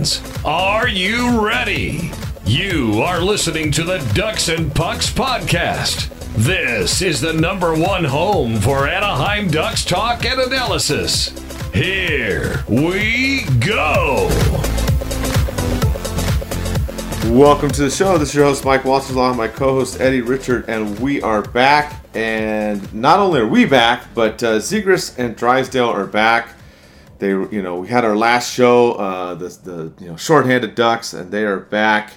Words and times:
Ducks 0.00 0.16
fans, 0.16 0.44
are 0.46 0.88
you 0.88 1.46
ready? 1.46 2.10
You 2.46 3.02
are 3.02 3.20
listening 3.20 3.70
to 3.72 3.84
the 3.84 3.98
Ducks 4.14 4.48
and 4.48 4.74
Pucks 4.74 5.10
podcast. 5.10 6.08
This 6.36 7.02
is 7.02 7.20
the 7.20 7.34
number 7.34 7.74
one 7.74 8.04
home 8.04 8.60
for 8.60 8.88
Anaheim 8.88 9.48
Ducks 9.48 9.84
talk 9.84 10.24
and 10.24 10.40
analysis. 10.40 11.28
Here 11.74 12.64
we 12.66 13.44
go. 13.58 14.28
Welcome 17.26 17.70
to 17.72 17.82
the 17.82 17.90
show. 17.90 18.16
This 18.16 18.30
is 18.30 18.34
your 18.34 18.44
host 18.44 18.64
Mike 18.64 18.86
Walters, 18.86 19.10
along 19.10 19.36
with 19.36 19.38
my 19.38 19.48
co-host 19.48 20.00
Eddie 20.00 20.22
Richard, 20.22 20.64
and 20.68 20.98
we 20.98 21.20
are 21.20 21.42
back. 21.42 22.02
And 22.14 22.92
not 22.94 23.18
only 23.18 23.40
are 23.40 23.46
we 23.46 23.66
back, 23.66 24.06
but 24.14 24.42
uh, 24.42 24.60
Zegras 24.60 25.18
and 25.18 25.36
Drysdale 25.36 25.90
are 25.90 26.06
back. 26.06 26.54
They, 27.20 27.28
you 27.28 27.62
know, 27.62 27.78
we 27.80 27.88
had 27.88 28.04
our 28.04 28.16
last 28.16 28.52
show, 28.52 28.92
uh, 28.92 29.34
the 29.34 29.48
the 29.62 29.92
you 30.02 30.10
know 30.10 30.16
shorthanded 30.16 30.74
Ducks, 30.74 31.12
and 31.12 31.30
they 31.30 31.44
are 31.44 31.60
back. 31.60 32.14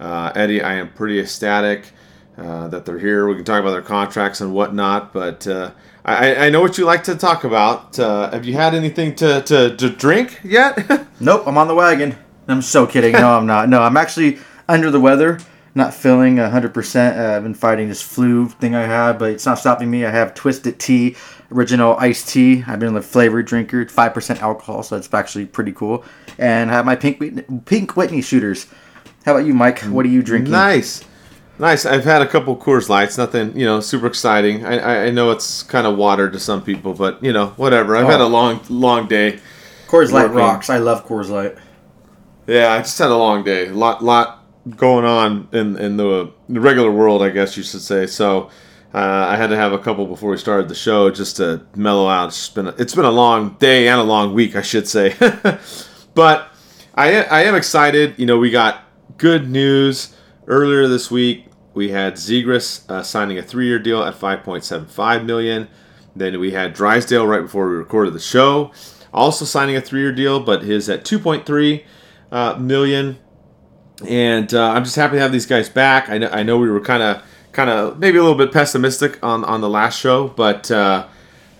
Uh, 0.00 0.32
Eddie, 0.34 0.62
I 0.62 0.74
am 0.74 0.90
pretty 0.92 1.20
ecstatic 1.20 1.92
uh, 2.38 2.68
that 2.68 2.84
they're 2.84 2.98
here. 2.98 3.28
We 3.28 3.34
can 3.34 3.44
talk 3.44 3.60
about 3.60 3.72
their 3.72 3.82
contracts 3.82 4.40
and 4.40 4.54
whatnot, 4.54 5.12
but 5.12 5.46
uh, 5.46 5.72
I, 6.04 6.46
I 6.46 6.50
know 6.50 6.60
what 6.60 6.78
you 6.78 6.84
like 6.84 7.04
to 7.04 7.14
talk 7.14 7.44
about. 7.44 7.98
Uh, 7.98 8.30
have 8.30 8.44
you 8.46 8.54
had 8.54 8.74
anything 8.74 9.14
to, 9.16 9.42
to, 9.42 9.76
to 9.76 9.90
drink 9.90 10.40
yet? 10.42 11.06
Nope, 11.20 11.48
I'm 11.48 11.58
on 11.58 11.66
the 11.66 11.74
wagon. 11.74 12.16
I'm 12.46 12.62
so 12.62 12.86
kidding. 12.86 13.12
No, 13.12 13.36
I'm 13.36 13.44
not. 13.44 13.68
No, 13.68 13.82
I'm 13.82 13.96
actually 13.96 14.38
under 14.68 14.88
the 14.88 15.00
weather, 15.00 15.40
not 15.74 15.94
feeling 15.94 16.36
100%. 16.36 17.18
Uh, 17.18 17.36
I've 17.36 17.42
been 17.42 17.54
fighting 17.54 17.88
this 17.88 18.02
flu 18.02 18.48
thing 18.48 18.74
I 18.74 18.82
have, 18.84 19.18
but 19.18 19.30
it's 19.30 19.46
not 19.46 19.58
stopping 19.58 19.90
me. 19.90 20.04
I 20.04 20.10
have 20.10 20.34
Twisted 20.34 20.78
Tea, 20.80 21.16
original 21.52 21.96
iced 21.98 22.28
tea. 22.28 22.64
I've 22.66 22.80
been 22.80 22.96
a 22.96 23.02
flavored 23.02 23.46
drinker, 23.46 23.84
5% 23.84 24.40
alcohol, 24.40 24.82
so 24.82 24.96
it's 24.96 25.12
actually 25.12 25.46
pretty 25.46 25.72
cool. 25.72 26.04
And 26.38 26.70
I 26.70 26.74
have 26.74 26.86
my 26.86 26.96
Pink 26.96 27.20
Whitney, 27.20 27.42
Pink 27.64 27.96
Whitney 27.96 28.22
shooters. 28.22 28.66
How 29.24 29.34
about 29.34 29.46
you, 29.46 29.54
Mike? 29.54 29.80
What 29.80 30.06
are 30.06 30.08
you 30.08 30.22
drinking? 30.22 30.52
Nice. 30.52 31.04
Nice. 31.58 31.84
I've 31.84 32.04
had 32.04 32.22
a 32.22 32.26
couple 32.26 32.56
Coors 32.56 32.88
Lights. 32.88 33.18
Nothing, 33.18 33.56
you 33.58 33.64
know, 33.66 33.80
super 33.80 34.06
exciting. 34.06 34.64
I, 34.64 35.06
I, 35.06 35.10
know 35.10 35.32
it's 35.32 35.64
kind 35.64 35.86
of 35.88 35.96
water 35.96 36.30
to 36.30 36.38
some 36.38 36.62
people, 36.62 36.94
but 36.94 37.22
you 37.22 37.32
know, 37.32 37.48
whatever. 37.56 37.96
I've 37.96 38.06
had 38.06 38.20
a 38.20 38.24
Oh. 38.24 38.28
long, 38.28 38.60
long 38.68 39.08
day. 39.08 39.40
Coors 39.88 40.12
Light 40.12 40.24
Working. 40.26 40.36
rocks. 40.38 40.70
I 40.70 40.78
love 40.78 41.06
Coors 41.06 41.28
Light. 41.30 41.56
Yeah, 42.46 42.72
I 42.72 42.78
just 42.78 42.96
had 42.98 43.10
a 43.10 43.16
long 43.16 43.42
day. 43.42 43.68
lot, 43.70 44.02
lot 44.04 44.37
going 44.76 45.04
on 45.04 45.48
in 45.52 45.76
in 45.76 45.96
the, 45.96 46.32
the 46.48 46.60
regular 46.60 46.90
world, 46.90 47.22
I 47.22 47.30
guess 47.30 47.56
you 47.56 47.62
should 47.62 47.82
say. 47.82 48.06
So. 48.06 48.50
Uh, 48.94 49.26
I 49.28 49.36
had 49.36 49.48
to 49.48 49.56
have 49.56 49.74
a 49.74 49.78
couple 49.78 50.06
before 50.06 50.30
we 50.30 50.38
started 50.38 50.70
the 50.70 50.74
show 50.74 51.10
just 51.10 51.36
to 51.36 51.60
mellow 51.76 52.08
out. 52.08 52.28
It's 52.28 52.48
been 52.48 52.68
a, 52.68 52.74
it's 52.78 52.94
been 52.94 53.04
a 53.04 53.10
long 53.10 53.54
day 53.58 53.86
and 53.86 54.00
a 54.00 54.02
long 54.02 54.32
week, 54.32 54.56
I 54.56 54.62
should 54.62 54.88
say. 54.88 55.14
but 56.14 56.50
I 56.94 57.22
I 57.24 57.42
am 57.42 57.54
excited. 57.54 58.14
You 58.16 58.24
know, 58.24 58.38
we 58.38 58.50
got 58.50 58.84
good 59.18 59.50
news 59.50 60.16
earlier 60.46 60.88
this 60.88 61.10
week. 61.10 61.48
We 61.74 61.90
had 61.90 62.14
Zegras 62.14 62.88
uh, 62.90 63.02
signing 63.02 63.38
a 63.38 63.42
three-year 63.42 63.78
deal 63.78 64.02
at 64.02 64.14
5.75 64.14 65.24
million. 65.24 65.68
Then 66.16 66.40
we 66.40 66.50
had 66.50 66.72
Drysdale 66.72 67.26
right 67.26 67.42
before 67.42 67.68
we 67.68 67.76
recorded 67.76 68.14
the 68.14 68.20
show, 68.20 68.72
also 69.12 69.44
signing 69.44 69.76
a 69.76 69.80
three-year 69.80 70.12
deal, 70.12 70.40
but 70.40 70.62
his 70.62 70.88
at 70.88 71.04
2.3 71.04 71.84
uh, 72.32 72.56
million. 72.56 73.18
And 74.06 74.52
uh, 74.54 74.70
I'm 74.70 74.84
just 74.84 74.96
happy 74.96 75.16
to 75.16 75.20
have 75.20 75.32
these 75.32 75.46
guys 75.46 75.68
back. 75.68 76.08
I 76.08 76.18
know, 76.18 76.28
I 76.28 76.42
know 76.42 76.58
we 76.58 76.70
were 76.70 76.80
kind 76.80 77.02
of 77.02 77.22
kind 77.52 77.70
of 77.70 77.98
maybe 77.98 78.18
a 78.18 78.22
little 78.22 78.38
bit 78.38 78.52
pessimistic 78.52 79.18
on 79.22 79.44
on 79.44 79.60
the 79.60 79.68
last 79.68 79.98
show, 79.98 80.28
but. 80.28 80.70
Uh, 80.70 81.06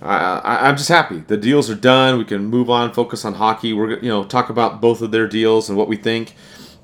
I, 0.01 0.69
I'm 0.69 0.77
just 0.77 0.89
happy. 0.89 1.19
The 1.19 1.37
deals 1.37 1.69
are 1.69 1.75
done. 1.75 2.19
We 2.19 2.25
can 2.25 2.45
move 2.47 2.71
on, 2.71 2.93
focus 2.93 3.25
on 3.25 3.35
hockey. 3.35 3.73
We're 3.73 3.99
you 3.99 4.09
know 4.09 4.23
talk 4.23 4.49
about 4.49 4.81
both 4.81 5.03
of 5.03 5.11
their 5.11 5.27
deals 5.27 5.69
and 5.69 5.77
what 5.77 5.89
we 5.89 5.97
think, 5.97 6.37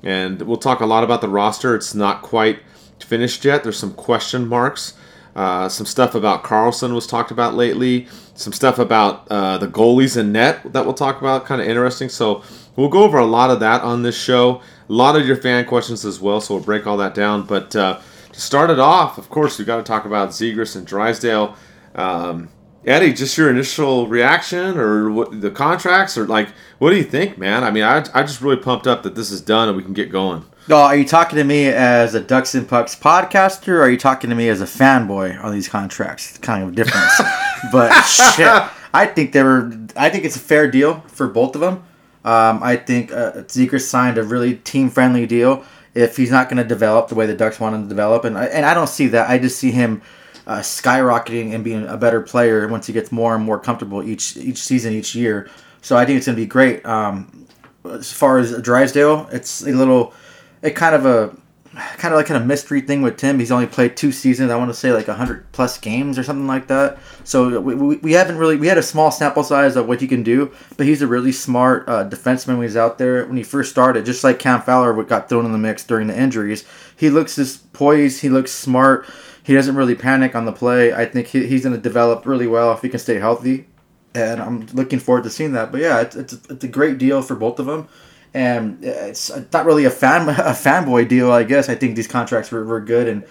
and 0.03 0.41
we'll 0.41 0.57
talk 0.57 0.81
a 0.81 0.85
lot 0.85 1.05
about 1.05 1.21
the 1.21 1.29
roster. 1.29 1.75
It's 1.75 1.95
not 1.95 2.21
quite 2.21 2.59
finished 2.99 3.45
yet. 3.45 3.63
There's 3.63 3.79
some 3.79 3.93
question 3.93 4.47
marks. 4.47 4.95
Uh, 5.35 5.67
some 5.67 5.85
stuff 5.85 6.15
about 6.15 6.43
Carlsson 6.43 6.93
was 6.93 7.05
talked 7.07 7.31
about 7.31 7.55
lately. 7.55 8.07
Some 8.35 8.53
stuff 8.53 8.79
about 8.79 9.27
uh, 9.29 9.57
the 9.57 9.67
goalies 9.67 10.17
and 10.17 10.31
net 10.31 10.73
that 10.73 10.85
we'll 10.85 10.93
talk 10.93 11.19
about. 11.19 11.45
Kind 11.45 11.61
of 11.61 11.67
interesting. 11.67 12.09
So 12.09 12.43
we'll 12.75 12.89
go 12.89 13.03
over 13.03 13.17
a 13.17 13.25
lot 13.25 13.49
of 13.49 13.59
that 13.59 13.81
on 13.81 14.01
this 14.01 14.17
show. 14.17 14.61
A 14.87 14.93
lot 14.93 15.15
of 15.15 15.25
your 15.25 15.35
fan 15.35 15.65
questions 15.65 16.05
as 16.05 16.19
well. 16.19 16.41
So 16.41 16.55
we'll 16.55 16.63
break 16.63 16.85
all 16.85 16.97
that 16.97 17.13
down. 17.15 17.45
But 17.45 17.75
uh, 17.75 17.99
to 18.31 18.41
start 18.41 18.69
it 18.69 18.79
off, 18.79 19.17
of 19.17 19.29
course, 19.29 19.57
we've 19.57 19.67
got 19.67 19.77
to 19.77 19.83
talk 19.83 20.05
about 20.05 20.29
Zegras 20.29 20.75
and 20.75 20.85
Drysdale. 20.85 21.55
Um, 21.95 22.49
Eddie, 22.85 23.13
just 23.13 23.35
your 23.37 23.49
initial 23.49 24.07
reaction 24.07 24.77
or 24.77 25.09
what 25.09 25.41
the 25.41 25.49
contracts 25.49 26.17
or 26.17 26.27
like, 26.27 26.49
what 26.77 26.91
do 26.91 26.97
you 26.97 27.03
think, 27.03 27.37
man? 27.37 27.63
I 27.63 27.71
mean, 27.71 27.83
I, 27.83 28.05
I 28.13 28.21
just 28.21 28.41
really 28.41 28.57
pumped 28.57 28.85
up 28.85 29.01
that 29.03 29.15
this 29.15 29.31
is 29.31 29.41
done 29.41 29.67
and 29.69 29.75
we 29.75 29.81
can 29.81 29.93
get 29.93 30.11
going. 30.11 30.45
Oh, 30.69 30.81
are 30.81 30.95
you 30.95 31.05
talking 31.05 31.37
to 31.37 31.43
me 31.43 31.67
as 31.67 32.15
a 32.15 32.21
Ducks 32.21 32.55
and 32.55 32.67
Pucks 32.67 32.95
podcaster, 32.95 33.69
or 33.69 33.81
are 33.81 33.89
you 33.89 33.97
talking 33.97 34.31
to 34.31 34.35
me 34.35 34.49
as 34.49 34.61
a 34.61 34.65
fanboy 34.65 35.43
on 35.43 35.53
these 35.53 35.69
contracts? 35.69 36.31
It's 36.31 36.39
kind 36.39 36.63
of 36.63 36.69
a 36.69 36.71
difference. 36.71 37.21
but 37.71 37.91
shit, 38.03 38.47
I 38.91 39.05
think 39.05 39.31
they 39.31 39.43
were. 39.43 39.71
I 39.95 40.09
think 40.09 40.25
it's 40.25 40.35
a 40.35 40.39
fair 40.39 40.69
deal 40.69 41.01
for 41.07 41.27
both 41.27 41.53
of 41.53 41.61
them. 41.61 41.83
Um, 42.25 42.61
I 42.63 42.75
think 42.75 43.13
uh, 43.13 43.43
Zegras 43.43 43.87
signed 43.87 44.17
a 44.17 44.23
really 44.23 44.55
team-friendly 44.55 45.27
deal. 45.27 45.63
If 45.93 46.17
he's 46.17 46.31
not 46.31 46.49
going 46.49 46.57
to 46.57 46.67
develop 46.67 47.07
the 47.07 47.15
way 47.15 47.25
the 47.25 47.35
Ducks 47.35 47.57
want 47.57 47.75
him 47.75 47.83
to 47.83 47.87
develop, 47.87 48.25
and 48.25 48.37
I, 48.37 48.45
and 48.47 48.65
I 48.65 48.73
don't 48.73 48.89
see 48.89 49.07
that. 49.07 49.29
I 49.29 49.37
just 49.37 49.57
see 49.57 49.71
him 49.71 50.01
uh, 50.45 50.59
skyrocketing 50.59 51.53
and 51.53 51.63
being 51.63 51.87
a 51.87 51.95
better 51.95 52.21
player 52.21 52.67
once 52.67 52.87
he 52.87 52.93
gets 52.93 53.11
more 53.11 53.33
and 53.35 53.43
more 53.45 53.59
comfortable 53.59 54.03
each 54.03 54.35
each 54.35 54.57
season, 54.57 54.91
each 54.91 55.15
year. 55.15 55.49
So 55.81 55.95
I 55.95 56.05
think 56.05 56.17
it's 56.17 56.25
going 56.25 56.35
to 56.35 56.41
be 56.41 56.47
great. 56.47 56.85
Um, 56.85 57.47
as 57.85 58.11
far 58.11 58.39
as 58.39 58.59
Drysdale, 58.61 59.29
it's 59.31 59.61
a 59.61 59.71
little, 59.71 60.13
it 60.61 60.71
kind 60.71 60.95
of 60.95 61.05
a, 61.05 61.37
kind 61.75 62.13
of 62.13 62.17
like 62.17 62.25
kind 62.25 62.41
of 62.41 62.47
mystery 62.47 62.81
thing 62.81 63.01
with 63.01 63.17
Tim. 63.17 63.39
He's 63.39 63.51
only 63.51 63.67
played 63.67 63.97
two 63.97 64.11
seasons. 64.11 64.51
I 64.51 64.55
want 64.55 64.69
to 64.69 64.73
say 64.73 64.91
like 64.91 65.07
hundred 65.07 65.51
plus 65.51 65.77
games 65.77 66.17
or 66.17 66.23
something 66.23 66.47
like 66.47 66.67
that. 66.67 66.97
So 67.23 67.59
we, 67.59 67.75
we, 67.75 67.97
we 67.97 68.11
haven't 68.13 68.37
really 68.37 68.55
we 68.55 68.67
had 68.67 68.77
a 68.77 68.83
small 68.83 69.11
sample 69.11 69.43
size 69.43 69.75
of 69.75 69.87
what 69.87 70.01
he 70.01 70.07
can 70.07 70.23
do, 70.23 70.51
but 70.77 70.85
he's 70.85 71.01
a 71.01 71.07
really 71.07 71.31
smart 71.31 71.87
uh, 71.87 72.07
defenseman 72.07 72.57
when 72.57 72.63
he's 72.63 72.77
out 72.77 72.97
there. 72.97 73.25
When 73.25 73.37
he 73.37 73.43
first 73.43 73.71
started, 73.71 74.05
just 74.05 74.23
like 74.23 74.39
Cam 74.39 74.61
Fowler 74.61 75.01
got 75.03 75.29
thrown 75.29 75.45
in 75.45 75.51
the 75.51 75.57
mix 75.57 75.83
during 75.83 76.07
the 76.07 76.19
injuries, 76.19 76.65
he 76.95 77.09
looks 77.09 77.35
this 77.35 77.57
poised. 77.57 78.21
He 78.21 78.29
looks 78.29 78.51
smart. 78.51 79.05
He 79.43 79.53
doesn't 79.53 79.75
really 79.75 79.95
panic 79.95 80.35
on 80.35 80.45
the 80.45 80.51
play. 80.51 80.93
I 80.93 81.05
think 81.05 81.27
he, 81.27 81.45
he's 81.45 81.63
going 81.63 81.75
to 81.75 81.81
develop 81.81 82.25
really 82.25 82.47
well 82.47 82.71
if 82.73 82.81
he 82.81 82.89
can 82.89 82.99
stay 82.99 83.19
healthy 83.19 83.67
and 84.15 84.41
I'm 84.41 84.65
looking 84.67 84.99
forward 84.99 85.25
to 85.25 85.29
seeing 85.29 85.51
that. 85.53 85.71
But 85.71 85.81
yeah, 85.81 86.01
it's, 86.01 86.15
it's, 86.15 86.33
it's 86.49 86.63
a 86.63 86.67
great 86.67 86.97
deal 86.97 87.21
for 87.21 87.35
both 87.35 87.59
of 87.59 87.65
them, 87.65 87.87
and 88.35 88.83
it's 88.83 89.31
not 89.53 89.65
really 89.65 89.85
a 89.85 89.89
fan 89.89 90.27
a 90.29 90.51
fanboy 90.51 91.07
deal, 91.07 91.31
I 91.31 91.43
guess. 91.43 91.69
I 91.69 91.75
think 91.75 91.95
these 91.95 92.07
contracts 92.07 92.51
were, 92.51 92.65
were 92.65 92.81
good, 92.81 93.07
and 93.07 93.23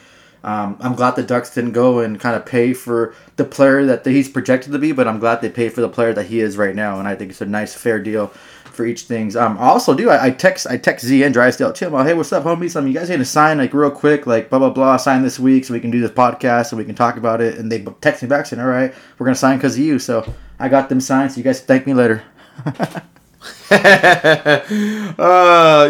um, 0.42 0.78
I'm 0.80 0.94
glad 0.94 1.14
the 1.14 1.22
Ducks 1.22 1.54
didn't 1.54 1.72
go 1.72 2.00
and 2.00 2.18
kind 2.18 2.34
of 2.34 2.46
pay 2.46 2.72
for 2.72 3.14
the 3.36 3.44
player 3.44 3.84
that 3.84 4.04
he's 4.04 4.28
projected 4.28 4.72
to 4.72 4.78
be, 4.78 4.92
but 4.92 5.06
I'm 5.06 5.18
glad 5.18 5.42
they 5.42 5.50
paid 5.50 5.74
for 5.74 5.82
the 5.82 5.88
player 5.88 6.14
that 6.14 6.26
he 6.26 6.40
is 6.40 6.56
right 6.56 6.74
now, 6.74 6.98
and 6.98 7.06
I 7.06 7.14
think 7.14 7.30
it's 7.30 7.42
a 7.42 7.46
nice 7.46 7.74
fair 7.74 8.00
deal 8.00 8.28
for 8.64 8.86
each 8.86 9.02
things. 9.02 9.36
Um, 9.36 9.58
I 9.58 9.66
also 9.66 9.94
do 9.94 10.08
I, 10.08 10.26
I 10.26 10.30
text 10.30 10.66
I 10.66 10.78
text 10.78 11.04
Z 11.04 11.22
and 11.22 11.34
Drysdale 11.34 11.74
too. 11.74 11.86
I'm 11.86 11.92
like, 11.92 12.06
hey, 12.06 12.14
what's 12.14 12.32
up, 12.32 12.44
homies? 12.44 12.74
Um, 12.74 12.88
you 12.88 12.94
guys 12.94 13.10
need 13.10 13.18
to 13.18 13.26
sign 13.26 13.58
like 13.58 13.74
real 13.74 13.90
quick, 13.90 14.26
like 14.26 14.48
blah 14.48 14.58
blah 14.58 14.70
blah, 14.70 14.96
sign 14.96 15.22
this 15.22 15.38
week 15.38 15.66
so 15.66 15.74
we 15.74 15.80
can 15.80 15.90
do 15.90 16.00
this 16.00 16.10
podcast 16.10 16.72
and 16.72 16.78
we 16.78 16.84
can 16.86 16.94
talk 16.94 17.18
about 17.18 17.42
it. 17.42 17.58
And 17.58 17.70
they 17.70 17.84
text 18.00 18.22
me 18.22 18.28
back 18.28 18.46
saying, 18.46 18.60
all 18.60 18.68
right, 18.68 18.94
we're 19.18 19.26
gonna 19.26 19.36
sign 19.36 19.58
because 19.58 19.74
of 19.74 19.84
you. 19.84 19.98
So 19.98 20.32
I 20.58 20.70
got 20.70 20.88
them 20.88 21.00
signed. 21.00 21.32
So 21.32 21.38
you 21.38 21.44
guys 21.44 21.60
thank 21.60 21.86
me 21.86 21.92
later. 21.92 22.22
uh, 23.70 24.62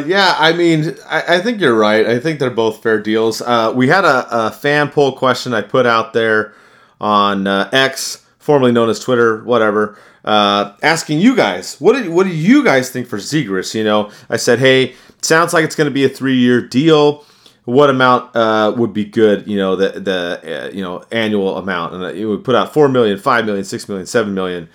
yeah, 0.06 0.34
I 0.38 0.52
mean, 0.56 0.96
I, 1.06 1.36
I 1.36 1.40
think 1.40 1.60
you're 1.60 1.76
right. 1.76 2.06
I 2.06 2.18
think 2.18 2.38
they're 2.38 2.50
both 2.50 2.82
fair 2.82 3.00
deals. 3.00 3.40
Uh, 3.40 3.72
we 3.74 3.88
had 3.88 4.04
a, 4.04 4.26
a 4.30 4.50
fan 4.50 4.90
poll 4.90 5.12
question 5.12 5.54
I 5.54 5.62
put 5.62 5.86
out 5.86 6.12
there 6.12 6.54
on 7.00 7.46
uh, 7.46 7.68
X, 7.72 8.24
formerly 8.38 8.72
known 8.72 8.88
as 8.88 9.00
Twitter, 9.00 9.42
whatever, 9.44 9.98
uh, 10.24 10.74
asking 10.82 11.20
you 11.20 11.36
guys, 11.36 11.80
what 11.80 12.02
do, 12.02 12.10
what 12.10 12.24
do 12.24 12.34
you 12.34 12.64
guys 12.64 12.90
think 12.90 13.06
for 13.06 13.18
Zegras? 13.18 13.74
You 13.74 13.84
know, 13.84 14.10
I 14.30 14.36
said, 14.36 14.58
hey, 14.58 14.94
sounds 15.20 15.52
like 15.52 15.64
it's 15.64 15.76
going 15.76 15.88
to 15.88 15.94
be 15.94 16.04
a 16.04 16.08
three 16.08 16.36
year 16.36 16.66
deal. 16.66 17.24
What 17.64 17.88
amount 17.88 18.36
uh, 18.36 18.74
would 18.76 18.92
be 18.92 19.06
good? 19.06 19.46
You 19.46 19.56
know, 19.56 19.74
the 19.74 19.98
the 19.98 20.66
uh, 20.66 20.70
you 20.70 20.82
know 20.82 21.02
annual 21.10 21.56
amount, 21.56 21.94
and 21.94 22.04
it 22.04 22.26
would 22.26 22.44
put 22.44 22.54
out 22.54 22.74
four 22.74 22.90
million, 22.90 23.18
five 23.18 23.46
million, 23.46 23.64
six 23.64 23.88
million, 23.88 24.06
seven 24.06 24.34
million, 24.34 24.68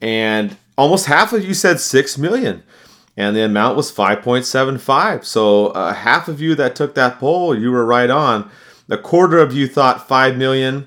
and 0.00 0.56
almost 0.76 1.06
half 1.06 1.32
of 1.32 1.44
you 1.44 1.54
said 1.54 1.80
six 1.80 2.16
million 2.18 2.62
and 3.16 3.36
the 3.36 3.44
amount 3.44 3.76
was 3.76 3.92
5.75 3.92 5.24
so 5.24 5.66
uh, 5.68 5.92
half 5.92 6.28
of 6.28 6.40
you 6.40 6.54
that 6.54 6.74
took 6.76 6.94
that 6.94 7.18
poll 7.18 7.56
you 7.58 7.70
were 7.70 7.84
right 7.84 8.10
on. 8.10 8.50
A 8.90 8.98
quarter 8.98 9.38
of 9.38 9.54
you 9.54 9.66
thought 9.68 10.06
5 10.06 10.36
million 10.36 10.86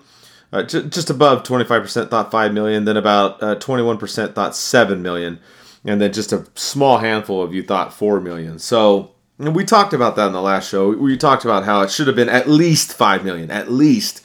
uh, 0.54 0.64
ju- 0.64 0.84
just 0.84 1.10
above 1.10 1.44
25% 1.44 2.10
thought 2.10 2.32
5 2.32 2.54
million 2.54 2.86
then 2.86 2.98
about 2.98 3.42
uh, 3.42 3.56
21% 3.56 4.34
thought 4.36 4.56
7 4.56 5.02
million 5.02 5.40
and 5.86 6.02
then 6.02 6.12
just 6.12 6.34
a 6.34 6.46
small 6.56 6.98
handful 6.98 7.42
of 7.44 7.54
you 7.54 7.62
thought 7.64 7.94
4 7.94 8.20
million. 8.20 8.60
So 8.60 9.12
we 9.38 9.64
talked 9.64 9.94
about 9.94 10.16
that 10.16 10.28
in 10.28 10.34
the 10.34 10.42
last 10.42 10.70
show. 10.70 10.90
We 10.90 11.18
talked 11.18 11.46
about 11.46 11.64
how 11.64 11.82
it 11.82 11.92
should 11.92 12.08
have 12.08 12.16
been 12.16 12.30
at 12.30 12.50
least 12.50 12.94
5 12.94 13.24
million 13.24 13.52
at 13.52 13.72
least. 13.72 14.24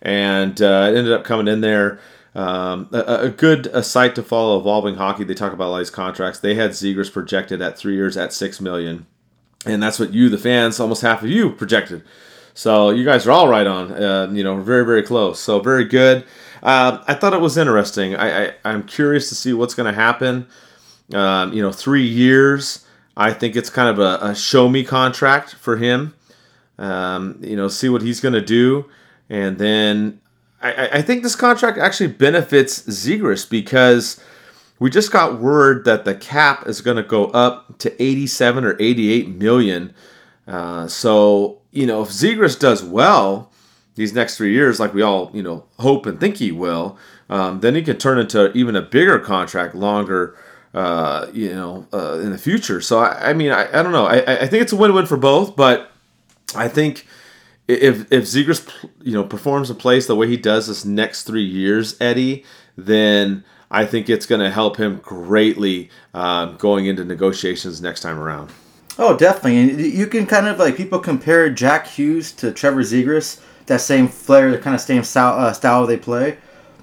And 0.00 0.60
uh, 0.60 0.90
it 0.90 0.96
ended 0.96 1.12
up 1.12 1.24
coming 1.24 1.48
in 1.48 1.60
there 1.60 1.98
Um, 2.34 2.88
a, 2.92 3.26
a, 3.26 3.28
good 3.28 3.68
a 3.68 3.82
site 3.82 4.16
to 4.16 4.22
follow, 4.22 4.58
Evolving 4.58 4.96
Hockey. 4.96 5.22
They 5.22 5.34
talk 5.34 5.52
about 5.52 5.68
all 5.68 5.78
these 5.78 5.90
contracts. 5.90 6.40
They 6.40 6.56
had 6.56 6.72
Zegras 6.72 7.12
projected 7.12 7.62
at 7.62 7.78
three 7.78 7.94
years 7.94 8.16
at 8.16 8.32
six 8.32 8.60
million, 8.60 9.06
and 9.64 9.80
that's 9.80 10.00
what 10.00 10.12
you, 10.12 10.28
the 10.28 10.38
fans, 10.38 10.80
almost 10.80 11.02
half 11.02 11.22
of 11.22 11.30
you 11.30 11.50
projected. 11.50 12.02
So 12.52 12.90
you 12.90 13.04
guys 13.04 13.26
are 13.26 13.30
all 13.30 13.48
right 13.48 13.66
on. 13.66 13.92
Uh, 13.92 14.30
you 14.32 14.42
know, 14.42 14.60
very 14.60 14.84
very 14.84 15.02
close. 15.02 15.38
So 15.38 15.60
very 15.60 15.84
good. 15.84 16.24
Uh, 16.62 17.04
I 17.06 17.14
thought 17.14 17.34
it 17.34 17.40
was 17.40 17.56
interesting. 17.56 18.16
I, 18.16 18.46
I 18.46 18.54
am 18.64 18.84
curious 18.84 19.28
to 19.28 19.34
see 19.34 19.52
what's 19.52 19.74
going 19.74 19.92
to 19.92 19.98
happen. 19.98 20.48
Um, 21.12 21.52
you 21.52 21.62
know, 21.62 21.70
three 21.70 22.06
years. 22.06 22.84
I 23.16 23.32
think 23.32 23.54
it's 23.54 23.70
kind 23.70 23.88
of 23.88 23.98
a, 24.00 24.24
a 24.30 24.34
show 24.34 24.68
me 24.68 24.82
contract 24.82 25.54
for 25.54 25.76
him. 25.76 26.14
Um, 26.78 27.38
you 27.40 27.54
know, 27.54 27.68
see 27.68 27.88
what 27.88 28.02
he's 28.02 28.20
going 28.20 28.32
to 28.32 28.40
do, 28.40 28.86
and 29.28 29.58
then 29.58 30.20
I, 30.64 30.88
I 30.98 31.02
think 31.02 31.22
this 31.22 31.36
contract 31.36 31.78
actually 31.78 32.08
benefits 32.08 32.82
Zegras 32.82 33.48
because 33.48 34.20
we 34.78 34.90
just 34.90 35.12
got 35.12 35.40
word 35.40 35.84
that 35.84 36.04
the 36.04 36.14
cap 36.14 36.66
is 36.66 36.80
going 36.80 36.96
to 36.96 37.02
go 37.02 37.26
up 37.26 37.78
to 37.78 38.02
87 38.02 38.64
or 38.64 38.76
88 38.80 39.28
million. 39.28 39.94
Uh, 40.46 40.86
so 40.88 41.58
you 41.70 41.86
know, 41.86 42.02
if 42.02 42.08
Zegras 42.08 42.58
does 42.58 42.82
well 42.82 43.50
these 43.96 44.14
next 44.14 44.36
three 44.36 44.52
years, 44.52 44.80
like 44.80 44.94
we 44.94 45.02
all 45.02 45.30
you 45.34 45.42
know 45.42 45.64
hope 45.78 46.06
and 46.06 46.18
think 46.18 46.36
he 46.36 46.50
will, 46.50 46.98
um, 47.28 47.60
then 47.60 47.74
he 47.74 47.82
could 47.82 48.00
turn 48.00 48.18
into 48.18 48.50
even 48.52 48.74
a 48.74 48.82
bigger 48.82 49.18
contract, 49.18 49.74
longer. 49.74 50.36
Uh, 50.72 51.30
you 51.32 51.54
know, 51.54 51.86
uh, 51.92 52.18
in 52.18 52.30
the 52.30 52.36
future. 52.36 52.80
So 52.80 52.98
I, 52.98 53.30
I 53.30 53.32
mean, 53.32 53.52
I, 53.52 53.68
I 53.68 53.80
don't 53.80 53.92
know. 53.92 54.06
I, 54.06 54.40
I 54.40 54.46
think 54.48 54.60
it's 54.60 54.72
a 54.72 54.76
win-win 54.76 55.06
for 55.06 55.16
both, 55.16 55.54
but 55.54 55.92
I 56.56 56.66
think 56.66 57.06
if 57.68 58.12
if 58.12 58.24
Zegras 58.24 58.68
you 59.02 59.12
know 59.12 59.24
performs 59.24 59.70
in 59.70 59.76
place 59.76 60.06
the 60.06 60.16
way 60.16 60.28
he 60.28 60.36
does 60.36 60.66
this 60.66 60.84
next 60.84 61.24
three 61.24 61.44
years, 61.44 61.96
Eddie, 62.00 62.44
then 62.76 63.44
I 63.70 63.86
think 63.86 64.08
it's 64.08 64.26
going 64.26 64.40
to 64.40 64.50
help 64.50 64.76
him 64.76 65.00
greatly 65.02 65.90
um, 66.12 66.56
going 66.56 66.86
into 66.86 67.04
negotiations 67.04 67.80
next 67.80 68.00
time 68.00 68.18
around. 68.18 68.50
Oh, 68.98 69.16
definitely, 69.16 69.58
and 69.58 69.80
you 69.80 70.06
can 70.06 70.26
kind 70.26 70.46
of 70.46 70.58
like 70.58 70.76
people 70.76 70.98
compare 70.98 71.50
Jack 71.50 71.86
Hughes 71.86 72.30
to 72.32 72.52
Trevor 72.52 72.82
Zegras, 72.82 73.40
that 73.66 73.80
same 73.80 74.06
flair, 74.06 74.52
the 74.52 74.58
kind 74.58 74.74
of 74.74 74.80
same 74.80 75.02
style, 75.02 75.38
uh, 75.38 75.52
style 75.52 75.86
they 75.86 75.96
play. 75.96 76.38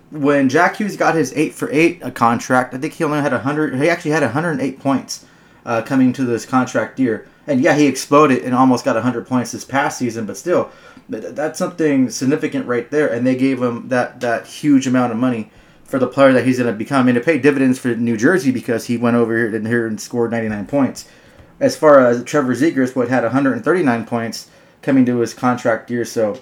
When 0.10 0.50
Jack 0.50 0.76
Hughes 0.76 0.98
got 0.98 1.16
his 1.16 1.32
eight 1.38 1.54
for 1.54 1.72
eight 1.72 2.00
a 2.02 2.12
contract, 2.12 2.74
I 2.74 2.80
think 2.80 2.94
he 2.94 3.04
only 3.06 3.22
had 3.22 3.32
hundred. 3.32 3.76
He 3.76 3.90
actually 3.90 4.12
had 4.12 4.24
108 4.24 4.80
points 4.80 5.26
uh, 5.66 5.84
coming 5.84 6.12
to 6.14 6.26
this 6.26 6.46
contract 6.46 7.00
year. 7.00 7.30
And 7.48 7.62
yeah, 7.62 7.76
he 7.76 7.88
exploded 7.88 8.44
and 8.44 8.54
almost 8.54 8.86
got 8.86 8.96
100 8.96 9.28
points 9.28 9.52
this 9.52 9.66
past 9.66 9.98
season, 9.98 10.26
but 10.26 10.38
still, 10.38 10.72
that's 11.10 11.58
something 11.58 12.10
significant 12.10 12.68
right 12.68 12.90
there. 12.92 13.12
And 13.12 13.26
they 13.26 13.36
gave 13.36 13.62
him 13.62 13.88
that, 13.90 14.20
that 14.22 14.46
huge 14.46 14.88
amount 14.88 15.12
of 15.12 15.18
money 15.18 15.52
for 15.84 16.00
the 16.00 16.08
player 16.08 16.34
that 16.34 16.46
he's 16.46 16.60
going 16.60 16.72
to 16.72 16.78
become. 16.78 17.08
And 17.08 17.18
it 17.18 17.26
paid 17.26 17.42
dividends 17.42 17.80
for 17.80 17.90
New 17.96 18.16
Jersey 18.16 18.52
because 18.52 18.86
he 18.86 18.98
went 18.98 19.18
over 19.18 19.36
here 19.36 19.56
and, 19.56 19.68
here 19.68 19.88
and 19.88 20.00
scored 20.00 20.32
99 20.32 20.68
points. 20.68 21.08
As 21.60 21.76
far 21.76 22.00
as 22.00 22.24
Trevor 22.24 22.56
Zegras, 22.56 22.96
what 22.96 23.10
had 23.10 23.24
139 23.24 24.06
points 24.06 24.50
coming 24.82 25.06
to 25.06 25.18
his 25.18 25.34
contract 25.34 25.92
year, 25.92 26.06
so 26.06 26.40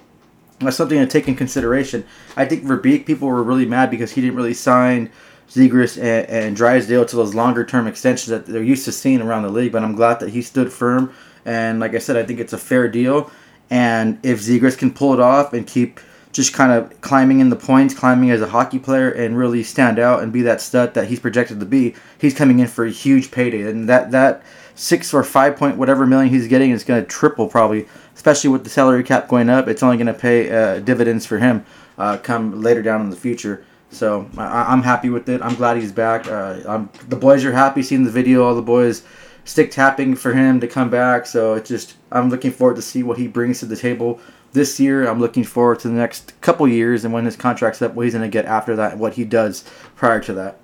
that's 0.59 0.77
something 0.77 0.99
to 0.99 1.07
take 1.07 1.27
in 1.27 1.35
consideration. 1.35 2.05
I 2.37 2.45
think 2.45 2.63
Verbeek, 2.63 3.05
people 3.05 3.27
were 3.27 3.43
really 3.43 3.65
mad 3.65 3.89
because 3.89 4.11
he 4.11 4.21
didn't 4.21 4.35
really 4.35 4.53
sign– 4.53 5.09
Zegras 5.49 5.97
and, 5.97 6.29
and 6.29 6.55
Drysdale 6.55 7.05
to 7.05 7.15
those 7.15 7.33
longer 7.33 7.65
term 7.65 7.87
extensions 7.87 8.27
that 8.27 8.45
they're 8.45 8.63
used 8.63 8.85
to 8.85 8.91
seeing 8.91 9.21
around 9.21 9.43
the 9.43 9.49
league. 9.49 9.71
But 9.71 9.83
I'm 9.83 9.95
glad 9.95 10.19
that 10.19 10.29
he 10.29 10.41
stood 10.41 10.71
firm. 10.71 11.13
And 11.45 11.79
like 11.79 11.95
I 11.95 11.99
said, 11.99 12.17
I 12.17 12.23
think 12.23 12.39
it's 12.39 12.53
a 12.53 12.57
fair 12.57 12.87
deal. 12.87 13.31
And 13.69 14.19
if 14.23 14.39
Zegras 14.41 14.77
can 14.77 14.91
pull 14.91 15.13
it 15.13 15.19
off 15.19 15.53
and 15.53 15.65
keep 15.65 15.99
just 16.31 16.53
kind 16.53 16.71
of 16.71 17.01
climbing 17.01 17.39
in 17.39 17.49
the 17.49 17.55
points, 17.55 17.93
climbing 17.93 18.29
as 18.29 18.41
a 18.41 18.47
hockey 18.47 18.77
player, 18.77 19.09
and 19.09 19.37
really 19.37 19.63
stand 19.63 19.97
out 19.97 20.21
and 20.21 20.31
be 20.31 20.43
that 20.43 20.61
stud 20.61 20.93
that 20.93 21.07
he's 21.07 21.19
projected 21.19 21.59
to 21.59 21.65
be, 21.65 21.95
he's 22.19 22.35
coming 22.35 22.59
in 22.59 22.67
for 22.67 22.85
a 22.85 22.91
huge 22.91 23.31
payday. 23.31 23.63
And 23.63 23.89
that 23.89 24.11
that 24.11 24.43
six 24.75 25.13
or 25.13 25.23
five 25.23 25.57
point 25.57 25.77
whatever 25.77 26.05
million 26.05 26.31
he's 26.31 26.47
getting 26.47 26.71
is 26.71 26.83
going 26.83 27.01
to 27.01 27.07
triple 27.07 27.47
probably, 27.47 27.87
especially 28.15 28.49
with 28.49 28.63
the 28.63 28.69
salary 28.69 29.03
cap 29.03 29.27
going 29.27 29.49
up. 29.49 29.67
It's 29.67 29.81
only 29.81 29.97
going 29.97 30.07
to 30.07 30.13
pay 30.13 30.51
uh, 30.51 30.79
dividends 30.79 31.25
for 31.25 31.39
him 31.39 31.65
uh, 31.97 32.17
come 32.17 32.61
later 32.61 32.81
down 32.81 33.01
in 33.01 33.09
the 33.09 33.15
future. 33.15 33.65
So 33.91 34.29
I, 34.37 34.71
am 34.71 34.83
happy 34.83 35.09
with 35.09 35.27
it. 35.29 35.41
I'm 35.41 35.55
glad 35.55 35.77
he's 35.77 35.91
back. 35.91 36.27
Uh, 36.27 36.85
the 37.07 37.15
boys 37.15 37.43
are 37.43 37.51
happy 37.51 37.81
seeing 37.81 38.03
the 38.03 38.11
video. 38.11 38.43
All 38.43 38.55
the 38.55 38.61
boys 38.61 39.03
stick 39.45 39.71
tapping 39.71 40.15
for 40.15 40.33
him 40.33 40.59
to 40.59 40.67
come 40.67 40.89
back. 40.89 41.25
So 41.25 41.55
it's 41.55 41.69
just 41.69 41.95
I'm 42.11 42.29
looking 42.29 42.51
forward 42.51 42.75
to 42.75 42.81
see 42.81 43.03
what 43.03 43.17
he 43.17 43.27
brings 43.27 43.59
to 43.59 43.65
the 43.65 43.75
table 43.75 44.19
this 44.53 44.79
year. 44.79 45.07
I'm 45.07 45.19
looking 45.19 45.43
forward 45.43 45.79
to 45.79 45.87
the 45.87 45.93
next 45.93 46.39
couple 46.41 46.67
years 46.67 47.03
and 47.03 47.13
when 47.13 47.25
his 47.25 47.35
contract's 47.35 47.81
up, 47.81 47.93
what 47.93 48.03
he's 48.03 48.13
going 48.13 48.29
to 48.29 48.31
get 48.31 48.45
after 48.45 48.75
that, 48.75 48.97
what 48.97 49.13
he 49.13 49.25
does 49.25 49.63
prior 49.95 50.19
to 50.21 50.33
that. 50.33 50.59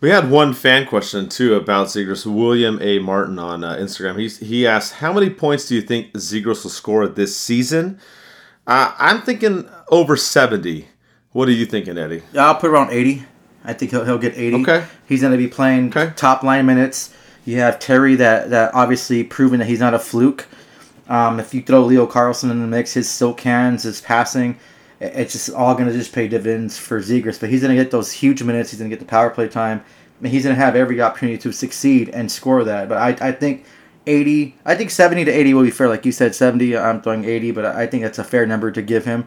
We 0.00 0.10
had 0.10 0.30
one 0.30 0.52
fan 0.52 0.86
question 0.86 1.28
too 1.28 1.54
about 1.54 1.86
Zegras. 1.86 2.26
William 2.26 2.78
A. 2.82 2.98
Martin 2.98 3.38
on 3.38 3.62
uh, 3.62 3.76
Instagram. 3.76 4.18
He's, 4.18 4.38
he 4.38 4.66
asked, 4.66 4.94
"How 4.94 5.12
many 5.12 5.30
points 5.30 5.68
do 5.68 5.76
you 5.76 5.80
think 5.80 6.12
Zegras 6.14 6.64
will 6.64 6.70
score 6.70 7.06
this 7.06 7.36
season?" 7.36 8.00
Uh, 8.66 8.92
I'm 8.98 9.22
thinking 9.22 9.68
over 9.90 10.16
70. 10.16 10.88
What 11.32 11.48
are 11.48 11.52
you 11.52 11.64
thinking, 11.64 11.96
Eddie? 11.96 12.22
I'll 12.36 12.56
put 12.56 12.70
around 12.70 12.90
80. 12.90 13.24
I 13.64 13.72
think 13.72 13.90
he'll, 13.90 14.04
he'll 14.04 14.18
get 14.18 14.36
80. 14.36 14.62
Okay. 14.62 14.86
He's 15.08 15.20
going 15.20 15.32
to 15.32 15.38
be 15.38 15.48
playing 15.48 15.88
okay. 15.88 16.12
top 16.14 16.42
line 16.42 16.66
minutes. 16.66 17.14
You 17.44 17.58
have 17.58 17.78
Terry 17.78 18.14
that, 18.16 18.50
that 18.50 18.74
obviously 18.74 19.24
proven 19.24 19.60
that 19.60 19.66
he's 19.66 19.80
not 19.80 19.94
a 19.94 19.98
fluke. 19.98 20.46
Um, 21.08 21.40
if 21.40 21.54
you 21.54 21.62
throw 21.62 21.82
Leo 21.82 22.06
Carlsson 22.06 22.50
in 22.50 22.60
the 22.60 22.66
mix, 22.66 22.92
his 22.94 23.08
silk 23.08 23.40
hands, 23.40 23.84
his 23.84 24.00
passing, 24.00 24.58
it's 25.00 25.32
just 25.32 25.50
all 25.50 25.74
going 25.74 25.88
to 25.88 25.92
just 25.92 26.12
pay 26.12 26.28
dividends 26.28 26.78
for 26.78 27.00
Zegras. 27.00 27.40
But 27.40 27.50
he's 27.50 27.62
going 27.62 27.76
to 27.76 27.82
get 27.82 27.90
those 27.90 28.12
huge 28.12 28.42
minutes. 28.42 28.70
He's 28.70 28.78
going 28.78 28.90
to 28.90 28.96
get 28.96 29.00
the 29.00 29.10
power 29.10 29.30
play 29.30 29.48
time. 29.48 29.84
And 30.20 30.28
he's 30.28 30.44
going 30.44 30.54
to 30.54 30.62
have 30.62 30.76
every 30.76 31.00
opportunity 31.00 31.38
to 31.38 31.52
succeed 31.52 32.08
and 32.10 32.30
score 32.30 32.62
that. 32.64 32.88
But 32.88 32.98
I, 32.98 33.28
I 33.28 33.32
think 33.32 33.64
80, 34.06 34.56
I 34.64 34.74
think 34.74 34.90
70 34.90 35.24
to 35.24 35.30
80 35.30 35.54
will 35.54 35.62
be 35.64 35.70
fair. 35.70 35.88
Like 35.88 36.04
you 36.04 36.12
said, 36.12 36.34
70, 36.34 36.76
I'm 36.76 37.02
throwing 37.02 37.24
80, 37.24 37.50
but 37.52 37.64
I 37.64 37.86
think 37.86 38.02
that's 38.02 38.18
a 38.18 38.24
fair 38.24 38.46
number 38.46 38.70
to 38.70 38.82
give 38.82 39.04
him. 39.04 39.26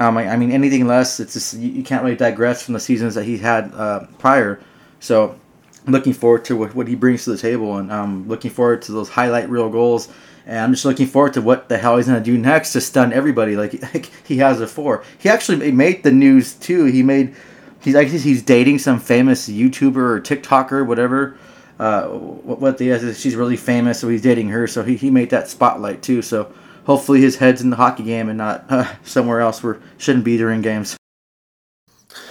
Um, 0.00 0.16
I, 0.16 0.30
I, 0.30 0.36
mean, 0.36 0.50
anything 0.50 0.86
less, 0.86 1.20
it's 1.20 1.34
just 1.34 1.54
you, 1.54 1.68
you, 1.68 1.82
can't 1.82 2.02
really 2.02 2.16
digress 2.16 2.62
from 2.62 2.72
the 2.72 2.80
seasons 2.80 3.14
that 3.16 3.24
he 3.24 3.36
had 3.36 3.70
uh, 3.74 4.06
prior. 4.18 4.58
So, 4.98 5.38
looking 5.86 6.14
forward 6.14 6.46
to 6.46 6.56
what, 6.56 6.74
what 6.74 6.88
he 6.88 6.94
brings 6.94 7.24
to 7.24 7.32
the 7.32 7.38
table, 7.38 7.76
and 7.76 7.92
I'm 7.92 8.04
um, 8.04 8.28
looking 8.28 8.50
forward 8.50 8.80
to 8.82 8.92
those 8.92 9.10
highlight 9.10 9.50
reel 9.50 9.68
goals. 9.68 10.08
And 10.46 10.58
I'm 10.58 10.72
just 10.72 10.86
looking 10.86 11.06
forward 11.06 11.34
to 11.34 11.42
what 11.42 11.68
the 11.68 11.76
hell 11.76 11.98
he's 11.98 12.06
gonna 12.06 12.20
do 12.20 12.38
next 12.38 12.72
to 12.72 12.80
stun 12.80 13.12
everybody 13.12 13.56
like, 13.56 13.74
like 13.94 14.10
he 14.24 14.38
has 14.38 14.58
before. 14.58 15.04
He 15.18 15.28
actually 15.28 15.70
made 15.70 16.02
the 16.02 16.10
news 16.10 16.54
too. 16.54 16.86
He 16.86 17.02
made 17.02 17.34
he's 17.82 17.94
actually 17.94 18.20
he's 18.20 18.42
dating 18.42 18.78
some 18.78 19.00
famous 19.00 19.50
YouTuber 19.50 19.96
or 19.96 20.20
TikToker, 20.20 20.86
whatever. 20.86 21.36
Uh, 21.78 22.08
what, 22.08 22.58
what 22.58 22.78
the 22.78 22.88
is 22.88 23.20
she's 23.20 23.36
really 23.36 23.56
famous, 23.56 24.00
so 24.00 24.08
he's 24.08 24.22
dating 24.22 24.48
her. 24.48 24.66
So 24.66 24.82
he, 24.82 24.96
he 24.96 25.10
made 25.10 25.28
that 25.30 25.48
spotlight 25.48 26.02
too. 26.02 26.22
So 26.22 26.52
hopefully 26.84 27.20
his 27.20 27.36
head's 27.36 27.60
in 27.60 27.70
the 27.70 27.76
hockey 27.76 28.02
game 28.02 28.28
and 28.28 28.38
not 28.38 28.64
uh, 28.70 28.92
somewhere 29.02 29.40
else 29.40 29.62
where 29.62 29.80
shouldn't 29.98 30.24
be 30.24 30.36
during 30.36 30.62
games. 30.62 30.96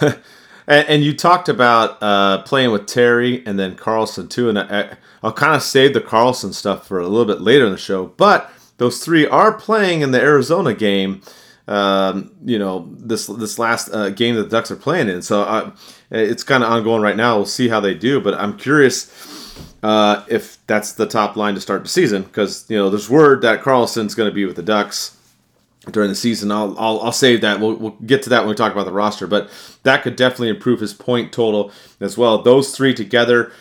and, 0.00 0.18
and, 0.66 1.04
you 1.04 1.14
talked 1.14 1.48
about 1.48 2.02
uh, 2.02 2.42
playing 2.42 2.70
with 2.70 2.86
Terry 2.86 3.44
and 3.46 3.58
then 3.58 3.76
Carlsson 3.76 4.28
too, 4.28 4.48
and 4.48 4.58
I, 4.58 4.96
will 5.22 5.32
kind 5.32 5.54
of 5.54 5.62
save 5.62 5.94
the 5.94 6.00
Carlsson 6.00 6.52
stuff 6.52 6.86
for 6.86 7.00
a 7.00 7.08
little 7.08 7.26
bit 7.26 7.40
later 7.40 7.66
in 7.66 7.72
the 7.72 7.78
show. 7.78 8.06
But 8.06 8.50
those 8.76 9.02
three 9.04 9.26
are 9.26 9.52
playing 9.52 10.00
in 10.00 10.10
the 10.10 10.20
Arizona 10.20 10.74
game. 10.74 11.22
Um, 11.68 12.32
you 12.44 12.58
know 12.58 12.88
this 12.98 13.26
this 13.28 13.58
last 13.58 13.90
uh, 13.92 14.10
game 14.10 14.34
that 14.34 14.44
the 14.44 14.48
Ducks 14.48 14.70
are 14.72 14.76
playing 14.76 15.08
in, 15.08 15.22
so 15.22 15.42
uh, 15.42 15.70
it's 16.10 16.42
kind 16.42 16.64
of 16.64 16.70
ongoing 16.70 17.00
right 17.00 17.16
now. 17.16 17.36
We'll 17.36 17.46
see 17.46 17.68
how 17.68 17.78
they 17.78 17.94
do, 17.94 18.20
but 18.20 18.34
I'm 18.34 18.56
curious 18.56 19.04
uh, 19.82 20.24
if 20.28 20.58
that's 20.66 20.92
the 20.92 21.06
top 21.06 21.36
line 21.36 21.54
to 21.54 21.60
start 21.60 21.82
the 21.82 21.88
season, 21.88 22.22
because 22.22 22.66
you 22.68 22.76
know 22.76 22.90
there's 22.90 23.08
word 23.08 23.42
that 23.42 23.62
Carlsson's 23.62 24.14
going 24.14 24.28
to 24.28 24.34
be 24.34 24.44
with 24.44 24.56
the 24.56 24.62
Ducks 24.62 25.16
during 25.90 26.08
the 26.08 26.14
season. 26.14 26.52
I'll, 26.52 26.78
I'll, 26.78 27.00
I'll 27.00 27.12
save 27.12 27.40
that. 27.40 27.60
We'll, 27.60 27.74
we'll 27.74 27.96
get 28.04 28.22
to 28.24 28.30
that 28.30 28.40
when 28.40 28.50
we 28.50 28.54
talk 28.54 28.72
about 28.72 28.84
the 28.84 28.92
roster, 28.92 29.26
but 29.26 29.50
that 29.82 30.02
could 30.02 30.16
definitely 30.16 30.50
improve 30.50 30.80
his 30.80 30.92
point 30.92 31.32
total 31.32 31.72
as 32.00 32.18
well. 32.18 32.42
Those 32.42 32.76
three 32.76 32.92
together, 32.92 33.52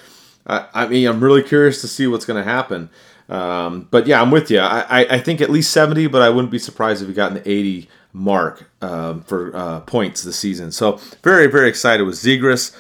I, 0.46 0.88
mean, 0.88 1.08
I'm 1.08 1.24
really 1.24 1.44
curious 1.44 1.80
to 1.82 1.88
see 1.88 2.08
what's 2.08 2.26
going 2.26 2.44
to 2.44 2.50
happen. 2.50 2.90
Um, 3.30 3.88
but 3.92 4.08
yeah, 4.08 4.22
I'm 4.22 4.32
with 4.32 4.50
you. 4.50 4.60
I, 4.60 4.82
I, 4.82 5.00
I, 5.16 5.20
think 5.20 5.40
at 5.40 5.52
least 5.52 5.72
70, 5.72 6.08
but 6.08 6.24
I 6.24 6.30
wouldn't 6.30 6.52
be 6.52 6.58
surprised 6.58 7.04
if 7.04 7.08
he 7.08 7.14
got 7.14 7.32
an 7.32 7.44
80 7.46 7.88
mark 8.12 8.70
um, 8.82 9.22
for 9.22 9.56
uh, 9.56 9.82
points 9.82 10.24
this 10.24 10.38
season. 10.38 10.72
So 10.72 10.94
very, 11.24 11.46
very 11.46 11.70
excited 11.70 12.04
with 12.04 12.16
Zegras. 12.16 12.76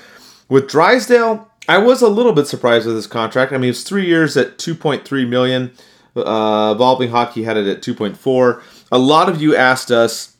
With 0.49 0.67
Drysdale, 0.67 1.48
I 1.69 1.77
was 1.77 2.01
a 2.01 2.09
little 2.09 2.33
bit 2.33 2.47
surprised 2.47 2.87
with 2.87 2.95
this 2.95 3.05
contract. 3.05 3.51
I 3.51 3.59
mean, 3.59 3.69
it's 3.69 3.83
three 3.83 4.07
years 4.07 4.35
at 4.35 4.57
2.3 4.57 5.29
million. 5.29 5.71
Uh, 6.15 6.73
Evolving 6.75 7.11
Hockey 7.11 7.43
had 7.43 7.57
it 7.57 7.67
at 7.67 7.83
2.4. 7.83 8.63
A 8.91 8.97
lot 8.97 9.29
of 9.29 9.39
you 9.39 9.55
asked 9.55 9.91
us 9.91 10.35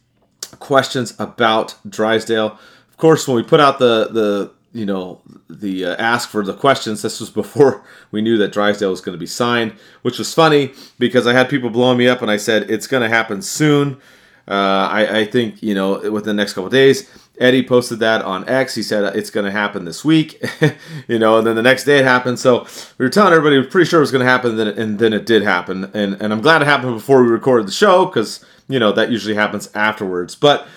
questions 0.58 1.14
about 1.20 1.76
Drysdale. 1.88 2.58
Of 2.90 2.98
course, 2.98 3.28
when 3.28 3.38
we 3.38 3.44
put 3.44 3.60
out 3.60 3.78
the 3.78 4.10
the 4.12 4.52
you 4.74 4.88
know 4.88 5.22
the 5.48 5.86
uh, 5.86 5.96
ask 5.98 6.30
for 6.30 6.44
the 6.44 6.56
questions, 6.56 7.04
this 7.04 7.20
was 7.20 7.30
before 7.44 7.84
we 8.10 8.24
knew 8.24 8.40
that 8.40 8.52
Drysdale 8.52 8.90
was 8.90 9.00
going 9.00 9.14
to 9.14 9.20
be 9.20 9.28
signed, 9.28 9.74
which 10.02 10.18
was 10.18 10.34
funny 10.34 10.74
because 10.98 11.28
I 11.28 11.34
had 11.34 11.48
people 11.48 11.70
blowing 11.70 12.00
me 12.00 12.08
up 12.08 12.24
and 12.24 12.32
I 12.32 12.38
said 12.38 12.72
it's 12.72 12.88
going 12.88 13.04
to 13.04 13.10
happen 13.10 13.44
soon. 13.44 14.02
Uh, 14.48 14.90
I, 14.92 15.20
I 15.20 15.26
think 15.26 15.62
you 15.62 15.76
know 15.76 16.00
within 16.10 16.36
the 16.36 16.42
next 16.42 16.54
couple 16.54 16.72
days. 16.72 17.08
Eddie 17.40 17.64
posted 17.64 18.00
that 18.00 18.22
on 18.22 18.48
X. 18.48 18.76
He 18.76 18.84
said 18.84 19.16
it's 19.16 19.30
going 19.30 19.46
to 19.46 19.52
happen 19.52 19.86
this 19.86 20.04
week, 20.04 20.44
you 21.08 21.18
know, 21.18 21.38
and 21.38 21.48
then 21.48 21.56
the 21.56 21.62
next 21.62 21.86
day 21.86 22.00
it 22.00 22.06
happened. 22.06 22.38
So 22.38 22.68
we 22.98 23.06
were 23.06 23.10
telling 23.10 23.32
everybody 23.32 23.58
we 23.58 23.64
were 23.64 23.70
pretty 23.70 23.90
sure 23.90 24.00
it 24.00 24.02
was 24.02 24.12
going 24.12 24.26
to 24.26 24.30
happen, 24.30 24.60
and 24.60 25.00
then, 25.00 25.14
it 25.14 25.26
did 25.26 25.42
happen. 25.42 25.86
And 25.94 26.22
and 26.22 26.34
I'm 26.34 26.42
glad 26.42 26.62
it 26.62 26.66
happened 26.66 26.96
before 26.96 27.24
we 27.24 27.30
recorded 27.30 27.68
the 27.68 27.72
show 27.72 28.06
because 28.06 28.46
you 28.68 28.78
know 28.78 28.92
that 28.92 29.10
usually 29.10 29.36
happens 29.36 29.70
afterwards. 29.74 30.36
But 30.36 30.68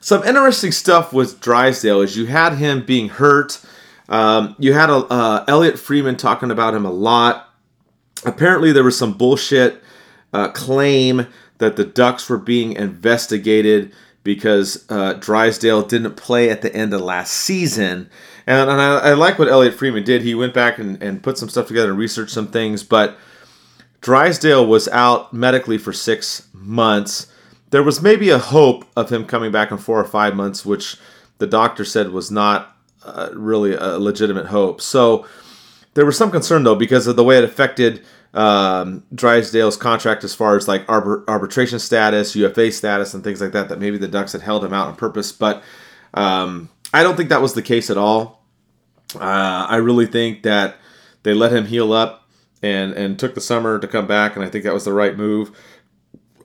some 0.00 0.24
interesting 0.24 0.72
stuff 0.72 1.12
with 1.12 1.40
Drysdale 1.40 2.00
is 2.00 2.16
you 2.16 2.26
had 2.26 2.54
him 2.54 2.84
being 2.84 3.08
hurt. 3.08 3.60
Um, 4.08 4.56
you 4.58 4.72
had 4.72 4.90
a, 4.90 4.96
uh, 4.96 5.44
Elliotte 5.46 5.78
Friedman 5.78 6.16
talking 6.16 6.50
about 6.50 6.74
him 6.74 6.84
a 6.84 6.90
lot. 6.90 7.48
Apparently, 8.24 8.72
there 8.72 8.82
was 8.82 8.98
some 8.98 9.12
bullshit 9.12 9.80
uh, 10.32 10.48
claim 10.48 11.28
that 11.58 11.76
the 11.76 11.84
Ducks 11.84 12.28
were 12.28 12.38
being 12.38 12.72
investigated 12.72 13.92
because 14.22 14.84
uh, 14.90 15.14
Drysdale 15.14 15.82
didn't 15.82 16.16
play 16.16 16.50
at 16.50 16.62
the 16.62 16.74
end 16.74 16.92
of 16.92 17.00
last 17.00 17.32
season. 17.32 18.10
And, 18.46 18.70
and 18.70 18.80
I, 18.80 18.98
I, 18.98 19.12
like 19.14 19.38
what 19.38 19.48
Elliotte 19.48 19.74
Friedman 19.74 20.04
did. 20.04 20.22
He 20.22 20.34
went 20.34 20.54
back 20.54 20.78
and, 20.78 21.02
and 21.02 21.22
put 21.22 21.38
some 21.38 21.48
stuff 21.48 21.68
together 21.68 21.90
and 21.90 21.98
researched 21.98 22.32
some 22.32 22.48
things. 22.48 22.82
But 22.82 23.16
Drysdale 24.00 24.66
was 24.66 24.88
out 24.88 25.32
medically 25.32 25.78
for 25.78 25.92
six 25.92 26.48
months. 26.52 27.26
There 27.70 27.82
was 27.82 28.02
maybe 28.02 28.30
a 28.30 28.38
hope 28.38 28.84
of 28.96 29.10
him 29.10 29.24
coming 29.24 29.52
back 29.52 29.70
in 29.70 29.78
four 29.78 30.00
or 30.00 30.04
five 30.04 30.34
months, 30.34 30.66
which 30.66 30.96
the 31.38 31.46
doctor 31.46 31.84
said 31.84 32.10
was 32.10 32.30
not 32.30 32.76
uh, 33.04 33.30
really 33.32 33.74
a 33.74 33.98
legitimate 33.98 34.46
hope. 34.46 34.80
So 34.80 35.26
there 35.94 36.06
was 36.06 36.16
some 36.16 36.30
concern, 36.30 36.64
though, 36.64 36.74
because 36.74 37.06
of 37.06 37.16
the 37.16 37.24
way 37.24 37.38
it 37.38 37.44
affected 37.44 38.04
um, 38.34 39.04
Drysdale's 39.14 39.76
contract 39.76 40.22
as 40.24 40.34
far 40.34 40.56
as 40.56 40.68
like 40.68 40.88
arbitration 40.88 41.78
status, 41.78 42.36
UFA 42.36 42.70
status, 42.70 43.14
and 43.14 43.24
things 43.24 43.40
like 43.40 43.52
that. 43.52 43.68
That 43.68 43.80
maybe 43.80 43.98
the 43.98 44.08
Ducks 44.08 44.32
had 44.32 44.42
held 44.42 44.64
him 44.64 44.72
out 44.72 44.88
on 44.88 44.96
purpose, 44.96 45.32
but 45.32 45.62
um, 46.14 46.68
I 46.94 47.02
don't 47.02 47.16
think 47.16 47.28
that 47.28 47.42
was 47.42 47.54
the 47.54 47.62
case 47.62 47.90
at 47.90 47.96
all. 47.96 48.44
Uh, 49.14 49.66
I 49.68 49.76
really 49.76 50.06
think 50.06 50.42
that 50.44 50.76
they 51.22 51.34
let 51.34 51.52
him 51.52 51.66
heal 51.66 51.92
up 51.92 52.28
and 52.62 52.92
and 52.92 53.18
took 53.18 53.34
the 53.34 53.40
summer 53.40 53.78
to 53.78 53.88
come 53.88 54.06
back, 54.06 54.36
and 54.36 54.44
I 54.44 54.48
think 54.48 54.64
that 54.64 54.74
was 54.74 54.84
the 54.84 54.92
right 54.92 55.16
move. 55.16 55.50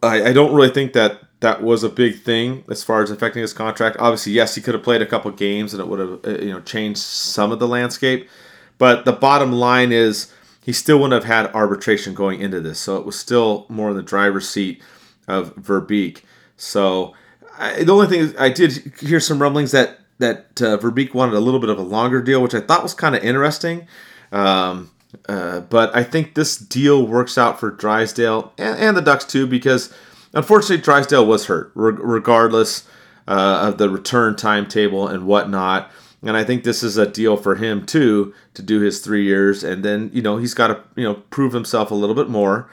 I, 0.02 0.30
I 0.30 0.34
don't 0.34 0.54
really 0.54 0.70
think 0.70 0.94
that 0.94 1.22
that 1.42 1.62
was 1.62 1.84
a 1.84 1.90
big 1.90 2.22
thing 2.22 2.64
as 2.70 2.84
far 2.84 3.04
as 3.04 3.12
affecting 3.12 3.42
his 3.42 3.54
contract. 3.54 3.98
Obviously, 4.00 4.32
yes, 4.32 4.56
he 4.56 4.62
could 4.62 4.74
have 4.74 4.84
played 4.84 5.02
a 5.02 5.06
couple 5.06 5.30
games 5.32 5.74
and 5.74 5.82
it 5.82 5.88
would 5.88 6.00
have 6.00 6.26
uh, 6.26 6.40
you 6.44 6.52
know 6.52 6.62
changed 6.62 7.00
some 7.00 7.52
of 7.52 7.60
the 7.60 7.68
landscape. 7.68 8.30
But 8.78 9.06
the 9.06 9.14
bottom 9.14 9.52
line 9.52 9.92
is 9.92 10.34
he 10.66 10.74
still 10.74 10.98
wouldn't 10.98 11.24
have 11.24 11.32
had 11.32 11.54
arbitration 11.54 12.16
going 12.16 12.42
into 12.42 12.60
this. 12.60 12.80
So 12.80 12.98
it 12.98 13.06
was 13.06 13.18
still 13.18 13.68
more 13.70 13.92
in 13.92 13.96
the 13.96 14.02
driver's 14.02 14.50
seat 14.50 14.82
of 15.28 15.56
Verbeek. 15.56 16.22
So 16.58 17.14
I, 17.60 17.84
the 17.84 17.94
only 17.94 18.08
thing 18.08 18.22
is, 18.22 18.36
I 18.40 18.50
did 18.50 18.94
hear 19.00 19.20
some 19.20 19.40
rumblings 19.40 19.72
that 19.72 20.00
that 20.18 20.62
uh, 20.62 20.78
Verbeek 20.78 21.14
wanted 21.14 21.36
a 21.36 21.40
little 21.40 21.60
bit 21.60 21.70
of 21.70 21.78
a 21.78 21.84
longer 21.84 22.20
deal, 22.20 22.42
which 22.42 22.56
I 22.56 22.62
thought 22.62 22.82
was 22.82 22.96
kind 22.96 23.16
of 23.16 23.24
interesting. 23.24 23.86
Um, 24.32 24.90
uh, 25.30 25.60
but 25.60 25.96
I 25.96 26.04
think 26.04 26.34
this 26.34 26.58
deal 26.58 27.06
works 27.06 27.38
out 27.38 27.60
for 27.60 27.70
Drysdale 27.70 28.52
and, 28.58 28.80
and, 28.80 28.98
the 28.98 29.02
Ducks 29.02 29.26
too, 29.26 29.46
because 29.46 29.94
unfortunately 30.34 30.78
Drysdale 30.78 31.28
was 31.28 31.46
hurt, 31.46 31.72
re- 31.76 31.94
regardless 31.94 32.88
uh, 33.28 33.68
of 33.68 33.78
the 33.78 33.90
return 33.90 34.36
timetable 34.36 35.08
and 35.08 35.28
whatnot. 35.28 35.92
And 36.22 36.36
I 36.36 36.44
think 36.44 36.64
this 36.64 36.82
is 36.82 36.98
a 36.98 37.06
deal 37.06 37.38
for 37.38 37.56
him 37.56 37.86
too 37.86 38.34
to 38.56 38.62
do 38.62 38.80
his 38.80 39.00
three 39.00 39.24
years, 39.24 39.64
and 39.64 39.84
then 39.84 40.10
you 40.14 40.22
know 40.22 40.38
he's 40.38 40.54
got 40.54 40.68
to 40.68 40.82
you 40.96 41.04
know 41.04 41.16
prove 41.30 41.54
himself 41.54 41.92
a 41.92 41.96
little 41.96 42.16
bit 42.16 42.30
more, 42.30 42.70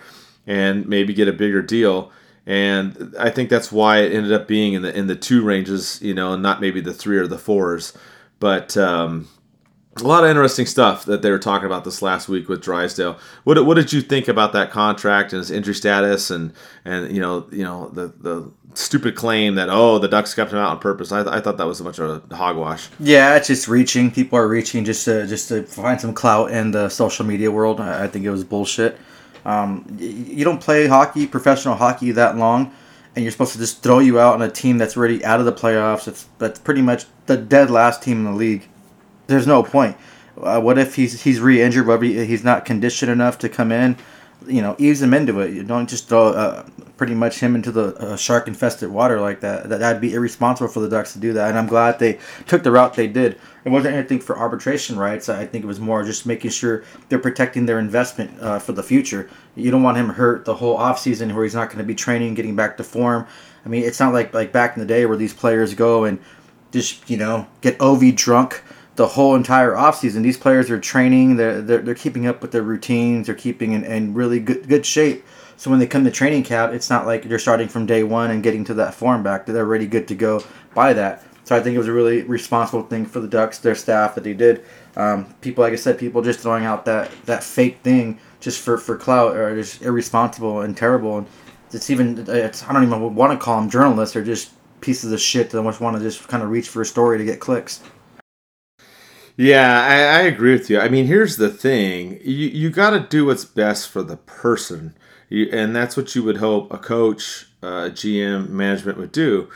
and 0.46 0.86
maybe 0.88 1.12
get 1.12 1.28
a 1.28 1.32
bigger 1.32 1.62
deal. 1.62 2.10
And 2.46 3.14
I 3.18 3.30
think 3.30 3.50
that's 3.50 3.70
why 3.70 3.98
it 3.98 4.12
ended 4.12 4.32
up 4.32 4.48
being 4.48 4.72
in 4.72 4.82
the 4.82 4.96
in 4.96 5.06
the 5.06 5.16
two 5.16 5.42
ranges, 5.42 6.00
you 6.02 6.14
know, 6.14 6.32
and 6.32 6.42
not 6.42 6.60
maybe 6.60 6.80
the 6.80 6.94
three 6.94 7.18
or 7.18 7.26
the 7.26 7.38
fours. 7.38 7.92
But 8.40 8.76
um, 8.76 9.28
a 10.00 10.04
lot 10.04 10.24
of 10.24 10.30
interesting 10.30 10.66
stuff 10.66 11.04
that 11.04 11.22
they 11.22 11.30
were 11.30 11.38
talking 11.38 11.66
about 11.66 11.84
this 11.84 12.00
last 12.00 12.28
week 12.28 12.48
with 12.48 12.62
Drysdale. 12.62 13.18
What, 13.44 13.64
what 13.66 13.74
did 13.74 13.92
you 13.92 14.00
think 14.00 14.26
about 14.26 14.52
that 14.54 14.70
contract 14.70 15.32
and 15.32 15.40
his 15.40 15.50
injury 15.50 15.74
status 15.74 16.30
and 16.30 16.52
and 16.84 17.14
you 17.14 17.20
know 17.20 17.46
you 17.52 17.62
know 17.62 17.88
the 17.90 18.08
the 18.20 18.50
stupid 18.74 19.14
claim 19.14 19.54
that 19.56 19.68
oh 19.70 19.98
the 19.98 20.08
Ducks 20.08 20.34
kept 20.34 20.52
him 20.52 20.58
out 20.58 20.70
on 20.70 20.78
purpose? 20.78 21.12
I, 21.12 21.20
I 21.36 21.40
thought 21.40 21.58
that 21.58 21.66
was 21.66 21.80
a 21.80 21.84
bunch 21.84 21.98
of 21.98 22.30
hogwash. 22.32 22.88
Yeah, 22.98 23.36
it's 23.36 23.48
just 23.48 23.68
reaching. 23.68 24.10
People 24.10 24.38
are 24.38 24.48
reaching 24.48 24.84
just 24.84 25.04
to 25.04 25.26
just 25.26 25.48
to 25.48 25.62
find 25.64 26.00
some 26.00 26.14
clout 26.14 26.50
in 26.50 26.70
the 26.70 26.88
social 26.88 27.26
media 27.26 27.50
world. 27.50 27.80
I, 27.80 28.04
I 28.04 28.08
think 28.08 28.24
it 28.24 28.30
was 28.30 28.44
bullshit. 28.44 28.98
Um, 29.44 29.84
you 29.98 30.44
don't 30.44 30.60
play 30.60 30.86
hockey, 30.86 31.26
professional 31.26 31.74
hockey, 31.74 32.12
that 32.12 32.36
long, 32.36 32.72
and 33.14 33.24
you're 33.24 33.32
supposed 33.32 33.52
to 33.52 33.58
just 33.58 33.82
throw 33.82 33.98
you 33.98 34.20
out 34.20 34.34
on 34.34 34.42
a 34.42 34.50
team 34.50 34.78
that's 34.78 34.96
already 34.96 35.22
out 35.24 35.40
of 35.40 35.46
the 35.46 35.52
playoffs. 35.52 36.08
It's 36.08 36.28
that's 36.38 36.58
pretty 36.58 36.80
much 36.80 37.04
the 37.26 37.36
dead 37.36 37.70
last 37.70 38.02
team 38.02 38.18
in 38.18 38.24
the 38.24 38.38
league 38.38 38.68
there's 39.26 39.46
no 39.46 39.62
point. 39.62 39.96
Uh, 40.40 40.60
what 40.60 40.78
if 40.78 40.94
he's 40.94 41.22
he's 41.22 41.40
re-injured, 41.40 41.86
but 41.86 42.02
he's 42.02 42.44
not 42.44 42.64
conditioned 42.64 43.10
enough 43.10 43.38
to 43.38 43.48
come 43.48 43.70
in? 43.70 43.96
You 44.46 44.60
know, 44.60 44.74
ease 44.78 45.00
him 45.00 45.14
into 45.14 45.40
it. 45.40 45.52
You 45.52 45.62
don't 45.62 45.88
just 45.88 46.08
throw 46.08 46.28
uh, 46.28 46.66
pretty 46.96 47.14
much 47.14 47.38
him 47.38 47.54
into 47.54 47.70
the 47.70 47.94
uh, 47.94 48.16
shark-infested 48.16 48.90
water 48.90 49.20
like 49.20 49.40
that. 49.40 49.68
that. 49.68 49.78
That'd 49.78 50.00
be 50.00 50.14
irresponsible 50.14 50.68
for 50.68 50.80
the 50.80 50.88
Ducks 50.88 51.12
to 51.12 51.20
do 51.20 51.32
that. 51.34 51.50
And 51.50 51.58
I'm 51.58 51.68
glad 51.68 51.98
they 51.98 52.18
took 52.46 52.64
the 52.64 52.72
route 52.72 52.94
they 52.94 53.06
did. 53.06 53.38
It 53.64 53.68
wasn't 53.68 53.94
anything 53.94 54.18
for 54.18 54.36
arbitration 54.36 54.98
rights. 54.98 55.28
I 55.28 55.46
think 55.46 55.62
it 55.62 55.68
was 55.68 55.78
more 55.78 56.02
just 56.02 56.26
making 56.26 56.50
sure 56.50 56.82
they're 57.08 57.20
protecting 57.20 57.66
their 57.66 57.78
investment 57.78 58.40
uh, 58.40 58.58
for 58.58 58.72
the 58.72 58.82
future. 58.82 59.30
You 59.54 59.70
don't 59.70 59.84
want 59.84 59.96
him 59.96 60.08
hurt 60.08 60.44
the 60.44 60.56
whole 60.56 60.76
offseason 60.76 61.32
where 61.34 61.44
he's 61.44 61.54
not 61.54 61.68
going 61.68 61.78
to 61.78 61.84
be 61.84 61.94
training, 61.94 62.34
getting 62.34 62.56
back 62.56 62.78
to 62.78 62.84
form. 62.84 63.26
I 63.64 63.68
mean, 63.68 63.84
it's 63.84 64.00
not 64.00 64.12
like 64.12 64.34
like 64.34 64.50
back 64.50 64.76
in 64.76 64.80
the 64.80 64.86
day 64.86 65.06
where 65.06 65.16
these 65.16 65.34
players 65.34 65.74
go 65.74 66.04
and 66.04 66.18
just 66.72 67.08
you 67.08 67.16
know 67.16 67.46
get 67.60 67.80
OV 67.80 68.16
drunk 68.16 68.62
the 68.96 69.06
whole 69.06 69.34
entire 69.34 69.72
offseason. 69.72 70.22
These 70.22 70.38
players 70.38 70.70
are 70.70 70.78
training, 70.78 71.36
they're, 71.36 71.60
they're, 71.62 71.80
they're 71.80 71.94
keeping 71.94 72.26
up 72.26 72.42
with 72.42 72.52
their 72.52 72.62
routines, 72.62 73.26
they're 73.26 73.34
keeping 73.34 73.72
in, 73.72 73.84
in 73.84 74.14
really 74.14 74.38
good, 74.38 74.68
good 74.68 74.84
shape. 74.84 75.24
So 75.56 75.70
when 75.70 75.78
they 75.78 75.86
come 75.86 76.04
to 76.04 76.10
training 76.10 76.42
camp, 76.42 76.72
it's 76.72 76.90
not 76.90 77.06
like 77.06 77.28
they're 77.28 77.38
starting 77.38 77.68
from 77.68 77.86
day 77.86 78.02
one 78.02 78.30
and 78.30 78.42
getting 78.42 78.64
to 78.64 78.74
that 78.74 78.94
form 78.94 79.22
back. 79.22 79.46
They're 79.46 79.64
already 79.64 79.86
good 79.86 80.08
to 80.08 80.14
go 80.14 80.44
by 80.74 80.92
that. 80.94 81.24
So 81.44 81.56
I 81.56 81.60
think 81.60 81.74
it 81.74 81.78
was 81.78 81.88
a 81.88 81.92
really 81.92 82.22
responsible 82.22 82.82
thing 82.82 83.06
for 83.06 83.20
the 83.20 83.28
Ducks, 83.28 83.58
their 83.58 83.74
staff, 83.74 84.14
that 84.14 84.24
they 84.24 84.34
did. 84.34 84.64
Um, 84.96 85.34
people, 85.40 85.62
like 85.62 85.72
I 85.72 85.76
said, 85.76 85.98
people 85.98 86.22
just 86.22 86.40
throwing 86.40 86.64
out 86.64 86.84
that, 86.84 87.10
that 87.26 87.42
fake 87.42 87.78
thing 87.82 88.18
just 88.40 88.60
for, 88.60 88.78
for 88.78 88.96
clout 88.96 89.36
are 89.36 89.54
just 89.54 89.82
irresponsible 89.82 90.60
and 90.62 90.76
terrible. 90.76 91.18
And 91.18 91.26
it's 91.72 91.90
even, 91.90 92.24
it's, 92.28 92.62
I 92.64 92.72
don't 92.72 92.84
even 92.84 93.14
want 93.14 93.32
to 93.32 93.42
call 93.42 93.60
them 93.60 93.70
journalists. 93.70 94.14
They're 94.14 94.24
just 94.24 94.52
pieces 94.80 95.12
of 95.12 95.20
shit 95.20 95.50
that 95.50 95.58
almost 95.58 95.80
want 95.80 95.96
to 95.96 96.02
just 96.02 96.28
kind 96.28 96.42
of 96.42 96.50
reach 96.50 96.68
for 96.68 96.82
a 96.82 96.86
story 96.86 97.18
to 97.18 97.24
get 97.24 97.40
clicks. 97.40 97.82
Yeah, 99.36 99.82
I, 99.82 100.20
I, 100.20 100.22
agree 100.22 100.52
with 100.52 100.68
you. 100.68 100.78
I 100.78 100.88
mean, 100.88 101.06
here's 101.06 101.36
the 101.36 101.48
thing: 101.48 102.20
you 102.22 102.48
you 102.48 102.70
got 102.70 102.90
to 102.90 103.00
do 103.00 103.26
what's 103.26 103.44
best 103.44 103.88
for 103.88 104.02
the 104.02 104.18
person, 104.18 104.94
you, 105.30 105.48
and 105.50 105.74
that's 105.74 105.96
what 105.96 106.14
you 106.14 106.22
would 106.22 106.36
hope 106.36 106.72
a 106.72 106.78
coach, 106.78 107.46
uh, 107.62 107.88
GM, 107.90 108.50
management 108.50 108.98
would 108.98 109.12
do. 109.12 109.48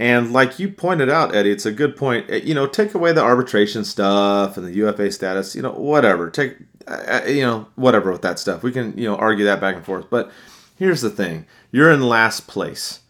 And 0.00 0.32
like 0.32 0.58
you 0.58 0.68
pointed 0.70 1.10
out, 1.10 1.34
Eddie, 1.34 1.50
it's 1.50 1.66
a 1.66 1.72
good 1.72 1.96
point. 1.96 2.30
Uh, 2.30 2.36
you 2.36 2.54
know, 2.54 2.66
take 2.66 2.94
away 2.94 3.12
the 3.12 3.22
arbitration 3.22 3.84
stuff 3.84 4.56
and 4.56 4.66
the 4.66 4.72
UFA 4.72 5.12
status. 5.12 5.54
You 5.54 5.62
know, 5.62 5.72
whatever. 5.72 6.28
Take, 6.28 6.56
uh, 6.88 7.20
you 7.26 7.42
know, 7.42 7.68
whatever 7.76 8.10
with 8.10 8.22
that 8.22 8.38
stuff. 8.40 8.64
We 8.64 8.72
can 8.72 8.96
you 8.98 9.04
know 9.04 9.16
argue 9.16 9.44
that 9.44 9.60
back 9.60 9.76
and 9.76 9.84
forth. 9.84 10.10
But 10.10 10.32
here's 10.76 11.02
the 11.02 11.10
thing: 11.10 11.46
you're 11.70 11.92
in 11.92 12.02
last 12.02 12.48
place. 12.48 13.00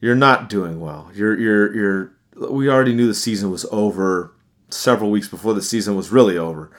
You're 0.00 0.14
not 0.14 0.50
doing 0.50 0.80
well. 0.80 1.10
You're 1.14 1.38
you're 1.38 1.74
you're. 1.74 2.12
We 2.50 2.68
already 2.68 2.94
knew 2.94 3.06
the 3.06 3.14
season 3.14 3.50
was 3.50 3.64
over 3.72 4.32
several 4.68 5.10
weeks 5.10 5.28
before 5.28 5.54
the 5.54 5.62
season 5.62 5.96
was 5.96 6.10
really 6.10 6.36
over. 6.36 6.70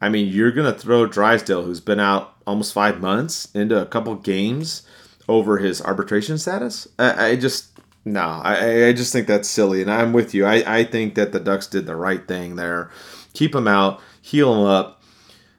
I 0.00 0.08
mean, 0.08 0.28
you're 0.28 0.52
going 0.52 0.72
to 0.72 0.78
throw 0.78 1.06
Drysdale, 1.06 1.64
who's 1.64 1.80
been 1.80 2.00
out 2.00 2.34
almost 2.46 2.72
five 2.72 3.00
months, 3.00 3.48
into 3.54 3.80
a 3.80 3.86
couple 3.86 4.14
games 4.16 4.82
over 5.28 5.58
his 5.58 5.80
arbitration 5.80 6.38
status? 6.38 6.86
I, 6.98 7.28
I 7.28 7.36
just, 7.36 7.70
no, 8.04 8.20
I, 8.20 8.88
I 8.88 8.92
just 8.92 9.12
think 9.12 9.26
that's 9.26 9.48
silly. 9.48 9.80
And 9.80 9.90
I'm 9.90 10.12
with 10.12 10.34
you. 10.34 10.44
I, 10.44 10.80
I 10.80 10.84
think 10.84 11.14
that 11.14 11.32
the 11.32 11.40
Ducks 11.40 11.66
did 11.66 11.86
the 11.86 11.96
right 11.96 12.26
thing 12.28 12.56
there. 12.56 12.90
Keep 13.32 13.54
him 13.54 13.68
out, 13.68 14.00
heal 14.20 14.54
him 14.54 14.66
up. 14.66 15.02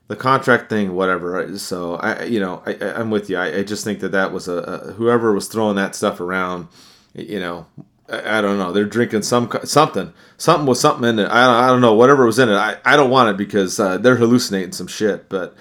The 0.07 0.15
contract 0.15 0.69
thing, 0.69 0.93
whatever. 0.95 1.57
So 1.57 1.95
I, 1.95 2.23
you 2.23 2.39
know, 2.39 2.63
I, 2.65 2.75
I'm 2.95 3.09
with 3.09 3.29
you. 3.29 3.37
I, 3.37 3.57
I 3.57 3.63
just 3.63 3.83
think 3.83 3.99
that 3.99 4.13
that 4.13 4.31
was 4.31 4.47
a, 4.47 4.53
a 4.53 4.91
whoever 4.93 5.33
was 5.33 5.49
throwing 5.49 5.75
that 5.75 5.95
stuff 5.95 6.21
around. 6.21 6.69
You 7.13 7.41
know, 7.41 7.65
I, 8.09 8.41
don't 8.41 8.57
know. 8.57 8.71
They're 8.71 8.85
drinking 8.85 9.23
some 9.23 9.51
something, 9.65 10.13
something 10.37 10.65
with 10.65 10.77
something 10.77 11.09
in 11.09 11.19
it. 11.19 11.29
I 11.29 11.45
don't, 11.45 11.55
I 11.55 11.67
don't 11.67 11.81
know. 11.81 11.93
Whatever 11.93 12.25
was 12.25 12.39
in 12.39 12.49
it, 12.49 12.55
I, 12.55 12.77
I 12.85 12.95
don't 12.95 13.09
want 13.09 13.29
it 13.29 13.37
because 13.37 13.79
uh, 13.79 13.97
they're 13.97 14.15
hallucinating 14.15 14.71
some 14.71 14.87
shit. 14.87 15.27
But 15.27 15.55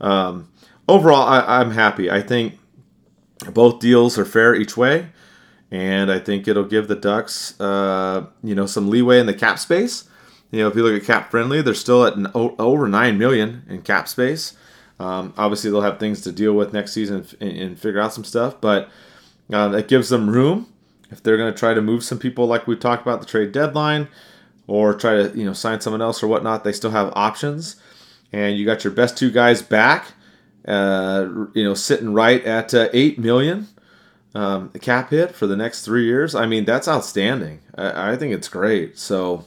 um, 0.00 0.48
overall, 0.88 1.26
I, 1.26 1.60
I'm 1.60 1.72
happy. 1.72 2.10
I 2.10 2.22
think 2.22 2.58
both 3.52 3.80
deals 3.80 4.16
are 4.16 4.24
fair 4.24 4.54
each 4.54 4.76
way, 4.76 5.08
and 5.70 6.10
I 6.10 6.20
think 6.20 6.46
it'll 6.46 6.64
give 6.64 6.86
the 6.86 6.94
Ducks, 6.94 7.58
uh, 7.60 8.26
you 8.44 8.54
know, 8.54 8.66
some 8.66 8.88
leeway 8.88 9.18
in 9.18 9.26
the 9.26 9.34
cap 9.34 9.58
space. 9.58 10.04
You 10.50 10.60
know, 10.60 10.68
if 10.68 10.76
you 10.76 10.82
look 10.82 11.02
at 11.02 11.30
CapFriendly, 11.30 11.64
they're 11.64 11.74
still 11.74 12.06
at 12.06 12.16
an, 12.16 12.28
over 12.34 12.88
nine 12.88 13.18
million 13.18 13.64
in 13.68 13.82
cap 13.82 14.08
space. 14.08 14.56
Um, 15.00 15.34
obviously, 15.36 15.70
they'll 15.70 15.82
have 15.82 15.98
things 15.98 16.20
to 16.22 16.32
deal 16.32 16.54
with 16.54 16.72
next 16.72 16.92
season 16.92 17.26
and, 17.40 17.50
and 17.50 17.78
figure 17.78 18.00
out 18.00 18.14
some 18.14 18.24
stuff, 18.24 18.60
but 18.60 18.88
uh, 19.52 19.68
that 19.68 19.88
gives 19.88 20.08
them 20.08 20.30
room 20.30 20.72
if 21.10 21.22
they're 21.22 21.36
going 21.36 21.52
to 21.52 21.58
try 21.58 21.74
to 21.74 21.82
move 21.82 22.04
some 22.04 22.18
people 22.18 22.46
like 22.46 22.66
we 22.66 22.76
talked 22.76 23.02
about 23.02 23.20
the 23.20 23.26
trade 23.26 23.52
deadline 23.52 24.08
or 24.66 24.94
try 24.94 25.14
to 25.14 25.36
you 25.36 25.44
know 25.44 25.52
sign 25.52 25.80
someone 25.80 26.02
else 26.02 26.22
or 26.22 26.28
whatnot, 26.28 26.64
they 26.64 26.72
still 26.72 26.90
have 26.90 27.12
options. 27.16 27.76
And 28.32 28.58
you 28.58 28.66
got 28.66 28.84
your 28.84 28.92
best 28.92 29.16
two 29.16 29.30
guys 29.30 29.62
back, 29.62 30.12
uh, 30.66 31.26
you 31.54 31.64
know, 31.64 31.74
sitting 31.74 32.12
right 32.12 32.44
at 32.44 32.74
uh, 32.74 32.88
eight 32.92 33.18
million 33.18 33.68
um, 34.34 34.68
cap 34.80 35.10
hit 35.10 35.34
for 35.34 35.46
the 35.46 35.56
next 35.56 35.84
three 35.84 36.04
years. 36.04 36.34
I 36.34 36.46
mean, 36.46 36.64
that's 36.64 36.86
outstanding. 36.86 37.60
I, 37.76 38.12
I 38.12 38.16
think 38.16 38.34
it's 38.34 38.48
great. 38.48 38.98
So 38.98 39.44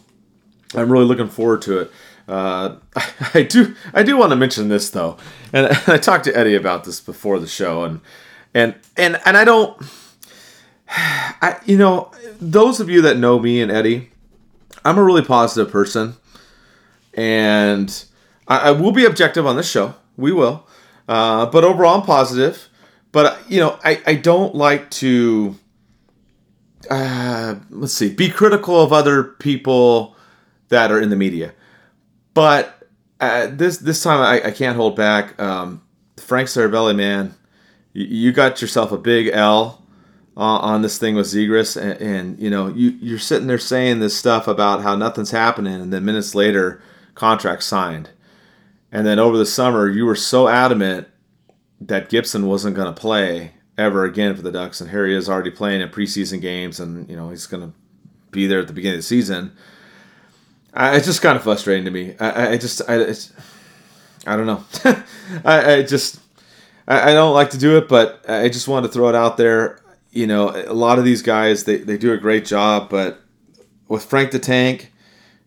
I'm 0.74 0.92
really 0.92 1.06
looking 1.06 1.30
forward 1.30 1.62
to 1.64 1.80
it. 1.80 1.92
Uh, 2.28 2.78
I 3.34 3.44
do 3.44 3.76
I 3.94 4.04
do 4.04 4.18
want 4.18 4.32
to 4.32 4.36
mention 4.36 4.70
this 4.70 4.90
though, 4.90 5.18
and 5.54 5.68
I 5.88 5.98
talked 5.98 6.26
to 6.26 6.38
Eddie 6.38 6.56
about 6.56 6.84
this 6.86 7.00
before 7.00 7.40
the 7.40 7.48
show, 7.48 7.84
and 7.84 8.02
and 8.54 8.76
and 8.98 9.20
and 9.26 9.38
I 9.38 9.44
don't. 9.44 9.80
I 11.42 11.58
you 11.66 11.78
know 11.78 12.12
those 12.42 12.80
of 12.80 12.90
you 12.90 13.02
that 13.04 13.18
know 13.18 13.40
me 13.40 13.62
and 13.62 13.72
Eddie, 13.72 14.12
I'm 14.84 14.98
a 14.98 15.04
really 15.04 15.22
positive 15.22 15.72
person, 15.72 16.16
and 17.14 18.04
I, 18.48 18.58
I 18.58 18.72
will 18.72 18.92
be 18.92 19.06
objective 19.06 19.48
on 19.48 19.56
this 19.56 19.70
show. 19.70 19.96
We 20.18 20.34
will, 20.34 20.68
uh, 21.08 21.46
but 21.46 21.64
overall 21.64 22.00
I'm 22.00 22.06
positive. 22.06 22.68
But 23.14 23.40
you 23.50 23.60
know 23.60 23.80
I 23.84 24.02
I 24.06 24.16
don't 24.16 24.54
like 24.54 24.90
to. 24.92 25.56
Uh, 26.90 27.56
let's 27.70 27.94
see. 27.94 28.14
Be 28.14 28.30
critical 28.30 28.82
of 28.82 28.92
other 28.92 29.24
people 29.24 30.16
that 30.70 30.92
are 30.92 31.00
in 31.00 31.10
the 31.10 31.16
media, 31.16 31.54
but 32.34 32.86
uh, 33.22 33.48
this 33.48 33.78
this 33.78 34.04
time 34.04 34.20
I, 34.20 34.48
I 34.48 34.52
can't 34.52 34.76
hold 34.76 34.98
back. 34.98 35.40
Um, 35.40 35.82
Frank 36.18 36.50
Seravalli, 36.50 36.96
man, 36.96 37.34
you, 37.94 38.06
you 38.06 38.32
got 38.34 38.62
yourself 38.62 38.92
a 38.92 38.98
big 38.98 39.28
L 39.28 39.81
uh, 40.38 40.40
on 40.60 40.82
this 40.82 40.98
thing 40.98 41.16
with 41.16 41.28
Zegras, 41.28 41.80
and, 41.80 42.02
and, 42.02 42.40
you 42.40 42.50
know 42.50 42.68
you 42.68 42.92
you're 43.02 43.20
sitting 43.20 43.48
there 43.48 43.58
saying 43.58 44.00
this 44.00 44.16
stuff 44.16 44.48
about 44.48 44.82
how 44.82 44.96
nothing's 44.96 45.32
happening, 45.32 45.82
and 45.82 45.92
then 45.92 46.06
minutes 46.06 46.34
later, 46.34 46.82
contract 47.16 47.64
signed, 47.64 48.10
and 48.92 49.06
then 49.06 49.20
over 49.20 49.38
the 49.38 49.46
summer 49.46 49.90
you 49.90 50.06
were 50.06 50.16
so 50.16 50.48
adamant 50.48 51.08
that 51.82 52.10
Gibson 52.10 52.48
wasn't 52.48 52.76
going 52.76 52.94
to 52.94 53.00
play 53.00 53.54
ever 53.78 54.06
again 54.06 54.36
for 54.36 54.42
the 54.42 54.52
Ducks, 54.52 54.80
and 54.80 54.90
here 54.90 55.06
he 55.06 55.14
is 55.14 55.30
already 55.30 55.52
playing 55.52 55.82
in 55.82 55.90
preseason 55.90 56.40
games, 56.40 56.80
and 56.80 57.10
you 57.10 57.16
know 57.16 57.30
he's 57.30 57.48
going 57.48 57.64
to 57.64 57.74
be 58.32 58.48
there 58.48 58.60
at 58.60 58.68
the 58.68 58.74
beginning 58.74 58.98
of 58.98 59.00
the 59.00 59.08
season. 59.08 59.52
I, 60.74 60.96
it's 60.96 61.06
just 61.06 61.22
kind 61.22 61.36
of 61.36 61.44
frustrating 61.44 61.84
to 61.86 61.92
me. 61.92 62.16
I, 62.20 62.54
I 62.54 62.58
just 62.58 62.82
I 62.88 63.14
I 64.26 64.38
don't 64.38 64.46
know. 64.46 64.64
I, 65.44 65.74
I 65.74 65.84
just 65.84 66.22
I, 66.88 67.12
I 67.12 67.14
don't 67.14 67.34
like 67.34 67.50
to 67.52 67.58
do 67.58 67.78
it, 67.78 67.90
but 67.90 68.24
I 68.30 68.48
just 68.48 68.70
wanted 68.70 68.88
to 68.88 68.94
throw 68.94 69.10
it 69.10 69.16
out 69.16 69.36
there 69.36 69.81
you 70.12 70.28
know, 70.28 70.50
a 70.50 70.74
lot 70.74 71.00
of 71.00 71.06
these 71.06 71.22
guys 71.22 71.64
they, 71.64 71.78
they 71.78 71.98
do 71.98 72.14
a 72.14 72.18
great 72.18 72.46
job, 72.46 72.90
but 72.90 73.22
with 73.88 74.06
Frank 74.06 74.32
the 74.32 74.40
Tank, 74.40 74.92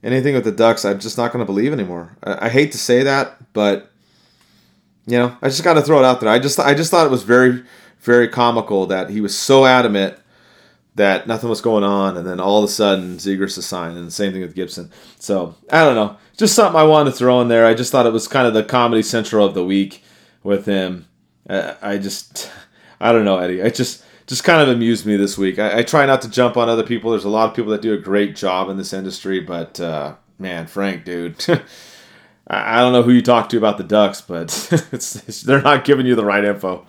anything 0.02 0.34
with 0.34 0.44
the 0.44 0.52
Ducks, 0.52 0.84
I'm 0.84 1.00
just 1.00 1.18
not 1.18 1.32
going 1.32 1.42
to 1.42 1.50
believe 1.50 1.72
anymore. 1.72 2.16
I, 2.22 2.46
I, 2.46 2.48
hate 2.48 2.72
to 2.72 2.78
say 2.78 3.02
that, 3.02 3.52
but 3.52 3.90
you 5.06 5.18
know, 5.18 5.36
I 5.42 5.48
just 5.48 5.64
got 5.64 5.74
to 5.74 5.82
throw 5.82 5.98
it 5.98 6.04
out 6.04 6.20
there. 6.20 6.30
I 6.30 6.38
just 6.38 6.58
I 6.58 6.74
just 6.74 6.90
thought 6.90 7.06
it 7.06 7.10
was 7.10 7.22
very 7.22 7.62
very 8.00 8.28
comical 8.28 8.86
that 8.86 9.10
he 9.10 9.20
was 9.20 9.36
so 9.36 9.64
adamant 9.64 10.18
that 10.94 11.26
nothing 11.26 11.50
was 11.50 11.60
going 11.60 11.84
on, 11.84 12.16
and 12.16 12.26
then 12.26 12.38
all 12.38 12.58
of 12.58 12.64
a 12.64 12.72
sudden 12.72 13.16
Zegras 13.16 13.58
is 13.58 13.66
signed, 13.66 13.96
and 13.96 14.06
the 14.06 14.12
same 14.12 14.32
thing 14.32 14.42
with 14.42 14.54
Gibson. 14.54 14.90
So 15.18 15.56
I 15.70 15.84
don't 15.84 15.96
know, 15.96 16.16
just 16.36 16.54
something 16.54 16.78
I 16.78 16.84
wanted 16.84 17.10
to 17.10 17.16
throw 17.16 17.40
in 17.40 17.48
there. 17.48 17.66
I 17.66 17.74
just 17.74 17.90
thought 17.90 18.06
it 18.06 18.12
was 18.12 18.28
kind 18.28 18.46
of 18.46 18.54
the 18.54 18.62
comedy 18.62 19.02
central 19.02 19.44
of 19.44 19.54
the 19.54 19.64
week 19.64 20.02
with 20.42 20.66
him. 20.66 21.06
Uh, 21.48 21.74
I 21.82 21.98
just 21.98 22.50
I 23.00 23.12
don't 23.12 23.24
know, 23.24 23.38
Eddie. 23.38 23.62
I 23.62 23.70
just 23.70 24.03
just 24.26 24.44
kind 24.44 24.62
of 24.62 24.68
amused 24.68 25.04
me 25.06 25.16
this 25.16 25.36
week. 25.36 25.58
I, 25.58 25.78
I, 25.78 25.82
try 25.82 26.06
not 26.06 26.22
to 26.22 26.30
jump 26.30 26.56
on 26.56 26.68
other 26.68 26.82
people. 26.82 27.10
There's 27.10 27.24
a 27.24 27.30
lot 27.30 27.48
of 27.48 27.54
people 27.54 27.70
that 27.72 27.82
do 27.82 27.92
a 27.92 27.98
great 27.98 28.36
job 28.36 28.68
in 28.68 28.76
this 28.76 28.92
industry, 28.92 29.40
but 29.40 29.78
uh, 29.80 30.14
man, 30.38 30.66
Frank, 30.66 31.04
dude, 31.04 31.36
I, 32.48 32.78
I 32.78 32.80
don't 32.80 32.92
know 32.92 33.02
who 33.02 33.12
you 33.12 33.22
talk 33.22 33.48
to 33.50 33.58
about 33.58 33.78
the 33.78 33.84
Ducks, 33.84 34.20
but 34.20 34.68
it's, 34.92 35.16
it's, 35.28 35.42
they're 35.42 35.62
not 35.62 35.84
giving 35.84 36.06
you 36.06 36.14
the 36.14 36.24
right 36.24 36.44
info. 36.44 36.86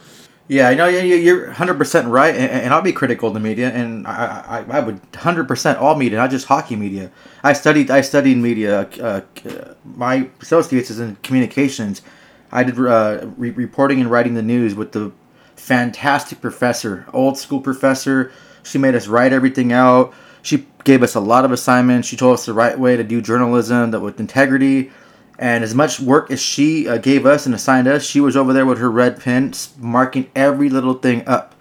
Yeah, 0.48 0.70
I 0.70 0.76
know 0.76 0.88
you're 0.88 1.52
100% 1.52 2.12
right, 2.12 2.36
and, 2.36 2.72
I'll 2.72 2.84
be 2.84 2.94
critical 2.94 3.30
of 3.30 3.34
the 3.34 3.40
media, 3.40 3.72
and 3.72 4.06
I, 4.06 4.64
I, 4.70 4.78
I 4.78 4.80
would 4.80 5.02
100% 5.12 5.82
all 5.82 5.96
media, 5.96 6.20
not 6.20 6.30
just 6.30 6.46
hockey 6.46 6.76
media. 6.76 7.12
I 7.44 7.54
studied 7.54 7.90
I 7.90 8.02
studied 8.02 8.38
media. 8.38 8.82
Uh, 9.02 9.22
my 9.84 10.30
associates 10.42 10.92
is 10.92 11.00
in 11.00 11.16
communications. 11.24 12.04
I 12.52 12.64
did 12.64 12.80
uh, 12.80 13.26
re- 13.38 13.50
reporting 13.50 14.00
and 14.02 14.12
writing 14.12 14.36
the 14.36 14.44
news 14.44 14.76
with 14.76 14.92
the 14.92 15.12
fantastic 15.66 16.42
professor, 16.42 17.08
old 17.12 17.40
school 17.40 17.60
professor. 17.60 18.32
She 18.62 18.78
made 18.78 18.94
us 18.94 19.08
write 19.08 19.34
everything 19.34 19.74
out. 19.74 20.14
She 20.44 20.68
gave 20.84 21.02
us 21.02 21.16
a 21.16 21.20
lot 21.20 21.44
of 21.44 21.52
assignments. 21.52 22.08
She 22.08 22.16
told 22.16 22.36
us 22.36 22.46
the 22.46 22.54
right 22.54 22.78
way 22.78 22.96
to 22.96 23.04
do 23.04 23.20
journalism 23.20 23.90
that 23.90 24.00
with 24.00 24.20
integrity. 24.20 24.92
And 25.40 25.64
as 25.64 25.74
much 25.74 26.00
work 26.00 26.30
as 26.30 26.40
she 26.40 26.88
uh, 26.88 26.98
gave 26.98 27.26
us 27.26 27.48
and 27.48 27.56
assigned 27.56 27.88
us, 27.88 28.06
she 28.06 28.22
was 28.22 28.38
over 28.38 28.54
there 28.54 28.66
with 28.68 28.78
her 28.78 28.92
red 28.92 29.20
pen, 29.20 29.54
marking 29.80 30.30
every 30.36 30.70
little 30.70 30.94
thing 30.94 31.28
up. 31.28 31.56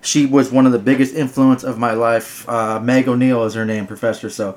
She 0.00 0.24
was 0.24 0.50
one 0.50 0.64
of 0.64 0.72
the 0.72 0.78
biggest 0.78 1.14
influence 1.14 1.62
of 1.62 1.76
my 1.76 1.92
life. 1.92 2.48
Uh, 2.48 2.80
Meg 2.80 3.08
O'Neill 3.08 3.44
is 3.44 3.52
her 3.52 3.66
name, 3.66 3.86
professor. 3.86 4.30
So 4.30 4.56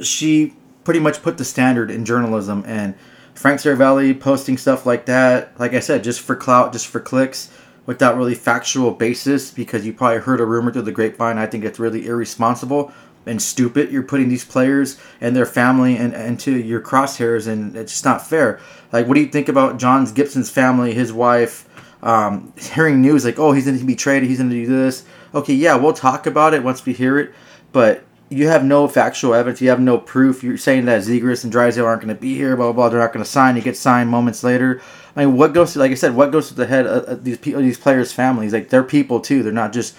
she 0.00 0.54
pretty 0.84 1.00
much 1.00 1.22
put 1.22 1.38
the 1.38 1.44
standard 1.44 1.90
in 1.90 2.04
journalism. 2.04 2.62
And 2.68 2.94
Frank 3.34 3.58
Seravalli 3.58 4.18
posting 4.18 4.56
stuff 4.56 4.86
like 4.86 5.06
that, 5.06 5.58
like 5.58 5.74
I 5.74 5.80
said, 5.80 6.04
just 6.04 6.20
for 6.20 6.36
clout, 6.36 6.72
just 6.72 6.86
for 6.86 7.00
clicks 7.00 7.50
without 7.86 8.16
really 8.16 8.34
factual 8.34 8.90
basis 8.90 9.50
because 9.50 9.84
you 9.84 9.92
probably 9.92 10.20
heard 10.20 10.40
a 10.40 10.44
rumor 10.44 10.72
through 10.72 10.82
the 10.82 10.92
grapevine. 10.92 11.38
I 11.38 11.46
think 11.46 11.64
it's 11.64 11.78
really 11.78 12.06
irresponsible 12.06 12.92
and 13.26 13.40
stupid. 13.40 13.90
You're 13.90 14.02
putting 14.02 14.28
these 14.28 14.44
players 14.44 14.98
and 15.20 15.34
their 15.34 15.46
family 15.46 15.96
and 15.96 16.14
into 16.14 16.56
your 16.56 16.80
crosshairs, 16.80 17.46
and 17.46 17.76
it's 17.76 17.92
just 17.92 18.04
not 18.04 18.26
fair. 18.26 18.60
Like, 18.92 19.06
what 19.06 19.14
do 19.14 19.20
you 19.20 19.28
think 19.28 19.48
about 19.48 19.78
John 19.78 20.04
Gibson's 20.12 20.50
family, 20.50 20.94
his 20.94 21.12
wife, 21.12 21.68
um, 22.02 22.52
hearing 22.58 23.00
news 23.00 23.24
like, 23.24 23.38
oh, 23.38 23.52
he's 23.52 23.64
going 23.64 23.78
to 23.78 23.84
be 23.84 23.96
traded, 23.96 24.28
he's 24.28 24.38
going 24.38 24.50
to 24.50 24.56
do 24.56 24.66
this? 24.66 25.04
Okay, 25.34 25.54
yeah, 25.54 25.74
we'll 25.74 25.94
talk 25.94 26.26
about 26.26 26.54
it 26.54 26.62
once 26.62 26.84
we 26.84 26.92
hear 26.92 27.18
it, 27.18 27.32
but 27.72 28.04
you 28.30 28.48
have 28.48 28.64
no 28.64 28.88
factual 28.88 29.34
evidence. 29.34 29.60
You 29.60 29.68
have 29.68 29.80
no 29.80 29.98
proof. 29.98 30.42
You're 30.42 30.56
saying 30.56 30.86
that 30.86 31.02
Zegras 31.02 31.44
and 31.44 31.52
Drysdale 31.52 31.86
aren't 31.86 32.02
going 32.02 32.14
to 32.14 32.20
be 32.20 32.34
here. 32.34 32.56
Blah 32.56 32.66
blah 32.66 32.72
blah. 32.72 32.88
They're 32.88 33.00
not 33.00 33.12
going 33.12 33.24
to 33.24 33.30
sign. 33.30 33.56
You 33.56 33.62
get 33.62 33.76
signed 33.76 34.10
moments 34.10 34.42
later. 34.42 34.80
I 35.14 35.24
mean, 35.24 35.36
what 35.36 35.52
goes 35.52 35.74
to 35.74 35.78
like 35.78 35.90
I 35.90 35.94
said, 35.94 36.14
what 36.14 36.32
goes 36.32 36.48
to 36.48 36.54
the 36.54 36.66
head 36.66 36.86
of 36.86 37.24
these 37.24 37.38
people, 37.38 37.60
these 37.60 37.78
players' 37.78 38.12
families? 38.12 38.52
Like 38.52 38.70
they're 38.70 38.82
people 38.82 39.20
too. 39.20 39.42
They're 39.42 39.52
not 39.52 39.72
just 39.72 39.94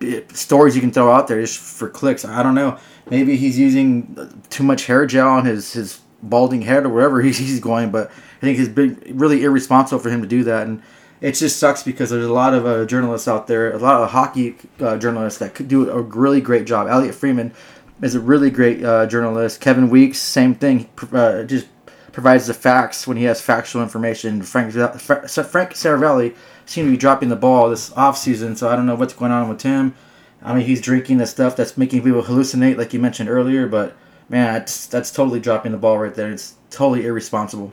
eh, 0.00 0.20
stories 0.32 0.74
you 0.74 0.80
can 0.80 0.92
throw 0.92 1.10
out 1.10 1.28
there 1.28 1.40
just 1.40 1.58
for 1.58 1.88
clicks. 1.88 2.24
I 2.24 2.42
don't 2.42 2.54
know. 2.54 2.78
Maybe 3.10 3.36
he's 3.36 3.58
using 3.58 4.32
too 4.48 4.62
much 4.62 4.86
hair 4.86 5.04
gel 5.06 5.28
on 5.28 5.44
his 5.44 5.72
his 5.72 6.00
balding 6.22 6.62
head 6.62 6.84
or 6.84 6.90
wherever 6.90 7.20
he's, 7.22 7.38
he's 7.38 7.60
going. 7.60 7.90
But 7.90 8.10
I 8.10 8.40
think 8.40 8.58
it's 8.58 8.68
been 8.68 9.02
really 9.18 9.42
irresponsible 9.44 10.00
for 10.00 10.10
him 10.10 10.22
to 10.22 10.28
do 10.28 10.44
that, 10.44 10.66
and 10.66 10.82
it 11.22 11.32
just 11.32 11.58
sucks 11.58 11.84
because 11.84 12.10
there's 12.10 12.26
a 12.26 12.32
lot 12.32 12.52
of 12.52 12.66
uh, 12.66 12.84
journalists 12.84 13.28
out 13.28 13.46
there, 13.46 13.72
a 13.72 13.78
lot 13.78 14.02
of 14.02 14.10
hockey 14.10 14.56
uh, 14.80 14.98
journalists 14.98 15.38
that 15.38 15.54
could 15.54 15.68
do 15.68 15.88
a 15.88 16.02
really 16.02 16.40
great 16.40 16.66
job. 16.66 16.88
Elliotte 16.88 17.14
Friedman 17.14 17.54
is 18.02 18.16
a 18.16 18.20
really 18.20 18.50
great 18.50 18.84
uh, 18.84 19.06
journalist. 19.06 19.60
Kevin 19.60 19.88
Weekes, 19.88 20.18
same 20.18 20.56
thing. 20.56 20.90
Uh, 21.12 21.44
just 21.44 21.68
provides 22.10 22.48
the 22.48 22.54
facts 22.54 23.06
when 23.06 23.16
he 23.16 23.22
has 23.24 23.40
factual 23.40 23.82
information. 23.82 24.42
Frank 24.42 24.72
Frank 24.72 24.98
Seravalli 25.30 26.34
seemed 26.66 26.88
to 26.88 26.90
be 26.90 26.96
dropping 26.96 27.28
the 27.28 27.36
ball 27.36 27.70
this 27.70 27.92
off 27.92 28.18
season, 28.18 28.56
so 28.56 28.68
I 28.68 28.74
don't 28.74 28.86
know 28.86 28.96
what's 28.96 29.14
going 29.14 29.30
on 29.30 29.48
with 29.48 29.62
him. 29.62 29.94
I 30.42 30.52
mean, 30.52 30.66
he's 30.66 30.80
drinking 30.80 31.18
the 31.18 31.26
stuff 31.26 31.54
that's 31.54 31.78
making 31.78 32.02
people 32.02 32.22
hallucinate, 32.22 32.76
like 32.76 32.92
you 32.92 32.98
mentioned 32.98 33.28
earlier. 33.28 33.68
But 33.68 33.96
man, 34.28 34.54
that's 34.54 34.88
that's 34.88 35.12
totally 35.12 35.38
dropping 35.38 35.70
the 35.70 35.78
ball 35.78 35.98
right 35.98 36.14
there. 36.14 36.32
It's 36.32 36.56
totally 36.70 37.06
irresponsible. 37.06 37.72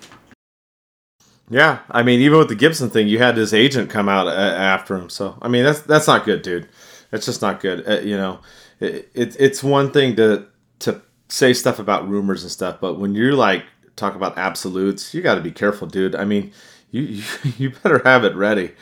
Yeah, 1.50 1.80
I 1.90 2.04
mean, 2.04 2.20
even 2.20 2.38
with 2.38 2.50
the 2.50 2.56
Gibson 2.56 2.90
thing, 2.90 3.08
you 3.08 3.18
had 3.18 3.36
his 3.36 3.54
agent 3.54 3.90
come 3.90 4.08
out 4.08 4.28
after 4.28 4.96
him. 4.96 5.10
So 5.10 5.38
I 5.42 5.48
mean, 5.48 5.64
that's 5.64 5.82
that's 5.82 6.08
not 6.08 6.26
good, 6.26 6.42
dude. 6.42 6.68
That's 7.12 7.26
just 7.26 7.42
not 7.42 7.60
good. 7.60 7.88
Uh, 7.88 8.02
you 8.02 8.16
know, 8.16 8.40
it, 8.80 9.10
it, 9.14 9.36
it's 9.40 9.64
one 9.64 9.92
thing 9.92 10.16
to 10.18 10.46
to 10.80 11.02
say 11.28 11.54
stuff 11.54 11.80
about 11.80 12.08
rumors 12.08 12.44
and 12.44 12.52
stuff, 12.52 12.80
but 12.80 13.00
when 13.00 13.16
you're 13.16 13.34
like 13.34 13.64
talk 13.96 14.16
about 14.16 14.38
absolutes, 14.38 15.14
you 15.14 15.22
got 15.22 15.36
to 15.36 15.42
be 15.42 15.52
careful, 15.52 15.88
dude. 15.88 16.16
I 16.16 16.26
mean, 16.26 16.52
you, 16.92 17.02
you, 17.02 17.24
you 17.58 17.70
better 17.72 18.02
have 18.06 18.24
it 18.24 18.36
ready. 18.36 18.74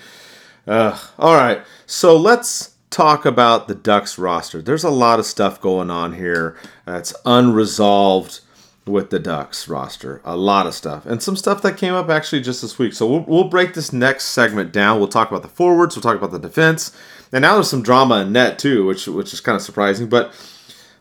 Uh, 0.67 0.97
all 1.17 1.35
right, 1.35 1.61
so 1.85 2.17
let's 2.17 2.75
talk 2.89 3.25
about 3.25 3.67
the 3.67 3.75
Ducks 3.75 4.17
roster. 4.17 4.61
There's 4.61 4.83
a 4.83 4.89
lot 4.89 5.19
of 5.19 5.25
stuff 5.25 5.61
going 5.61 5.89
on 5.89 6.13
here 6.13 6.57
that's 6.85 7.13
unresolved 7.25 8.41
with 8.87 9.09
the 9.09 9.19
Ducks 9.19 9.67
roster. 9.67 10.21
A 10.23 10.35
lot 10.35 10.67
of 10.67 10.73
stuff. 10.73 11.05
And 11.05 11.21
some 11.21 11.35
stuff 11.35 11.61
that 11.61 11.77
came 11.77 11.93
up 11.93 12.09
actually 12.09 12.41
just 12.41 12.61
this 12.61 12.79
week. 12.79 12.93
So 12.93 13.07
we'll, 13.07 13.25
we'll 13.27 13.49
break 13.49 13.73
this 13.73 13.93
next 13.93 14.25
segment 14.25 14.71
down. 14.71 14.99
We'll 14.99 15.07
talk 15.07 15.29
about 15.29 15.41
the 15.41 15.47
forwards, 15.47 15.95
we'll 15.95 16.03
talk 16.03 16.17
about 16.17 16.31
the 16.31 16.39
defense. 16.39 16.95
And 17.31 17.41
now 17.41 17.55
there's 17.55 17.69
some 17.69 17.83
drama 17.83 18.21
in 18.21 18.31
net 18.31 18.57
too, 18.57 18.85
which 18.85 19.07
which 19.07 19.33
is 19.33 19.41
kind 19.41 19.55
of 19.55 19.61
surprising. 19.61 20.07
But 20.07 20.33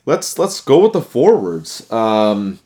let's 0.05 0.38
let's 0.38 0.61
go 0.61 0.81
with 0.81 0.92
the 0.92 1.03
forwards. 1.03 1.90
Um, 1.92 2.59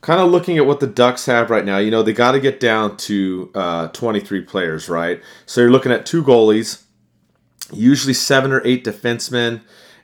kind 0.00 0.20
of 0.20 0.30
looking 0.30 0.58
at 0.58 0.66
what 0.66 0.80
the 0.80 0.86
Ducks 0.86 1.26
have 1.26 1.50
right 1.50 1.64
now, 1.64 1.78
you 1.78 1.90
know, 1.90 2.02
they 2.02 2.12
got 2.12 2.32
to 2.32 2.40
get 2.40 2.60
down 2.60 2.96
to 2.96 3.50
uh, 3.54 3.88
23 3.88 4.42
players, 4.42 4.88
right? 4.88 5.20
So 5.46 5.60
you're 5.60 5.70
looking 5.70 5.92
at 5.92 6.06
two 6.06 6.22
goalies, 6.22 6.82
usually 7.72 8.14
seven 8.14 8.52
or 8.52 8.64
eight 8.64 8.84
defensemen, 8.84 9.60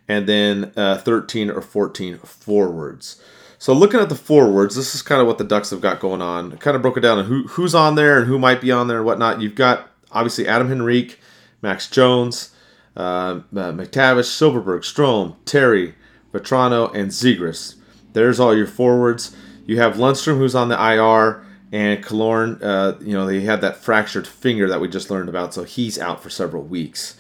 and 0.09 0.29
then 0.29 0.73
uh, 0.77 0.99
13 0.99 1.51
or 1.51 1.61
14 1.61 2.19
forwards. 2.19 3.23
So 3.65 3.73
looking 3.73 3.99
at 3.99 4.11
the 4.11 4.15
forwards, 4.15 4.77
this 4.77 4.95
is 4.95 5.01
kind 5.01 5.23
of 5.23 5.27
what 5.27 5.39
the 5.39 5.45
Ducks 5.45 5.71
have 5.71 5.81
got 5.81 5.99
going 5.99 6.21
on. 6.21 6.53
I 6.53 6.57
kind 6.57 6.77
of 6.77 6.83
broke 6.83 6.99
it 6.99 7.01
down 7.01 7.17
on 7.17 7.25
who 7.25 7.45
who's 7.45 7.75
on 7.75 7.95
there 7.95 8.19
and 8.19 8.27
who 8.27 8.39
might 8.39 8.61
be 8.61 8.71
on 8.71 8.89
there 8.89 8.99
and 8.99 9.07
whatnot. 9.07 9.41
You've 9.41 9.55
got 9.55 9.89
obviously 10.13 10.47
Adam 10.47 10.71
Henrique, 10.71 11.19
Max 11.63 11.89
Jones, 11.89 12.55
uh, 12.95 13.01
uh, 13.01 13.41
McTavish, 13.73 14.29
Silfverberg, 14.29 14.81
Strome, 14.81 15.37
Terry, 15.47 15.95
Vatrano, 16.31 16.95
and 16.95 17.11
Zegras. 17.11 17.77
There's 18.13 18.39
all 18.39 18.55
your 18.55 18.67
forwards. 18.67 19.35
You 19.65 19.79
have 19.79 19.95
Lundstrom 19.95 20.37
who's 20.37 20.55
on 20.55 20.69
the 20.69 20.75
IR, 20.75 21.43
and 21.73 22.05
Killorn, 22.05 22.63
uh, 22.63 22.99
you 23.01 23.15
know, 23.15 23.25
they 23.25 23.41
had 23.41 23.63
that 23.63 23.79
fractured 23.79 24.27
finger 24.27 24.69
that 24.69 24.83
we 24.83 24.89
just 24.89 25.11
learned 25.11 25.31
about, 25.31 25.55
so 25.55 25.65
he's 25.65 25.99
out 25.99 26.23
for 26.23 26.29
several 26.29 26.65
weeks. 26.65 27.17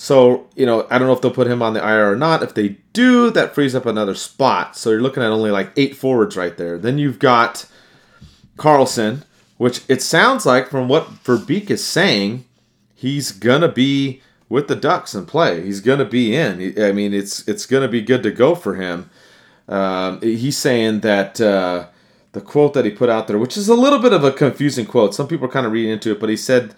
So, 0.00 0.46
you 0.54 0.64
know, 0.64 0.86
I 0.90 0.96
don't 0.96 1.08
know 1.08 1.12
if 1.12 1.20
they'll 1.20 1.32
put 1.32 1.48
him 1.48 1.60
on 1.60 1.74
the 1.74 1.80
IR 1.80 2.12
or 2.12 2.16
not. 2.16 2.44
If 2.44 2.54
they 2.54 2.76
do, 2.92 3.32
that 3.32 3.52
frees 3.52 3.74
up 3.74 3.84
another 3.84 4.14
spot. 4.14 4.76
So 4.76 4.90
you're 4.90 5.02
looking 5.02 5.24
at 5.24 5.30
only 5.30 5.50
like 5.50 5.72
eight 5.76 5.96
forwards 5.96 6.36
right 6.36 6.56
there. 6.56 6.78
Then 6.78 6.98
you've 6.98 7.18
got 7.18 7.66
Carlsson, 8.56 9.24
which 9.56 9.82
it 9.88 10.00
sounds 10.00 10.46
like 10.46 10.68
from 10.68 10.86
what 10.86 11.24
Verbeek 11.24 11.68
is 11.68 11.84
saying, 11.84 12.44
he's 12.94 13.32
gonna 13.32 13.66
be 13.66 14.22
with 14.48 14.68
the 14.68 14.76
Ducks 14.76 15.14
and 15.14 15.26
play. 15.26 15.64
He's 15.64 15.80
gonna 15.80 16.04
be 16.04 16.32
in. 16.32 16.80
I 16.80 16.92
mean, 16.92 17.12
it's 17.12 17.46
it's 17.48 17.66
gonna 17.66 17.88
be 17.88 18.00
good 18.00 18.22
to 18.22 18.30
go 18.30 18.54
for 18.54 18.76
him. 18.76 19.10
Um, 19.68 20.20
he's 20.22 20.56
saying 20.56 21.00
that 21.00 21.40
uh, 21.40 21.88
the 22.34 22.40
quote 22.40 22.72
that 22.74 22.84
he 22.84 22.92
put 22.92 23.08
out 23.08 23.26
there, 23.26 23.36
which 23.36 23.56
is 23.56 23.68
a 23.68 23.74
little 23.74 23.98
bit 23.98 24.12
of 24.12 24.22
a 24.22 24.30
confusing 24.30 24.86
quote. 24.86 25.12
Some 25.12 25.26
people 25.26 25.46
are 25.48 25.52
kind 25.52 25.66
of 25.66 25.72
reading 25.72 25.90
into 25.90 26.12
it, 26.12 26.20
but 26.20 26.28
he 26.28 26.36
said, 26.36 26.76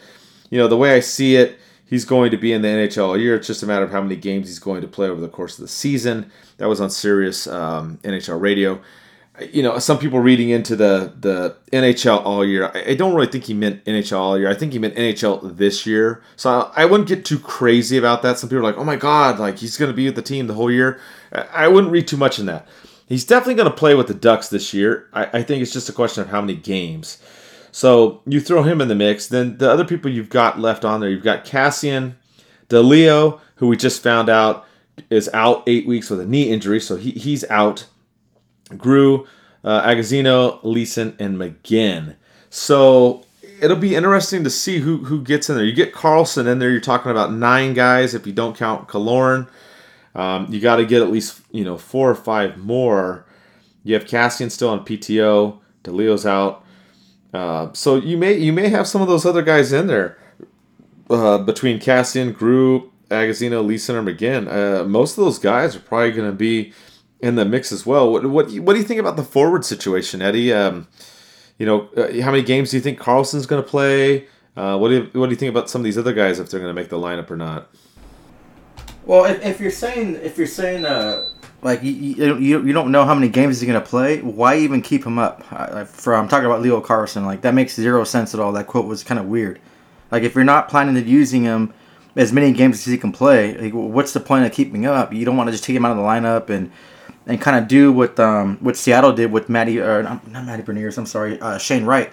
you 0.48 0.56
know, 0.56 0.68
the 0.68 0.78
way 0.78 0.94
I 0.94 1.00
see 1.00 1.37
it 1.37 1.59
He's 1.90 2.05
going 2.05 2.31
to 2.31 2.37
be 2.37 2.53
in 2.53 2.62
the 2.62 2.68
NHL 2.68 3.09
all 3.09 3.18
year. 3.18 3.35
It's 3.35 3.48
just 3.48 3.64
a 3.64 3.66
matter 3.66 3.85
of 3.85 3.90
how 3.90 4.00
many 4.00 4.14
games 4.14 4.46
he's 4.46 4.61
going 4.61 4.81
to 4.81 4.87
play 4.87 5.09
over 5.09 5.20
the 5.20 5.29
course 5.29 5.59
of 5.59 5.62
the 5.62 5.68
season. 5.68 6.31
That 6.59 6.68
was 6.68 6.81
on 6.81 6.88
Sirius 6.88 7.48
um, 7.48 7.98
NHL 8.05 8.40
Radio. 8.40 8.81
You 9.53 9.64
know, 9.64 9.76
some 9.81 9.98
people 9.98 10.20
reading 10.20 10.50
into 10.50 10.76
the 10.76 11.12
the 11.18 11.57
NHL 11.72 12.24
all 12.24 12.44
year. 12.44 12.70
I, 12.72 12.90
I, 12.90 12.94
don't 12.94 13.14
really 13.14 13.26
think 13.26 13.44
he 13.44 13.55
meant 13.55 13.85
NHL 13.87 14.18
all 14.18 14.38
year. 14.38 14.48
I 14.48 14.55
think 14.55 14.72
he 14.72 14.79
meant 14.79 14.94
NHL 14.94 15.57
this 15.57 15.85
year. 15.85 16.22
So 16.37 16.50
I, 16.50 16.83
I 16.83 16.85
wouldn't 16.85 17.09
get 17.09 17.24
too 17.24 17.40
crazy 17.40 17.96
about 17.96 18.22
that. 18.22 18.38
Some 18.38 18.48
people 18.48 18.61
are 18.61 18.70
like, 18.70 18.79
"Oh 18.79 18.85
my 18.85 18.96
God, 18.96 19.40
like 19.40 19.59
he's 19.59 19.76
going 19.76 19.90
to 19.90 19.96
be 19.96 20.05
with 20.05 20.14
the 20.14 20.22
team 20.22 20.46
the 20.46 20.55
whole 20.55 20.70
year." 20.70 21.00
I, 21.33 21.40
I 21.40 21.68
wouldn't 21.68 21.92
read 21.92 22.07
too 22.07 22.18
much 22.18 22.38
in 22.38 22.46
that. 22.46 22.68
He's 23.09 23.24
definitely 23.24 23.55
going 23.55 23.70
to 23.70 23.76
play 23.76 23.96
with 23.96 24.07
the 24.07 24.14
Ducks 24.14 24.48
this 24.48 24.72
year. 24.72 25.09
I, 25.12 25.38
I 25.38 25.42
think 25.42 25.61
it's 25.62 25.72
just 25.72 25.88
a 25.88 25.92
question 25.92 26.22
of 26.22 26.29
how 26.29 26.40
many 26.40 26.55
games. 26.55 27.18
So 27.72 28.20
you 28.26 28.40
throw 28.40 28.62
him 28.62 28.80
in 28.80 28.88
the 28.88 28.94
mix. 28.94 29.26
Then 29.26 29.59
the 29.59 29.70
other 29.70 29.85
people 29.85 30.11
you've 30.11 30.28
got 30.28 30.59
left 30.59 30.85
on 30.85 31.00
there, 31.00 31.11
you've 31.11 31.22
got 31.22 31.44
Kassian, 31.44 32.14
DeLeo, 32.68 33.40
who 33.56 33.68
we 33.68 33.76
just 33.76 34.02
found 34.02 34.28
out 34.28 34.66
is 35.09 35.30
out 35.33 35.62
eight 35.66 35.87
weeks 35.87 36.11
with 36.11 36.20
a 36.20 36.26
knee 36.26 36.50
injury, 36.50 36.80
so 36.80 36.96
he, 36.96 37.12
he's 37.12 37.48
out. 37.50 37.87
Groulx, 38.70 39.26
uh, 39.64 39.83
Agozzino, 39.83 40.61
Leason, 40.62 41.16
and 41.18 41.37
McGinn. 41.37 42.16
So 42.50 43.24
it'll 43.61 43.76
be 43.76 43.94
interesting 43.94 44.44
to 44.44 44.50
see 44.50 44.78
who 44.78 44.98
who 45.04 45.22
gets 45.22 45.48
in 45.48 45.56
there. 45.56 45.64
You 45.64 45.72
get 45.72 45.92
Carlsson 45.92 46.46
in 46.46 46.59
there. 46.59 46.70
You're 46.70 46.80
talking 46.80 47.11
about 47.11 47.33
nine 47.33 47.74
guys 47.74 48.14
if 48.14 48.26
you 48.26 48.33
don't 48.33 48.56
count 48.56 48.88
Killorn. 48.88 49.48
Um, 50.14 50.46
you 50.52 50.61
got 50.61 50.76
to 50.76 50.87
get 50.87 51.02
at 51.02 51.11
least 51.11 51.40
you 51.52 51.64
know 51.64 51.78
four 51.78 52.11
or 52.11 52.14
five 52.14 52.59
more. 52.59 53.26
You 53.83 53.94
have 53.94 54.04
Kassian 54.04 54.50
still 54.50 54.68
on 54.68 54.85
PTO. 54.85 55.59
DeLeo's 55.85 56.26
out. 56.26 56.64
Uh, 57.33 57.73
so 57.73 57.97
you 57.97 58.16
may 58.16 58.35
you 58.37 58.53
may 58.53 58.69
have 58.69 58.87
some 58.87 59.01
of 59.01 59.09
those 59.09 59.25
other 59.25 59.43
guys 59.43 59.73
in 59.73 59.87
there 59.87 60.19
uh, 61.09 61.38
between 61.38 61.79
Kassian, 61.79 62.33
Groulx, 62.35 62.90
Agozzino, 63.09 63.64
Leason, 63.64 63.97
or 63.97 64.03
McGinn. 64.03 64.49
Uh, 64.51 64.85
most 64.85 65.19
of 65.19 65.25
those 65.25 65.38
guys 65.38 65.77
are 65.77 65.81
probably 65.81 66.12
going 66.12 66.31
to 66.31 66.37
be 66.37 66.73
in 67.21 67.35
the 67.35 67.45
mix 67.45 67.73
as 67.73 67.85
well. 67.85 68.11
What, 68.11 68.25
what 68.27 68.51
what 68.53 68.73
do 68.73 68.79
you 68.79 68.85
think 68.85 69.01
about 69.01 69.16
the 69.16 69.25
forward 69.25 69.64
situation, 69.64 70.23
Eddie? 70.23 70.53
Um, 70.53 70.88
you 71.59 71.66
know, 71.66 71.88
uh, 71.97 72.21
how 72.23 72.31
many 72.31 72.43
games 72.43 72.71
do 72.71 72.77
you 72.79 72.83
think 72.83 72.99
Carlsson's 72.99 73.47
going 73.47 73.62
to 73.62 73.69
play? 73.69 74.27
Uh, 74.57 74.77
what 74.79 74.88
do 74.88 74.95
you, 74.95 75.21
what 75.21 75.27
do 75.27 75.31
you 75.31 75.37
think 75.37 75.51
about 75.51 75.71
some 75.71 75.81
of 75.81 75.85
these 75.85 75.99
other 75.99 76.12
guys 76.12 76.38
if 76.38 76.51
they're 76.51 76.61
going 76.61 76.75
to 76.75 76.81
make 76.81 76.88
the 76.88 76.99
lineup 76.99 77.31
or 77.31 77.37
not? 77.37 77.71
Well, 79.05 79.25
if, 79.25 79.45
if 79.45 79.61
you're 79.61 79.71
saying 79.71 80.16
if 80.16 80.37
you're 80.38 80.47
saying 80.47 80.85
like 81.62 81.83
you, 81.83 81.92
you, 81.92 82.64
you 82.64 82.73
don't 82.73 82.90
know 82.90 83.05
how 83.05 83.14
many 83.14 83.29
games 83.29 83.61
he's 83.61 83.66
gonna 83.66 83.85
play. 83.85 84.20
Why 84.20 84.57
even 84.59 84.81
keep 84.81 85.05
him 85.05 85.18
up? 85.18 85.42
For 85.88 86.14
I'm 86.14 86.29
talking 86.29 86.46
about 86.46 86.62
Leo 86.62 86.81
Carlsson. 86.81 87.27
Like 87.27 87.42
that 87.42 87.55
makes 87.55 87.75
zero 87.75 88.05
sense 88.05 88.35
at 88.35 88.40
all. 88.40 88.53
That 88.53 88.66
quote 88.66 88.87
was 88.87 89.05
kind 89.05 89.20
of 89.20 89.27
weird. 89.27 89.61
Like 90.11 90.23
if 90.23 90.35
you're 90.35 90.44
not 90.44 90.68
planning 90.68 90.96
on 90.96 91.07
using 91.07 91.42
him 91.42 91.73
as 92.16 92.33
many 92.33 92.53
games 92.53 92.79
as 92.79 92.87
he 92.87 92.99
can 92.99 93.12
play, 93.12 93.57
like, 93.57 93.73
what's 93.73 94.12
the 94.12 94.20
point 94.20 94.44
of 94.44 94.53
keeping 94.53 94.85
him 94.85 94.90
up? 94.90 95.12
You 95.12 95.25
don't 95.25 95.37
want 95.37 95.49
to 95.49 95.53
just 95.53 95.64
take 95.64 95.77
him 95.77 95.85
out 95.85 95.92
of 95.92 95.99
the 95.99 96.03
lineup 96.03 96.49
and 96.49 96.73
and 97.27 97.40
kind 97.40 97.62
of 97.62 97.68
do 97.68 97.92
what 97.92 98.18
um 98.18 98.57
what 98.61 98.77
Seattle 98.77 99.12
did 99.12 99.31
with 99.31 99.49
Matty 99.49 99.81
or 99.81 100.03
not, 100.03 100.27
not 100.29 100.46
Matty 100.46 100.62
Beniers. 100.62 100.96
I'm 100.96 101.07
sorry, 101.07 101.38
uh, 101.40 101.59
Shane 101.59 101.85
Wright. 101.85 102.11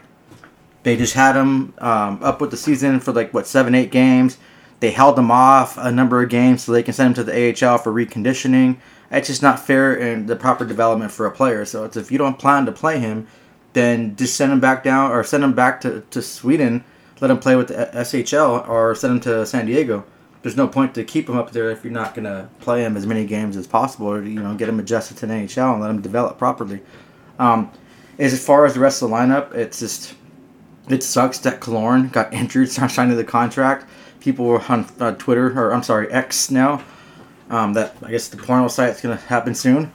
They 0.83 0.95
just 0.95 1.15
had 1.15 1.35
him 1.35 1.73
um, 1.79 2.23
up 2.23 2.39
with 2.39 2.51
the 2.51 2.57
season 2.57 2.99
for 2.99 3.11
like 3.11 3.33
what 3.33 3.47
seven 3.47 3.75
eight 3.75 3.91
games. 3.91 4.37
They 4.79 4.91
held 4.91 5.17
him 5.17 5.31
off 5.31 5.77
a 5.77 5.91
number 5.91 6.21
of 6.21 6.29
games 6.29 6.63
so 6.63 6.71
they 6.71 6.83
can 6.83 6.93
send 6.93 7.07
him 7.07 7.13
to 7.15 7.23
the 7.23 7.33
AHL 7.49 7.79
for 7.79 7.91
reconditioning 7.91 8.77
it's 9.11 9.27
just 9.27 9.41
not 9.41 9.59
fair 9.59 9.97
and 9.99 10.27
the 10.27 10.35
proper 10.35 10.65
development 10.65 11.11
for 11.11 11.25
a 11.25 11.31
player. 11.31 11.65
So 11.65 11.85
it's 11.85 11.97
if 11.97 12.11
you 12.11 12.17
don't 12.17 12.37
plan 12.39 12.65
to 12.65 12.71
play 12.71 12.99
him, 12.99 13.27
then 13.73 14.15
just 14.15 14.35
send 14.35 14.51
him 14.51 14.59
back 14.59 14.83
down 14.83 15.11
or 15.11 15.23
send 15.23 15.43
him 15.43 15.53
back 15.53 15.81
to, 15.81 16.01
to 16.09 16.21
Sweden, 16.21 16.83
let 17.21 17.31
him 17.31 17.39
play 17.39 17.55
with 17.55 17.69
the 17.69 17.89
SHL 17.93 18.67
or 18.67 18.95
send 18.95 19.13
him 19.13 19.19
to 19.21 19.45
San 19.45 19.65
Diego. 19.65 20.03
There's 20.41 20.57
no 20.57 20.67
point 20.67 20.95
to 20.95 21.03
keep 21.03 21.27
him 21.29 21.37
up 21.37 21.51
there 21.51 21.71
if 21.71 21.83
you're 21.83 21.93
not 21.93 22.13
going 22.13 22.25
to 22.25 22.49
play 22.59 22.83
him 22.83 22.95
as 22.95 23.05
many 23.05 23.25
games 23.25 23.57
as 23.57 23.67
possible 23.67 24.07
or, 24.07 24.23
you 24.23 24.41
know, 24.41 24.53
get 24.55 24.69
him 24.69 24.79
adjusted 24.79 25.17
to 25.17 25.25
the 25.25 25.33
NHL 25.33 25.73
and 25.73 25.81
let 25.81 25.89
him 25.89 26.01
develop 26.01 26.37
properly. 26.37 26.81
Um, 27.39 27.71
as 28.19 28.43
far 28.43 28.65
as 28.65 28.73
the 28.73 28.79
rest 28.79 29.01
of 29.01 29.09
the 29.09 29.15
lineup, 29.15 29.53
it's 29.53 29.79
just, 29.79 30.15
it 30.89 31.03
sucks 31.03 31.39
that 31.39 31.59
Killorn 31.59 32.11
got 32.11 32.33
injured 32.33 32.69
signing 32.71 33.17
the 33.17 33.23
contract. 33.23 33.89
People 34.19 34.45
were 34.45 34.61
on 34.69 34.87
uh, 34.99 35.13
Twitter, 35.13 35.59
or 35.59 35.73
I'm 35.73 35.83
sorry, 35.83 36.11
X 36.11 36.49
now, 36.49 36.83
um, 37.49 37.73
that 37.73 37.95
I 38.01 38.11
guess 38.11 38.27
the 38.27 38.37
porno 38.37 38.67
site's 38.67 39.01
gonna 39.01 39.15
happen 39.15 39.55
soon. 39.55 39.91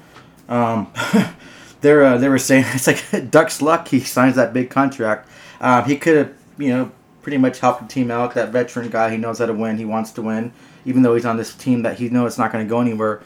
Um, 0.48 0.92
they're 1.80 2.04
uh, 2.04 2.18
they 2.18 2.28
were 2.28 2.38
saying 2.38 2.64
it's 2.74 2.86
like 2.86 3.30
Duck's 3.30 3.62
luck. 3.62 3.88
He 3.88 4.00
signs 4.00 4.36
that 4.36 4.52
big 4.52 4.70
contract. 4.70 5.28
Um, 5.60 5.84
he 5.84 5.96
could 5.96 6.16
have 6.16 6.32
you 6.58 6.70
know 6.70 6.92
pretty 7.22 7.38
much 7.38 7.60
helped 7.60 7.82
the 7.82 7.88
team 7.88 8.10
out. 8.10 8.34
That 8.34 8.50
veteran 8.50 8.88
guy, 8.88 9.10
he 9.10 9.16
knows 9.16 9.38
how 9.38 9.46
to 9.46 9.52
win. 9.52 9.78
He 9.78 9.84
wants 9.84 10.10
to 10.12 10.22
win, 10.22 10.52
even 10.84 11.02
though 11.02 11.14
he's 11.14 11.26
on 11.26 11.36
this 11.36 11.54
team 11.54 11.82
that 11.82 11.98
he 11.98 12.08
knows 12.08 12.32
it's 12.32 12.38
not 12.38 12.52
going 12.52 12.64
to 12.64 12.68
go 12.68 12.80
anywhere 12.80 13.22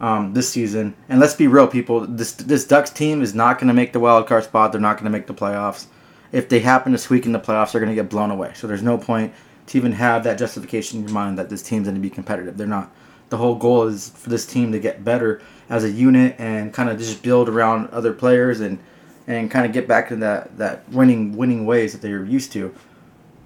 um, 0.00 0.32
this 0.32 0.48
season. 0.48 0.94
And 1.08 1.20
let's 1.20 1.34
be 1.34 1.46
real, 1.46 1.66
people. 1.66 2.06
This 2.06 2.32
this 2.32 2.66
Ducks 2.66 2.90
team 2.90 3.22
is 3.22 3.34
not 3.34 3.58
going 3.58 3.68
to 3.68 3.74
make 3.74 3.92
the 3.92 4.00
wild 4.00 4.26
card 4.26 4.44
spot. 4.44 4.72
They're 4.72 4.80
not 4.80 4.96
going 4.96 5.04
to 5.04 5.10
make 5.10 5.26
the 5.26 5.34
playoffs. 5.34 5.86
If 6.32 6.48
they 6.48 6.60
happen 6.60 6.92
to 6.92 6.98
squeak 6.98 7.26
in 7.26 7.32
the 7.32 7.40
playoffs, 7.40 7.72
they're 7.72 7.80
going 7.80 7.94
to 7.94 8.00
get 8.00 8.08
blown 8.08 8.30
away. 8.30 8.52
So 8.54 8.66
there's 8.66 8.82
no 8.82 8.96
point 8.96 9.34
to 9.66 9.78
even 9.78 9.92
have 9.92 10.24
that 10.24 10.38
justification 10.38 11.00
in 11.00 11.06
your 11.06 11.12
mind 11.12 11.38
that 11.38 11.48
this 11.48 11.62
team's 11.62 11.86
going 11.86 11.96
to 11.96 12.00
be 12.00 12.10
competitive. 12.10 12.56
They're 12.56 12.66
not 12.66 12.92
the 13.30 13.36
whole 13.36 13.54
goal 13.54 13.84
is 13.84 14.10
for 14.10 14.28
this 14.28 14.44
team 14.44 14.72
to 14.72 14.78
get 14.78 15.04
better 15.04 15.40
as 15.68 15.84
a 15.84 15.90
unit 15.90 16.36
and 16.38 16.74
kind 16.74 16.90
of 16.90 16.98
just 16.98 17.22
build 17.22 17.48
around 17.48 17.88
other 17.90 18.12
players 18.12 18.60
and 18.60 18.78
and 19.26 19.50
kind 19.50 19.64
of 19.64 19.72
get 19.72 19.86
back 19.86 20.08
to 20.08 20.16
that 20.16 20.58
that 20.58 20.88
winning 20.90 21.36
winning 21.36 21.64
ways 21.64 21.92
that 21.92 22.02
they're 22.02 22.24
used 22.24 22.52
to. 22.52 22.74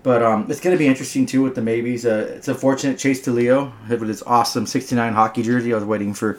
But 0.03 0.23
um, 0.23 0.47
it's 0.51 0.61
going 0.61 0.75
to 0.75 0.79
be 0.79 0.87
interesting 0.87 1.25
too 1.25 1.42
with 1.42 1.55
the 1.55 1.62
maybes. 1.62 2.05
Uh, 2.05 2.35
it's 2.37 2.49
unfortunate 2.49 2.99
Chase 2.99 3.25
DeLeo 3.25 3.73
with 3.88 4.09
his 4.09 4.23
awesome 4.25 4.66
69 4.66 5.12
hockey 5.14 5.42
jersey. 5.42 5.73
I 5.73 5.77
was 5.77 5.85
waiting 5.85 6.12
for 6.12 6.38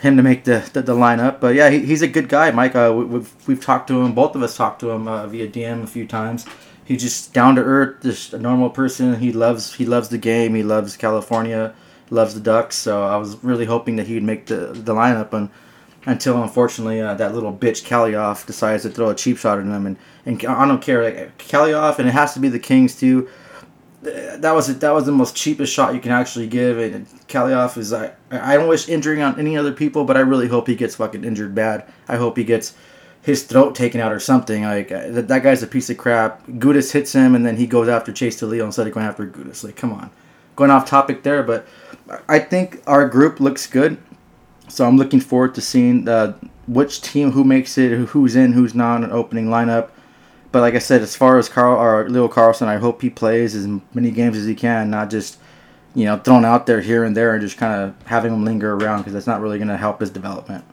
him 0.00 0.16
to 0.18 0.22
make 0.22 0.44
the, 0.44 0.68
the, 0.74 0.82
the 0.82 0.94
lineup. 0.94 1.40
But 1.40 1.54
yeah, 1.54 1.70
he, 1.70 1.86
he's 1.86 2.02
a 2.02 2.08
good 2.08 2.28
guy, 2.28 2.50
Mike. 2.50 2.76
Uh, 2.76 2.92
we, 2.94 3.04
we've, 3.06 3.48
we've 3.48 3.64
talked 3.64 3.88
to 3.88 4.02
him. 4.02 4.12
Both 4.12 4.36
of 4.36 4.42
us 4.42 4.56
talked 4.56 4.80
to 4.80 4.90
him 4.90 5.08
uh, 5.08 5.26
via 5.26 5.48
DM 5.48 5.84
a 5.84 5.86
few 5.86 6.06
times. 6.06 6.44
He's 6.84 7.02
just 7.02 7.32
down 7.32 7.56
to 7.56 7.62
earth, 7.62 8.02
just 8.02 8.34
a 8.34 8.38
normal 8.38 8.68
person. 8.68 9.20
He 9.20 9.32
loves 9.32 9.74
he 9.74 9.84
loves 9.84 10.10
the 10.10 10.18
game. 10.18 10.54
He 10.54 10.62
loves 10.62 10.96
California 10.96 11.74
loves 12.10 12.34
the 12.34 12.40
Ducks, 12.40 12.76
so 12.76 13.04
I 13.04 13.16
was 13.16 13.42
really 13.42 13.64
hoping 13.64 13.96
that 13.96 14.06
he 14.06 14.14
would 14.14 14.22
make 14.22 14.46
the 14.46 14.72
the 14.72 14.94
lineup. 14.94 15.32
And 15.32 15.50
until 16.06 16.42
unfortunately 16.42 17.00
uh, 17.00 17.14
that 17.14 17.34
little 17.34 17.52
bitch 17.52 17.84
Kaliyev 17.84 18.46
decides 18.46 18.84
to 18.84 18.90
throw 18.90 19.10
a 19.10 19.14
cheap 19.14 19.38
shot 19.38 19.58
at 19.58 19.64
him, 19.64 19.86
and, 19.86 19.96
and 20.24 20.44
I 20.46 20.66
don't 20.66 20.82
care 20.82 21.02
like 21.04 21.38
Kaliyev, 21.38 21.98
and 21.98 22.08
it 22.08 22.12
has 22.12 22.34
to 22.34 22.40
be 22.40 22.48
the 22.48 22.58
Kings 22.58 22.98
too. 22.98 23.28
That 24.02 24.52
was 24.52 24.78
that 24.78 24.90
was 24.92 25.06
the 25.06 25.12
most 25.12 25.34
cheapest 25.34 25.72
shot 25.72 25.94
you 25.94 26.00
can 26.00 26.12
actually 26.12 26.46
give, 26.46 26.78
and 26.78 27.06
Kaliyev 27.26 27.76
is 27.76 27.92
I 27.92 28.12
I 28.30 28.56
don't 28.56 28.68
wish 28.68 28.88
injuring 28.88 29.22
on 29.22 29.38
any 29.38 29.56
other 29.56 29.72
people, 29.72 30.04
but 30.04 30.16
I 30.16 30.20
really 30.20 30.48
hope 30.48 30.68
he 30.68 30.76
gets 30.76 30.94
fucking 30.96 31.24
injured 31.24 31.54
bad. 31.54 31.84
I 32.06 32.16
hope 32.16 32.36
he 32.36 32.44
gets 32.44 32.74
his 33.22 33.42
throat 33.42 33.74
taken 33.74 34.00
out 34.00 34.12
or 34.12 34.20
something. 34.20 34.62
Like 34.62 34.92
uh, 34.92 35.08
that, 35.08 35.28
that 35.28 35.42
guy's 35.42 35.62
a 35.62 35.66
piece 35.66 35.90
of 35.90 35.98
crap. 35.98 36.46
Gudas 36.46 36.92
hits 36.92 37.12
him, 37.12 37.34
and 37.34 37.44
then 37.44 37.56
he 37.56 37.66
goes 37.66 37.88
after 37.88 38.12
Chase 38.12 38.40
DeLeo 38.40 38.64
instead 38.64 38.86
of 38.86 38.94
going 38.94 39.06
after 39.06 39.26
Gudas. 39.26 39.64
Like, 39.64 39.76
come 39.76 39.92
on. 39.92 40.10
Going 40.56 40.70
off 40.70 40.88
topic 40.88 41.22
there, 41.24 41.42
but 41.42 41.66
I 42.28 42.38
think 42.38 42.82
our 42.86 43.08
group 43.08 43.40
looks 43.40 43.66
good. 43.66 43.98
So 44.68 44.86
I'm 44.86 44.96
looking 44.96 45.20
forward 45.20 45.54
to 45.54 45.60
seeing 45.60 46.08
uh, 46.08 46.36
which 46.66 47.00
team, 47.00 47.32
who 47.32 47.42
makes 47.44 47.78
it, 47.78 47.92
who's 48.08 48.36
in, 48.36 48.52
who's 48.52 48.74
not, 48.74 49.02
an 49.02 49.10
opening 49.10 49.46
lineup. 49.46 49.90
But 50.52 50.60
like 50.60 50.74
I 50.74 50.78
said, 50.78 51.02
as 51.02 51.16
far 51.16 51.38
as 51.38 51.48
Carl 51.48 51.78
or 51.78 52.08
Leo 52.08 52.28
Carlsson, 52.28 52.68
I 52.68 52.76
hope 52.76 53.02
he 53.02 53.10
plays 53.10 53.54
as 53.54 53.66
many 53.94 54.10
games 54.10 54.36
as 54.36 54.46
he 54.46 54.54
can, 54.54 54.90
not 54.90 55.10
just 55.10 55.38
you 55.94 56.04
know, 56.04 56.16
thrown 56.16 56.44
out 56.44 56.66
there 56.66 56.80
here 56.80 57.04
and 57.04 57.16
there 57.16 57.32
and 57.32 57.40
just 57.40 57.56
kind 57.56 57.74
of 57.74 58.06
having 58.06 58.32
him 58.32 58.44
linger 58.44 58.74
around 58.74 58.98
because 58.98 59.12
that's 59.12 59.26
not 59.26 59.40
really 59.40 59.58
going 59.58 59.68
to 59.68 59.76
help 59.76 60.00
his 60.00 60.10
development. 60.10 60.64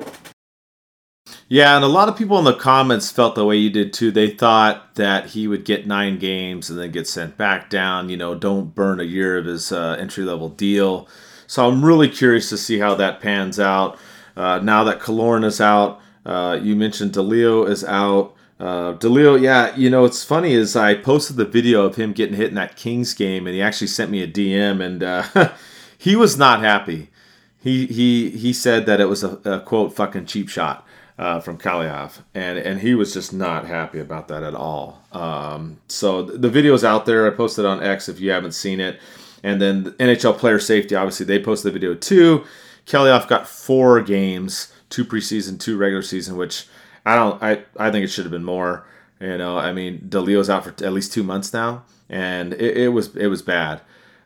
Yeah, 1.48 1.76
and 1.76 1.84
a 1.84 1.88
lot 1.88 2.10
of 2.10 2.18
people 2.18 2.38
in 2.40 2.46
the 2.46 2.54
comments 2.54 3.12
felt 3.12 3.36
the 3.36 3.46
way 3.46 3.56
you 3.58 3.70
did 3.70 3.94
too. 3.94 4.12
They 4.12 4.30
thought 4.30 4.96
that 4.96 5.28
he 5.28 5.48
would 5.48 5.64
get 5.66 5.88
nine 5.88 6.18
games 6.18 6.70
and 6.70 6.78
then 6.78 6.92
get 6.92 7.08
sent 7.08 7.38
back 7.38 7.70
down. 7.70 8.10
You 8.10 8.18
know, 8.18 8.36
don't 8.36 8.74
burn 8.74 9.00
a 9.00 9.04
year 9.04 9.38
of 9.38 9.46
his 9.46 9.72
uh, 9.72 9.96
entry 10.00 10.24
level 10.24 10.50
deal. 10.50 11.08
So 11.48 11.68
I'm 11.68 11.84
really 11.84 12.10
curious 12.10 12.50
to 12.50 12.58
see 12.58 12.80
how 12.80 12.96
that 12.96 13.22
pans 13.22 13.60
out. 13.60 14.00
Uh, 14.36 14.60
now 14.60 14.84
that 14.84 15.00
Killorn 15.00 15.46
is 15.46 15.62
out, 15.62 16.02
uh, 16.26 16.60
you 16.62 16.76
mentioned 16.76 17.14
DeLeo 17.14 17.68
is 17.68 17.84
out. 17.84 18.34
Uh, 18.60 18.94
DeLeo, 18.94 19.40
yeah, 19.40 19.76
you 19.76 19.90
know, 19.90 20.06
it's 20.06 20.24
funny 20.24 20.54
is 20.54 20.76
I 20.76 20.96
posted 20.96 21.36
the 21.36 21.46
video 21.46 21.84
of 21.86 21.96
him 21.96 22.14
getting 22.14 22.36
hit 22.36 22.50
in 22.50 22.56
that 22.56 22.76
Kings 22.76 23.14
game, 23.14 23.48
and 23.48 23.56
he 23.56 23.62
actually 23.62 23.88
sent 23.88 24.12
me 24.12 24.24
a 24.24 24.28
DM, 24.28 24.82
and 24.82 25.04
uh, 25.04 25.54
he 25.98 26.16
was 26.16 26.38
not 26.38 26.62
happy. 26.62 27.10
He 27.60 27.86
he 27.88 28.30
he 28.30 28.54
said 28.54 28.86
that 28.86 29.02
it 29.02 29.06
was 29.06 29.24
a, 29.24 29.40
a 29.44 29.60
quote 29.60 29.94
fucking 29.94 30.28
cheap 30.28 30.50
shot 30.50 30.86
uh, 31.18 31.40
from 31.40 31.58
Kaliyev, 31.58 32.22
and 32.34 32.58
and 32.58 32.80
he 32.80 32.96
was 32.96 33.14
just 33.14 33.34
not 33.34 33.66
happy 33.66 34.00
about 34.00 34.28
that 34.30 34.44
at 34.44 34.56
all. 34.56 35.02
Um, 35.12 35.78
so 35.88 36.22
the 36.22 36.50
video's 36.50 36.84
out 36.84 37.06
there. 37.06 37.28
I 37.28 37.36
posted 37.36 37.66
on 37.66 37.84
X 37.84 38.08
if 38.08 38.20
you 38.20 38.32
haven't 38.32 38.54
seen 38.54 38.80
it, 38.80 39.00
and 39.44 39.62
then 39.62 39.84
the 39.84 39.92
NHL 39.92 40.38
Player 40.38 40.60
Safety, 40.60 40.96
obviously 40.96 41.26
they 41.26 41.42
posted 41.42 41.72
the 41.72 41.80
video 41.80 41.94
too. 41.96 42.44
Kaliyev 42.86 43.28
got 43.28 43.48
four 43.48 44.02
games, 44.02 44.72
two 44.90 45.06
preseason, 45.06 45.60
two 45.60 45.78
regular 45.78 46.04
season, 46.04 46.38
which 46.38 46.68
I 47.06 47.16
don't. 47.16 47.42
I 47.42 47.64
I 47.78 47.92
think 47.92 48.04
it 48.04 48.10
should 48.10 48.26
have 48.26 48.32
been 48.32 48.44
more. 48.44 48.86
You 49.20 49.38
know, 49.38 49.58
I 49.58 49.72
mean, 49.72 50.00
DeLeo's 50.10 50.50
out 50.50 50.66
for 50.66 50.70
at 50.86 50.94
least 50.94 51.14
two 51.14 51.24
months 51.24 51.54
now, 51.54 51.84
and 52.10 52.54
it, 52.54 52.78
it 52.78 52.88
was 52.90 53.16
it 53.16 53.28
was 53.28 53.42
bad. 53.42 53.82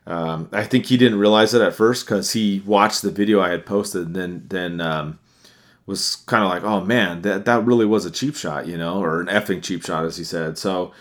Um, 0.06 0.48
I 0.52 0.64
think 0.64 0.86
he 0.86 0.96
didn't 0.96 1.18
realize 1.18 1.54
it 1.54 1.62
at 1.62 1.74
first 1.74 2.04
because 2.04 2.32
he 2.32 2.62
watched 2.66 3.02
the 3.02 3.10
video 3.10 3.40
I 3.40 3.50
had 3.50 3.64
posted, 3.64 4.06
and 4.08 4.16
then 4.16 4.44
then 4.48 4.80
um, 4.80 5.18
was 5.86 6.16
kind 6.26 6.42
of 6.42 6.50
like, 6.50 6.64
oh 6.64 6.84
man, 6.84 7.22
that 7.22 7.44
that 7.44 7.64
really 7.64 7.86
was 7.86 8.04
a 8.04 8.10
cheap 8.10 8.34
shot, 8.34 8.66
you 8.66 8.76
know, 8.76 9.02
or 9.02 9.20
an 9.20 9.26
effing 9.28 9.62
cheap 9.62 9.84
shot, 9.84 10.04
as 10.04 10.16
he 10.16 10.24
said. 10.24 10.58
So 10.58 10.92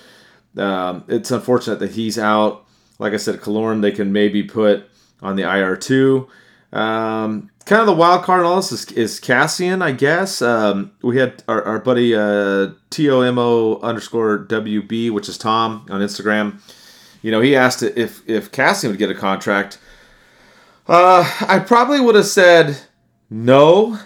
um, 0.58 1.04
it's 1.08 1.32
unfortunate 1.32 1.80
that 1.80 1.92
he's 1.92 2.20
out. 2.20 2.66
Like 3.00 3.14
I 3.14 3.18
said, 3.18 3.40
Killorn 3.40 3.82
they 3.82 3.92
can 3.92 4.12
maybe 4.12 4.44
put 4.44 4.84
on 5.22 5.36
the 5.36 5.44
IR 5.44 5.76
two. 5.76 6.30
Um, 6.72 7.50
kind 7.66 7.82
of 7.82 7.88
the 7.88 7.94
wild 7.94 8.24
card 8.24 8.42
in 8.42 8.46
all 8.46 8.58
this 8.58 8.72
is, 8.72 8.92
is 8.92 9.20
Kassian, 9.20 9.82
I 9.82 9.92
guess. 9.92 10.42
Um, 10.42 10.92
we 11.02 11.18
had 11.18 11.44
our, 11.48 11.64
our 11.64 11.80
buddy 11.80 12.16
uh, 12.16 12.74
TOMO 12.92 13.82
underscore 13.82 14.46
WB, 14.46 15.12
which 15.12 15.30
is 15.30 15.38
Tom 15.38 15.88
on 15.90 16.02
Instagram. 16.02 16.60
You 17.22 17.32
know, 17.32 17.42
he 17.42 17.56
asked 17.56 17.84
if 17.84 18.28
if 18.28 18.52
Kassian 18.52 18.90
would 18.90 19.00
get 19.00 19.10
a 19.10 19.16
contract. 19.16 19.80
Uh, 20.88 21.30
I 21.42 21.60
probably 21.60 22.00
would 22.00 22.16
have 22.16 22.26
said 22.26 22.78
no. 23.30 24.00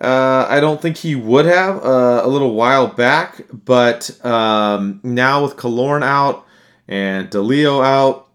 Uh, 0.00 0.46
I 0.48 0.60
don't 0.60 0.80
think 0.80 0.98
he 0.98 1.14
would 1.14 1.46
have 1.46 1.82
uh, 1.84 2.20
a 2.22 2.28
little 2.28 2.54
while 2.54 2.86
back, 2.86 3.40
but 3.52 4.24
um, 4.24 5.00
now 5.02 5.42
with 5.42 5.56
Killorn 5.56 6.04
out 6.04 6.46
and 6.86 7.28
DeLeo 7.30 7.84
out, 7.84 8.27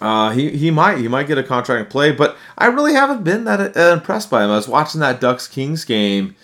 uh, 0.00 0.30
he 0.30 0.50
he 0.50 0.70
might 0.70 0.98
he 0.98 1.08
might 1.08 1.26
get 1.26 1.38
a 1.38 1.42
contract 1.42 1.80
and 1.80 1.90
play, 1.90 2.12
but 2.12 2.36
I 2.56 2.66
really 2.66 2.94
haven't 2.94 3.24
been 3.24 3.44
that 3.44 3.76
uh, 3.76 3.92
impressed 3.92 4.30
by 4.30 4.44
him. 4.44 4.50
I 4.50 4.56
was 4.56 4.68
watching 4.68 5.00
that 5.00 5.20
Ducks 5.20 5.46
Kings 5.46 5.84
game, 5.84 6.34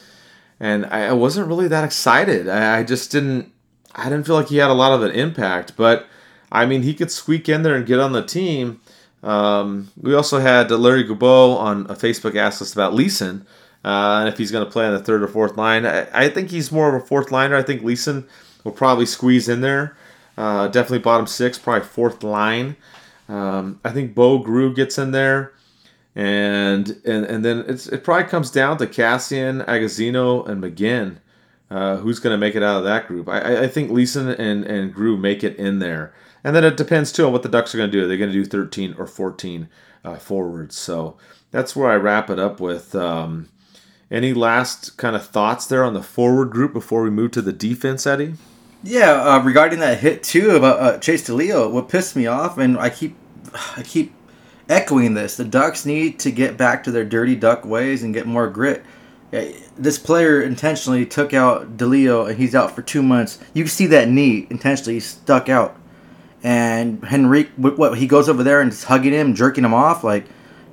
and 0.60 0.86
I, 0.86 1.06
I 1.06 1.12
wasn't 1.12 1.48
really 1.48 1.68
that 1.68 1.84
excited. 1.84 2.48
I, 2.48 2.78
I, 2.78 2.82
just 2.82 3.10
didn't 3.10 3.52
I 3.94 4.04
didn't 4.04 4.26
feel 4.26 4.34
like 4.34 4.48
he 4.48 4.58
had 4.58 4.70
a 4.70 4.74
lot 4.74 4.92
of 4.92 5.02
an 5.02 5.12
impact. 5.12 5.76
But 5.76 6.06
I 6.52 6.66
mean, 6.66 6.82
he 6.82 6.94
could 6.94 7.10
squeak 7.10 7.48
in 7.48 7.62
there 7.62 7.74
and 7.74 7.86
get 7.86 8.00
on 8.00 8.12
the 8.12 8.24
team. 8.24 8.80
Um, 9.22 9.90
we 10.00 10.14
also 10.14 10.38
had 10.38 10.70
Larry 10.70 11.04
Goubeau 11.04 11.56
on 11.56 11.86
a 11.86 11.94
Facebook 11.94 12.36
asked 12.36 12.62
us 12.62 12.72
about 12.72 12.94
Leason 12.94 13.46
uh, 13.84 14.18
and 14.20 14.28
if 14.28 14.38
he's 14.38 14.52
going 14.52 14.64
to 14.64 14.70
play 14.70 14.86
on 14.86 14.92
the 14.92 15.02
third 15.02 15.22
or 15.22 15.28
fourth 15.28 15.56
line. 15.56 15.86
I, 15.86 16.06
I, 16.12 16.28
think 16.28 16.50
he's 16.50 16.70
more 16.70 16.94
of 16.94 17.02
a 17.02 17.04
fourth 17.04 17.32
liner. 17.32 17.56
I 17.56 17.62
think 17.62 17.82
Leason 17.82 18.28
will 18.62 18.72
probably 18.72 19.06
squeeze 19.06 19.48
in 19.48 19.60
there. 19.60 19.96
Uh, 20.36 20.68
definitely 20.68 21.00
bottom 21.00 21.26
six, 21.26 21.58
probably 21.58 21.86
fourth 21.86 22.22
line. 22.22 22.76
Um, 23.28 23.80
I 23.84 23.90
think 23.90 24.14
Bo 24.14 24.42
Groulx 24.42 24.76
gets 24.76 24.98
in 24.98 25.10
there, 25.10 25.52
and 26.14 26.88
and 27.04 27.24
and 27.24 27.44
then 27.44 27.64
it's 27.68 27.86
it 27.86 28.04
probably 28.04 28.28
comes 28.28 28.50
down 28.50 28.78
to 28.78 28.86
Kassian, 28.86 29.64
Agozzino, 29.66 30.46
and 30.48 30.62
McGinn. 30.62 31.18
Uh, 31.70 31.96
who's 31.96 32.18
going 32.18 32.32
to 32.32 32.38
make 32.38 32.54
it 32.54 32.62
out 32.62 32.78
of 32.78 32.84
that 32.84 33.06
group? 33.06 33.28
I, 33.28 33.64
I 33.64 33.68
think 33.68 33.90
Leason 33.90 34.28
and 34.28 34.64
and 34.64 34.94
Groulx 34.94 35.20
make 35.20 35.44
it 35.44 35.56
in 35.56 35.78
there, 35.78 36.14
and 36.42 36.56
then 36.56 36.64
it 36.64 36.76
depends 36.76 37.12
too 37.12 37.26
on 37.26 37.32
what 37.32 37.42
the 37.42 37.48
Ducks 37.48 37.74
are 37.74 37.78
going 37.78 37.90
to 37.90 37.96
do. 37.96 38.04
Are 38.04 38.08
they 38.08 38.16
going 38.16 38.32
to 38.32 38.44
do 38.44 38.44
13 38.44 38.94
or 38.98 39.06
14 39.06 39.68
uh, 40.04 40.16
forwards? 40.16 40.76
So 40.76 41.18
that's 41.50 41.76
where 41.76 41.90
I 41.90 41.96
wrap 41.96 42.30
it 42.30 42.38
up 42.38 42.60
with. 42.60 42.94
Um, 42.94 43.50
any 44.10 44.32
last 44.32 44.96
kind 44.96 45.14
of 45.14 45.26
thoughts 45.26 45.66
there 45.66 45.84
on 45.84 45.94
the 45.94 46.02
forward 46.02 46.50
group 46.50 46.72
before 46.72 47.02
we 47.02 47.10
move 47.10 47.30
to 47.32 47.42
the 47.42 47.52
defense, 47.52 48.06
Eddie? 48.06 48.34
Yeah, 48.82 49.22
uh, 49.22 49.42
regarding 49.42 49.80
that 49.80 49.98
hit 49.98 50.22
too 50.22 50.50
about 50.50 50.80
uh, 50.80 50.98
Chase 50.98 51.28
DeLeo, 51.28 51.70
what 51.70 51.88
pissed 51.88 52.14
me 52.14 52.26
off, 52.26 52.58
and 52.58 52.78
I 52.78 52.90
keep, 52.90 53.16
I 53.76 53.82
keep 53.82 54.14
echoing 54.68 55.14
this: 55.14 55.36
the 55.36 55.44
Ducks 55.44 55.84
need 55.84 56.18
to 56.20 56.30
get 56.30 56.56
back 56.56 56.84
to 56.84 56.90
their 56.90 57.04
dirty 57.04 57.34
Duck 57.34 57.64
ways 57.64 58.02
and 58.02 58.14
get 58.14 58.26
more 58.26 58.48
grit. 58.48 58.84
This 59.76 59.98
player 59.98 60.40
intentionally 60.40 61.04
took 61.04 61.34
out 61.34 61.76
DeLeo, 61.76 62.28
and 62.28 62.38
he's 62.38 62.54
out 62.54 62.74
for 62.74 62.82
two 62.82 63.02
months. 63.02 63.38
You 63.52 63.66
see 63.66 63.86
that 63.86 64.08
knee 64.08 64.46
intentionally 64.48 65.00
stuck 65.00 65.48
out, 65.48 65.76
and 66.42 67.04
Henrique, 67.04 67.50
what 67.56 67.98
he 67.98 68.06
goes 68.06 68.28
over 68.28 68.42
there 68.42 68.60
and 68.60 68.72
is 68.72 68.84
hugging 68.84 69.12
him, 69.12 69.34
jerking 69.34 69.64
him 69.64 69.74
off, 69.74 70.04
like, 70.04 70.24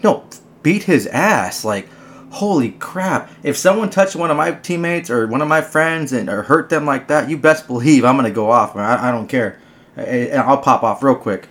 no, 0.03 0.23
beat 0.61 0.83
his 0.83 1.07
ass, 1.07 1.65
like 1.65 1.89
holy 2.35 2.71
crap. 2.71 3.31
If 3.43 3.55
someone 3.55 3.89
touched 3.89 4.15
one 4.15 4.29
of 4.29 4.35
my 4.35 4.51
teammates 4.51 5.09
or 5.09 5.25
one 5.25 5.41
of 5.41 5.47
my 5.47 5.61
friends 5.61 6.11
and 6.11 6.29
or 6.29 6.43
hurt 6.43 6.69
them 6.69 6.85
like 6.85 7.07
that 7.07 7.29
you 7.29 7.37
best 7.37 7.65
believe 7.65 8.03
i'm 8.03 8.17
gonna 8.17 8.29
go 8.29 8.51
off 8.51 8.75
I, 8.75 9.07
I 9.09 9.11
don't 9.11 9.27
care. 9.27 9.61
And 9.95 10.41
i'll 10.41 10.57
pop 10.57 10.83
off 10.83 11.01
real 11.01 11.15
quick. 11.15 11.47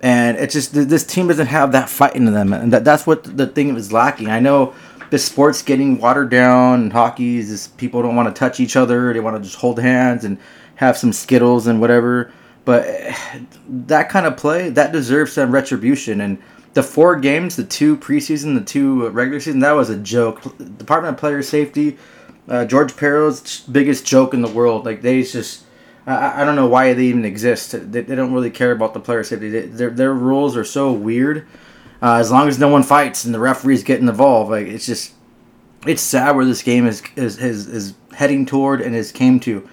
And 0.00 0.38
it's 0.38 0.54
just 0.54 0.72
this 0.72 1.04
team 1.04 1.28
doesn't 1.28 1.48
have 1.48 1.72
that 1.72 1.88
fight 1.90 2.16
in 2.16 2.24
them 2.24 2.54
and 2.54 2.72
that, 2.72 2.82
that's 2.82 3.06
what 3.06 3.36
the 3.36 3.46
thing 3.46 3.76
is 3.76 3.92
lacking. 3.92 4.30
I 4.30 4.40
know 4.40 4.74
the 5.10 5.18
sport's 5.18 5.60
getting 5.60 5.98
watered 5.98 6.30
down 6.30 6.80
and 6.80 6.92
hockey 6.92 7.36
is 7.36 7.50
just 7.50 7.76
people 7.76 8.00
don't 8.00 8.16
want 8.16 8.34
to 8.34 8.38
touch 8.38 8.58
each 8.58 8.74
other 8.74 9.12
they 9.12 9.20
want 9.20 9.36
to 9.36 9.42
just 9.42 9.56
hold 9.56 9.78
hands 9.78 10.24
and 10.24 10.38
have 10.76 10.96
some 10.96 11.12
skittles 11.12 11.66
and 11.66 11.78
whatever 11.78 12.32
but 12.64 12.86
that 13.68 14.08
kind 14.08 14.24
of 14.24 14.38
play 14.38 14.70
that 14.70 14.92
deserves 14.92 15.34
some 15.34 15.52
retribution 15.52 16.22
and 16.22 16.38
the 16.74 16.82
four 16.82 17.16
games, 17.16 17.56
the 17.56 17.64
two 17.64 17.96
preseason, 17.96 18.54
the 18.54 18.64
two 18.64 19.08
regular 19.10 19.40
season, 19.40 19.60
that 19.60 19.72
was 19.72 19.90
a 19.90 19.98
joke. 19.98 20.42
Department 20.78 21.14
of 21.14 21.20
Player 21.20 21.42
Safety, 21.42 21.98
uh, 22.48 22.64
George 22.64 22.94
Parros' 22.94 23.70
biggest 23.70 24.06
joke 24.06 24.34
in 24.34 24.42
the 24.42 24.48
world. 24.48 24.86
Like 24.86 25.02
they 25.02 25.22
just, 25.22 25.64
I, 26.06 26.42
I 26.42 26.44
don't 26.44 26.56
know 26.56 26.66
why 26.66 26.92
they 26.94 27.04
even 27.04 27.24
exist. 27.24 27.72
They, 27.72 28.00
they 28.00 28.14
don't 28.14 28.32
really 28.32 28.50
care 28.50 28.72
about 28.72 28.94
the 28.94 29.00
player 29.00 29.22
safety. 29.22 29.50
They, 29.50 29.66
their 29.66 29.90
their 29.90 30.14
rules 30.14 30.56
are 30.56 30.64
so 30.64 30.92
weird. 30.92 31.46
Uh, 32.00 32.14
as 32.14 32.32
long 32.32 32.48
as 32.48 32.58
no 32.58 32.68
one 32.68 32.82
fights 32.82 33.24
and 33.24 33.32
the 33.32 33.38
referees 33.38 33.84
get 33.84 34.00
involved, 34.00 34.50
like 34.50 34.66
it's 34.66 34.86
just, 34.86 35.12
it's 35.86 36.02
sad 36.02 36.34
where 36.34 36.44
this 36.44 36.62
game 36.62 36.86
is 36.86 37.02
is 37.16 37.38
is, 37.38 37.68
is 37.68 37.94
heading 38.14 38.46
toward 38.46 38.80
and 38.80 38.94
has 38.94 39.12
came 39.12 39.38
to. 39.40 39.68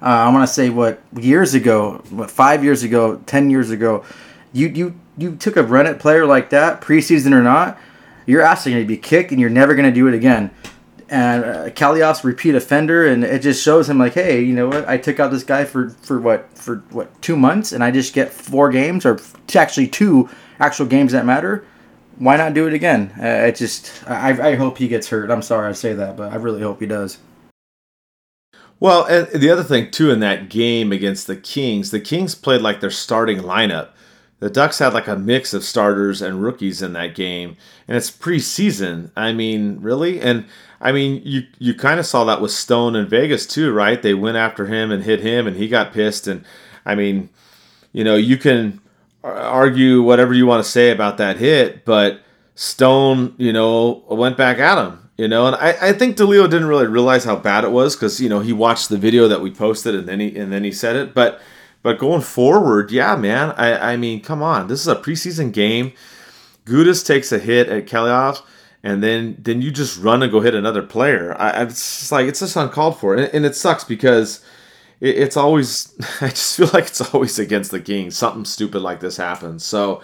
Uh, 0.00 0.06
I 0.06 0.32
want 0.32 0.46
to 0.46 0.52
say 0.52 0.70
what 0.70 1.02
years 1.18 1.54
ago, 1.54 2.02
what 2.10 2.30
five 2.30 2.62
years 2.62 2.82
ago, 2.84 3.16
ten 3.26 3.50
years 3.50 3.70
ago, 3.70 4.04
you 4.52 4.68
you 4.68 4.94
you 5.16 5.36
took 5.36 5.56
a 5.56 5.62
run 5.62 5.86
at 5.86 5.98
player 5.98 6.26
like 6.26 6.50
that, 6.50 6.80
preseason 6.80 7.32
or 7.32 7.42
not, 7.42 7.78
you're 8.26 8.42
asking 8.42 8.74
to 8.76 8.84
be 8.84 8.96
kicked 8.96 9.30
and 9.30 9.40
you're 9.40 9.50
never 9.50 9.74
going 9.74 9.88
to 9.88 9.94
do 9.94 10.06
it 10.08 10.14
again. 10.14 10.50
And 11.08 11.44
uh, 11.44 12.20
repeat 12.24 12.54
offender, 12.54 13.06
and 13.06 13.24
it 13.24 13.42
just 13.42 13.62
shows 13.62 13.88
him 13.88 13.98
like, 13.98 14.14
hey, 14.14 14.40
you 14.40 14.54
know 14.54 14.68
what? 14.68 14.88
I 14.88 14.96
took 14.96 15.20
out 15.20 15.30
this 15.30 15.44
guy 15.44 15.64
for 15.64 15.90
for 15.90 16.18
what 16.18 16.56
for 16.56 16.76
what 16.90 17.20
two 17.20 17.36
months, 17.36 17.72
and 17.72 17.84
I 17.84 17.90
just 17.90 18.14
get 18.14 18.32
four 18.32 18.70
games 18.70 19.04
or 19.04 19.20
actually 19.54 19.86
two 19.86 20.30
actual 20.58 20.86
games 20.86 21.12
that 21.12 21.26
matter. 21.26 21.64
Why 22.16 22.36
not 22.36 22.54
do 22.54 22.66
it 22.66 22.72
again? 22.72 23.12
Uh, 23.18 23.46
it 23.46 23.56
just 23.56 23.92
I 24.08 24.52
I 24.52 24.54
hope 24.54 24.78
he 24.78 24.88
gets 24.88 25.08
hurt. 25.08 25.30
I'm 25.30 25.42
sorry 25.42 25.68
I 25.68 25.72
say 25.72 25.92
that, 25.92 26.16
but 26.16 26.32
I 26.32 26.36
really 26.36 26.62
hope 26.62 26.80
he 26.80 26.86
does. 26.86 27.18
Well, 28.80 29.04
and 29.04 29.28
the 29.28 29.50
other 29.50 29.62
thing 29.62 29.90
too 29.90 30.10
in 30.10 30.20
that 30.20 30.48
game 30.48 30.90
against 30.90 31.26
the 31.26 31.36
Kings, 31.36 31.90
the 31.90 32.00
Kings 32.00 32.34
played 32.34 32.62
like 32.62 32.80
their 32.80 32.90
starting 32.90 33.40
lineup 33.40 33.90
the 34.40 34.50
Ducks 34.50 34.78
had 34.78 34.92
like 34.92 35.08
a 35.08 35.16
mix 35.16 35.54
of 35.54 35.64
starters 35.64 36.20
and 36.20 36.42
rookies 36.42 36.82
in 36.82 36.92
that 36.94 37.14
game, 37.14 37.56
and 37.88 37.96
it's 37.96 38.10
preseason. 38.10 39.10
I 39.16 39.32
mean, 39.32 39.78
really? 39.80 40.20
And 40.20 40.46
I 40.80 40.92
mean, 40.92 41.22
you 41.24 41.44
you 41.58 41.74
kind 41.74 41.98
of 42.00 42.06
saw 42.06 42.24
that 42.24 42.40
with 42.40 42.50
Stone 42.50 42.96
in 42.96 43.08
Vegas 43.08 43.46
too, 43.46 43.72
right? 43.72 44.00
They 44.00 44.14
went 44.14 44.36
after 44.36 44.66
him 44.66 44.90
and 44.90 45.04
hit 45.04 45.20
him, 45.20 45.46
and 45.46 45.56
he 45.56 45.68
got 45.68 45.92
pissed. 45.92 46.26
And 46.26 46.44
I 46.84 46.94
mean, 46.94 47.30
you 47.92 48.04
know, 48.04 48.16
you 48.16 48.36
can 48.36 48.80
argue 49.22 50.02
whatever 50.02 50.34
you 50.34 50.46
want 50.46 50.62
to 50.62 50.70
say 50.70 50.90
about 50.90 51.16
that 51.18 51.38
hit, 51.38 51.84
but 51.84 52.20
Stone, 52.54 53.34
you 53.38 53.52
know, 53.52 54.04
went 54.08 54.36
back 54.36 54.58
at 54.58 54.84
him. 54.84 55.00
You 55.16 55.28
know, 55.28 55.46
and 55.46 55.54
I, 55.56 55.90
I 55.90 55.92
think 55.92 56.16
DeLeo 56.16 56.50
didn't 56.50 56.66
really 56.66 56.88
realize 56.88 57.22
how 57.24 57.36
bad 57.36 57.62
it 57.62 57.70
was 57.70 57.94
because 57.94 58.20
you 58.20 58.28
know 58.28 58.40
he 58.40 58.52
watched 58.52 58.88
the 58.88 58.98
video 58.98 59.28
that 59.28 59.40
we 59.40 59.50
posted 59.50 59.94
and 59.94 60.08
then 60.08 60.18
he 60.18 60.36
and 60.36 60.52
then 60.52 60.64
he 60.64 60.72
said 60.72 60.96
it, 60.96 61.14
but 61.14 61.40
but 61.84 61.98
going 61.98 62.22
forward, 62.22 62.90
yeah, 62.90 63.14
man. 63.14 63.50
I, 63.58 63.92
I 63.92 63.96
mean, 63.98 64.22
come 64.22 64.42
on. 64.42 64.68
This 64.68 64.80
is 64.80 64.88
a 64.88 64.96
preseason 64.96 65.52
game. 65.52 65.92
Gudas 66.64 67.06
takes 67.06 67.30
a 67.30 67.38
hit 67.38 67.68
at 67.68 67.84
Kaliyev, 67.84 68.40
and 68.82 69.02
then 69.02 69.36
then 69.38 69.60
you 69.60 69.70
just 69.70 70.00
run 70.00 70.22
and 70.22 70.32
go 70.32 70.40
hit 70.40 70.54
another 70.54 70.82
player. 70.82 71.38
I, 71.38 71.62
it's 71.64 72.00
just 72.00 72.10
like 72.10 72.26
it's 72.26 72.40
just 72.40 72.56
uncalled 72.56 72.98
for, 72.98 73.14
and, 73.14 73.32
and 73.34 73.44
it 73.44 73.54
sucks 73.54 73.84
because 73.84 74.42
it, 75.02 75.18
it's 75.18 75.36
always 75.36 75.92
I 76.22 76.30
just 76.30 76.56
feel 76.56 76.70
like 76.72 76.86
it's 76.86 77.12
always 77.12 77.38
against 77.38 77.70
the 77.70 77.80
Kings. 77.80 78.16
Something 78.16 78.46
stupid 78.46 78.80
like 78.80 79.00
this 79.00 79.18
happens. 79.18 79.62
So 79.62 80.00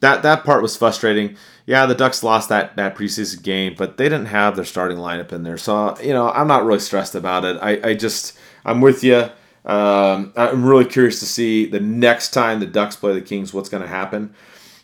that 0.00 0.22
that 0.22 0.44
part 0.44 0.62
was 0.62 0.78
frustrating. 0.78 1.36
Yeah, 1.66 1.84
the 1.84 1.94
Ducks 1.94 2.22
lost 2.22 2.48
that 2.48 2.74
that 2.76 2.96
preseason 2.96 3.42
game, 3.42 3.74
but 3.76 3.98
they 3.98 4.04
didn't 4.04 4.26
have 4.26 4.56
their 4.56 4.64
starting 4.64 4.96
lineup 4.96 5.30
in 5.30 5.42
there. 5.42 5.58
So 5.58 5.94
you 6.00 6.14
know, 6.14 6.30
I'm 6.30 6.48
not 6.48 6.64
really 6.64 6.80
stressed 6.80 7.14
about 7.14 7.44
it. 7.44 7.58
I, 7.60 7.90
I 7.90 7.94
just 7.94 8.34
I'm 8.64 8.80
with 8.80 9.04
you. 9.04 9.28
Um, 9.64 10.32
I'm 10.36 10.64
really 10.64 10.84
curious 10.84 11.20
to 11.20 11.26
see 11.26 11.66
the 11.66 11.80
next 11.80 12.30
time 12.30 12.60
the 12.60 12.66
Ducks 12.66 12.96
play 12.96 13.14
the 13.14 13.20
Kings, 13.20 13.54
what's 13.54 13.68
going 13.68 13.82
to 13.82 13.88
happen. 13.88 14.34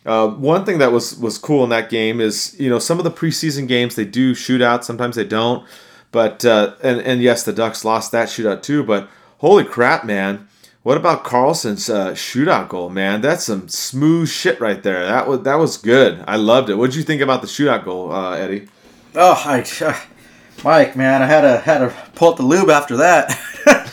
Uh, 0.05 0.27
one 0.29 0.63
thing 0.65 0.77
that 0.77 0.91
was 0.91 1.17
was 1.17 1.37
cool 1.37 1.63
in 1.63 1.69
that 1.69 1.89
game 1.89 2.21
is 2.21 2.55
you 2.59 2.69
know 2.69 2.79
some 2.79 2.97
of 2.97 3.03
the 3.03 3.11
preseason 3.11 3.67
games 3.67 3.95
they 3.95 4.05
do 4.05 4.33
shootouts, 4.33 4.85
sometimes 4.85 5.15
they 5.15 5.25
don't. 5.25 5.67
But 6.11 6.45
uh, 6.45 6.75
and 6.81 7.01
and 7.01 7.21
yes, 7.21 7.43
the 7.43 7.53
Ducks 7.53 7.83
lost 7.83 8.11
that 8.13 8.29
shootout 8.29 8.61
too. 8.61 8.83
But 8.83 9.09
holy 9.39 9.65
crap, 9.65 10.05
man! 10.05 10.47
What 10.81 10.97
about 10.97 11.25
Carlsson's 11.25 11.89
uh, 11.89 12.11
shootout 12.11 12.69
goal, 12.69 12.89
man? 12.89 13.19
That's 13.21 13.43
some 13.43 13.67
smooth 13.67 14.29
shit 14.29 14.61
right 14.61 14.81
there. 14.81 15.05
That 15.05 15.27
was 15.27 15.41
that 15.41 15.55
was 15.55 15.77
good. 15.77 16.23
I 16.25 16.37
loved 16.37 16.69
it. 16.69 16.75
What 16.75 16.91
did 16.91 16.95
you 16.95 17.03
think 17.03 17.21
about 17.21 17.41
the 17.41 17.47
shootout 17.47 17.83
goal, 17.83 18.11
uh, 18.11 18.35
Eddie? 18.35 18.69
Oh, 19.13 19.33
I, 19.45 19.63
Mike, 20.63 20.95
man, 20.95 21.21
I 21.21 21.25
had 21.25 21.41
to 21.41 21.57
had 21.59 21.79
to 21.79 21.93
pull 22.15 22.29
up 22.29 22.37
the 22.37 22.43
lube 22.43 22.69
after 22.69 22.97
that. 22.97 23.37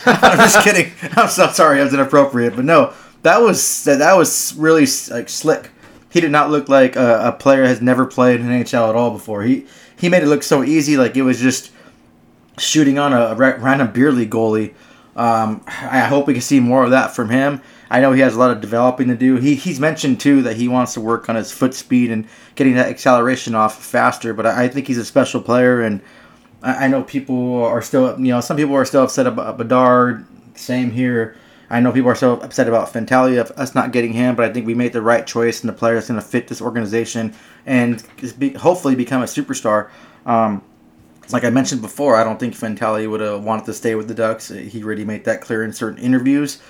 I'm 0.21 0.37
just 0.37 0.63
kidding. 0.63 0.91
I'm 1.17 1.29
so 1.29 1.47
sorry. 1.47 1.77
That 1.77 1.85
was 1.85 1.93
inappropriate, 1.93 2.55
but 2.55 2.65
no, 2.65 2.93
that 3.23 3.41
was 3.41 3.83
that 3.83 4.13
was 4.13 4.53
really 4.55 4.85
like 5.11 5.29
slick. 5.29 5.71
He 6.09 6.21
did 6.21 6.31
not 6.31 6.49
look 6.49 6.69
like 6.69 6.95
a, 6.95 7.27
a 7.27 7.31
player 7.33 7.65
has 7.65 7.81
never 7.81 8.05
played 8.05 8.39
in 8.39 8.47
NHL 8.47 8.89
at 8.89 8.95
all 8.95 9.11
before. 9.11 9.43
He 9.43 9.65
he 9.97 10.09
made 10.09 10.23
it 10.23 10.27
look 10.27 10.43
so 10.43 10.63
easy, 10.63 10.97
like 10.97 11.17
it 11.17 11.23
was 11.23 11.39
just 11.39 11.71
shooting 12.57 12.97
on 12.97 13.13
a, 13.13 13.17
a 13.17 13.35
random 13.35 13.91
beer 13.91 14.11
league 14.11 14.31
goalie. 14.31 14.73
Um, 15.15 15.63
I 15.67 16.01
hope 16.01 16.27
we 16.27 16.33
can 16.33 16.41
see 16.41 16.59
more 16.59 16.83
of 16.83 16.91
that 16.91 17.15
from 17.15 17.29
him. 17.29 17.61
I 17.89 18.01
know 18.01 18.11
he 18.11 18.21
has 18.21 18.35
a 18.35 18.39
lot 18.39 18.51
of 18.51 18.61
developing 18.61 19.07
to 19.07 19.15
do. 19.15 19.37
He, 19.37 19.55
he's 19.55 19.79
mentioned 19.79 20.19
too 20.19 20.43
that 20.43 20.57
he 20.57 20.67
wants 20.67 20.93
to 20.93 21.01
work 21.01 21.27
on 21.27 21.35
his 21.35 21.51
foot 21.51 21.73
speed 21.73 22.11
and 22.11 22.27
getting 22.55 22.75
that 22.75 22.87
acceleration 22.87 23.55
off 23.55 23.83
faster. 23.83 24.33
But 24.33 24.45
I, 24.45 24.65
I 24.65 24.67
think 24.67 24.87
he's 24.87 24.97
a 24.97 25.05
special 25.05 25.41
player, 25.41 25.81
and 25.81 26.01
I, 26.61 26.85
I, 26.85 26.87
know 26.87 27.03
people 27.03 27.63
are 27.63 27.81
still, 27.81 28.19
you 28.19 28.33
know, 28.33 28.41
some 28.41 28.57
people 28.57 28.75
are 28.75 28.85
still 28.85 29.03
upset 29.03 29.27
about 29.27 29.57
Bedard. 29.57 30.25
Same 30.55 30.91
here. 30.91 31.35
I 31.69 31.79
know 31.81 31.91
people 31.91 32.09
are 32.09 32.15
so 32.15 32.37
upset 32.39 32.67
about 32.67 32.93
Fantilli 32.93 33.39
of 33.39 33.51
us 33.51 33.75
not 33.75 33.91
getting 33.91 34.13
him, 34.13 34.35
but 34.35 34.49
I 34.49 34.53
think 34.53 34.65
we 34.65 34.73
made 34.73 34.93
the 34.93 35.01
right 35.01 35.27
choice, 35.27 35.61
and 35.61 35.69
the 35.69 35.73
player 35.73 35.95
that's 35.95 36.07
going 36.07 36.19
to 36.19 36.25
fit 36.25 36.47
this 36.47 36.61
organization 36.61 37.33
and 37.65 38.03
be, 38.39 38.53
hopefully 38.53 38.95
become 38.95 39.21
a 39.21 39.25
superstar. 39.25 39.89
Um, 40.25 40.63
like 41.29 41.43
I 41.43 41.49
mentioned 41.49 41.81
before, 41.81 42.15
I 42.15 42.23
don't 42.23 42.39
think 42.39 42.53
Fantilli 42.53 43.09
would 43.09 43.19
have 43.19 43.43
wanted 43.43 43.65
to 43.65 43.73
stay 43.73 43.95
with 43.95 44.07
the 44.07 44.13
Ducks. 44.13 44.47
He 44.47 44.81
already 44.81 45.03
made 45.03 45.25
that 45.25 45.41
clear 45.41 45.63
in 45.63 45.73
certain 45.73 45.99
interviews. 45.99 46.61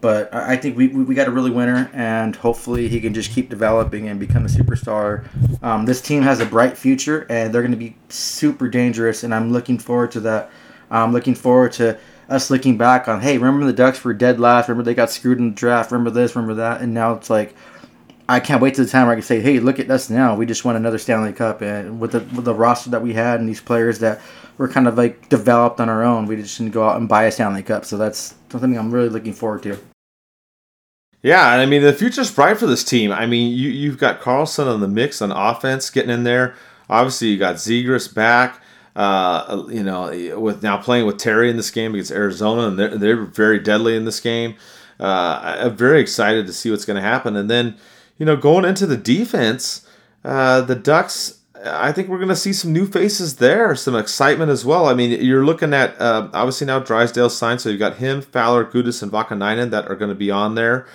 But 0.00 0.34
I 0.34 0.56
think 0.56 0.78
we, 0.78 0.88
we 0.88 1.14
got 1.14 1.28
a 1.28 1.30
really 1.30 1.50
winner, 1.50 1.90
and 1.92 2.34
hopefully 2.34 2.88
he 2.88 3.00
can 3.00 3.12
just 3.12 3.32
keep 3.32 3.50
developing 3.50 4.08
and 4.08 4.18
become 4.18 4.46
a 4.46 4.48
superstar. 4.48 5.26
Um, 5.62 5.84
this 5.84 6.00
team 6.00 6.22
has 6.22 6.40
a 6.40 6.46
bright 6.46 6.78
future, 6.78 7.26
and 7.28 7.52
they're 7.52 7.60
going 7.60 7.72
to 7.72 7.76
be 7.76 7.96
super 8.08 8.68
dangerous, 8.68 9.24
and 9.24 9.34
I'm 9.34 9.52
looking 9.52 9.78
forward 9.78 10.10
to 10.12 10.20
that. 10.20 10.50
I'm 10.90 11.12
looking 11.12 11.34
forward 11.34 11.72
to 11.72 11.98
us 12.30 12.50
looking 12.50 12.78
back 12.78 13.08
on, 13.08 13.20
hey, 13.20 13.36
remember 13.36 13.66
the 13.66 13.72
Ducks 13.72 14.02
were 14.02 14.14
dead 14.14 14.40
last? 14.40 14.68
Remember 14.68 14.84
they 14.84 14.94
got 14.94 15.10
screwed 15.10 15.38
in 15.38 15.50
the 15.50 15.54
draft? 15.54 15.92
Remember 15.92 16.10
this? 16.10 16.34
Remember 16.34 16.54
that? 16.54 16.80
And 16.80 16.94
now 16.94 17.12
it's 17.12 17.28
like, 17.28 17.54
I 18.30 18.38
can't 18.38 18.62
wait 18.62 18.74
to 18.74 18.84
the 18.84 18.90
time 18.90 19.06
where 19.06 19.12
I 19.12 19.16
can 19.16 19.24
say, 19.24 19.40
"Hey, 19.40 19.58
look 19.58 19.80
at 19.80 19.90
us 19.90 20.08
now. 20.08 20.36
We 20.36 20.46
just 20.46 20.64
won 20.64 20.76
another 20.76 20.98
Stanley 20.98 21.32
Cup, 21.32 21.62
and 21.62 21.98
with 21.98 22.12
the 22.12 22.20
with 22.20 22.44
the 22.44 22.54
roster 22.54 22.88
that 22.90 23.02
we 23.02 23.12
had 23.12 23.40
and 23.40 23.48
these 23.48 23.60
players 23.60 23.98
that 23.98 24.20
were 24.56 24.68
kind 24.68 24.86
of 24.86 24.96
like 24.96 25.28
developed 25.28 25.80
on 25.80 25.88
our 25.88 26.04
own, 26.04 26.26
we 26.26 26.36
just 26.36 26.56
didn't 26.56 26.72
go 26.72 26.88
out 26.88 26.96
and 26.96 27.08
buy 27.08 27.24
a 27.24 27.32
Stanley 27.32 27.64
Cup. 27.64 27.84
So 27.84 27.98
that's 27.98 28.36
something 28.48 28.78
I'm 28.78 28.92
really 28.92 29.08
looking 29.08 29.32
forward 29.32 29.64
to." 29.64 29.89
Yeah, 31.22 31.52
and 31.52 31.60
I 31.60 31.66
mean 31.66 31.82
the 31.82 31.92
future's 31.92 32.30
bright 32.30 32.58
for 32.58 32.66
this 32.66 32.84
team. 32.84 33.12
I 33.12 33.26
mean 33.26 33.56
you 33.56 33.70
you've 33.70 33.98
got 33.98 34.20
Carlsson 34.20 34.66
on 34.66 34.80
the 34.80 34.88
mix 34.88 35.20
on 35.20 35.30
offense, 35.30 35.90
getting 35.90 36.10
in 36.10 36.24
there. 36.24 36.54
Obviously, 36.88 37.28
you 37.28 37.38
got 37.38 37.56
Zegras 37.56 38.12
back. 38.12 38.60
Uh, 38.96 39.64
you 39.70 39.84
know, 39.84 40.38
with 40.38 40.62
now 40.64 40.76
playing 40.76 41.06
with 41.06 41.16
Terry 41.16 41.48
in 41.48 41.56
this 41.56 41.70
game 41.70 41.94
against 41.94 42.10
Arizona, 42.10 42.66
and 42.66 42.78
they're, 42.78 42.98
they're 42.98 43.24
very 43.24 43.60
deadly 43.60 43.96
in 43.96 44.04
this 44.04 44.18
game. 44.18 44.56
Uh, 44.98 45.58
I'm 45.60 45.76
very 45.76 46.00
excited 46.00 46.46
to 46.48 46.52
see 46.52 46.70
what's 46.70 46.84
going 46.84 46.96
to 46.96 47.02
happen. 47.02 47.36
And 47.36 47.48
then 47.48 47.76
you 48.20 48.26
know, 48.26 48.36
going 48.36 48.66
into 48.66 48.86
the 48.86 48.98
defense, 48.98 49.86
uh, 50.24 50.60
the 50.60 50.74
Ducks, 50.74 51.38
I 51.64 51.90
think 51.90 52.08
we're 52.08 52.18
going 52.18 52.28
to 52.28 52.36
see 52.36 52.52
some 52.52 52.70
new 52.70 52.86
faces 52.86 53.36
there, 53.36 53.74
some 53.74 53.96
excitement 53.96 54.50
as 54.50 54.62
well. 54.62 54.86
I 54.86 54.94
mean, 54.94 55.10
you're 55.24 55.44
looking 55.44 55.72
at 55.72 55.98
uh, 55.98 56.28
obviously 56.34 56.66
now 56.66 56.80
Drysdale 56.80 57.30
signed, 57.30 57.62
so 57.62 57.70
you've 57.70 57.78
got 57.78 57.96
him, 57.96 58.20
Fowler, 58.20 58.64
Gudas, 58.64 59.02
and 59.02 59.10
Vaakanainen 59.10 59.70
that 59.70 59.88
are 59.88 59.96
going 59.96 60.10
to 60.10 60.14
be 60.14 60.30
on 60.30 60.54
there. 60.54 60.86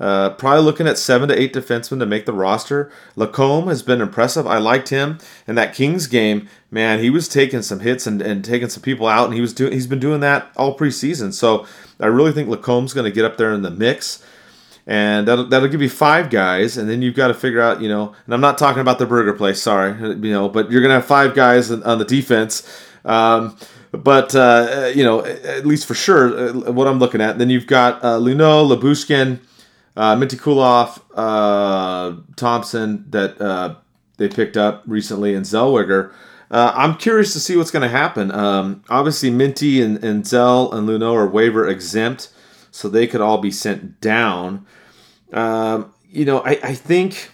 Uh, 0.00 0.30
probably 0.30 0.64
looking 0.64 0.88
at 0.88 0.96
seven 0.96 1.28
to 1.28 1.38
eight 1.38 1.52
defensemen 1.52 1.98
to 1.98 2.06
make 2.06 2.24
the 2.24 2.32
roster. 2.32 2.90
Lacombe 3.16 3.68
has 3.68 3.82
been 3.82 4.00
impressive. 4.00 4.46
I 4.46 4.58
liked 4.58 4.88
him 4.88 5.18
in 5.46 5.56
that 5.56 5.74
Kings 5.74 6.06
game. 6.06 6.48
Man, 6.70 7.00
he 7.00 7.10
was 7.10 7.28
taking 7.28 7.60
some 7.60 7.80
hits 7.80 8.06
and, 8.06 8.22
and 8.22 8.42
taking 8.44 8.70
some 8.70 8.82
people 8.82 9.06
out, 9.06 9.26
and 9.26 9.34
he 9.34 9.40
was 9.40 9.52
doing. 9.52 9.72
He's 9.72 9.86
been 9.86 10.00
doing 10.00 10.20
that 10.20 10.50
all 10.56 10.76
preseason. 10.76 11.34
So 11.34 11.66
I 12.00 12.06
really 12.06 12.32
think 12.32 12.48
Lacombe's 12.48 12.94
going 12.94 13.04
to 13.04 13.14
get 13.14 13.26
up 13.26 13.36
there 13.36 13.52
in 13.52 13.62
the 13.62 13.70
mix 13.70 14.24
and 14.86 15.28
that'll 15.28 15.46
that'll 15.46 15.68
give 15.68 15.82
you 15.82 15.88
five 15.88 16.30
guys, 16.30 16.76
and 16.76 16.88
then 16.88 17.02
you've 17.02 17.14
got 17.14 17.28
to 17.28 17.34
figure 17.34 17.60
out, 17.60 17.80
you 17.80 17.88
know. 17.88 18.14
And 18.24 18.34
I'm 18.34 18.40
not 18.40 18.58
talking 18.58 18.80
about 18.80 18.98
the 18.98 19.06
burger 19.06 19.32
place, 19.32 19.62
sorry, 19.62 19.96
you 20.00 20.32
know, 20.32 20.48
but 20.48 20.70
you're 20.70 20.82
gonna 20.82 20.94
have 20.94 21.06
five 21.06 21.34
guys 21.34 21.70
on 21.70 21.98
the 21.98 22.04
defense. 22.04 22.66
Um, 23.04 23.56
but 23.92 24.34
uh, 24.34 24.90
you 24.94 25.04
know, 25.04 25.24
at 25.24 25.66
least 25.66 25.86
for 25.86 25.94
sure, 25.94 26.50
uh, 26.50 26.72
what 26.72 26.88
I'm 26.88 26.98
looking 26.98 27.20
at. 27.20 27.38
then 27.38 27.50
you've 27.50 27.66
got 27.66 28.02
uh, 28.04 28.18
Luneau, 28.18 28.68
Lyubushkin, 28.68 29.40
uh, 29.96 30.16
Mintyukov, 30.16 31.00
uh, 31.14 32.20
Thompson 32.36 33.04
that 33.10 33.40
uh, 33.40 33.76
they 34.16 34.28
picked 34.28 34.56
up 34.56 34.82
recently, 34.86 35.34
and 35.34 35.44
Zellweger. 35.44 36.12
Uh, 36.50 36.72
I'm 36.74 36.96
curious 36.96 37.32
to 37.34 37.40
see 37.40 37.56
what's 37.56 37.70
going 37.70 37.82
to 37.82 37.88
happen. 37.88 38.32
Um, 38.32 38.82
obviously, 38.88 39.30
Minty 39.30 39.80
and, 39.80 40.02
and 40.02 40.26
Zell 40.26 40.72
and 40.72 40.88
Luneau 40.88 41.14
are 41.14 41.28
waiver 41.28 41.68
exempt, 41.68 42.32
so 42.70 42.88
they 42.88 43.06
could 43.06 43.20
all 43.20 43.38
be 43.38 43.50
sent 43.52 44.00
down. 44.00 44.66
Um, 45.32 45.94
you 46.08 46.24
know, 46.24 46.40
I, 46.40 46.58
I 46.62 46.74
think 46.74 47.30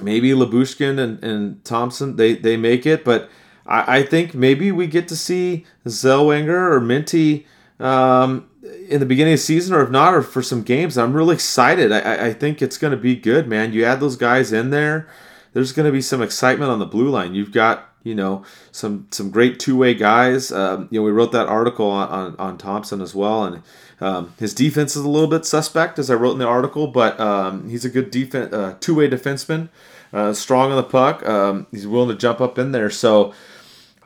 maybe 0.00 0.30
Lyubushkin 0.30 0.98
and, 0.98 1.22
and 1.22 1.64
Thompson 1.64 2.16
they, 2.16 2.34
they 2.34 2.56
make 2.56 2.86
it, 2.86 3.04
but 3.04 3.28
I, 3.66 3.98
I 3.98 4.02
think 4.02 4.34
maybe 4.34 4.72
we 4.72 4.86
get 4.86 5.06
to 5.08 5.16
see 5.16 5.66
Zellweger 5.86 6.72
or 6.72 6.80
Minty 6.80 7.46
um, 7.78 8.48
in 8.88 9.00
the 9.00 9.06
beginning 9.06 9.34
of 9.34 9.38
the 9.38 9.44
season, 9.44 9.74
or 9.74 9.82
if 9.82 9.90
not, 9.90 10.14
or 10.14 10.22
for 10.22 10.42
some 10.42 10.62
games. 10.62 10.96
I'm 10.96 11.14
really 11.14 11.34
excited. 11.34 11.92
I, 11.92 12.28
I 12.28 12.32
think 12.32 12.62
it's 12.62 12.78
going 12.78 12.92
to 12.92 12.96
be 12.96 13.16
good, 13.16 13.46
man. 13.46 13.72
You 13.72 13.84
add 13.84 14.00
those 14.00 14.16
guys 14.16 14.52
in 14.52 14.70
there, 14.70 15.08
there's 15.52 15.72
going 15.72 15.86
to 15.86 15.92
be 15.92 16.02
some 16.02 16.22
excitement 16.22 16.70
on 16.70 16.78
the 16.78 16.86
blue 16.86 17.08
line. 17.08 17.34
You've 17.34 17.52
got 17.52 17.90
you 18.02 18.14
know 18.14 18.44
some 18.70 19.06
some 19.10 19.30
great 19.30 19.58
two 19.58 19.76
way 19.76 19.94
guys. 19.94 20.52
Um, 20.52 20.88
you 20.90 21.00
know, 21.00 21.04
we 21.04 21.12
wrote 21.12 21.32
that 21.32 21.46
article 21.46 21.90
on, 21.90 22.08
on, 22.08 22.36
on 22.38 22.58
Thompson 22.58 23.00
as 23.00 23.14
well, 23.14 23.44
and 23.44 23.62
um, 24.00 24.34
his 24.38 24.52
defense 24.52 24.96
is 24.96 25.04
a 25.04 25.08
little 25.08 25.28
bit 25.28 25.46
suspect, 25.46 25.98
as 25.98 26.10
I 26.10 26.14
wrote 26.14 26.32
in 26.32 26.38
the 26.38 26.46
article, 26.46 26.88
but 26.88 27.18
um, 27.18 27.68
he's 27.68 27.84
a 27.84 27.90
good 27.90 28.10
defense, 28.10 28.52
uh, 28.52 28.76
two-way 28.80 29.08
defenseman, 29.08 29.68
uh, 30.12 30.32
strong 30.32 30.70
on 30.70 30.76
the 30.76 30.82
puck. 30.82 31.24
Um, 31.26 31.66
he's 31.70 31.86
willing 31.86 32.08
to 32.10 32.16
jump 32.16 32.40
up 32.40 32.58
in 32.58 32.72
there. 32.72 32.90
So 32.90 33.32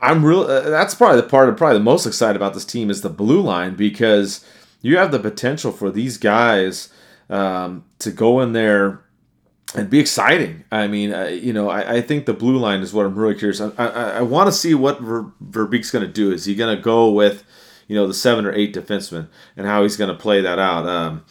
I'm 0.01 0.25
real. 0.25 0.41
Uh, 0.41 0.69
that's 0.69 0.95
probably 0.95 1.21
the 1.21 1.27
part 1.27 1.49
of 1.49 1.57
probably 1.57 1.77
the 1.77 1.83
most 1.83 2.05
excited 2.05 2.35
about 2.35 2.53
this 2.53 2.65
team 2.65 2.89
is 2.89 3.01
the 3.01 3.09
blue 3.09 3.41
line 3.41 3.75
because 3.75 4.45
you 4.81 4.97
have 4.97 5.11
the 5.11 5.19
potential 5.19 5.71
for 5.71 5.91
these 5.91 6.17
guys 6.17 6.89
um, 7.29 7.83
to 7.99 8.11
go 8.11 8.39
in 8.39 8.53
there 8.53 9.01
and 9.75 9.89
be 9.89 9.99
exciting. 9.99 10.63
I 10.71 10.87
mean, 10.87 11.13
uh, 11.13 11.25
you 11.25 11.53
know, 11.53 11.69
I, 11.69 11.95
I, 11.95 12.01
think 12.01 12.25
the 12.25 12.33
blue 12.33 12.57
line 12.57 12.81
is 12.81 12.91
what 12.91 13.05
I'm 13.05 13.15
really 13.15 13.35
curious. 13.35 13.61
I, 13.61 13.69
I, 13.77 14.21
want 14.21 14.47
to 14.47 14.51
see 14.51 14.73
what 14.73 14.99
Ver, 14.99 15.31
Verbeek's 15.43 15.91
going 15.91 16.05
to 16.05 16.11
do. 16.11 16.31
Is 16.31 16.45
he 16.45 16.55
going 16.55 16.75
to 16.75 16.81
go 16.81 17.11
with 17.11 17.43
you 17.87 17.95
know 17.95 18.07
the 18.07 18.13
seven 18.13 18.45
or 18.45 18.53
eight 18.53 18.73
defensemen 18.73 19.27
and 19.57 19.67
how 19.67 19.83
he's 19.83 19.97
going 19.97 20.09
to 20.09 20.15
play 20.15 20.41
that 20.41 20.59
out. 20.59 20.87
Um, 20.87 21.25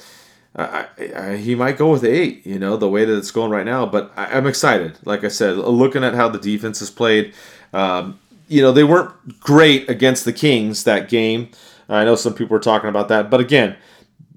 he 1.36 1.54
might 1.54 1.78
go 1.78 1.92
with 1.92 2.04
eight, 2.04 2.44
you 2.44 2.58
know, 2.58 2.76
the 2.76 2.88
way 2.88 3.04
that 3.04 3.16
it's 3.16 3.30
going 3.30 3.50
right 3.50 3.64
now. 3.64 3.86
But 3.86 4.12
I, 4.16 4.36
am 4.36 4.46
excited. 4.46 4.98
Like 5.04 5.22
I 5.22 5.28
said, 5.28 5.56
looking 5.56 6.02
at 6.02 6.14
how 6.14 6.28
the 6.28 6.38
defense 6.38 6.80
has 6.80 6.90
played, 6.90 7.32
um, 7.72 8.18
you 8.48 8.62
know, 8.62 8.72
they 8.72 8.84
weren't 8.84 9.40
great 9.40 9.88
against 9.88 10.24
the 10.24 10.32
Kings 10.32 10.84
that 10.84 11.08
game. 11.08 11.50
I 11.88 12.04
know 12.04 12.16
some 12.16 12.34
people 12.34 12.54
were 12.54 12.60
talking 12.60 12.88
about 12.88 13.08
that, 13.08 13.30
but 13.30 13.40
again, 13.40 13.76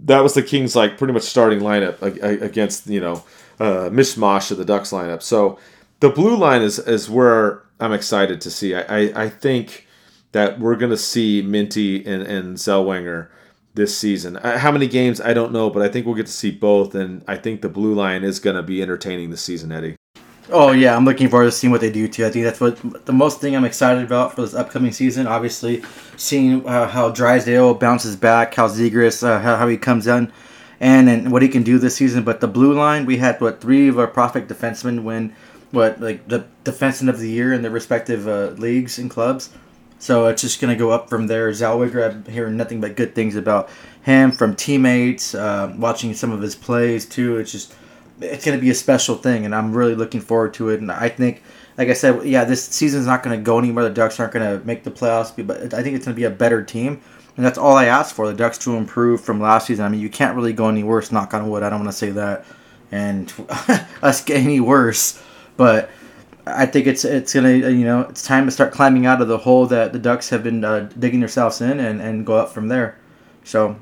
that 0.06 0.22
was 0.22 0.34
the 0.34 0.44
Kings 0.44 0.76
like 0.76 0.98
pretty 0.98 1.14
much 1.14 1.24
starting 1.24 1.60
lineup 1.60 2.02
against 2.02 2.88
you 2.88 3.00
know 3.00 3.24
uh, 3.60 3.90
mishmash 3.90 4.52
of 4.52 4.58
the 4.58 4.66
Ducks 4.66 4.92
lineup. 4.92 5.22
So 5.22 5.60
the 6.00 6.10
blue 6.10 6.36
line 6.38 6.62
is 6.62 6.80
is 6.80 7.10
where 7.10 7.64
I'm 7.80 7.94
excited 7.94 8.42
to 8.42 8.52
see. 8.52 8.76
I 8.76 8.82
I, 8.82 9.24
I 9.24 9.30
think 9.30 9.88
that 10.32 10.60
we're 10.60 10.76
to 10.92 10.98
see 10.98 11.42
Minty 11.42 12.06
and, 12.06 12.24
and 12.24 12.58
Zellweger 12.58 13.28
this 13.74 13.98
season. 13.98 14.38
Uh, 14.38 14.58
how 14.58 14.72
many 14.72 14.88
games, 14.88 15.22
I 15.22 15.34
don't 15.34 15.52
know, 15.52 15.70
but 15.70 15.82
I 15.82 15.90
think 15.90 16.06
we'll 16.06 16.16
get 16.16 16.26
to 16.26 16.32
see 16.32 16.52
both, 16.52 16.96
and 16.96 17.24
I 17.28 17.38
think 17.38 17.62
the 17.62 17.70
blue 17.70 17.94
line 17.94 18.24
is 18.24 18.40
to 18.56 18.64
be 18.64 18.82
entertaining 18.82 19.30
this 19.30 19.42
season, 19.42 19.72
Eddie. 19.72 19.96
Oh 20.54 20.72
yeah, 20.74 20.98
I'm 20.98 21.06
looking 21.06 21.30
forward 21.30 21.46
to 21.46 21.52
seeing 21.52 21.72
what 21.72 21.80
they 21.80 21.90
do 21.92 22.10
too. 22.10 22.26
I 22.26 22.30
think 22.30 22.44
that's 22.44 22.60
what 22.60 23.06
the 23.06 23.14
most 23.14 23.40
thing 23.40 23.56
I'm 23.56 23.64
excited 23.64 24.04
about 24.04 24.36
for 24.36 24.42
this 24.42 24.54
upcoming 24.54 24.92
season. 24.92 25.26
Obviously, 25.26 25.82
seeing 26.18 26.68
uh, 26.68 26.90
how 26.90 27.10
Drysdale 27.10 27.74
bounces 27.76 28.18
back, 28.18 28.54
how 28.54 28.68
Zegras, 28.68 29.24
uh, 29.24 29.40
how, 29.40 29.56
how 29.56 29.68
he 29.70 29.78
comes 29.78 30.08
in, 30.08 30.30
and 30.82 31.10
and 31.10 31.32
what 31.32 31.42
he 31.42 31.48
can 31.48 31.64
do 31.64 31.78
this 31.78 31.96
season. 31.96 32.24
But 32.26 32.42
the 32.42 32.50
blue 32.50 32.74
line, 32.74 33.06
we 33.06 33.18
had 33.18 33.40
what 33.40 33.62
three 33.62 33.88
of 33.88 33.98
our 33.98 34.08
prospect 34.08 34.50
defensemen 34.50 35.04
win 35.04 35.34
what 35.72 36.02
like 36.02 36.28
the 36.28 36.46
defenseman 36.66 37.08
of 37.08 37.20
the 37.20 37.30
year 37.30 37.54
in 37.54 37.62
their 37.62 37.72
respective 37.72 38.28
uh, 38.28 38.48
leagues 38.58 39.00
and 39.00 39.10
clubs. 39.10 39.52
So 40.00 40.28
it's 40.28 40.42
just 40.42 40.60
gonna 40.60 40.76
go 40.76 40.92
up 40.92 41.10
from 41.10 41.28
there. 41.28 41.50
Zellweger, 41.52 42.12
I'm 42.12 42.26
hearing 42.26 42.58
nothing 42.58 42.82
but 42.82 42.98
good 42.98 43.16
things 43.16 43.38
about 43.38 43.70
him 44.02 44.32
from 44.32 44.56
teammates, 44.58 45.34
uh, 45.34 45.74
watching 45.78 46.14
some 46.14 46.32
of 46.32 46.42
his 46.42 46.56
plays 46.56 47.06
too. 47.06 47.38
It's 47.38 47.54
just 47.54 47.74
it's 48.22 48.46
going 48.46 48.58
to 48.58 48.62
be 48.62 48.70
a 48.70 48.76
special 48.76 49.16
thing, 49.16 49.46
and 49.46 49.54
I'm 49.54 49.74
really 49.74 49.96
looking 49.96 50.22
forward 50.22 50.54
to 50.56 50.70
it. 50.70 50.80
And 50.80 50.92
I 50.92 51.10
think, 51.10 51.42
like 51.78 51.90
I 51.90 51.94
said, 51.94 52.24
yeah, 52.26 52.44
this 52.44 52.64
season's 52.64 53.06
not 53.06 53.24
going 53.24 53.38
to 53.38 53.44
go 53.44 53.58
anywhere. 53.58 53.84
The 53.84 53.90
Ducks 53.90 54.20
aren't 54.20 54.34
going 54.34 54.60
to 54.60 54.66
make 54.66 54.84
the 54.84 54.92
playoffs, 54.92 55.34
but 55.46 55.74
I 55.74 55.84
think 55.84 55.96
it's 55.96 56.06
going 56.06 56.16
to 56.16 56.20
be 56.20 56.26
a 56.26 56.30
better 56.30 56.64
team. 56.64 57.02
And 57.38 57.46
that's 57.46 57.58
all 57.58 57.76
I 57.76 57.86
asked 57.86 58.14
for. 58.16 58.28
The 58.28 58.34
Ducks 58.34 58.58
to 58.60 58.76
improve 58.76 59.22
from 59.22 59.40
last 59.40 59.68
season. 59.68 59.86
I 59.86 59.90
mean, 59.90 60.02
you 60.02 60.10
can't 60.10 60.36
really 60.36 60.54
go 60.54 60.70
any 60.70 60.84
worse. 60.84 61.12
Knock 61.12 61.34
on 61.34 61.50
wood. 61.50 61.64
I 61.64 61.70
don't 61.70 61.80
want 61.80 61.92
to 61.92 61.98
say 61.98 62.12
that, 62.12 62.46
and 62.92 63.34
us 64.02 64.24
get 64.24 64.38
any 64.38 64.60
worse. 64.60 65.22
But 65.58 65.90
I 66.46 66.66
think 66.66 66.88
it's 66.88 67.06
it's 67.06 67.34
gonna 67.34 67.52
you 67.52 67.86
know 67.86 68.02
it's 68.02 68.26
time 68.26 68.46
to 68.46 68.52
start 68.52 68.74
climbing 68.74 69.06
out 69.06 69.22
of 69.22 69.28
the 69.28 69.38
hole 69.38 69.66
that 69.68 69.94
the 69.94 70.00
Ducks 70.00 70.30
have 70.30 70.44
been 70.44 70.64
uh, 70.64 70.90
digging 71.00 71.20
themselves 71.20 71.62
in 71.62 71.80
and, 71.80 72.02
and 72.02 72.26
go 72.26 72.36
up 72.36 72.50
from 72.50 72.68
there. 72.68 72.98
So, 73.44 73.78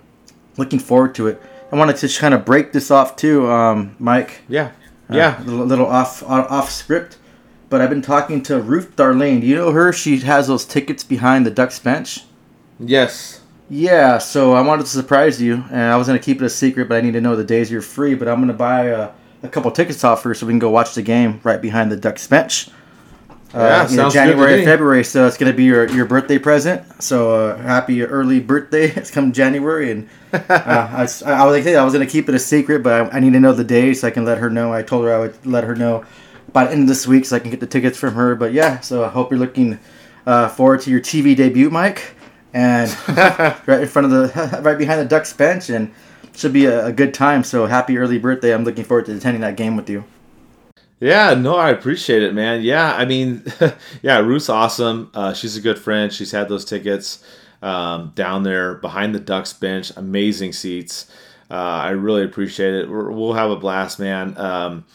looking 0.58 0.80
forward 0.80 1.16
to 1.16 1.28
it. 1.28 1.42
I 1.72 1.76
wanted 1.76 1.96
to 1.98 2.02
just 2.02 2.20
kind 2.20 2.34
of 2.34 2.46
break 2.46 2.72
this 2.72 2.90
off 2.92 3.16
too, 3.16 3.50
um, 3.50 3.96
Mike. 4.00 4.42
Yeah, 4.48 4.72
uh, 5.10 5.16
yeah, 5.16 5.42
a 5.42 5.46
little 5.46 5.86
off 5.86 6.24
off 6.24 6.72
script. 6.72 7.18
But 7.70 7.82
I've 7.82 7.90
been 7.90 8.02
talking 8.02 8.42
to 8.44 8.60
Ruth 8.60 8.96
Darlene. 8.96 9.42
Do 9.42 9.48
you 9.48 9.56
know 9.56 9.72
her? 9.72 9.94
She 9.94 10.18
has 10.22 10.48
those 10.48 10.66
tickets 10.66 11.04
behind 11.04 11.46
the 11.46 11.52
Ducks 11.52 11.78
bench. 11.78 12.26
Yes. 12.80 13.42
Yeah, 13.70 14.18
so 14.18 14.54
I 14.54 14.62
wanted 14.62 14.88
to 14.88 14.92
surprise 14.92 15.40
you, 15.40 15.64
and 15.70 15.82
I 15.82 15.96
was 15.96 16.08
gonna 16.08 16.18
keep 16.18 16.42
it 16.42 16.46
a 16.46 16.50
secret, 16.50 16.90
but 16.90 16.98
I 16.98 17.02
need 17.02 17.14
to 17.14 17.22
know 17.22 17.36
the 17.36 17.44
days 17.44 17.72
you're 17.72 17.84
free. 17.84 18.16
But 18.16 18.28
I'm 18.28 18.40
gonna 18.40 18.54
buy 18.54 18.86
a, 18.86 19.10
a 19.44 19.50
couple 19.50 19.70
tickets 19.70 20.04
off 20.04 20.24
her 20.24 20.34
so 20.34 20.48
we 20.48 20.54
can 20.54 20.60
go 20.60 20.72
watch 20.72 20.96
the 20.96 21.04
game 21.04 21.40
right 21.44 21.62
behind 21.62 21.92
the 21.92 21.98
Ducks 21.98 22.26
bench. 22.26 22.70
Uh, 23.54 23.88
yeah, 23.90 23.96
know, 23.96 24.10
January 24.12 24.64
February, 24.64 25.04
so 25.04 25.26
it's 25.26 25.36
gonna 25.36 25.54
be 25.54 25.64
your, 25.64 25.90
your 25.90 26.06
birthday 26.06 26.38
present. 26.38 26.84
So 27.02 27.34
uh, 27.34 27.58
happy 27.58 28.04
early 28.04 28.40
birthday! 28.40 28.92
It's 28.96 29.10
come 29.10 29.32
January, 29.32 29.92
and 29.92 30.10
uh, 30.34 30.44
I, 30.50 31.02
was, 31.02 31.24
I 31.24 31.44
was 31.46 31.66
like, 31.66 31.76
I 31.76 31.84
was 31.84 31.94
gonna 31.94 32.06
keep 32.06 32.30
it 32.30 32.36
a 32.36 32.40
secret, 32.40 32.84
but 32.84 32.94
I, 32.94 33.18
I, 33.18 33.20
need 33.20 33.34
to 33.34 33.40
know 33.40 33.54
the 33.54 33.64
day 33.64 33.96
so 33.96 34.08
I 34.08 34.12
can 34.12 34.24
let 34.24 34.38
her 34.38 34.52
know. 34.52 34.72
I 34.72 34.84
told 34.84 35.06
her 35.06 35.14
I 35.16 35.20
would 35.20 35.46
let 35.48 35.64
her 35.64 35.76
know 35.76 36.06
by 36.54 36.66
the 36.66 36.72
end 36.72 36.84
of 36.84 36.88
this 36.88 37.08
week 37.08 37.26
so 37.26 37.38
I 37.38 37.40
can 37.40 37.50
get 37.50 37.60
the 37.60 37.68
tickets 37.68 37.98
from 37.98 38.14
her. 38.14 38.36
But 38.36 38.54
yeah, 38.54 38.82
so 38.82 39.04
I 39.04 39.10
hope 39.10 39.32
you're 39.32 39.40
looking 39.40 39.80
uh, 40.28 40.50
forward 40.50 40.82
to 40.82 40.92
your 40.92 41.02
TV 41.02 41.36
debut, 41.36 41.72
Mike, 41.72 42.14
and 42.54 42.96
right 43.08 43.82
in 43.82 43.88
front 43.88 44.06
of 44.06 44.12
the 44.12 44.62
right 44.62 44.78
behind 44.78 45.02
the 45.02 45.06
Ducks 45.06 45.34
bench, 45.34 45.72
and 45.72 45.92
should 46.36 46.54
be 46.54 46.66
a, 46.66 46.86
a 46.86 46.92
good 46.92 47.16
time. 47.16 47.44
So 47.44 47.66
happy 47.66 47.98
early 47.98 48.20
birthday! 48.20 48.54
I'm 48.54 48.64
looking 48.64 48.84
forward 48.84 49.08
to 49.08 49.16
attending 49.16 49.42
that 49.42 49.56
game 49.56 49.76
with 49.76 49.90
you. 49.90 50.04
Yeah, 51.00 51.34
no, 51.34 51.56
I 51.56 51.70
appreciate 51.70 52.24
it, 52.24 52.34
man. 52.34 52.62
Yeah, 52.62 52.94
I 52.94 53.06
mean, 53.06 53.44
yeah, 54.02 54.20
Ruth's 54.20 54.50
awesome. 54.50 55.10
Uh, 55.14 55.34
she's 55.34 55.56
a 55.56 55.62
good 55.62 55.80
friend. 55.80 56.12
She's 56.12 56.32
had 56.32 56.50
those 56.50 56.66
tickets 56.66 57.24
um, 57.62 58.12
down 58.16 58.44
there 58.44 58.76
behind 58.76 59.16
the 59.16 59.20
Ducks 59.20 59.54
bench. 59.54 59.92
Amazing 59.96 60.54
seats. 60.54 61.10
Uh, 61.50 61.54
I 61.54 61.90
really 61.92 62.24
appreciate 62.24 62.74
it. 62.74 62.90
we 62.90 62.96
will 62.96 63.34
have 63.34 63.50
a 63.50 63.56
blast, 63.56 64.00
man. 64.00 64.38
Um, 64.38 64.86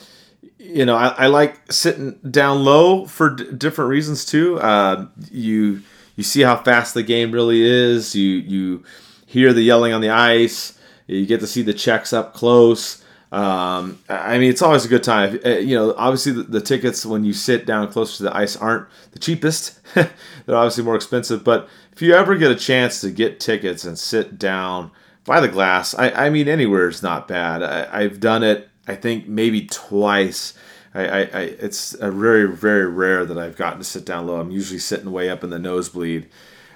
you 0.59 0.85
know, 0.85 0.95
I, 0.95 1.09
I, 1.09 1.27
like 1.27 1.73
sitting 1.73 2.19
down 2.31 2.65
low 2.65 3.07
for 3.07 3.31
d- 3.31 3.53
different 3.53 3.91
reasons 3.91 4.25
too. 4.25 4.59
Uh, 4.61 5.07
you 5.31 5.83
you 6.17 6.23
see 6.23 6.43
how 6.43 6.57
fast 6.57 6.95
the 6.95 7.03
game 7.03 7.33
really 7.33 7.63
is. 7.63 8.15
You 8.15 8.29
you 8.29 8.85
hear 9.27 9.53
the 9.53 9.63
yelling 9.63 9.93
on 9.93 10.01
the 10.01 10.11
ice. 10.11 10.79
You 11.07 11.27
get 11.27 11.41
to 11.41 11.47
see 11.47 11.63
the 11.63 11.75
checks 11.75 12.13
up 12.13 12.35
close. 12.35 13.04
Um, 13.35 13.99
I 14.09 14.39
mean, 14.39 14.49
it's 14.49 14.63
always 14.63 14.85
a 14.85 14.89
good 14.89 15.03
time. 15.03 15.41
Uh, 15.45 15.57
you 15.57 15.75
know, 15.75 15.93
obviously 15.97 16.31
the, 16.31 16.45
the, 16.45 16.61
tickets 16.61 17.05
when 17.05 17.25
you 17.25 17.33
sit 17.33 17.67
down 17.67 17.91
closer 17.91 18.19
to 18.19 18.23
the 18.23 18.37
ice 18.37 18.55
aren't 18.55 18.87
the 19.11 19.19
cheapest. 19.19 19.81
They're 19.95 20.07
obviously 20.49 20.85
more 20.85 20.95
expensive. 20.95 21.43
But 21.43 21.69
if 21.93 22.01
you 22.01 22.15
ever 22.15 22.37
get 22.37 22.53
a 22.53 22.55
chance 22.55 23.01
to 23.01 23.11
get 23.11 23.41
tickets 23.41 23.85
and 23.85 23.99
sit 23.99 24.39
down 24.39 24.93
by 25.25 25.41
the 25.41 25.49
glass, 25.49 25.97
I, 25.97 26.11
I 26.11 26.31
mean, 26.31 26.47
anywhere 26.47 26.89
is 26.89 27.03
not 27.03 27.27
bad. 27.27 27.65
I, 27.65 28.05
have 28.05 28.21
done 28.21 28.45
it. 28.45 28.69
I 28.87 28.95
think 28.95 29.27
maybe 29.27 29.67
twice. 29.67 30.55
I, 30.95 31.05
I, 31.05 31.19
I, 31.19 31.41
it's 31.59 31.95
a 31.95 32.13
very 32.13 32.47
very 32.47 32.87
rare 32.87 33.25
that 33.25 33.37
I've 33.37 33.57
gotten 33.57 33.81
to 33.81 33.85
sit 33.85 34.05
down 34.05 34.29
low. 34.29 34.39
I'm 34.39 34.53
usually 34.53 34.79
sitting 34.79 35.11
way 35.11 35.29
up 35.29 35.43
in 35.43 35.51
the 35.51 35.59
nosebleed. 35.59 36.29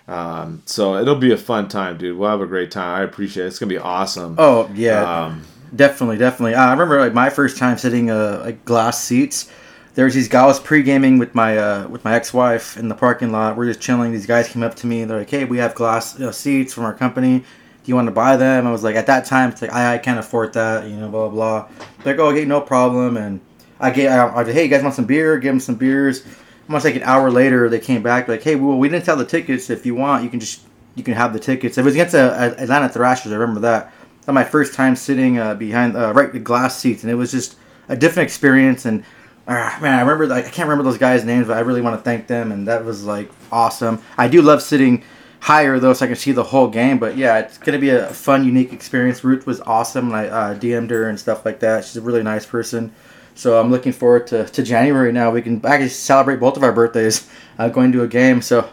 Um, 0.09 0.63
so 0.65 0.97
it'll 0.97 1.15
be 1.15 1.31
a 1.31 1.37
fun 1.37 1.69
time, 1.69 1.99
dude. 1.99 2.19
We'll 2.19 2.31
have 2.31 2.41
a 2.41 2.47
great 2.47 2.73
time. 2.73 3.01
I 3.01 3.05
appreciate 3.05 3.45
it. 3.45 3.47
It's 3.49 3.61
gonna 3.61 3.71
be 3.71 3.79
awesome. 3.79 4.35
Oh 4.39 4.69
yeah. 4.75 5.27
Um, 5.27 5.45
Definitely, 5.75 6.19
definitely. 6.19 6.55
Uh, 6.55 6.67
I 6.67 6.71
remember 6.71 6.99
like 7.01 7.15
my 7.15 7.31
first 7.31 7.59
time 7.59 7.77
sitting 7.79 8.11
uh, 8.11 8.43
like 8.45 8.65
glass 8.65 9.03
seats. 9.03 9.51
There 9.95 10.05
was 10.05 10.15
these 10.15 10.29
guys 10.29 10.61
pre 10.61 10.83
gaming 10.83 11.19
with 11.19 11.35
my 11.35 11.59
uh, 11.59 11.89
with 11.89 12.05
my 12.05 12.15
ex 12.15 12.33
wife 12.33 12.77
in 12.77 12.89
the 12.89 12.95
parking 12.95 13.33
lot. 13.33 13.57
We're 13.57 13.67
just 13.67 13.81
chilling. 13.81 14.13
These 14.13 14.27
guys 14.27 14.49
came 14.49 14.63
up 14.63 14.77
to 14.77 14.87
me. 14.87 15.05
They're 15.05 15.19
like, 15.19 15.31
"Hey, 15.31 15.45
we 15.45 15.59
have 15.59 15.75
glass 15.75 16.17
seats 16.37 16.73
from 16.73 16.85
our 16.85 16.95
company. 16.95 17.41
Do 17.41 17.45
you 17.85 17.95
want 17.95 18.07
to 18.07 18.13
buy 18.13 18.37
them?" 18.37 18.67
I 18.67 18.71
was 18.71 18.83
like, 18.85 18.97
at 18.97 19.07
that 19.07 19.25
time, 19.27 19.51
it's 19.51 19.61
like 19.61 19.73
I, 19.73 19.95
I 19.95 19.99
can't 19.99 20.19
afford 20.19 20.53
that. 20.55 20.89
You 20.89 20.97
know, 20.97 21.09
blah 21.09 21.29
blah. 21.29 21.67
blah. 21.67 21.87
They're 22.03 22.15
like, 22.15 22.21
"Oh, 22.21 22.31
okay, 22.31 22.45
no 22.45 22.61
problem." 22.61 23.17
And 23.17 23.41
I 23.81 23.91
get, 23.91 24.11
I, 24.13 24.41
I 24.41 24.45
"Hey, 24.45 24.65
you 24.65 24.69
guys 24.69 24.83
want 24.83 24.95
some 24.95 25.07
beer?" 25.07 25.37
Give 25.39 25.53
them 25.53 25.61
some 25.61 25.75
beers. 25.75 26.25
Almost 26.69 26.85
like 26.85 26.97
an 26.97 27.03
hour 27.03 27.31
later, 27.31 27.69
they 27.69 27.81
came 27.81 28.03
back 28.03 28.29
like, 28.29 28.43
"Hey, 28.43 28.55
well, 28.55 28.79
we 28.79 28.89
didn't 28.89 29.05
sell 29.05 29.17
the 29.17 29.25
tickets. 29.25 29.69
If 29.69 29.85
you 29.85 29.95
want, 29.95 30.23
you 30.23 30.31
can 30.31 30.41
just 30.41 30.63
you 30.95 31.03
can 31.03 31.15
have 31.15 31.33
the 31.33 31.41
tickets." 31.41 31.77
It 31.77 31.85
was 31.85 31.95
against 31.95 32.13
the 32.13 32.33
uh, 32.33 32.55
Atlanta 32.57 32.89
Thrashers. 32.89 33.33
I 33.33 33.37
remember 33.37 33.61
that 33.63 33.93
my 34.35 34.45
first 34.45 34.75
time 34.75 34.97
sitting 34.97 35.39
uh, 35.39 35.55
behind 35.55 35.97
uh, 35.97 36.13
right 36.13 36.33
the 36.33 36.39
glass 36.39 36.79
seats, 36.79 37.03
and 37.03 37.11
it 37.11 37.15
was 37.15 37.31
just 37.31 37.57
a 37.89 37.97
different 37.97 38.27
experience. 38.27 38.85
And 38.85 39.05
uh, 39.47 39.79
man, 39.81 39.95
I 39.95 40.01
remember 40.01 40.27
like 40.27 40.47
I 40.47 40.51
can't 40.51 40.69
remember 40.69 40.85
those 40.85 40.99
guys' 40.99 41.25
names, 41.25 41.47
but 41.47 41.57
I 41.57 41.61
really 41.61 41.81
want 41.81 41.99
to 41.99 42.03
thank 42.03 42.27
them, 42.27 42.53
and 42.53 42.69
that 42.69 42.85
was 42.85 43.05
like 43.05 43.31
awesome. 43.51 44.03
I 44.17 44.29
do 44.29 44.43
love 44.43 44.63
sitting 44.63 45.03
higher 45.41 45.79
though, 45.79 45.93
so 45.93 46.05
I 46.05 46.09
can 46.09 46.17
see 46.17 46.33
the 46.33 46.45
whole 46.45 46.69
game. 46.69 46.99
But 46.99 47.17
yeah, 47.17 47.39
it's 47.39 47.59
gonna 47.59 47.79
be 47.79 47.91
a 47.91 48.09
fun, 48.09 48.45
unique 48.45 48.73
experience. 48.73 49.25
Ruth 49.25 49.47
was 49.47 49.61
awesome, 49.63 50.09
and 50.09 50.17
I 50.17 50.27
uh, 50.29 50.55
DM'd 50.55 50.91
her 50.91 51.09
and 51.09 51.19
stuff 51.19 51.45
like 51.45 51.61
that. 51.61 51.85
She's 51.85 51.97
a 51.97 52.03
really 52.03 52.23
nice 52.23 52.47
person. 52.47 52.93
So 53.35 53.61
I'm 53.61 53.71
looking 53.71 53.93
forward 53.93 54.27
to, 54.29 54.47
to 54.47 54.63
January 54.65 55.13
now. 55.13 55.31
We 55.31 55.43
can 55.43 55.65
actually 55.65 55.91
celebrate 55.91 56.41
both 56.41 56.57
of 56.57 56.65
our 56.65 56.73
birthdays 56.73 57.29
uh, 57.57 57.69
going 57.69 57.93
to 57.93 58.03
a 58.03 58.09
game. 58.09 58.43
So 58.43 58.69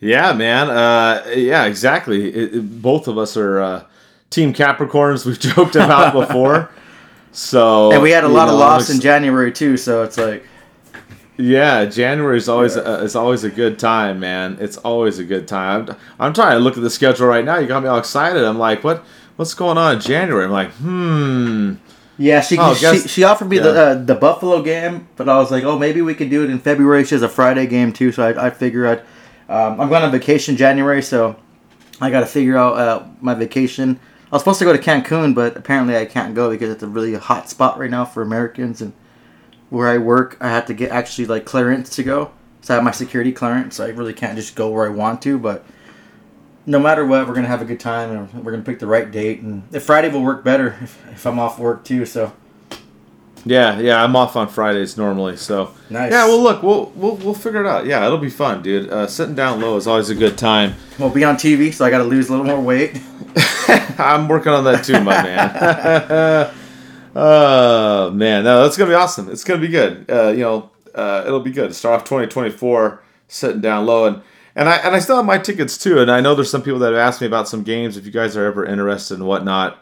yeah, 0.00 0.32
man. 0.32 0.70
Uh, 0.70 1.24
yeah, 1.34 1.64
exactly. 1.64 2.28
It, 2.28 2.54
it, 2.54 2.82
both 2.82 3.08
of 3.08 3.18
us 3.18 3.36
are 3.36 3.60
uh, 3.60 3.84
Team 4.30 4.52
Capricorns. 4.52 5.24
We've 5.24 5.38
joked 5.54 5.76
about 5.76 6.12
before. 6.12 6.70
So 7.32 7.92
and 7.92 8.02
we 8.02 8.10
had 8.10 8.24
a 8.24 8.28
lot 8.28 8.46
know, 8.46 8.54
of 8.54 8.58
loss 8.58 8.90
in 8.90 9.00
January 9.00 9.52
too. 9.52 9.76
So 9.76 10.02
it's 10.02 10.18
like. 10.18 10.44
Yeah, 11.38 11.84
January 11.84 12.38
is 12.38 12.48
always 12.48 12.76
yeah. 12.76 12.82
a, 12.82 13.04
it's 13.04 13.14
always 13.14 13.44
a 13.44 13.50
good 13.50 13.78
time, 13.78 14.20
man. 14.20 14.56
It's 14.58 14.78
always 14.78 15.18
a 15.18 15.24
good 15.24 15.46
time. 15.46 15.86
I'm, 15.90 15.96
I'm 16.18 16.32
trying 16.32 16.52
to 16.52 16.60
look 16.60 16.78
at 16.78 16.82
the 16.82 16.88
schedule 16.88 17.26
right 17.26 17.44
now. 17.44 17.58
You 17.58 17.66
got 17.66 17.82
me 17.82 17.90
all 17.90 17.98
excited. 17.98 18.42
I'm 18.42 18.58
like, 18.58 18.82
what 18.82 19.04
what's 19.36 19.52
going 19.52 19.76
on 19.76 19.96
in 19.96 20.00
January? 20.00 20.46
I'm 20.46 20.50
like, 20.50 20.70
hmm. 20.72 21.74
Yeah, 22.18 22.40
she 22.40 22.56
oh, 22.58 22.72
she, 22.72 23.06
she 23.06 23.24
offered 23.24 23.50
me 23.50 23.56
yeah. 23.56 23.62
the 23.62 23.80
uh, 23.80 23.94
the 23.94 24.14
Buffalo 24.14 24.62
game, 24.62 25.08
but 25.16 25.28
I 25.28 25.36
was 25.36 25.50
like, 25.50 25.64
oh, 25.64 25.78
maybe 25.78 26.00
we 26.00 26.14
could 26.14 26.30
do 26.30 26.42
it 26.42 26.48
in 26.48 26.58
February. 26.58 27.04
She 27.04 27.14
has 27.14 27.20
a 27.22 27.28
Friday 27.28 27.66
game 27.66 27.92
too, 27.92 28.12
so 28.12 28.26
I 28.26 28.46
I 28.46 28.50
figure 28.50 28.86
I'd 28.86 29.02
um, 29.48 29.80
I'm 29.80 29.88
going 29.88 30.02
on 30.02 30.10
vacation 30.10 30.56
January, 30.56 31.02
so 31.02 31.36
I 32.00 32.10
got 32.10 32.20
to 32.20 32.26
figure 32.26 32.56
out 32.56 32.76
uh, 32.76 33.06
my 33.20 33.34
vacation. 33.34 34.00
I 34.26 34.34
was 34.34 34.42
supposed 34.42 34.58
to 34.58 34.64
go 34.64 34.72
to 34.76 34.82
Cancun, 34.82 35.34
but 35.34 35.56
apparently 35.56 35.96
I 35.96 36.04
can't 36.04 36.34
go 36.34 36.50
because 36.50 36.70
it's 36.70 36.82
a 36.82 36.88
really 36.88 37.14
hot 37.14 37.48
spot 37.48 37.78
right 37.78 37.90
now 37.90 38.04
for 38.04 38.22
Americans. 38.22 38.82
And 38.82 38.92
where 39.70 39.88
I 39.88 39.98
work, 39.98 40.36
I 40.40 40.48
have 40.48 40.66
to 40.66 40.74
get 40.74 40.90
actually 40.90 41.26
like 41.26 41.44
clearance 41.44 41.90
to 41.96 42.02
go. 42.02 42.32
So 42.60 42.74
I 42.74 42.76
have 42.76 42.84
my 42.84 42.90
security 42.90 43.30
clearance, 43.30 43.76
so 43.76 43.84
I 43.84 43.90
really 43.90 44.12
can't 44.12 44.36
just 44.36 44.56
go 44.56 44.70
where 44.70 44.86
I 44.86 44.88
want 44.88 45.22
to. 45.22 45.38
But 45.38 45.64
no 46.66 46.80
matter 46.80 47.06
what, 47.06 47.28
we're 47.28 47.34
gonna 47.34 47.46
have 47.46 47.62
a 47.62 47.66
good 47.66 47.78
time, 47.78 48.10
and 48.10 48.44
we're 48.44 48.50
gonna 48.50 48.64
pick 48.64 48.80
the 48.80 48.88
right 48.88 49.08
date. 49.08 49.40
And 49.40 49.62
if 49.72 49.84
Friday 49.84 50.08
will 50.08 50.22
work 50.22 50.42
better 50.42 50.76
if, 50.82 51.00
if 51.12 51.26
I'm 51.26 51.38
off 51.38 51.58
work 51.60 51.84
too. 51.84 52.04
So 52.04 52.32
yeah, 53.46 53.78
yeah, 53.78 54.02
I'm 54.02 54.16
off 54.16 54.34
on 54.34 54.48
Fridays 54.48 54.96
normally, 54.96 55.36
so 55.36 55.72
nice. 55.88 56.10
Yeah, 56.10 56.26
well, 56.26 56.42
look, 56.42 56.64
we'll 56.64 56.92
we'll 56.96 57.14
we'll 57.14 57.34
figure 57.34 57.64
it 57.64 57.66
out. 57.68 57.86
Yeah, 57.86 58.04
it'll 58.04 58.18
be 58.18 58.28
fun, 58.28 58.60
dude. 58.60 58.90
Uh, 58.90 59.06
sitting 59.06 59.36
down 59.36 59.60
low 59.60 59.76
is 59.76 59.86
always 59.86 60.10
a 60.10 60.16
good 60.16 60.36
time. 60.36 60.74
We'll 60.98 61.10
be 61.10 61.22
on 61.22 61.36
TV, 61.36 61.72
so 61.72 61.84
I 61.84 61.90
got 61.90 61.98
to 61.98 62.04
lose 62.04 62.28
a 62.28 62.32
little 62.32 62.44
more 62.44 62.60
weight. 62.60 63.00
I'm 63.98 64.26
working 64.26 64.50
on 64.50 64.64
that 64.64 64.84
too, 64.84 65.00
my 65.00 65.22
man. 65.22 66.52
oh 67.14 68.10
man, 68.10 68.42
no, 68.42 68.64
that's 68.64 68.76
gonna 68.76 68.90
be 68.90 68.96
awesome. 68.96 69.30
It's 69.30 69.44
gonna 69.44 69.60
be 69.60 69.68
good. 69.68 70.10
Uh, 70.10 70.30
you 70.30 70.40
know, 70.40 70.70
uh, 70.96 71.22
it'll 71.24 71.38
be 71.38 71.52
good. 71.52 71.72
Start 71.72 72.00
off 72.00 72.04
2024 72.04 73.00
sitting 73.28 73.60
down 73.60 73.86
low, 73.86 74.06
and 74.06 74.22
and 74.56 74.68
I 74.68 74.78
and 74.78 74.96
I 74.96 74.98
still 74.98 75.16
have 75.16 75.24
my 75.24 75.38
tickets 75.38 75.78
too. 75.78 76.00
And 76.00 76.10
I 76.10 76.20
know 76.20 76.34
there's 76.34 76.50
some 76.50 76.62
people 76.62 76.80
that 76.80 76.92
have 76.92 76.98
asked 76.98 77.20
me 77.20 77.28
about 77.28 77.46
some 77.46 77.62
games. 77.62 77.96
If 77.96 78.06
you 78.06 78.10
guys 78.10 78.36
are 78.36 78.44
ever 78.44 78.66
interested 78.66 79.14
and 79.14 79.28
whatnot, 79.28 79.78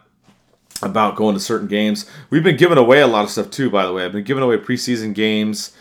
about 0.84 1.16
going 1.16 1.34
to 1.34 1.40
certain 1.40 1.68
games. 1.68 2.08
We've 2.30 2.44
been 2.44 2.56
giving 2.56 2.78
away 2.78 3.00
a 3.00 3.06
lot 3.06 3.24
of 3.24 3.30
stuff 3.30 3.50
too, 3.50 3.70
by 3.70 3.86
the 3.86 3.92
way. 3.92 4.04
I've 4.04 4.12
been 4.12 4.24
giving 4.24 4.42
away 4.42 4.58
preseason 4.58 5.14
games 5.14 5.74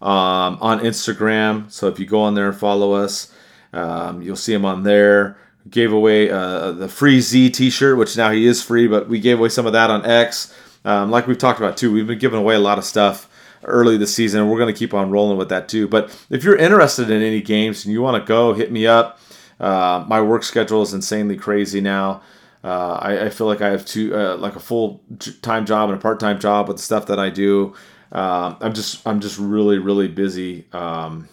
um, 0.00 0.58
on 0.60 0.80
Instagram. 0.80 1.70
So 1.70 1.88
if 1.88 1.98
you 1.98 2.06
go 2.06 2.22
on 2.22 2.34
there 2.34 2.48
and 2.48 2.56
follow 2.56 2.92
us, 2.92 3.32
um, 3.72 4.22
you'll 4.22 4.36
see 4.36 4.52
them 4.52 4.64
on 4.64 4.82
there. 4.82 5.38
Gave 5.70 5.92
away 5.92 6.28
uh, 6.28 6.72
the 6.72 6.88
free 6.88 7.20
Z 7.20 7.50
T-shirt, 7.50 7.96
which 7.96 8.16
now 8.16 8.32
he 8.32 8.46
is 8.46 8.62
free, 8.62 8.88
but 8.88 9.08
we 9.08 9.20
gave 9.20 9.38
away 9.38 9.48
some 9.48 9.64
of 9.64 9.72
that 9.74 9.90
on 9.90 10.04
X. 10.04 10.52
Um, 10.84 11.12
like 11.12 11.28
we've 11.28 11.38
talked 11.38 11.60
about 11.60 11.76
too, 11.76 11.92
we've 11.92 12.06
been 12.06 12.18
giving 12.18 12.40
away 12.40 12.56
a 12.56 12.58
lot 12.58 12.78
of 12.78 12.84
stuff 12.84 13.28
early 13.62 13.96
this 13.96 14.12
season, 14.12 14.40
and 14.40 14.50
we're 14.50 14.58
going 14.58 14.74
to 14.74 14.78
keep 14.78 14.92
on 14.92 15.12
rolling 15.12 15.38
with 15.38 15.50
that 15.50 15.68
too. 15.68 15.86
But 15.86 16.10
if 16.30 16.42
you're 16.42 16.56
interested 16.56 17.10
in 17.10 17.22
any 17.22 17.40
games 17.40 17.84
and 17.84 17.92
you 17.92 18.02
want 18.02 18.20
to 18.20 18.26
go, 18.26 18.54
hit 18.54 18.72
me 18.72 18.88
up. 18.88 19.20
Uh, 19.60 20.04
my 20.08 20.20
work 20.20 20.42
schedule 20.42 20.82
is 20.82 20.92
insanely 20.92 21.36
crazy 21.36 21.80
now. 21.80 22.22
Uh, 22.64 22.98
I, 23.00 23.24
I, 23.26 23.30
feel 23.30 23.48
like 23.48 23.60
I 23.60 23.70
have 23.70 23.84
two, 23.84 24.14
uh, 24.14 24.36
like 24.36 24.54
a 24.54 24.60
full 24.60 25.02
time 25.42 25.66
job 25.66 25.90
and 25.90 25.98
a 25.98 26.00
part 26.00 26.20
time 26.20 26.38
job 26.38 26.68
with 26.68 26.76
the 26.76 26.82
stuff 26.82 27.06
that 27.06 27.18
I 27.18 27.28
do. 27.28 27.74
Uh, 28.12 28.54
I'm 28.60 28.72
just, 28.72 29.04
I'm 29.06 29.20
just 29.20 29.38
really, 29.38 29.78
really 29.78 30.06
busy. 30.06 30.66
Um, 30.72 31.28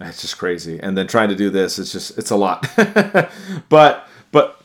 it's 0.00 0.22
just 0.22 0.38
crazy. 0.38 0.80
And 0.80 0.98
then 0.98 1.06
trying 1.06 1.28
to 1.28 1.36
do 1.36 1.50
this, 1.50 1.78
it's 1.78 1.92
just, 1.92 2.18
it's 2.18 2.30
a 2.30 2.36
lot. 2.36 2.68
but, 3.68 4.08
but, 4.32 4.60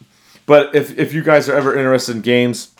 but 0.47 0.73
if 0.73 0.97
if 0.97 1.13
you 1.13 1.21
guys 1.21 1.49
are 1.49 1.55
ever 1.55 1.77
interested 1.77 2.15
in 2.15 2.21
games 2.21 2.73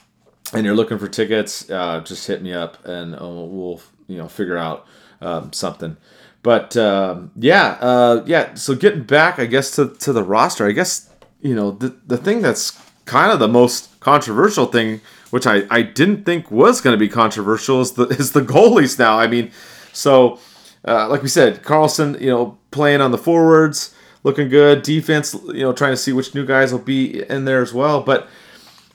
and 0.54 0.66
you're 0.66 0.76
looking 0.76 0.98
for 0.98 1.08
tickets, 1.08 1.70
uh, 1.70 2.00
just 2.00 2.26
hit 2.26 2.42
me 2.42 2.54
up 2.54 2.84
and 2.86 3.14
uh, 3.14 3.28
we'll, 3.28 3.82
you 4.08 4.18
know, 4.18 4.30
figure 4.30 4.58
out 4.58 4.88
um, 5.22 5.52
something. 5.54 5.98
But 6.42 6.78
um, 6.78 7.32
yeah, 7.36 8.22
yeah. 8.26 8.54
So 8.54 8.74
getting 8.74 9.04
back, 9.04 9.38
I 9.38 9.46
guess 9.46 9.72
to 9.72 9.90
to 9.90 10.14
the 10.14 10.24
roster, 10.24 10.66
I 10.66 10.72
guess 10.72 11.10
you 11.42 11.54
know 11.54 11.72
the 11.72 11.90
the 12.08 12.18
thing 12.18 12.42
that's 12.42 12.72
kind 13.08 13.32
of 13.32 13.40
the 13.40 13.48
most 13.48 14.00
controversial 14.00 14.68
thing, 14.68 15.02
which 15.32 15.48
I, 15.48 15.64
I 15.72 15.82
didn't 15.82 16.24
think 16.26 16.52
was 16.52 16.82
going 16.82 16.94
to 16.94 17.00
be 17.00 17.10
controversial, 17.10 17.82
is 17.82 17.94
the 17.94 18.04
is 18.20 18.34
the 18.34 18.42
goalies 18.42 19.00
now. 19.00 19.18
I 19.18 19.28
mean, 19.28 19.52
so 19.94 20.40
uh, 20.86 21.08
like 21.10 21.24
we 21.24 21.30
said, 21.30 21.64
Carlsson, 21.64 22.20
you 22.22 22.30
know, 22.30 22.58
playing 22.72 23.02
on 23.02 23.12
the 23.12 23.18
forwards, 23.18 23.94
looking 24.24 24.50
good. 24.50 24.84
Defense, 24.84 25.34
you 25.48 25.62
know, 25.62 25.74
trying 25.74 25.94
to 25.94 25.98
see 25.98 26.14
which 26.14 26.36
new 26.36 26.46
guys 26.46 26.72
will 26.72 26.80
be 26.80 27.24
in 27.30 27.46
there 27.46 27.62
as 27.62 27.74
well. 27.74 28.02
But 28.02 28.30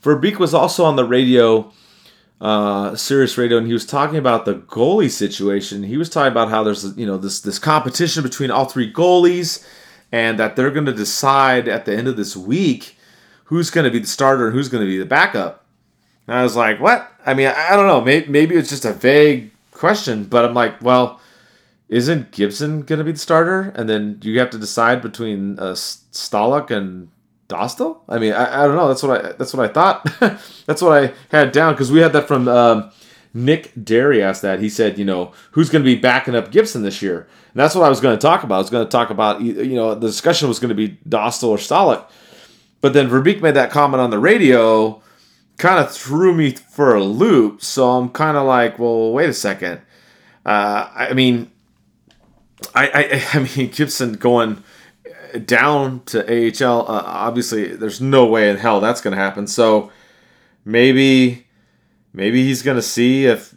Verbeek 0.02 0.38
was 0.38 0.54
also 0.54 0.84
on 0.84 0.96
the 0.96 1.04
radio, 1.04 1.72
uh, 2.40 2.96
Sirius 2.96 3.36
Radio, 3.38 3.58
and 3.58 3.66
he 3.66 3.72
was 3.72 3.86
talking 3.86 4.16
about 4.16 4.44
the 4.44 4.54
goalie 4.54 5.10
situation. 5.10 5.82
He 5.82 5.96
was 5.96 6.08
talking 6.08 6.32
about 6.32 6.48
how 6.48 6.62
there's 6.62 6.96
you 6.96 7.06
know 7.06 7.18
this 7.18 7.40
this 7.40 7.58
competition 7.58 8.22
between 8.22 8.50
all 8.50 8.64
three 8.66 8.92
goalies, 8.92 9.66
and 10.10 10.38
that 10.38 10.56
they're 10.56 10.70
going 10.70 10.86
to 10.86 10.94
decide 10.94 11.68
at 11.68 11.84
the 11.84 11.96
end 11.96 12.08
of 12.08 12.16
this 12.16 12.36
week 12.36 12.96
who's 13.52 13.68
going 13.68 13.84
to 13.84 13.90
be 13.90 13.98
the 13.98 14.06
starter 14.06 14.46
and 14.46 14.54
who's 14.54 14.70
going 14.70 14.82
to 14.82 14.90
be 14.90 14.96
the 14.96 15.04
backup. 15.04 15.66
And 16.26 16.38
I 16.38 16.42
was 16.42 16.56
like, 16.56 16.80
what? 16.80 17.12
I 17.26 17.34
mean, 17.34 17.48
I 17.48 17.76
don't 17.76 17.86
know. 17.86 18.00
Maybe, 18.00 18.26
maybe 18.26 18.54
it's 18.54 18.70
just 18.70 18.86
a 18.86 18.94
vague 18.94 19.50
question, 19.72 20.24
but 20.24 20.46
I'm 20.46 20.54
like, 20.54 20.80
well, 20.80 21.20
isn't 21.90 22.30
Gibson 22.30 22.80
going 22.80 22.98
to 22.98 23.04
be 23.04 23.12
the 23.12 23.18
starter? 23.18 23.70
And 23.74 23.90
then 23.90 24.18
you 24.22 24.38
have 24.38 24.48
to 24.50 24.58
decide 24.58 25.02
between 25.02 25.58
uh, 25.58 25.72
Stalock 25.72 26.70
and 26.70 27.10
Dostal. 27.48 27.98
I 28.08 28.18
mean, 28.18 28.32
I, 28.32 28.64
I 28.64 28.66
don't 28.66 28.74
know. 28.74 28.88
That's 28.88 29.02
what 29.02 29.22
I 29.22 29.32
that's 29.32 29.52
what 29.52 29.68
I 29.68 29.70
thought. 29.70 30.04
that's 30.66 30.80
what 30.80 31.04
I 31.04 31.12
had 31.28 31.52
down 31.52 31.74
because 31.74 31.92
we 31.92 32.00
had 32.00 32.14
that 32.14 32.26
from 32.26 32.48
um, 32.48 32.90
Nick 33.34 33.72
Derry 33.84 34.22
asked 34.22 34.40
that. 34.40 34.60
He 34.60 34.70
said, 34.70 34.98
you 34.98 35.04
know, 35.04 35.32
who's 35.50 35.68
going 35.68 35.84
to 35.84 35.94
be 35.94 36.00
backing 36.00 36.34
up 36.34 36.50
Gibson 36.50 36.82
this 36.82 37.02
year? 37.02 37.28
And 37.52 37.60
that's 37.60 37.74
what 37.74 37.84
I 37.84 37.90
was 37.90 38.00
going 38.00 38.16
to 38.16 38.22
talk 38.22 38.44
about. 38.44 38.54
I 38.54 38.58
was 38.60 38.70
going 38.70 38.86
to 38.86 38.90
talk 38.90 39.10
about, 39.10 39.42
you 39.42 39.74
know, 39.74 39.94
the 39.94 40.06
discussion 40.06 40.48
was 40.48 40.58
going 40.58 40.70
to 40.70 40.74
be 40.74 40.96
Dostal 41.06 41.48
or 41.48 41.58
Stalock. 41.58 42.06
But 42.82 42.92
then 42.92 43.08
Verbeek 43.08 43.40
made 43.40 43.54
that 43.54 43.70
comment 43.70 44.02
on 44.02 44.10
the 44.10 44.18
radio, 44.18 45.00
kind 45.56 45.78
of 45.78 45.90
threw 45.90 46.34
me 46.34 46.50
for 46.50 46.94
a 46.94 47.02
loop. 47.02 47.62
So 47.62 47.88
I'm 47.92 48.10
kind 48.10 48.36
of 48.36 48.44
like, 48.44 48.78
well, 48.78 49.12
wait 49.12 49.30
a 49.30 49.32
second. 49.32 49.80
Uh, 50.44 50.90
I 50.92 51.14
mean, 51.14 51.50
I, 52.74 52.88
I, 52.88 53.24
I 53.38 53.48
mean 53.56 53.70
Gibson 53.70 54.14
going 54.14 54.62
down 55.46 56.02
to 56.06 56.20
AHL. 56.26 56.80
Uh, 56.82 57.02
obviously, 57.06 57.74
there's 57.74 58.00
no 58.00 58.26
way 58.26 58.50
in 58.50 58.56
hell 58.56 58.80
that's 58.80 59.00
going 59.00 59.16
to 59.16 59.22
happen. 59.22 59.46
So 59.46 59.92
maybe, 60.64 61.46
maybe 62.12 62.44
he's 62.44 62.62
going 62.62 62.76
to 62.76 62.82
see 62.82 63.26
if 63.26 63.51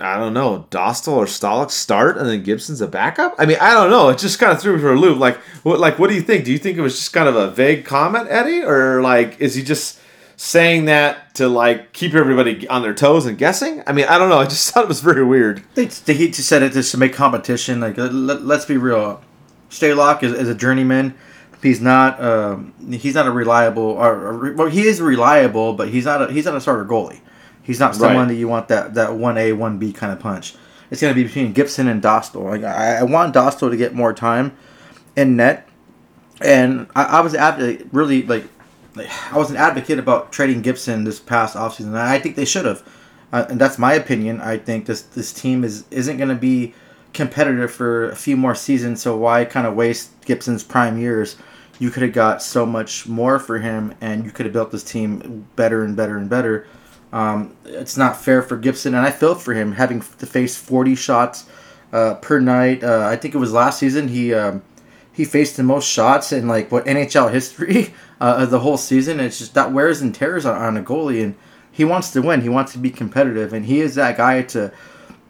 I 0.00 0.16
don't 0.16 0.32
know, 0.32 0.66
Dostal 0.70 1.12
or 1.12 1.26
Stalock 1.26 1.70
start 1.70 2.16
and 2.16 2.26
then 2.26 2.42
Gibson's 2.42 2.80
a 2.80 2.88
backup? 2.88 3.34
I 3.38 3.44
mean, 3.44 3.58
I 3.60 3.74
don't 3.74 3.90
know. 3.90 4.08
It 4.08 4.18
just 4.18 4.38
kind 4.38 4.50
of 4.50 4.60
threw 4.60 4.76
me 4.76 4.80
for 4.80 4.94
a 4.94 4.98
loop. 4.98 5.18
Like, 5.18 5.36
what, 5.62 5.78
like, 5.78 5.98
what 5.98 6.08
do 6.08 6.16
you 6.16 6.22
think? 6.22 6.44
Do 6.44 6.52
you 6.52 6.58
think 6.58 6.78
it 6.78 6.80
was 6.80 6.96
just 6.96 7.12
kind 7.12 7.28
of 7.28 7.36
a 7.36 7.50
vague 7.50 7.84
comment, 7.84 8.28
Eddie, 8.30 8.62
or 8.62 9.02
like, 9.02 9.38
is 9.40 9.54
he 9.54 9.62
just 9.62 10.00
saying 10.36 10.86
that 10.86 11.34
to 11.34 11.46
like 11.46 11.92
keep 11.92 12.14
everybody 12.14 12.66
on 12.68 12.80
their 12.80 12.94
toes 12.94 13.26
and 13.26 13.36
guessing? 13.36 13.82
I 13.86 13.92
mean, 13.92 14.06
I 14.06 14.16
don't 14.16 14.30
know. 14.30 14.38
I 14.38 14.44
just 14.44 14.70
thought 14.72 14.84
it 14.84 14.88
was 14.88 15.00
very 15.00 15.24
weird. 15.24 15.62
They, 15.74 15.84
he 15.84 16.30
just 16.30 16.48
said 16.48 16.62
it 16.62 16.72
just 16.72 16.90
to 16.92 16.98
make 16.98 17.12
competition. 17.12 17.80
Like, 17.80 17.96
let, 17.98 18.40
us 18.40 18.64
be 18.64 18.78
real. 18.78 19.22
Stalock 19.68 20.22
is, 20.22 20.32
is 20.32 20.48
a 20.48 20.54
journeyman. 20.54 21.14
He's 21.62 21.80
not. 21.80 22.22
Um, 22.22 22.72
he's 22.90 23.14
not 23.14 23.26
a 23.26 23.30
reliable. 23.30 23.82
Or, 23.82 24.14
or, 24.14 24.52
well, 24.54 24.68
he 24.68 24.82
is 24.82 25.00
reliable, 25.00 25.74
but 25.74 25.90
he's 25.90 26.06
not. 26.06 26.22
A, 26.22 26.32
he's 26.32 26.46
not 26.46 26.54
a 26.56 26.60
starter 26.60 26.86
goalie. 26.86 27.20
He's 27.70 27.78
not 27.78 27.94
someone 27.94 28.16
right. 28.16 28.28
that 28.30 28.34
you 28.34 28.48
want 28.48 28.66
that 28.66 28.94
that 28.94 29.14
one 29.14 29.38
A 29.38 29.52
one 29.52 29.78
B 29.78 29.92
kind 29.92 30.12
of 30.12 30.18
punch. 30.18 30.56
It's 30.90 31.00
going 31.00 31.14
to 31.14 31.14
be 31.14 31.22
between 31.22 31.52
Gibson 31.52 31.86
and 31.86 32.02
Dostal. 32.02 32.42
Like 32.42 32.64
I, 32.64 32.96
I 32.96 33.02
want 33.04 33.32
Dostal 33.32 33.70
to 33.70 33.76
get 33.76 33.94
more 33.94 34.12
time 34.12 34.56
in 35.14 35.36
net, 35.36 35.68
and 36.40 36.88
I, 36.96 37.04
I 37.04 37.20
was 37.20 37.32
advocate 37.32 37.86
really 37.92 38.24
like, 38.24 38.42
like 38.96 39.08
I 39.32 39.38
was 39.38 39.52
an 39.52 39.56
advocate 39.56 40.00
about 40.00 40.32
trading 40.32 40.62
Gibson 40.62 41.04
this 41.04 41.20
past 41.20 41.54
offseason. 41.54 41.94
I 41.94 42.18
think 42.18 42.34
they 42.34 42.44
should 42.44 42.64
have, 42.64 42.82
uh, 43.32 43.46
and 43.48 43.60
that's 43.60 43.78
my 43.78 43.92
opinion. 43.92 44.40
I 44.40 44.58
think 44.58 44.86
this 44.86 45.02
this 45.02 45.32
team 45.32 45.62
is 45.62 45.84
isn't 45.92 46.16
going 46.16 46.28
to 46.28 46.34
be 46.34 46.74
competitive 47.12 47.70
for 47.70 48.10
a 48.10 48.16
few 48.16 48.36
more 48.36 48.56
seasons. 48.56 49.00
So 49.00 49.16
why 49.16 49.44
kind 49.44 49.68
of 49.68 49.76
waste 49.76 50.10
Gibson's 50.24 50.64
prime 50.64 50.98
years? 50.98 51.36
You 51.78 51.90
could 51.90 52.02
have 52.02 52.14
got 52.14 52.42
so 52.42 52.66
much 52.66 53.06
more 53.06 53.38
for 53.38 53.60
him, 53.60 53.94
and 54.00 54.24
you 54.24 54.32
could 54.32 54.46
have 54.46 54.52
built 54.52 54.72
this 54.72 54.82
team 54.82 55.46
better 55.54 55.84
and 55.84 55.94
better 55.94 56.16
and 56.16 56.28
better 56.28 56.66
um, 57.12 57.56
it's 57.64 57.96
not 57.96 58.20
fair 58.20 58.42
for 58.42 58.56
Gibson, 58.56 58.94
and 58.94 59.04
I 59.04 59.10
feel 59.10 59.34
for 59.34 59.54
him 59.54 59.72
having 59.72 60.00
to 60.00 60.26
face 60.26 60.56
40 60.56 60.94
shots 60.94 61.46
uh, 61.92 62.14
per 62.14 62.40
night. 62.40 62.84
Uh, 62.84 63.06
I 63.06 63.16
think 63.16 63.34
it 63.34 63.38
was 63.38 63.52
last 63.52 63.78
season 63.78 64.08
he 64.08 64.32
um, 64.32 64.62
he 65.12 65.24
faced 65.24 65.56
the 65.56 65.62
most 65.62 65.88
shots 65.88 66.32
in 66.32 66.46
like 66.46 66.70
what 66.70 66.86
NHL 66.86 67.32
history 67.32 67.92
uh, 68.20 68.46
the 68.46 68.60
whole 68.60 68.76
season. 68.76 69.20
It's 69.20 69.38
just 69.38 69.54
that 69.54 69.72
wears 69.72 70.00
and 70.00 70.14
tears 70.14 70.46
on, 70.46 70.56
on 70.56 70.76
a 70.76 70.82
goalie, 70.82 71.22
and 71.22 71.34
he 71.70 71.84
wants 71.84 72.10
to 72.12 72.22
win. 72.22 72.42
He 72.42 72.48
wants 72.48 72.72
to 72.72 72.78
be 72.78 72.90
competitive, 72.90 73.52
and 73.52 73.66
he 73.66 73.80
is 73.80 73.96
that 73.96 74.16
guy 74.16 74.42
to 74.42 74.72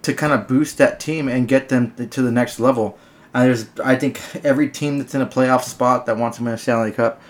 to 0.03 0.15
kind 0.15 0.33
of 0.33 0.49
boost 0.49 0.79
that 0.79 1.01
team 1.01 1.29
and 1.29 1.49
get 1.49 1.69
them 1.69 1.95
to 1.95 2.23
the 2.23 2.33
next 2.33 2.61
level. 2.61 2.99
And 3.33 3.45
there's, 3.45 3.67
I 3.85 3.97
think, 3.97 4.21
every 4.45 4.69
team 4.69 4.99
that's 4.99 5.15
in 5.15 5.21
a 5.21 5.27
playoff 5.27 5.63
spot 5.63 6.07
that 6.07 6.17
wants 6.17 6.39
to 6.39 6.45
win 6.45 6.55
a 6.55 6.59
Stanley 6.59 6.91
Cup 6.91 7.21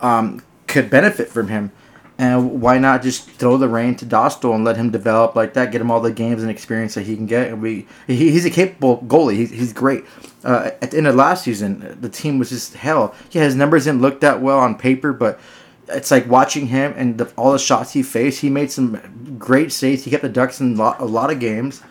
um, 0.00 0.42
could 0.66 0.90
benefit 0.90 1.28
from 1.28 1.48
him. 1.48 1.70
And 2.16 2.60
why 2.60 2.78
not 2.78 3.02
just 3.02 3.28
throw 3.28 3.56
the 3.56 3.68
reign 3.68 3.96
to 3.96 4.06
Dostal 4.06 4.54
and 4.54 4.64
let 4.64 4.76
him 4.76 4.90
develop 4.90 5.34
like 5.34 5.54
that, 5.54 5.72
get 5.72 5.80
him 5.80 5.90
all 5.90 6.00
the 6.00 6.12
games 6.12 6.42
and 6.42 6.50
experience 6.50 6.94
that 6.94 7.06
he 7.06 7.16
can 7.16 7.26
get. 7.26 7.48
And 7.48 7.60
we, 7.60 7.88
he, 8.06 8.30
he's 8.30 8.44
a 8.44 8.50
capable 8.50 8.98
goalie. 8.98 9.34
He's, 9.34 9.50
he's 9.50 9.72
great. 9.72 10.04
Uh, 10.44 10.70
at 10.80 10.92
the 10.92 10.98
end 10.98 11.08
of 11.08 11.16
last 11.16 11.42
season, 11.42 11.98
the 12.00 12.08
team 12.08 12.38
was 12.38 12.50
just 12.50 12.74
hell. 12.74 13.16
Yeah, 13.32 13.42
his 13.42 13.56
numbers 13.56 13.84
didn't 13.84 14.00
look 14.00 14.20
that 14.20 14.40
well 14.40 14.60
on 14.60 14.76
paper, 14.76 15.12
but 15.12 15.40
it's 15.88 16.12
like 16.12 16.28
watching 16.28 16.68
him 16.68 16.94
and 16.96 17.18
the, 17.18 17.32
all 17.36 17.50
the 17.50 17.58
shots 17.58 17.92
he 17.92 18.02
faced. 18.04 18.40
He 18.42 18.48
made 18.48 18.70
some 18.70 19.36
great 19.36 19.72
saves. 19.72 20.04
He 20.04 20.10
kept 20.10 20.22
the 20.22 20.28
Ducks 20.28 20.60
in 20.60 20.78
a 20.78 21.04
lot 21.04 21.32
of 21.32 21.40
games. 21.40 21.82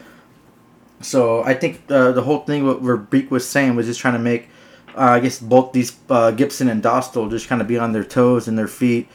So 1.01 1.43
I 1.43 1.53
think 1.53 1.81
uh, 1.89 2.13
the 2.13 2.21
whole 2.21 2.39
thing 2.39 2.65
what 2.65 2.81
Verbeek 2.81 3.29
was 3.29 3.47
saying 3.47 3.75
was 3.75 3.87
just 3.87 3.99
trying 3.99 4.13
to 4.13 4.19
make, 4.19 4.47
uh, 4.95 5.01
I 5.01 5.19
guess, 5.19 5.39
both 5.39 5.73
these 5.73 5.97
uh, 6.09 6.31
Gibson 6.31 6.69
and 6.69 6.81
Dostal 6.81 7.29
just 7.29 7.49
kind 7.49 7.61
of 7.61 7.67
be 7.67 7.77
on 7.77 7.91
their 7.91 8.05
toes 8.05 8.47
and 8.47 8.57
their 8.57 8.69
feet 8.69 9.09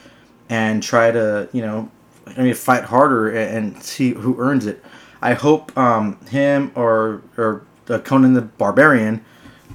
and 0.49 0.81
try 0.81 1.11
to 1.11 1.47
you 1.53 1.61
know 1.61 1.89
I 2.25 2.41
mean 2.41 2.53
fight 2.53 2.85
harder 2.85 3.29
and, 3.29 3.81
see 3.81 4.11
who 4.11 4.39
earns 4.39 4.65
it. 4.65 4.83
I 5.21 5.33
hope 5.33 5.77
um, 5.77 6.17
him 6.27 6.71
or 6.75 7.21
or 7.37 7.65
Conan 7.85 8.33
the 8.33 8.41
Barbarian 8.41 9.23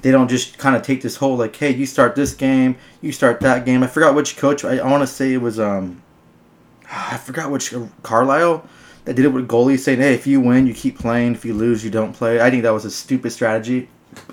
they 0.05 0.11
don't 0.11 0.27
just 0.27 0.59
kind 0.59 0.75
of 0.75 0.83
take 0.83 1.01
this 1.01 1.15
whole 1.15 1.35
like 1.35 1.55
hey 1.55 1.71
you 1.71 1.87
start 1.87 2.15
this 2.15 2.35
game 2.35 2.77
you 3.01 3.11
start 3.11 3.39
that 3.39 3.65
game. 3.65 3.81
I 3.81 3.87
forgot 3.87 4.13
which 4.13 4.37
coach 4.37 4.63
I, 4.63 4.77
I 4.77 4.89
want 4.89 5.01
to 5.01 5.07
say 5.07 5.33
it 5.33 5.41
was 5.41 5.59
um 5.59 6.01
I 6.91 7.17
forgot 7.17 7.51
which 7.51 7.73
uh, 7.73 7.85
Carlisle 8.03 8.67
that 9.05 9.15
did 9.15 9.25
it 9.25 9.29
with 9.29 9.47
goalies 9.47 9.79
saying 9.79 9.99
hey 9.99 10.13
if 10.13 10.27
you 10.27 10.39
win 10.39 10.67
you 10.67 10.75
keep 10.75 10.99
playing 10.99 11.33
if 11.33 11.43
you 11.43 11.55
lose 11.55 11.83
you 11.83 11.89
don't 11.89 12.13
play. 12.13 12.39
I 12.39 12.51
think 12.51 12.61
that 12.63 12.69
was 12.69 12.85
a 12.85 12.91
stupid 12.91 13.31
strategy. 13.31 13.89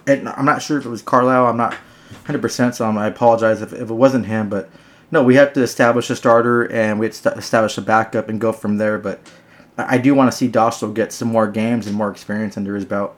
And 0.06 0.28
I'm 0.28 0.44
not 0.44 0.60
sure 0.60 0.78
if 0.78 0.84
it 0.84 0.90
was 0.90 1.02
Carlisle. 1.02 1.46
I'm 1.46 1.56
not 1.56 1.74
100% 2.26 2.74
so 2.74 2.84
I 2.84 3.06
apologize 3.06 3.62
if, 3.62 3.72
if 3.72 3.88
it 3.88 3.94
wasn't 3.94 4.26
him 4.26 4.50
but 4.50 4.68
no, 5.12 5.22
we 5.22 5.36
have 5.36 5.52
to 5.52 5.62
establish 5.62 6.10
a 6.10 6.16
starter 6.16 6.64
and 6.72 6.98
we 6.98 7.06
have 7.06 7.14
to 7.22 7.32
establish 7.34 7.76
a 7.78 7.82
backup 7.82 8.28
and 8.28 8.40
go 8.40 8.50
from 8.50 8.78
there. 8.78 8.98
But 8.98 9.20
I 9.76 9.98
do 9.98 10.14
want 10.14 10.32
to 10.32 10.36
see 10.36 10.48
Dostal 10.48 10.92
get 10.92 11.12
some 11.12 11.28
more 11.28 11.46
games 11.46 11.86
and 11.86 11.94
more 11.94 12.10
experience 12.10 12.56
under 12.56 12.74
his 12.74 12.86
belt. 12.86 13.14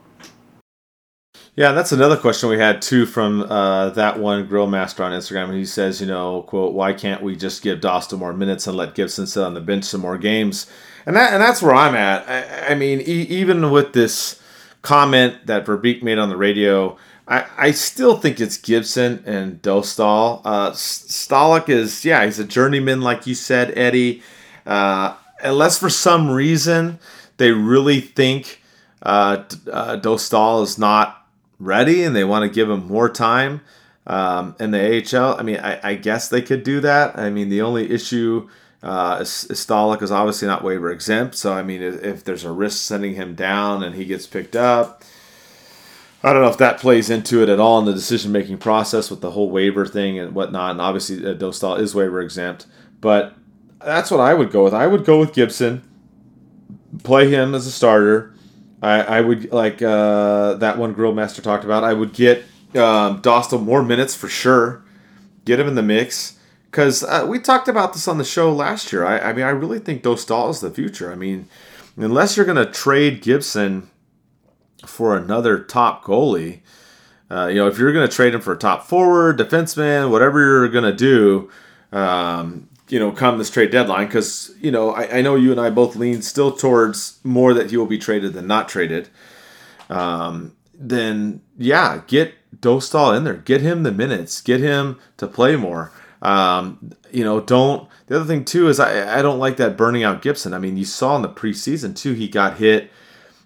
Yeah, 1.57 1.71
that's 1.71 1.93
another 1.93 2.17
question 2.17 2.49
we 2.49 2.59
had 2.59 2.83
too 2.83 3.07
from 3.07 3.43
uh, 3.43 3.91
that 3.91 4.19
one 4.19 4.47
grill 4.47 4.67
master 4.67 5.05
on 5.05 5.13
Instagram, 5.13 5.45
and 5.45 5.55
he 5.55 5.65
says, 5.65 6.01
you 6.01 6.07
know, 6.09 6.43
quote, 6.43 6.75
why 6.75 6.93
can't 6.93 7.23
we 7.23 7.37
just 7.37 7.63
give 7.63 7.79
Dostal 7.79 8.19
more 8.19 8.33
minutes 8.33 8.67
and 8.67 8.77
let 8.77 8.97
Gibson 8.97 9.29
sit 9.29 9.45
on 9.45 9.55
the 9.55 9.61
bench 9.61 9.85
some 9.85 10.01
more 10.01 10.19
games? 10.19 10.69
And 11.07 11.15
that 11.15 11.33
and 11.33 11.41
that's 11.41 11.63
where 11.63 11.77
I'm 11.77 11.95
at. 11.95 12.29
I, 12.29 12.73
I 12.73 12.75
mean, 12.75 13.01
e- 13.01 13.29
even 13.29 13.71
with 13.71 13.93
this 13.93 14.43
comment 14.83 15.47
that 15.47 15.65
Verbeek 15.65 16.03
made 16.03 16.19
on 16.19 16.29
the 16.29 16.37
radio, 16.37 16.99
I, 17.27 17.47
I 17.57 17.71
still 17.71 18.19
think 18.19 18.41
it's 18.41 18.57
Gibson 18.57 19.23
and 19.27 19.63
Dostal. 19.63 20.43
Uh, 20.45 21.69
is, 21.69 22.05
yeah, 22.05 22.25
he's 22.25 22.39
a 22.39 22.45
journeyman, 22.45 23.01
like 23.01 23.27
you 23.27 23.35
said, 23.35 23.77
Eddie. 23.77 24.23
Uh, 24.67 25.17
unless 25.43 25.79
for 25.79 25.91
some 25.91 26.31
reason 26.31 26.99
they 27.37 27.51
really 27.51 28.01
think 28.01 28.63
uh, 29.03 29.43
uh, 29.71 29.99
Dostal 29.99 30.63
is 30.63 30.79
not 30.79 31.27
ready 31.59 32.03
and 32.03 32.15
they 32.15 32.25
want 32.25 32.43
to 32.43 32.55
give 32.55 32.69
him 32.69 32.87
more 32.87 33.09
time 33.09 33.61
um, 34.07 34.55
in 34.61 34.71
the 34.71 35.17
AHL, 35.17 35.39
I 35.39 35.43
mean, 35.43 35.57
I, 35.57 35.81
I, 35.83 35.95
guess 35.95 36.29
they 36.29 36.43
could 36.43 36.63
do 36.63 36.81
that. 36.81 37.19
I 37.19 37.31
mean, 37.31 37.49
the 37.49 37.63
only 37.63 37.91
issue 37.91 38.51
uh, 38.83 39.19
is, 39.23 39.45
is 39.45 39.61
is 39.61 40.11
obviously 40.11 40.47
not 40.47 40.63
waiver 40.63 40.91
exempt. 40.91 41.37
So, 41.37 41.55
I 41.55 41.63
mean, 41.63 41.83
if, 41.83 42.03
if 42.03 42.25
there's 42.25 42.45
a 42.45 42.53
risk 42.53 42.83
sending 42.83 43.15
him 43.15 43.35
down 43.35 43.83
and 43.83 43.95
he 43.95 44.05
gets 44.05 44.27
picked 44.27 44.57
up, 44.57 45.03
I 46.25 46.33
don't 46.33 46.43
know 46.43 46.49
if 46.49 46.59
that 46.59 46.81
plays 46.81 47.11
into 47.11 47.43
it 47.43 47.49
at 47.49 47.61
all 47.61 47.79
in 47.79 47.85
the 47.85 47.93
decision 47.93 48.33
making 48.33 48.59
process 48.59 49.11
with 49.11 49.21
the 49.21 49.31
whole 49.31 49.51
waiver 49.51 49.87
thing 49.87 50.19
and 50.19 50.35
whatnot. 50.35 50.73
And 50.73 50.81
obviously, 50.81 51.25
uh, 51.25 51.35
Dostal 51.35 51.79
is 51.79 51.95
waiver 51.95 52.21
exempt. 52.21 52.67
But 53.01 53.35
that's 53.79 54.11
what 54.11 54.21
I 54.21 54.35
would 54.35 54.51
go 54.51 54.65
with. 54.65 54.75
I 54.75 54.87
would 54.87 55.05
go 55.05 55.21
with 55.21 55.35
Gibson, 55.35 55.83
play 57.03 57.29
him 57.29 57.55
as 57.55 57.67
a 57.67 57.71
starter 57.71 58.35
I, 58.85 59.01
I 59.01 59.21
would 59.23 59.51
like 59.51 59.81
uh, 59.81 60.55
that 60.55 60.77
one 60.77 60.93
Grill 60.93 61.15
Master 61.15 61.41
talked 61.41 61.65
about. 61.65 61.85
I 61.85 61.95
would 61.95 62.13
get 62.13 62.41
um, 62.75 63.23
Dostal 63.23 63.63
more 63.63 63.83
minutes 63.83 64.15
for 64.15 64.29
sure. 64.29 64.85
Get 65.47 65.59
him 65.59 65.69
in 65.69 65.75
the 65.75 65.83
mix 65.83 66.39
because 66.71 67.03
uh, 67.03 67.25
we 67.27 67.39
talked 67.39 67.67
about 67.67 67.95
this 67.95 68.07
on 68.07 68.19
the 68.19 68.25
show 68.25 68.53
last 68.53 68.93
year. 68.93 69.07
I, 69.07 69.19
I 69.19 69.33
mean, 69.33 69.45
I 69.47 69.51
really 69.51 69.79
think 69.79 70.03
Dostal 70.03 70.51
is 70.51 70.61
the 70.61 70.71
future. 70.71 71.11
I 71.11 71.15
mean, 71.15 71.49
unless 71.97 72.37
you're 72.37 72.45
going 72.45 72.65
to 72.65 72.71
trade 72.71 73.23
Gibson 73.23 73.89
for 74.87 75.17
another 75.17 75.59
top 75.59 76.05
goalie, 76.05 76.61
uh, 77.31 77.47
you 77.47 77.57
know, 77.57 77.67
if 77.67 77.79
you're 77.79 77.93
going 77.93 78.09
to 78.09 78.15
trade 78.15 78.35
him 78.35 78.41
for 78.41 78.53
a 78.53 78.59
top 78.59 78.87
forward, 78.87 79.39
defenseman, 79.39 80.11
whatever 80.11 80.41
you're 80.41 80.69
going 80.69 80.85
to 80.85 80.93
do, 80.93 81.51
um, 81.91 82.69
you 82.89 82.99
know, 82.99 83.11
come 83.11 83.39
this 83.39 83.51
trade 83.51 83.71
deadline, 83.71 84.07
because 84.07 84.53
you 84.61 84.71
know, 84.71 84.91
I, 84.91 85.19
I, 85.19 85.23
know 85.23 85.37
you 85.37 85.51
and 85.51 85.61
I 85.61 85.71
both 85.71 85.97
lean 85.97 86.23
still 86.23 86.53
towards 86.53 87.19
more 87.25 87.55
that 87.55 87.71
he 87.71 87.77
will 87.77 87.87
be 87.87 87.99
traded 87.99 88.35
than 88.35 88.47
not 88.47 88.69
traded. 88.69 89.09
Um, 89.89 90.55
then 90.75 91.41
yeah, 91.57 92.03
get 92.07 92.35
Dostal 92.61 93.17
in 93.17 93.25
there, 93.25 93.35
get 93.35 93.61
him 93.61 93.83
the 93.83 93.93
minutes, 93.93 94.41
get 94.41 94.61
him 94.61 94.99
to 95.17 95.27
play 95.27 95.57
more. 95.57 95.93
Um, 96.23 96.93
you 97.11 97.25
know, 97.25 97.41
don't. 97.41 97.89
The 98.07 98.17
other 98.17 98.25
thing 98.25 98.45
too 98.45 98.69
is 98.69 98.81
I 98.81 99.19
I 99.19 99.23
don't 99.23 99.39
like 99.39 99.57
that 99.59 99.77
burning 99.77 100.05
out 100.05 100.23
Gibson. 100.23 100.55
I 100.55 100.59
mean, 100.59 100.77
you 100.77 100.85
saw 100.85 101.17
in 101.17 101.23
the 101.23 101.29
preseason 101.29 101.97
too, 101.97 102.13
he 102.13 102.29
got 102.29 102.59
hit, 102.59 102.91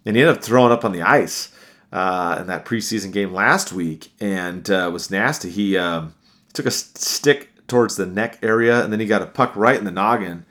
and 0.09 0.17
he 0.17 0.23
ended 0.23 0.39
up 0.39 0.43
throwing 0.43 0.73
up 0.73 0.87
on 0.87 0.93
the 0.93 1.03
ice 1.03 1.53
uh, 1.93 2.39
in 2.41 2.47
that 2.47 2.65
preseason 2.65 3.13
game 3.13 3.31
last 3.31 3.75
week, 3.75 4.11
and 4.19 4.71
uh, 4.71 4.89
was 4.91 5.11
nasty. 5.11 5.51
He 5.51 5.77
um, 5.77 6.15
took 6.55 6.65
a 6.65 6.71
stick 6.71 7.51
towards 7.67 7.97
the 7.97 8.07
neck 8.07 8.39
area, 8.43 8.83
and 8.83 8.91
then 8.91 9.01
he 9.01 9.07
got 9.07 9.21
a 9.21 9.27
puck 9.27 9.55
right 9.55 9.77
in 9.77 9.85
the 9.85 9.91
noggin, 9.91 10.47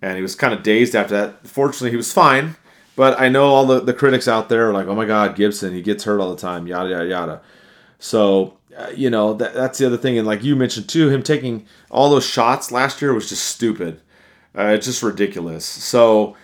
and 0.00 0.14
he 0.14 0.22
was 0.22 0.36
kind 0.36 0.54
of 0.54 0.62
dazed 0.62 0.94
after 0.94 1.14
that. 1.14 1.48
Fortunately, 1.48 1.90
he 1.90 1.96
was 1.96 2.12
fine, 2.12 2.54
but 2.94 3.18
I 3.20 3.28
know 3.28 3.46
all 3.46 3.66
the, 3.66 3.80
the 3.80 3.92
critics 3.92 4.28
out 4.28 4.48
there 4.48 4.70
are 4.70 4.72
like, 4.72 4.86
oh 4.86 4.94
my 4.94 5.06
God, 5.06 5.34
Gibson, 5.34 5.74
he 5.74 5.82
gets 5.82 6.04
hurt 6.04 6.20
all 6.20 6.32
the 6.32 6.40
time, 6.40 6.68
yada, 6.68 6.90
yada, 6.90 7.08
yada. 7.08 7.40
So, 7.98 8.58
uh, 8.78 8.92
you 8.94 9.10
know, 9.10 9.34
that, 9.34 9.54
that's 9.54 9.78
the 9.78 9.86
other 9.86 9.96
thing. 9.96 10.18
And 10.18 10.26
like 10.26 10.44
you 10.44 10.54
mentioned 10.54 10.88
too, 10.88 11.08
him 11.08 11.24
taking 11.24 11.66
all 11.90 12.10
those 12.10 12.24
shots 12.24 12.70
last 12.70 13.02
year 13.02 13.12
was 13.12 13.28
just 13.28 13.44
stupid. 13.44 14.00
Uh, 14.56 14.66
it's 14.66 14.86
just 14.86 15.02
ridiculous. 15.02 15.64
So, 15.64 16.36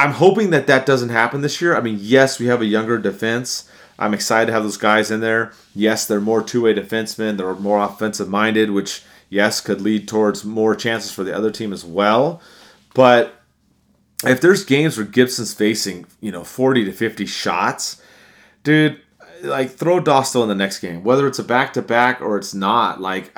I'm 0.00 0.12
hoping 0.12 0.48
that 0.50 0.66
that 0.66 0.86
doesn't 0.86 1.10
happen 1.10 1.42
this 1.42 1.60
year. 1.60 1.76
I 1.76 1.82
mean, 1.82 1.98
yes, 2.00 2.40
we 2.40 2.46
have 2.46 2.62
a 2.62 2.66
younger 2.66 2.96
defense. 2.96 3.68
I'm 3.98 4.14
excited 4.14 4.46
to 4.46 4.52
have 4.52 4.62
those 4.62 4.78
guys 4.78 5.10
in 5.10 5.20
there. 5.20 5.52
Yes, 5.74 6.06
they're 6.06 6.22
more 6.22 6.42
two 6.42 6.62
way 6.62 6.72
defensemen. 6.72 7.36
They're 7.36 7.54
more 7.54 7.78
offensive 7.78 8.26
minded, 8.26 8.70
which 8.70 9.02
yes, 9.28 9.60
could 9.60 9.82
lead 9.82 10.08
towards 10.08 10.42
more 10.42 10.74
chances 10.74 11.12
for 11.12 11.22
the 11.22 11.36
other 11.36 11.50
team 11.50 11.70
as 11.70 11.84
well. 11.84 12.40
But 12.94 13.42
if 14.24 14.40
there's 14.40 14.64
games 14.64 14.96
where 14.96 15.04
Gibson's 15.04 15.52
facing, 15.52 16.06
you 16.22 16.32
know, 16.32 16.44
40 16.44 16.86
to 16.86 16.92
50 16.92 17.26
shots, 17.26 18.02
dude, 18.64 19.02
like 19.42 19.70
throw 19.70 20.00
Dostal 20.00 20.42
in 20.44 20.48
the 20.48 20.54
next 20.54 20.78
game, 20.78 21.04
whether 21.04 21.26
it's 21.26 21.38
a 21.38 21.44
back 21.44 21.74
to 21.74 21.82
back 21.82 22.22
or 22.22 22.38
it's 22.38 22.54
not. 22.54 23.02
Like, 23.02 23.34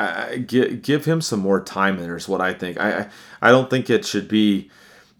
give, 0.47 0.81
give 0.83 1.07
him 1.07 1.21
some 1.21 1.41
more 1.41 1.61
time 1.61 1.97
in 1.97 2.05
there 2.05 2.17
is 2.17 2.29
what 2.29 2.41
I 2.41 2.55
think. 2.55 2.79
I, 2.79 3.09
I 3.41 3.51
don't 3.51 3.69
think 3.69 3.91
it 3.91 4.07
should 4.07 4.29
be, 4.29 4.71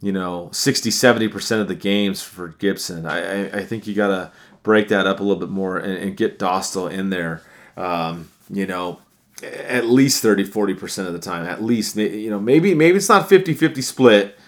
you 0.03 0.13
know, 0.13 0.51
60, 0.53 0.91
70% 0.91 1.61
of 1.61 1.69
the 1.69 1.75
games 1.75 2.23
for 2.23 2.49
Gibson. 2.49 3.07
I, 3.07 3.47
I, 3.47 3.59
I 3.59 3.65
think 3.65 3.87
you 3.87 3.95
got 3.95 4.09
to 4.09 4.33
break 4.63 4.89
that 4.89 5.07
up 5.07 5.21
a 5.21 5.23
little 5.23 5.39
bit 5.39 5.49
more 5.49 5.79
and, 5.79 5.97
and 5.97 6.17
get 6.17 6.39
Dostal 6.39 6.91
in 6.91 7.11
there. 7.11 7.43
Um, 7.77 8.29
you 8.51 8.67
know, 8.67 8.99
at 9.43 9.87
least 9.87 10.23
30 10.23 10.45
40% 10.45 11.07
of 11.07 11.13
the 11.13 11.19
time 11.19 11.47
at 11.47 11.63
least 11.63 11.97
you 11.97 12.31
know 12.31 12.39
maybe 12.39 12.75
maybe 12.75 12.97
it's 12.97 13.09
not 13.09 13.29
50 13.29 13.55
50 13.55 13.83
split 13.83 14.39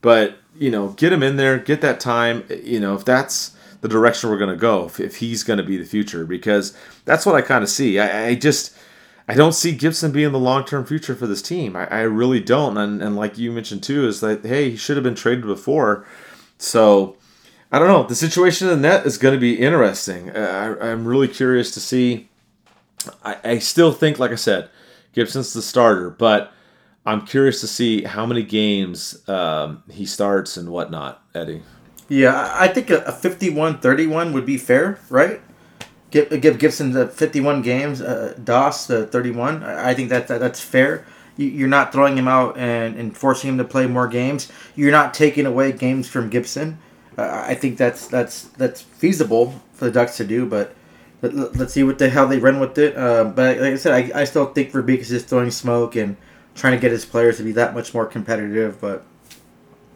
but 0.00 0.38
you 0.56 0.70
know 0.70 0.88
get 0.90 1.12
him 1.12 1.22
in 1.22 1.36
there 1.36 1.58
get 1.58 1.82
that 1.82 2.00
time 2.00 2.44
you 2.48 2.80
know 2.80 2.94
if 2.94 3.04
that's 3.04 3.54
the 3.82 3.88
direction 3.88 4.30
we're 4.30 4.38
going 4.38 4.48
to 4.48 4.56
go 4.56 4.86
if, 4.86 5.00
if 5.00 5.16
he's 5.16 5.42
going 5.42 5.58
to 5.58 5.62
be 5.62 5.76
the 5.76 5.84
future 5.84 6.24
because 6.24 6.74
that's 7.04 7.26
what 7.26 7.34
i 7.34 7.42
kind 7.42 7.62
of 7.62 7.68
see 7.68 7.98
I, 7.98 8.28
I, 8.28 8.34
just 8.36 8.74
i 9.28 9.34
don't 9.34 9.52
see 9.52 9.72
gibson 9.72 10.10
being 10.10 10.32
the 10.32 10.38
long-term 10.38 10.84
future 10.84 11.14
for 11.14 11.26
this 11.26 11.42
team. 11.42 11.76
I, 11.76 11.86
I 11.86 12.00
really 12.00 12.40
don't. 12.40 12.76
And, 12.76 13.02
and 13.02 13.14
like 13.14 13.38
you 13.38 13.52
mentioned 13.52 13.82
too 13.82 14.06
is 14.06 14.20
that 14.20 14.44
hey 14.44 14.70
he 14.70 14.76
should 14.76 14.96
have 14.96 15.04
been 15.04 15.14
traded 15.14 15.46
before. 15.46 16.04
So 16.58 17.16
i 17.70 17.78
don't 17.78 17.88
know. 17.88 18.04
The 18.04 18.14
situation 18.14 18.68
in 18.68 18.80
the 18.80 18.88
net 18.88 19.06
is 19.06 19.18
going 19.18 19.34
to 19.34 19.40
be 19.40 19.60
interesting. 19.60 20.30
Uh, 20.30 20.78
I, 20.80 20.90
i'm 20.90 21.06
really 21.06 21.28
curious 21.28 21.70
to 21.72 21.80
see. 21.80 22.28
I, 23.22 23.36
I 23.44 23.58
still 23.58 23.92
think, 23.92 24.18
like 24.18 24.32
I 24.32 24.36
said, 24.36 24.70
Gibson's 25.12 25.52
the 25.52 25.62
starter, 25.62 26.10
but 26.10 26.52
I'm 27.06 27.24
curious 27.24 27.60
to 27.62 27.66
see 27.66 28.02
how 28.02 28.26
many 28.26 28.42
games 28.42 29.26
um, 29.28 29.82
he 29.90 30.04
starts 30.04 30.56
and 30.56 30.68
whatnot, 30.68 31.22
Eddie. 31.34 31.62
Yeah, 32.08 32.54
I 32.54 32.68
think 32.68 32.90
a, 32.90 33.12
51 33.12 33.80
31 33.80 34.32
would 34.32 34.44
be 34.44 34.58
fair, 34.58 34.98
right? 35.08 35.40
Give, 36.10 36.40
give 36.40 36.58
Gibson 36.58 36.92
the 36.92 37.06
51 37.06 37.62
games, 37.62 38.00
uh, 38.00 38.34
Doss 38.42 38.86
the 38.86 39.06
31. 39.06 39.62
I 39.62 39.92
think 39.94 40.08
that, 40.08 40.28
that 40.28 40.40
that's 40.40 40.60
fair. 40.60 41.04
You're 41.36 41.68
not 41.68 41.92
throwing 41.92 42.16
him 42.16 42.26
out 42.26 42.56
and, 42.56 42.96
and 42.96 43.16
forcing 43.16 43.50
him 43.50 43.58
to 43.58 43.64
play 43.64 43.86
more 43.86 44.08
games. 44.08 44.50
You're 44.74 44.90
not 44.90 45.14
taking 45.14 45.46
away 45.46 45.70
games 45.70 46.08
from 46.08 46.30
Gibson. 46.30 46.78
Uh, 47.16 47.44
I 47.46 47.54
think 47.54 47.78
that's 47.78 48.08
that's 48.08 48.44
that's 48.44 48.82
feasible 48.82 49.60
for 49.72 49.84
the 49.86 49.90
Ducks 49.90 50.16
to 50.16 50.24
do, 50.24 50.46
but 50.46 50.74
let, 51.20 51.60
us 51.60 51.72
see 51.72 51.82
what 51.82 51.98
the 51.98 52.08
hell 52.08 52.26
they 52.26 52.38
run 52.38 52.60
with 52.60 52.78
it. 52.78 52.96
Uh, 52.96 53.24
but 53.24 53.58
like 53.58 53.72
I 53.72 53.76
said, 53.76 53.92
I, 53.92 54.20
I 54.20 54.24
still 54.24 54.46
think 54.46 54.72
Verbeek 54.72 54.98
is 54.98 55.08
just 55.08 55.26
throwing 55.26 55.50
smoke 55.50 55.96
and 55.96 56.16
trying 56.54 56.74
to 56.74 56.80
get 56.80 56.90
his 56.90 57.04
players 57.04 57.38
to 57.38 57.42
be 57.42 57.52
that 57.52 57.74
much 57.74 57.92
more 57.92 58.06
competitive. 58.06 58.80
But 58.80 59.04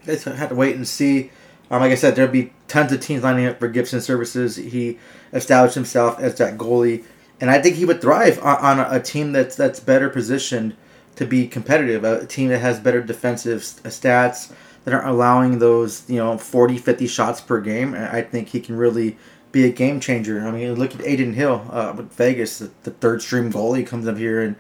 I 0.03 0.07
just 0.07 0.25
have 0.25 0.49
to 0.49 0.55
wait 0.55 0.77
and 0.77 0.87
see. 0.87 1.31
Um, 1.73 1.81
like 1.81 1.91
I 1.91 1.95
said, 1.95 2.15
there'll 2.15 2.31
be 2.31 2.53
tons 2.69 2.93
of 2.93 3.01
teams 3.01 3.23
lining 3.23 3.47
up 3.47 3.59
for 3.59 3.67
Gibson 3.67 4.03
services. 4.03 4.57
He 4.57 4.99
established 5.33 5.75
himself 5.75 6.21
as 6.21 6.37
that 6.37 6.59
goalie, 6.59 7.03
and 7.41 7.51
I 7.51 7.63
think 7.63 7.77
he 7.77 7.87
would 7.87 8.03
thrive 8.03 8.39
on, 8.41 8.79
on 8.79 8.95
a, 8.95 9.01
team 9.01 9.33
that's 9.33 9.57
that's 9.57 9.81
better 9.81 10.11
positioned 10.11 10.77
to 11.17 11.25
be 11.27 11.49
competitive. 11.49 12.05
A 12.05 12.27
team 12.27 12.51
that 12.51 12.59
has 12.59 12.79
better 12.79 13.01
defensive 13.01 13.63
stats 13.63 14.53
that 14.85 14.93
aren't 14.93 15.09
allowing 15.09 15.61
those 15.61 16.09
you 16.11 16.19
know 16.19 16.37
40, 16.37 16.77
50 16.77 17.07
shots 17.07 17.41
per 17.41 17.59
game. 17.59 17.95
I 17.95 18.21
think 18.21 18.49
he 18.49 18.61
can 18.61 18.77
really 18.77 19.17
be 19.51 19.65
a 19.65 19.73
game 19.73 19.99
changer. 19.99 20.47
I 20.47 20.51
mean, 20.51 20.75
look 20.75 20.95
at 20.95 21.01
Adin 21.01 21.33
Hill 21.33 21.67
uh, 21.71 21.95
with 21.97 22.13
Vegas, 22.13 22.59
the, 22.59 22.71
the 22.83 22.91
third 22.91 23.23
stream 23.23 23.51
goalie 23.51 23.87
comes 23.87 24.07
up 24.07 24.19
here, 24.19 24.43
and 24.43 24.57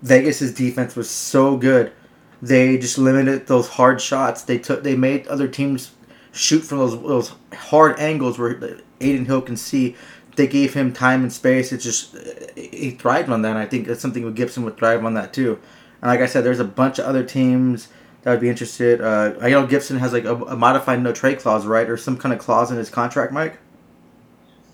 Vegas's 0.00 0.54
defense 0.54 0.96
was 0.96 1.10
so 1.10 1.58
good. 1.58 1.92
They 2.40 2.78
just 2.78 2.96
limited 2.96 3.48
those 3.48 3.68
hard 3.68 4.00
shots. 4.00 4.42
They 4.42 4.58
took, 4.58 4.82
they 4.82 4.96
made 4.96 5.26
other 5.26 5.48
teams 5.48 5.90
shoot 6.32 6.60
from 6.60 6.78
those 6.78 7.00
those 7.02 7.32
hard 7.54 7.98
angles 7.98 8.38
where 8.38 8.80
Adin 9.00 9.24
Hill 9.24 9.42
can 9.42 9.56
see. 9.56 9.96
They 10.36 10.46
gave 10.46 10.74
him 10.74 10.92
time 10.92 11.22
and 11.22 11.32
space. 11.32 11.72
It's 11.72 11.82
just 11.82 12.16
he 12.56 12.92
thrived 12.92 13.28
on 13.28 13.42
that. 13.42 13.50
And 13.50 13.58
I 13.58 13.66
think 13.66 13.86
that's 13.86 14.00
something 14.00 14.24
with 14.24 14.36
Gibson 14.36 14.64
would 14.64 14.76
thrive 14.76 15.04
on 15.04 15.14
that 15.14 15.32
too. 15.32 15.58
And 16.00 16.08
like 16.08 16.20
I 16.20 16.26
said, 16.26 16.44
there's 16.44 16.60
a 16.60 16.64
bunch 16.64 16.98
of 16.98 17.06
other 17.06 17.24
teams 17.24 17.88
that 18.22 18.30
would 18.30 18.40
be 18.40 18.48
interested. 18.48 19.00
Uh, 19.00 19.34
I 19.40 19.50
know 19.50 19.66
Gibson 19.66 19.98
has 19.98 20.12
like 20.12 20.24
a, 20.24 20.36
a 20.36 20.56
modified 20.56 21.02
no 21.02 21.12
trade 21.12 21.40
clause, 21.40 21.66
right, 21.66 21.88
or 21.88 21.96
some 21.96 22.16
kind 22.16 22.32
of 22.32 22.38
clause 22.38 22.70
in 22.70 22.76
his 22.76 22.90
contract, 22.90 23.32
Mike. 23.32 23.58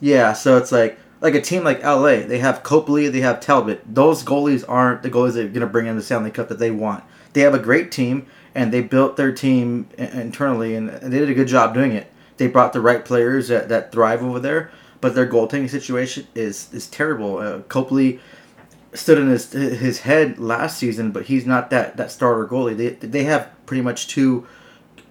Yeah, 0.01 0.33
so 0.35 0.59
it's 0.59 0.73
like 0.73 0.99
like 1.21 1.35
a 1.35 1.41
team 1.41 1.65
like 1.65 1.83
LA, 1.83 2.27
they 2.27 2.39
have 2.39 2.63
Copley, 2.63 3.09
they 3.09 3.21
have 3.21 3.41
Talbot. 3.41 3.83
Those 3.87 4.23
goalies 4.23 4.63
aren't 4.69 5.03
the 5.03 5.11
goalies 5.11 5.33
that 5.33 5.47
are 5.47 5.49
going 5.49 5.61
to 5.61 5.67
bring 5.67 5.87
in 5.87 5.97
the 5.97 6.03
Stanley 6.03 6.31
Cup 6.31 6.49
that 6.49 6.59
they 6.59 6.71
want. 6.71 7.03
They 7.35 7.43
have 7.43 7.55
a 7.55 7.59
great 7.59 7.93
team, 7.93 8.27
and 8.55 8.73
they 8.73 8.81
built 8.81 9.17
their 9.17 9.33
team 9.33 9.89
internally, 9.99 10.75
and 10.75 10.89
they 10.89 11.19
did 11.19 11.29
a 11.29 11.35
good 11.35 11.49
job 11.49 11.75
doing 11.75 11.93
it. 11.93 12.11
They 12.39 12.47
brought 12.49 12.73
the 12.73 12.81
right 12.81 13.05
players 13.05 13.49
that, 13.49 13.69
that 13.69 13.93
thrive 13.93 14.23
over 14.23 14.41
there. 14.41 14.71
but 15.05 15.15
their 15.15 15.27
goaltending 15.27 15.69
situation 15.69 16.27
is 16.35 16.73
is 16.73 16.87
terrible. 16.87 17.37
Uh, 17.37 17.59
Copley 17.69 18.21
stood 18.95 19.19
in 19.19 19.29
his 19.29 19.53
his 19.53 20.01
head 20.01 20.39
last 20.39 20.79
season, 20.79 21.11
but 21.13 21.27
he's 21.27 21.45
not 21.45 21.69
that 21.69 21.99
that 21.99 22.11
starter 22.11 22.47
goalie. 22.47 22.75
They 22.75 22.89
they 23.07 23.25
have 23.25 23.51
pretty 23.67 23.83
much 23.83 24.09
two, 24.09 24.47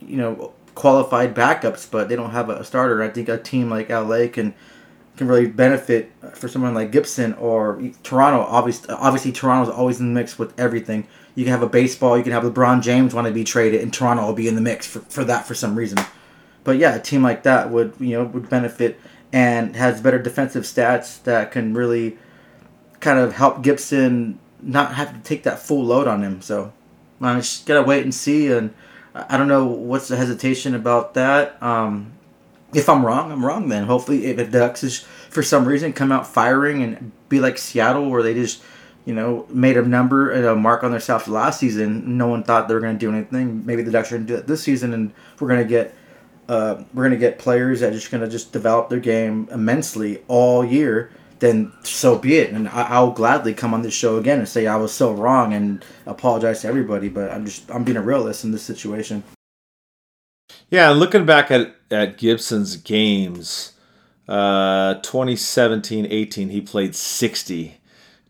you 0.02 0.18
know, 0.18 0.52
qualified 0.74 1.36
backups, 1.36 1.90
but 1.92 2.10
they 2.10 2.16
don't 2.16 2.32
have 2.32 2.50
a 2.50 2.64
starter. 2.64 3.04
I 3.04 3.10
think 3.10 3.30
a 3.30 3.38
team 3.38 3.70
like 3.70 3.90
LA 3.90 4.26
can 4.34 4.56
can 5.16 5.28
really 5.28 5.46
benefit 5.46 6.12
for 6.34 6.48
someone 6.48 6.74
like 6.74 6.92
Gibson 6.92 7.34
or 7.34 7.80
Toronto. 8.02 8.40
Obviously, 8.50 8.90
obviously 8.96 9.32
Toronto's 9.32 9.72
always 9.72 10.00
in 10.00 10.08
the 10.12 10.20
mix 10.20 10.40
with 10.40 10.60
everything. 10.60 11.08
You 11.36 11.44
can 11.44 11.52
have 11.52 11.64
a 11.64 11.70
baseball. 11.70 12.18
You 12.18 12.24
can 12.24 12.32
have 12.32 12.44
LeBron 12.44 12.82
James 12.82 13.14
want 13.14 13.28
to 13.28 13.34
be 13.34 13.44
traded, 13.44 13.82
and 13.82 13.94
Toronto 13.94 14.26
will 14.26 14.34
be 14.34 14.48
in 14.48 14.56
the 14.56 14.62
mix 14.62 14.86
for, 14.86 15.00
for 15.00 15.24
that 15.24 15.46
for 15.48 15.56
some 15.56 15.76
reason. 15.76 15.98
But 16.64 16.78
yeah, 16.78 16.96
a 16.96 17.00
team 17.00 17.24
like 17.24 17.44
that 17.44 17.70
would 17.70 17.94
you 18.00 18.12
know 18.12 18.24
would 18.26 18.50
benefit 18.50 19.00
and 19.32 19.76
has 19.76 20.02
better 20.02 20.20
defensive 20.20 20.64
stats 20.64 21.22
that 21.24 21.52
can 21.52 21.74
really 21.74 22.18
kind 23.00 23.20
of 23.20 23.34
help 23.34 23.64
Gibson 23.64 24.40
not 24.62 24.94
have 24.94 25.14
to 25.14 25.20
take 25.22 25.44
that 25.44 25.60
full 25.60 25.84
load 25.84 26.08
on 26.08 26.24
him. 26.24 26.42
So 26.42 26.72
I 27.22 27.36
just 27.36 27.66
gotta 27.66 27.84
wait 27.84 28.04
and 28.04 28.14
see. 28.14 28.52
And 28.52 28.74
I 29.14 29.38
don't 29.38 29.48
know 29.48 29.66
what's 29.66 30.08
the 30.08 30.16
hesitation 30.16 30.76
about 30.76 31.16
that. 31.16 31.62
Um, 31.62 32.14
if 32.74 32.90
I'm 32.90 33.06
wrong, 33.06 33.32
I'm 33.32 33.46
wrong. 33.46 33.70
Then 33.70 33.86
hopefully, 33.86 34.26
if 34.26 34.38
the 34.38 34.46
Ducks 34.46 34.84
is 34.84 35.00
for 35.30 35.44
some 35.44 35.66
reason 35.66 35.94
come 35.94 36.12
out 36.12 36.28
firing 36.28 36.82
and 36.84 37.12
be 37.30 37.40
like 37.40 37.58
Seattle, 37.58 38.10
where 38.10 38.24
they 38.24 38.34
just 38.34 38.64
you 39.06 39.14
know 39.14 39.46
made 39.50 39.78
a 39.78 39.82
number 39.82 40.32
a 40.32 40.56
mark 40.56 40.84
on 40.84 40.92
themselves 40.92 41.28
last 41.28 41.60
season, 41.60 42.18
no 42.18 42.28
one 42.28 42.44
thought 42.44 42.68
they 42.68 42.74
were 42.74 42.80
going 42.80 42.98
to 42.98 43.00
do 43.00 43.12
anything. 43.14 43.66
Maybe 43.66 43.84
the 43.84 43.92
Ducks 43.92 44.12
are 44.12 44.16
going 44.16 44.28
to 44.28 44.34
do 44.34 44.40
it 44.40 44.48
this 44.48 44.64
season, 44.64 44.94
and 44.94 45.14
we're 45.40 45.50
going 45.50 45.64
to 45.64 45.70
get. 45.70 45.96
Uh, 46.50 46.84
we're 46.94 47.04
gonna 47.04 47.16
get 47.16 47.40
players 47.40 47.80
that 47.80 47.92
are 47.92 47.94
just 47.94 48.12
gonna 48.12 48.28
just 48.28 48.52
develop 48.52 48.90
their 48.90 49.00
game 49.00 49.48
immensely 49.50 50.22
all 50.28 50.64
year, 50.66 51.10
then 51.40 51.72
so 51.84 52.18
be 52.18 52.38
it. 52.38 52.52
And 52.52 52.68
I, 52.68 53.00
will 53.00 53.12
gladly 53.12 53.54
come 53.54 53.74
on 53.74 53.82
this 53.82 53.94
show 53.94 54.18
again 54.18 54.40
and 54.40 54.48
say 54.48 54.68
I 54.68 54.76
was 54.76 54.94
so 54.94 55.14
wrong 55.14 55.54
and 55.54 55.84
apologize 56.06 56.62
to 56.62 56.68
everybody. 56.68 57.08
But 57.08 57.32
I'm 57.32 57.46
just 57.46 57.72
I'm 57.72 57.86
being 57.86 57.98
a 57.98 58.02
realist 58.02 58.44
in 58.44 58.52
this 58.52 58.64
situation. 58.64 59.24
Yeah, 60.70 60.90
looking 60.90 61.26
back 61.26 61.52
at 61.52 61.76
at 61.92 62.18
Gibson's 62.18 62.76
games, 62.76 63.74
uh, 64.28 64.96
2017-18 64.96 66.50
he 66.50 66.62
played 66.62 66.96
60. 66.96 67.78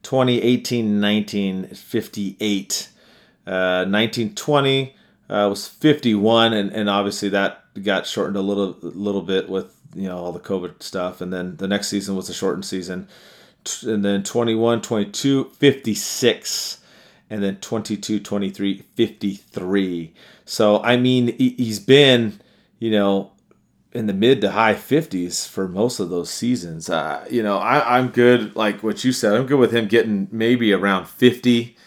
2018-19 0.03 1.75
58. 1.75 2.89
Uh, 3.45 3.83
1920 3.83 4.95
uh, 5.29 5.47
was 5.49 5.67
51 5.67 6.53
and, 6.53 6.71
and 6.71 6.89
obviously 6.89 7.27
that 7.27 7.63
got 7.81 8.05
shortened 8.05 8.37
a 8.37 8.41
little 8.41 8.77
little 8.81 9.21
bit 9.21 9.49
with 9.49 9.75
you 9.95 10.07
know 10.07 10.17
all 10.17 10.31
the 10.31 10.39
COVID 10.39 10.81
stuff, 10.81 11.21
and 11.21 11.31
then 11.31 11.57
the 11.57 11.67
next 11.67 11.87
season 11.87 12.15
was 12.15 12.29
a 12.29 12.33
shortened 12.33 12.65
season, 12.65 13.07
and 13.83 14.03
then 14.03 14.23
21, 14.23 14.81
22, 14.81 15.45
56, 15.45 16.81
and 17.29 17.43
then 17.43 17.57
22, 17.57 18.19
23, 18.19 18.83
53. 18.95 20.13
So 20.45 20.81
I 20.81 20.97
mean, 20.97 21.35
he's 21.37 21.79
been 21.79 22.39
you 22.79 22.91
know 22.91 23.31
in 23.93 24.07
the 24.07 24.13
mid 24.13 24.41
to 24.41 24.51
high 24.51 24.73
50s 24.73 25.47
for 25.47 25.67
most 25.67 25.99
of 25.99 26.09
those 26.09 26.29
seasons. 26.29 26.89
Uh, 26.89 27.25
you 27.29 27.43
know, 27.43 27.57
I, 27.57 27.97
I'm 27.97 28.09
good, 28.09 28.55
like 28.55 28.81
what 28.81 29.03
you 29.03 29.11
said, 29.11 29.33
I'm 29.33 29.45
good 29.45 29.59
with 29.59 29.71
him 29.73 29.87
getting 29.87 30.27
maybe 30.31 30.73
around 30.73 31.07
50 31.07 31.77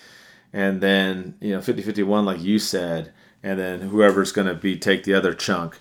and 0.53 0.81
then, 0.81 1.35
you 1.41 1.51
know, 1.53 1.61
50 1.61 1.83
51, 1.83 2.25
like 2.25 2.41
you 2.41 2.59
said, 2.59 3.13
and 3.43 3.59
then 3.59 3.81
whoever's 3.81 4.33
going 4.33 4.47
to 4.47 4.55
be 4.55 4.79
take 4.79 5.05
the 5.05 5.15
other 5.15 5.35
chunk. 5.35 5.79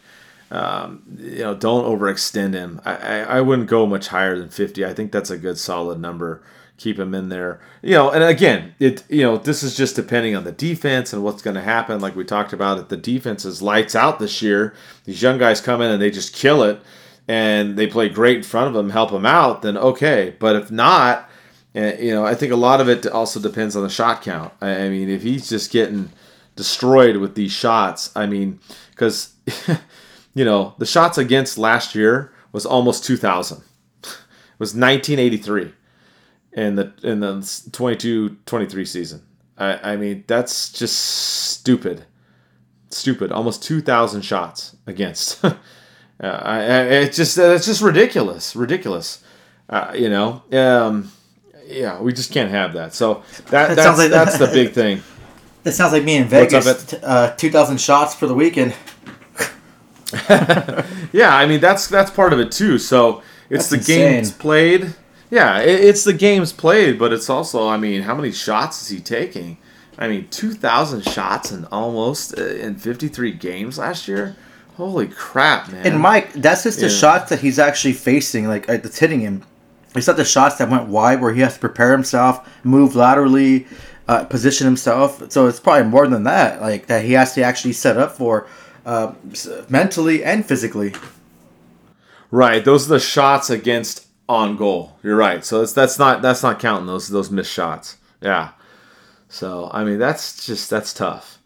Um, 0.51 1.03
you 1.17 1.39
know, 1.39 1.55
don't 1.55 1.85
overextend 1.85 2.53
him. 2.53 2.81
I, 2.85 2.95
I, 2.95 3.17
I, 3.37 3.41
wouldn't 3.41 3.67
go 3.67 3.87
much 3.87 4.09
higher 4.09 4.37
than 4.37 4.49
50. 4.49 4.85
I 4.85 4.93
think 4.93 5.11
that's 5.11 5.31
a 5.31 5.39
good 5.39 5.57
solid 5.57 5.99
number. 5.99 6.43
Keep 6.77 6.99
him 6.99 7.15
in 7.15 7.29
there. 7.29 7.61
You 7.81 7.91
know, 7.91 8.11
and 8.11 8.23
again, 8.23 8.75
it 8.79 9.03
you 9.09 9.21
know, 9.21 9.37
this 9.37 9.63
is 9.63 9.77
just 9.77 9.95
depending 9.95 10.35
on 10.35 10.43
the 10.43 10.51
defense 10.51 11.13
and 11.13 11.23
what's 11.23 11.41
going 11.41 11.55
to 11.55 11.61
happen. 11.61 12.01
Like 12.01 12.15
we 12.15 12.25
talked 12.25 12.51
about, 12.51 12.79
if 12.79 12.89
the 12.89 12.97
defense 12.97 13.45
is 13.45 13.61
lights 13.61 13.95
out 13.95 14.19
this 14.19 14.41
year, 14.41 14.73
these 15.05 15.21
young 15.21 15.37
guys 15.37 15.61
come 15.61 15.81
in 15.81 15.91
and 15.91 16.01
they 16.01 16.11
just 16.11 16.35
kill 16.35 16.63
it 16.63 16.81
and 17.27 17.77
they 17.77 17.87
play 17.87 18.09
great 18.09 18.37
in 18.37 18.43
front 18.43 18.67
of 18.67 18.73
them, 18.73 18.89
help 18.89 19.11
them 19.11 19.25
out, 19.25 19.61
then 19.61 19.77
okay. 19.77 20.35
But 20.37 20.57
if 20.57 20.69
not, 20.69 21.29
eh, 21.73 21.97
you 22.01 22.11
know, 22.11 22.25
I 22.25 22.35
think 22.35 22.51
a 22.51 22.57
lot 22.57 22.81
of 22.81 22.89
it 22.89 23.07
also 23.07 23.39
depends 23.39 23.75
on 23.75 23.83
the 23.83 23.89
shot 23.89 24.21
count. 24.21 24.53
I 24.61 24.89
mean, 24.89 25.09
if 25.09 25.23
he's 25.23 25.47
just 25.47 25.71
getting 25.71 26.11
destroyed 26.57 27.17
with 27.17 27.35
these 27.35 27.51
shots, 27.51 28.11
I 28.15 28.25
mean, 28.25 28.59
because 28.91 29.33
you 30.33 30.43
know, 30.43 30.75
the 30.77 30.85
shots 30.85 31.17
against 31.17 31.57
last 31.57 31.95
year 31.95 32.33
was 32.51 32.65
almost 32.65 33.05
2,000. 33.05 33.59
It 34.03 34.59
was 34.59 34.75
1983 34.75 35.73
in 36.55 36.75
the 36.75 36.93
in 37.03 37.19
the 37.19 37.33
22-23 37.33 38.87
season. 38.87 39.21
I, 39.57 39.91
I 39.91 39.97
mean, 39.97 40.23
that's 40.25 40.71
just 40.71 40.97
stupid. 40.97 42.05
Stupid. 42.89 43.31
Almost 43.31 43.63
2,000 43.63 44.21
shots 44.21 44.75
against. 44.87 45.43
uh, 45.45 45.53
I, 46.19 46.57
I, 46.59 46.81
it's 47.03 47.17
just 47.17 47.37
it's 47.37 47.65
just 47.65 47.81
ridiculous. 47.81 48.55
Ridiculous. 48.55 49.23
Uh, 49.69 49.93
you 49.95 50.09
know, 50.09 50.43
um, 50.53 51.11
yeah, 51.67 51.99
we 51.99 52.13
just 52.13 52.31
can't 52.31 52.51
have 52.51 52.73
that. 52.73 52.93
So 52.93 53.23
that, 53.49 53.75
that's, 53.75 53.97
like 53.97 54.11
that's 54.11 54.37
the 54.37 54.47
big 54.47 54.71
thing. 54.73 55.01
That 55.63 55.73
sounds 55.73 55.93
like 55.93 56.03
me 56.03 56.17
in 56.17 56.27
Vegas. 56.27 56.93
Uh, 56.93 57.33
2,000 57.35 57.81
shots 57.81 58.13
for 58.13 58.27
the 58.27 58.35
weekend. 58.35 58.75
yeah, 61.11 61.35
I 61.35 61.47
mean 61.47 61.59
that's 61.59 61.87
that's 61.87 62.11
part 62.11 62.31
of 62.31 62.39
it 62.39 62.51
too. 62.51 62.77
So 62.77 63.23
it's 63.49 63.67
that's 63.67 63.69
the 63.69 63.77
insane. 63.77 64.11
games 64.13 64.31
played. 64.31 64.93
Yeah, 65.35 65.59
it, 65.59 65.83
it's 65.83 66.05
the 66.05 66.13
games 66.13 66.53
played, 66.53 66.97
but 66.97 67.11
it's 67.11 67.29
also 67.29 67.67
I 67.67 67.75
mean, 67.75 68.03
how 68.03 68.15
many 68.15 68.31
shots 68.31 68.81
is 68.81 68.87
he 68.87 69.01
taking? 69.01 69.57
I 69.97 70.07
mean, 70.07 70.29
two 70.29 70.53
thousand 70.53 71.01
shots 71.03 71.51
in 71.51 71.65
almost 71.65 72.39
uh, 72.39 72.45
in 72.45 72.75
fifty 72.75 73.09
three 73.09 73.33
games 73.33 73.77
last 73.77 74.07
year. 74.07 74.37
Holy 74.77 75.09
crap, 75.09 75.69
man! 75.69 75.85
And 75.85 75.99
Mike, 75.99 76.31
that's 76.31 76.63
just 76.63 76.79
the 76.79 76.87
yeah. 76.87 76.99
shots 77.01 77.29
that 77.31 77.41
he's 77.41 77.59
actually 77.59 77.95
facing, 77.95 78.47
like 78.47 78.65
that's 78.67 78.97
hitting 78.97 79.19
him. 79.19 79.43
It's 79.93 80.07
not 80.07 80.15
the 80.15 80.23
shots 80.23 80.55
that 80.55 80.69
went 80.69 80.87
wide 80.87 81.19
where 81.19 81.33
he 81.33 81.41
has 81.41 81.55
to 81.55 81.59
prepare 81.59 81.91
himself, 81.91 82.47
move 82.63 82.95
laterally, 82.95 83.67
uh, 84.07 84.23
position 84.23 84.65
himself. 84.65 85.31
So 85.33 85.47
it's 85.47 85.59
probably 85.59 85.89
more 85.89 86.07
than 86.07 86.23
that, 86.23 86.61
like 86.61 86.87
that 86.87 87.03
he 87.03 87.11
has 87.11 87.33
to 87.33 87.41
actually 87.41 87.73
set 87.73 87.97
up 87.97 88.13
for 88.13 88.47
uh, 88.85 89.13
mentally 89.67 90.23
and 90.23 90.45
physically. 90.45 90.93
Right, 92.31 92.63
those 92.63 92.85
are 92.85 92.93
the 92.93 92.99
shots 93.01 93.49
against 93.49 94.04
on 94.27 94.57
goal. 94.57 94.97
You're 95.03 95.15
right. 95.15 95.43
So 95.45 95.59
that's 95.59 95.73
that's 95.73 95.99
not 95.99 96.21
that's 96.21 96.43
not 96.43 96.59
counting 96.59 96.87
those 96.87 97.07
those 97.07 97.29
missed 97.29 97.51
shots. 97.51 97.97
Yeah. 98.21 98.51
So 99.29 99.69
I 99.73 99.83
mean 99.83 99.99
that's 99.99 100.45
just 100.45 100.69
that's 100.69 100.93
tough. 100.93 101.39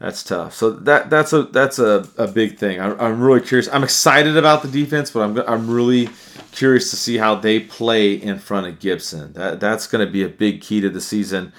That's 0.00 0.22
tough. 0.22 0.54
So 0.54 0.70
that 0.70 1.08
that's 1.08 1.32
a 1.32 1.44
that's 1.44 1.78
a, 1.78 2.06
a 2.18 2.26
big 2.26 2.58
thing. 2.58 2.80
I'm, 2.80 3.00
I'm 3.00 3.20
really 3.20 3.40
curious. 3.40 3.68
I'm 3.68 3.84
excited 3.84 4.36
about 4.36 4.62
the 4.62 4.68
defense, 4.68 5.10
but 5.10 5.20
I'm 5.20 5.38
I'm 5.48 5.70
really 5.70 6.08
curious 6.52 6.90
to 6.90 6.96
see 6.96 7.16
how 7.16 7.36
they 7.36 7.60
play 7.60 8.14
in 8.14 8.38
front 8.38 8.66
of 8.66 8.80
Gibson. 8.80 9.32
That 9.34 9.60
that's 9.60 9.86
going 9.86 10.04
to 10.04 10.12
be 10.12 10.24
a 10.24 10.28
big 10.28 10.60
key 10.60 10.80
to 10.80 10.90
the 10.90 11.00
season, 11.00 11.52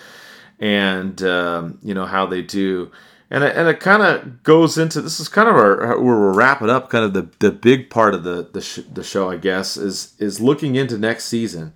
and 0.60 1.22
um, 1.24 1.80
you 1.82 1.94
know 1.94 2.06
how 2.06 2.26
they 2.26 2.42
do 2.42 2.92
and 3.30 3.44
it, 3.44 3.56
and 3.56 3.68
it 3.68 3.80
kind 3.80 4.04
of 4.04 4.44
goes 4.44 4.78
into 4.78 5.02
this 5.02 5.20
is 5.20 5.28
kind 5.28 5.50
of 5.50 5.56
our 5.56 6.00
where 6.00 6.16
we're 6.16 6.34
wrapping 6.34 6.70
up 6.70 6.90
kind 6.90 7.04
of 7.04 7.14
the, 7.14 7.28
the 7.40 7.52
big 7.52 7.90
part 7.90 8.14
of 8.14 8.24
the 8.24 8.48
the, 8.52 8.62
sh- 8.62 8.80
the 8.92 9.04
show 9.04 9.30
I 9.30 9.38
guess 9.38 9.78
is 9.78 10.14
is 10.20 10.40
looking 10.40 10.76
into 10.76 10.98
next 10.98 11.26
season. 11.26 11.74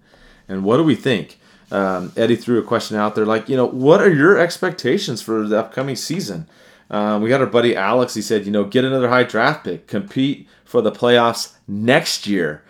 And 0.47 0.63
what 0.63 0.77
do 0.77 0.83
we 0.83 0.95
think? 0.95 1.39
Um, 1.71 2.11
Eddie 2.17 2.35
threw 2.35 2.57
a 2.57 2.63
question 2.63 2.97
out 2.97 3.15
there 3.15 3.25
like 3.25 3.49
you 3.49 3.55
know 3.55 3.65
what 3.65 4.01
are 4.01 4.11
your 4.11 4.37
expectations 4.37 5.21
for 5.21 5.47
the 5.47 5.59
upcoming 5.59 5.95
season? 5.95 6.47
Um, 6.91 7.21
we 7.21 7.29
got 7.29 7.41
our 7.41 7.47
buddy 7.47 7.75
Alex 7.75 8.15
he 8.15 8.21
said 8.21 8.45
you 8.45 8.51
know 8.51 8.63
get 8.63 8.85
another 8.85 9.09
high 9.09 9.23
draft 9.23 9.63
pick 9.63 9.87
compete 9.87 10.47
for 10.65 10.81
the 10.81 10.91
playoffs 10.91 11.53
next 11.67 12.27
year. 12.27 12.63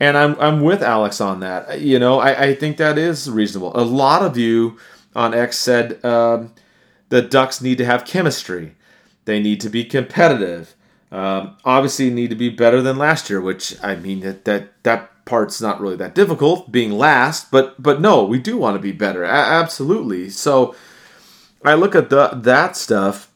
And 0.00 0.18
I'm, 0.18 0.36
I'm 0.40 0.62
with 0.62 0.82
Alex 0.82 1.20
on 1.20 1.40
that. 1.40 1.80
You 1.80 1.98
know 1.98 2.18
I, 2.18 2.46
I 2.46 2.54
think 2.54 2.78
that 2.78 2.98
is 2.98 3.30
reasonable. 3.30 3.72
A 3.74 3.84
lot 3.84 4.22
of 4.22 4.36
you 4.36 4.78
on 5.14 5.34
X 5.34 5.58
said 5.58 6.02
um, 6.04 6.52
the 7.12 7.20
Ducks 7.20 7.60
need 7.60 7.76
to 7.76 7.84
have 7.84 8.06
chemistry. 8.06 8.74
They 9.26 9.38
need 9.38 9.60
to 9.60 9.68
be 9.68 9.84
competitive. 9.84 10.74
Um, 11.10 11.58
obviously, 11.62 12.08
need 12.08 12.30
to 12.30 12.36
be 12.36 12.48
better 12.48 12.80
than 12.80 12.96
last 12.96 13.28
year, 13.28 13.38
which 13.38 13.76
I 13.84 13.96
mean 13.96 14.20
that 14.20 14.46
that 14.46 14.82
that 14.84 15.10
part's 15.26 15.60
not 15.60 15.78
really 15.78 15.96
that 15.96 16.14
difficult, 16.14 16.72
being 16.72 16.90
last. 16.92 17.50
But 17.50 17.80
but 17.82 18.00
no, 18.00 18.24
we 18.24 18.38
do 18.38 18.56
want 18.56 18.76
to 18.76 18.80
be 18.80 18.92
better, 18.92 19.24
a- 19.24 19.28
absolutely. 19.28 20.30
So 20.30 20.74
I 21.62 21.74
look 21.74 21.94
at 21.94 22.08
the 22.08 22.28
that 22.28 22.78
stuff, 22.78 23.30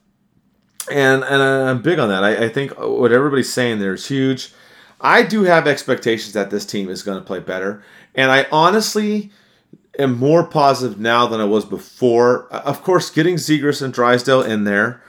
and 0.90 1.22
and 1.22 1.42
I'm 1.42 1.82
big 1.82 1.98
on 1.98 2.08
that. 2.08 2.24
I, 2.24 2.46
I 2.46 2.48
think 2.48 2.72
what 2.78 3.12
everybody's 3.12 3.52
saying 3.52 3.78
there 3.78 3.92
is 3.92 4.08
huge. 4.08 4.54
I 5.02 5.22
do 5.22 5.42
have 5.42 5.66
expectations 5.66 6.32
that 6.32 6.48
this 6.48 6.64
team 6.64 6.88
is 6.88 7.02
going 7.02 7.18
to 7.18 7.24
play 7.24 7.40
better, 7.40 7.84
and 8.14 8.30
I 8.30 8.46
honestly 8.50 9.32
am 9.98 10.18
more 10.18 10.44
positive 10.44 10.98
now 10.98 11.26
than 11.26 11.40
I 11.40 11.44
was 11.44 11.64
before. 11.64 12.46
Of 12.52 12.82
course, 12.82 13.10
getting 13.10 13.36
Zegras 13.36 13.82
and 13.82 13.92
Drysdale 13.92 14.42
in 14.42 14.64
there. 14.64 15.02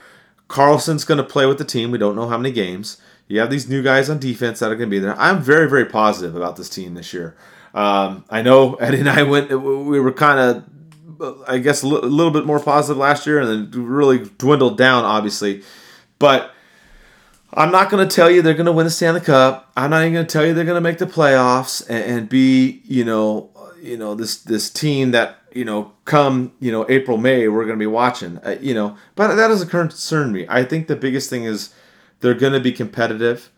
Carlsson's 0.48 1.04
going 1.04 1.18
to 1.18 1.24
play 1.24 1.46
with 1.46 1.58
the 1.58 1.64
team. 1.64 1.90
We 1.90 1.98
don't 1.98 2.16
know 2.16 2.28
how 2.28 2.38
many 2.38 2.52
games. 2.52 2.98
You 3.28 3.40
have 3.40 3.50
these 3.50 3.68
new 3.68 3.82
guys 3.82 4.08
on 4.08 4.18
defense 4.18 4.60
that 4.60 4.72
are 4.72 4.76
going 4.76 4.88
to 4.88 4.96
be 4.96 4.98
there. 4.98 5.18
I'm 5.18 5.42
very, 5.42 5.68
very 5.68 5.84
positive 5.84 6.34
about 6.34 6.56
this 6.56 6.70
team 6.70 6.94
this 6.94 7.12
year. 7.12 7.36
Um, 7.74 8.24
I 8.30 8.40
know 8.40 8.74
Eddie 8.80 9.00
and 9.00 9.10
I 9.10 9.22
went. 9.22 9.50
We 9.50 10.00
were 10.00 10.12
kind 10.12 10.64
of, 11.20 11.44
I 11.46 11.58
guess, 11.58 11.82
a 11.82 11.86
little 11.86 12.32
bit 12.32 12.46
more 12.46 12.58
positive 12.60 12.96
last 12.96 13.26
year, 13.26 13.40
and 13.40 13.72
then 13.72 13.84
really 13.84 14.30
dwindled 14.38 14.78
down, 14.78 15.04
obviously. 15.04 15.62
But 16.18 16.52
I'm 17.52 17.70
not 17.70 17.90
going 17.90 18.06
to 18.06 18.14
tell 18.14 18.30
you 18.30 18.40
they're 18.40 18.54
going 18.54 18.66
to 18.66 18.72
win 18.72 18.84
the 18.84 18.90
Stanley 18.90 19.20
Cup. 19.20 19.70
I'm 19.76 19.90
not 19.90 20.02
even 20.02 20.14
going 20.14 20.26
to 20.26 20.32
tell 20.32 20.46
you 20.46 20.54
they're 20.54 20.64
going 20.64 20.76
to 20.76 20.80
make 20.80 20.98
the 20.98 21.06
playoffs 21.06 21.86
and, 21.88 22.04
and, 22.04 22.28
be, 22.28 22.82
you 22.84 23.04
know, 23.04 23.50
you 23.80 23.96
know 23.96 24.14
this 24.14 24.36
this 24.36 24.70
team 24.70 25.10
that 25.12 25.38
you 25.52 25.64
know 25.64 25.92
come 26.04 26.52
you 26.60 26.70
know 26.72 26.86
April 26.88 27.18
May 27.18 27.48
we're 27.48 27.64
going 27.64 27.78
to 27.78 27.82
be 27.82 27.86
watching. 27.86 28.38
Uh, 28.38 28.56
you 28.60 28.74
know, 28.74 28.96
but 29.14 29.34
that 29.34 29.48
doesn't 29.48 29.68
concern 29.68 30.32
me. 30.32 30.46
I 30.48 30.64
think 30.64 30.86
the 30.86 30.96
biggest 30.96 31.30
thing 31.30 31.44
is 31.44 31.74
they're 32.20 32.34
going 32.34 32.52
to 32.52 32.60
be 32.60 32.72
competitive. 32.72 33.50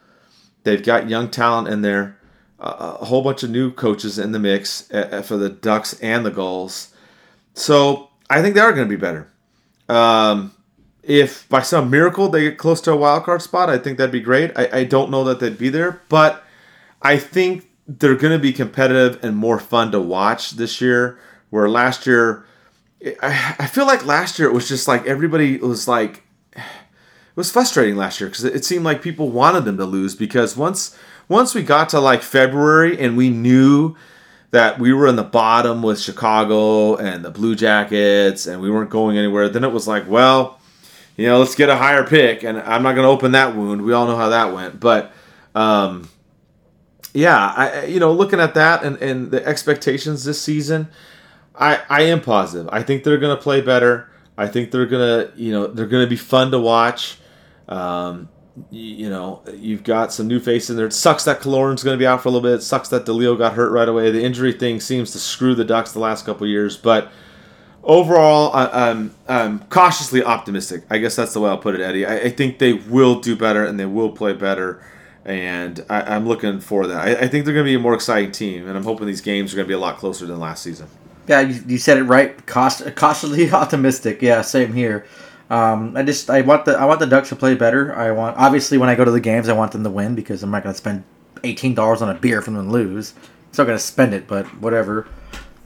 They've 0.65 0.83
got 0.83 1.09
young 1.09 1.31
talent 1.31 1.69
in 1.69 1.83
there, 1.83 2.19
uh, 2.59 2.99
a 3.01 3.05
whole 3.07 3.23
bunch 3.23 3.43
of 3.43 3.51
new 3.51 3.73
coaches 3.73 4.19
in 4.19 4.33
the 4.33 4.39
mix 4.39 4.91
uh, 4.93 5.23
for 5.23 5.37
the 5.37 5.49
Ducks 5.49 5.99
and 6.01 6.25
the 6.25 6.31
Gulls. 6.31 6.95
So 7.55 8.11
I 8.29 8.43
think 8.43 8.55
they 8.55 8.61
are 8.61 8.73
going 8.73 8.87
to 8.89 8.97
be 8.97 9.01
better. 9.01 9.29
Um, 9.89 10.53
if 11.03 11.49
by 11.49 11.63
some 11.63 11.91
miracle 11.91 12.29
they 12.29 12.43
get 12.43 12.59
close 12.59 12.81
to 12.83 12.93
a 12.93 12.97
wild 12.97 13.25
card 13.25 13.43
spot, 13.43 13.71
I 13.71 13.79
think 13.79 13.99
that'd 13.99 14.13
be 14.13 14.21
great. 14.21 14.53
I, 14.57 14.69
I 14.73 14.85
don't 14.85 15.11
know 15.11 15.25
that 15.25 15.41
they'd 15.41 15.59
be 15.59 15.71
there, 15.71 16.03
but 16.09 16.45
I 17.03 17.17
think 17.17 17.70
they're 17.99 18.15
going 18.15 18.33
to 18.33 18.39
be 18.39 18.53
competitive 18.53 19.23
and 19.25 19.37
more 19.37 19.59
fun 19.59 19.91
to 19.93 20.01
watch 20.01 20.53
this 20.53 20.81
year. 20.81 21.19
Where 21.51 21.69
last 21.69 22.07
year, 22.07 22.47
I, 23.21 23.57
I 23.59 23.67
feel 23.67 23.87
like 23.87 24.07
last 24.07 24.39
year 24.39 24.49
it 24.49 24.53
was 24.53 24.69
just 24.69 24.87
like 24.87 25.07
everybody 25.07 25.59
was 25.59 25.89
like, 25.89 26.23
it 26.55 27.37
was 27.37 27.51
frustrating 27.51 27.97
last 27.97 28.21
year 28.21 28.29
because 28.29 28.45
it 28.45 28.65
seemed 28.65 28.85
like 28.85 29.03
people 29.03 29.31
wanted 29.31 29.65
them 29.65 29.77
to 29.79 29.85
lose 29.85 30.15
because 30.15 30.57
once 30.57 30.97
once 31.29 31.55
we 31.55 31.63
got 31.63 31.89
to 31.89 32.01
like 32.01 32.23
February 32.23 33.01
and 33.01 33.17
we 33.17 33.31
knew 33.31 33.97
that 34.53 34.79
we 34.79 34.93
were 34.93 35.07
in 35.07 35.17
the 35.17 35.23
bottom 35.23 35.83
with 35.83 36.01
Chicago 36.01 36.97
and 36.97 37.25
the 37.25 37.31
Blue 37.31 37.55
Jackets 37.55 38.47
and 38.47 38.61
we 38.61 38.71
weren't 38.71 38.91
going 38.91 39.17
anywhere, 39.17 39.49
then 39.49 39.65
it 39.65 39.73
was 39.73 39.87
like, 39.89 40.09
well, 40.09 40.61
you 41.17 41.27
know, 41.27 41.39
let's 41.39 41.55
get 41.55 41.69
a 41.69 41.77
higher 41.77 42.05
pick. 42.05 42.43
And 42.43 42.59
I'm 42.59 42.83
not 42.83 42.95
going 42.95 43.05
to 43.05 43.11
open 43.11 43.33
that 43.33 43.57
wound. 43.57 43.83
We 43.83 43.93
all 43.93 44.07
know 44.07 44.17
how 44.17 44.31
that 44.31 44.53
went. 44.53 44.81
But, 44.81 45.13
um, 45.55 46.09
yeah, 47.13 47.53
I, 47.57 47.85
you 47.85 48.01
know, 48.01 48.13
looking 48.13 48.41
at 48.41 48.55
that 48.55 48.85
and, 48.85 48.97
and 48.99 49.31
the 49.31 49.45
expectations 49.47 50.25
this 50.25 50.41
season, 50.41 50.89
I, 51.55 51.81
I 51.89 52.03
am 52.03 52.21
positive. 52.21 52.69
I 52.73 52.83
think 52.83 53.05
they're 53.05 53.19
to 53.37 53.43
play 53.43 53.61
better. 53.61 54.09
I 54.37 54.49
think 54.49 54.71
they're 54.71 54.87
to, 55.27 55.33
you 55.37 55.53
know, 55.53 55.67
they're 55.67 55.87
to 56.05 56.11
be 56.11 56.17
fun 56.17 56.51
to 56.53 56.59
watch. 56.59 57.19
Um, 57.69 58.29
you, 58.71 59.09
know, 59.11 59.43
you've 59.55 59.85
got 59.85 60.13
some 60.13 60.27
new 60.27 60.41
faces 60.41 60.71
in 60.71 60.77
there. 60.77 60.87
It 60.87 60.93
sucks 60.93 61.25
that 61.25 61.41
Killorn's 61.41 61.83
going 61.83 61.97
to 61.97 61.99
be 61.99 62.07
out 62.07 62.23
for 62.23 62.29
a 62.29 62.33
little 62.33 62.49
bit. 62.49 62.59
It 62.59 62.63
sucks 62.63 62.89
that 62.89 63.05
De 63.07 63.13
Leo 63.13 63.37
got 63.37 63.55
hurt 63.55 63.71
right 63.71 63.89
away. 63.89 64.11
The 64.11 64.23
injury 64.23 64.53
thing 64.53 64.81
seems 64.81 65.13
to 65.13 65.19
screw 65.19 65.55
the 65.55 65.65
Ducks 65.65 65.93
the 65.93 65.99
last 65.99 66.25
couple 66.25 66.47
years. 66.47 66.77
But 66.77 67.11
overall, 67.83 68.53
I, 68.55 68.91
I'm, 68.91 69.15
I'm 69.29 69.61
cautiously 69.65 70.23
optimistic. 70.23 70.85
I 70.91 70.99
guess 70.99 71.17
that's 71.17 71.33
the 71.33 71.41
way 71.41 71.51
I'll 71.51 71.59
put 71.59 71.75
it, 71.75 71.81
Eddie. 71.81 72.07
I, 72.07 72.17
I 72.17 72.31
think 72.31 72.59
they 72.59 72.75
will 72.75 73.21
do 73.21 73.37
better 73.37 73.65
and 73.65 73.79
they 73.79 73.87
will 73.87 74.13
play 74.13 74.33
better 74.33 74.83
and 75.25 75.85
I, 75.91 76.17
am 76.17 76.27
looking 76.27 76.61
for 76.61 76.87
that. 76.87 77.01
I, 77.01 77.11
I 77.25 77.29
think 77.29 77.45
they're 77.45 77.55
going 77.55 77.67
to 77.67 77.71
be 77.71 77.75
a 77.75 77.81
more 77.81 77.95
exciting 77.95 78.33
team, 78.33 78.67
and 78.67 78.77
I'm 78.77 78.85
hoping 78.85 79.07
these 79.07 79.21
games 79.21 79.53
are 79.53 79.57
going 79.57 79.67
to 79.67 79.69
be 79.69 79.75
a 79.75 79.79
lot 79.79 79.99
closer 79.99 80.27
than 80.27 80.41
last 80.41 80.63
season. 80.63 80.89
Yeah, 81.27 81.41
you, 81.41 81.63
you 81.67 81.79
said 81.79 81.99
it 81.99 82.05
right. 82.05 82.47
Caust- 82.47 82.95
cautiously 82.97 83.51
optimistic. 83.53 84.23
Yeah, 84.23 84.41
same 84.43 84.73
here. 84.73 85.07
Um, 85.51 85.97
I 85.97 86.05
just 86.05 86.31
I 86.31 86.43
want 86.43 86.65
the 86.65 86.79
I 86.79 86.85
want 86.85 87.01
the 87.01 87.07
Ducks 87.07 87.29
to 87.31 87.37
play 87.37 87.55
better. 87.55 87.95
I 87.95 88.13
want 88.13 88.37
obviously 88.37 88.79
when 88.79 88.89
I 88.89 88.95
go 88.95 89.05
to 89.05 89.11
the 89.11 89.21
games, 89.21 89.49
I 89.49 89.53
want 89.53 89.73
them 89.73 89.83
to 89.83 89.91
win 89.91 90.15
because 90.15 90.43
I'm 90.43 90.51
not 90.51 90.63
going 90.63 90.73
to 90.73 90.79
spend 90.79 91.03
eighteen 91.43 91.75
dollars 91.75 92.03
on 92.03 92.09
a 92.09 92.15
beer 92.15 92.41
for 92.41 92.53
them 92.53 92.67
to 92.67 92.71
lose. 92.71 93.09
So 93.09 93.17
I'm 93.17 93.53
still 93.53 93.65
going 93.67 93.79
to 93.79 93.85
spend 93.85 94.15
it, 94.15 94.29
but 94.29 94.47
whatever. 94.61 95.09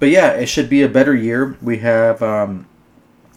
But 0.01 0.09
yeah, 0.09 0.33
it 0.33 0.47
should 0.47 0.71
be 0.71 0.83
a 0.83 0.89
better 0.89 1.15
year. 1.15 1.57
We 1.61 1.79
have 1.79 2.23
um, 2.23 2.67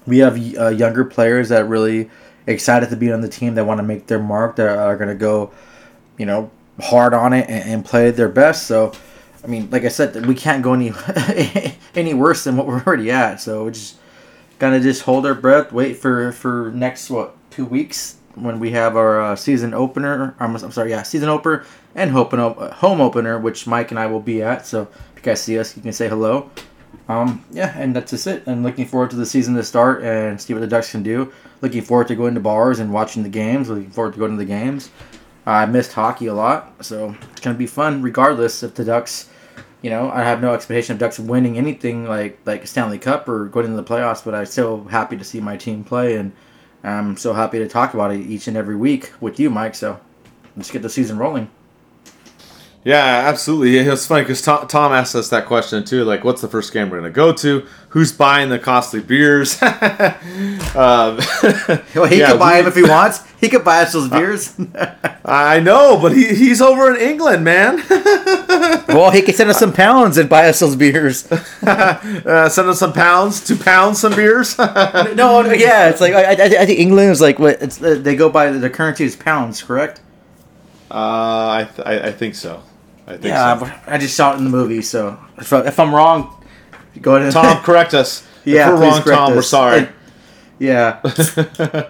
we 0.06 0.20
have 0.20 0.38
uh, 0.58 0.70
younger 0.70 1.04
players 1.04 1.50
that 1.50 1.68
really 1.68 2.10
excited 2.46 2.90
to 2.90 2.96
be 2.96 3.12
on 3.12 3.20
the 3.20 3.28
team 3.28 3.56
that 3.56 3.66
want 3.66 3.80
to 3.80 3.84
make 3.84 4.08
their 4.08 4.20
mark. 4.20 4.56
That 4.56 4.70
are 4.70 4.96
going 4.96 5.10
to 5.10 5.16
go 5.16 5.52
you 6.18 6.26
know, 6.26 6.52
hard 6.80 7.14
on 7.14 7.34
it 7.34 7.50
and, 7.50 7.70
and 7.70 7.86
play 7.86 8.12
their 8.12 8.30
best. 8.30 8.68
So, 8.68 8.94
I 9.44 9.48
mean, 9.48 9.70
like 9.70 9.84
I 9.84 9.90
said, 9.90 10.26
we 10.26 10.36
can't 10.36 10.64
go 10.64 10.74
any 10.74 10.94
any 11.96 12.14
worse 12.14 12.44
than 12.44 12.58
what 12.58 12.68
we're 12.68 12.84
already 12.84 13.12
at. 13.12 13.42
So 13.42 13.66
we 13.66 13.72
just 13.72 13.98
gotta 14.60 14.80
just 14.80 15.04
hold 15.04 15.26
our 15.26 15.36
breath, 15.36 15.72
wait 15.72 15.98
for 15.98 16.32
for 16.32 16.72
next 16.74 17.10
what 17.10 17.36
two 17.50 17.66
weeks 17.66 18.18
when 18.36 18.60
we 18.60 18.72
have 18.72 18.96
our 18.96 19.22
uh, 19.22 19.36
season 19.36 19.74
opener. 19.74 20.36
I'm, 20.40 20.56
I'm, 20.56 20.72
sorry, 20.72 20.92
yeah, 20.92 21.04
season 21.04 21.30
opener 21.30 21.66
and 21.96 22.12
home 22.12 22.30
home 22.74 23.02
opener, 23.02 23.40
which 23.40 23.68
Mike 23.68 23.92
and 23.92 24.00
I 24.00 24.08
will 24.08 24.20
be 24.20 24.42
at. 24.42 24.66
So 24.66 24.84
if 24.84 25.18
you 25.18 25.22
guys 25.22 25.42
see 25.42 25.58
us, 25.58 25.76
you 25.76 25.82
can 25.82 25.94
say 25.94 26.08
hello. 26.08 26.50
Um, 27.10 27.44
yeah, 27.52 27.74
and 27.78 27.96
that's 27.96 28.12
just 28.12 28.28
it. 28.28 28.44
I'm 28.48 28.64
looking 28.64 28.86
forward 28.86 29.10
to 29.12 29.16
the 29.16 29.26
season 29.26 29.56
to 29.56 29.64
start 29.64 30.04
and 30.04 30.40
see 30.40 30.54
what 30.54 30.60
the 30.60 30.68
Ducks 30.68 30.92
can 30.92 31.04
do. 31.04 31.32
Looking 31.62 31.82
forward 31.82 32.08
to 32.10 32.16
going 32.16 32.34
to 32.36 32.40
bars 32.40 32.80
and 32.80 32.94
watching 32.94 33.24
the 33.24 33.30
games. 33.30 33.70
Looking 33.70 33.90
forward 33.90 34.14
to 34.14 34.20
going 34.20 34.32
to 34.32 34.38
the 34.38 34.46
games. 34.46 34.90
Uh, 35.48 35.52
I 35.52 35.66
missed 35.66 35.94
hockey 35.94 36.26
a 36.28 36.34
lot, 36.34 36.74
so 36.84 37.16
it's 37.32 37.40
gonna 37.40 37.58
be 37.58 37.68
fun 37.68 38.02
regardless 38.02 38.64
if 38.64 38.76
the 38.76 38.84
Ducks. 38.84 39.30
You 39.82 39.90
know, 39.90 40.12
I 40.12 40.24
have 40.24 40.42
no 40.42 40.54
expectation 40.54 40.94
of 40.94 41.00
Ducks 41.00 41.20
winning 41.20 41.58
anything 41.58 42.06
like 42.06 42.38
like 42.46 42.68
Stanley 42.68 43.00
Cup 43.00 43.30
or 43.30 43.46
going 43.46 43.66
into 43.66 43.78
the 43.78 43.84
playoffs, 43.88 44.26
but 44.26 44.36
I'm 44.36 44.46
so 44.46 44.84
happy 44.84 45.16
to 45.16 45.24
see 45.24 45.40
my 45.40 45.56
team 45.56 45.86
play, 45.86 46.18
and 46.18 46.34
I'm 46.84 47.16
so 47.16 47.32
happy 47.32 47.60
to 47.60 47.68
talk 47.70 47.94
about 47.94 48.12
it 48.12 48.20
each 48.20 48.50
and 48.50 48.58
every 48.58 48.76
week 48.76 49.14
with 49.22 49.40
you, 49.40 49.50
Mike. 49.50 49.76
So 49.76 50.02
let's 50.58 50.70
get 50.70 50.82
the 50.82 50.90
season 50.90 51.18
rolling. 51.18 51.50
Yeah, 52.84 53.28
absolutely. 53.28 53.78
It 53.80 53.90
was 53.90 54.08
funny 54.08 54.22
because 54.22 54.42
Tom, 54.42 54.66
Tom, 54.68 54.94
asked 54.94 55.14
us 55.14 55.30
that 55.30 55.46
question 55.46 55.84
too. 55.84 56.06
Like, 56.06 56.24
what's 56.24 56.42
the 56.42 56.48
first 56.48 56.72
game 56.72 56.90
we're 56.90 57.00
going 57.00 57.12
to 57.12 57.16
go 57.16 57.34
to? 57.34 57.66
Who's 57.90 58.14
buying 58.14 58.48
the 58.50 58.60
costly 58.60 59.02
beers? 59.02 59.62
um, 59.62 61.20
well, 61.94 62.06
he 62.06 62.20
yeah, 62.20 62.38
buy 62.38 62.56
we, 62.56 62.62
them 62.62 62.68
if 62.68 62.76
he 62.76 62.84
wants. 62.84 63.30
He 63.42 63.50
could 63.50 63.66
buy 63.66 63.82
us 63.82 63.92
those 63.92 64.10
beers. 64.10 64.56
I 65.26 65.60
know, 65.60 66.00
but 66.02 66.16
he, 66.16 66.34
he's 66.34 66.62
over 66.62 66.96
in 66.96 67.02
England, 67.02 67.44
man. 67.44 67.84
well, 68.88 69.12
he 69.12 69.22
could 69.22 69.36
send 69.36 69.50
us 69.50 69.60
some 69.60 69.74
pounds 69.74 70.18
and 70.18 70.30
buy 70.30 70.48
us 70.48 70.60
those 70.60 70.78
beers. 70.78 71.30
uh, 71.32 72.48
send 72.48 72.70
us 72.70 72.80
some 72.80 72.94
pounds 72.94 73.44
to 73.48 73.58
pound 73.58 73.98
some 73.98 74.16
beers. 74.16 74.58
no, 74.58 75.42
yeah, 75.52 75.90
it's 75.90 76.00
like 76.00 76.14
I, 76.14 76.24
I, 76.24 76.62
I 76.62 76.66
think 76.66 76.80
England 76.80 77.12
is 77.12 77.20
like 77.20 77.38
what 77.38 77.62
it's, 77.62 77.82
uh, 77.82 78.00
they 78.00 78.16
go 78.16 78.30
by 78.30 78.50
the 78.50 78.70
currency 78.70 79.04
is 79.04 79.16
pounds, 79.18 79.62
correct? 79.62 80.00
Uh, 80.90 80.94
I, 80.94 81.70
th- 81.76 81.88
I, 81.88 82.08
I 82.08 82.12
think 82.12 82.36
so. 82.36 82.64
I 83.06 83.14
think 83.14 83.26
yeah, 83.26 83.58
so. 83.58 83.72
I 83.88 83.98
just 83.98 84.16
saw 84.16 84.34
it 84.34 84.38
in 84.38 84.44
the 84.44 84.50
movie, 84.50 84.82
so 84.82 85.18
if, 85.38 85.52
if 85.54 85.80
I'm 85.80 85.94
wrong, 85.94 86.44
go 87.02 87.16
ahead. 87.16 87.24
And 87.24 87.34
Tom, 87.34 87.58
correct 87.64 87.94
us. 87.94 88.28
yeah, 88.46 88.74
if 88.74 88.80
we're 88.80 88.82
wrong, 88.82 89.02
Tom, 89.02 89.32
us. 89.32 89.36
we're 89.36 89.42
sorry. 89.42 89.80
And, 89.80 89.90
yeah. 90.60 91.02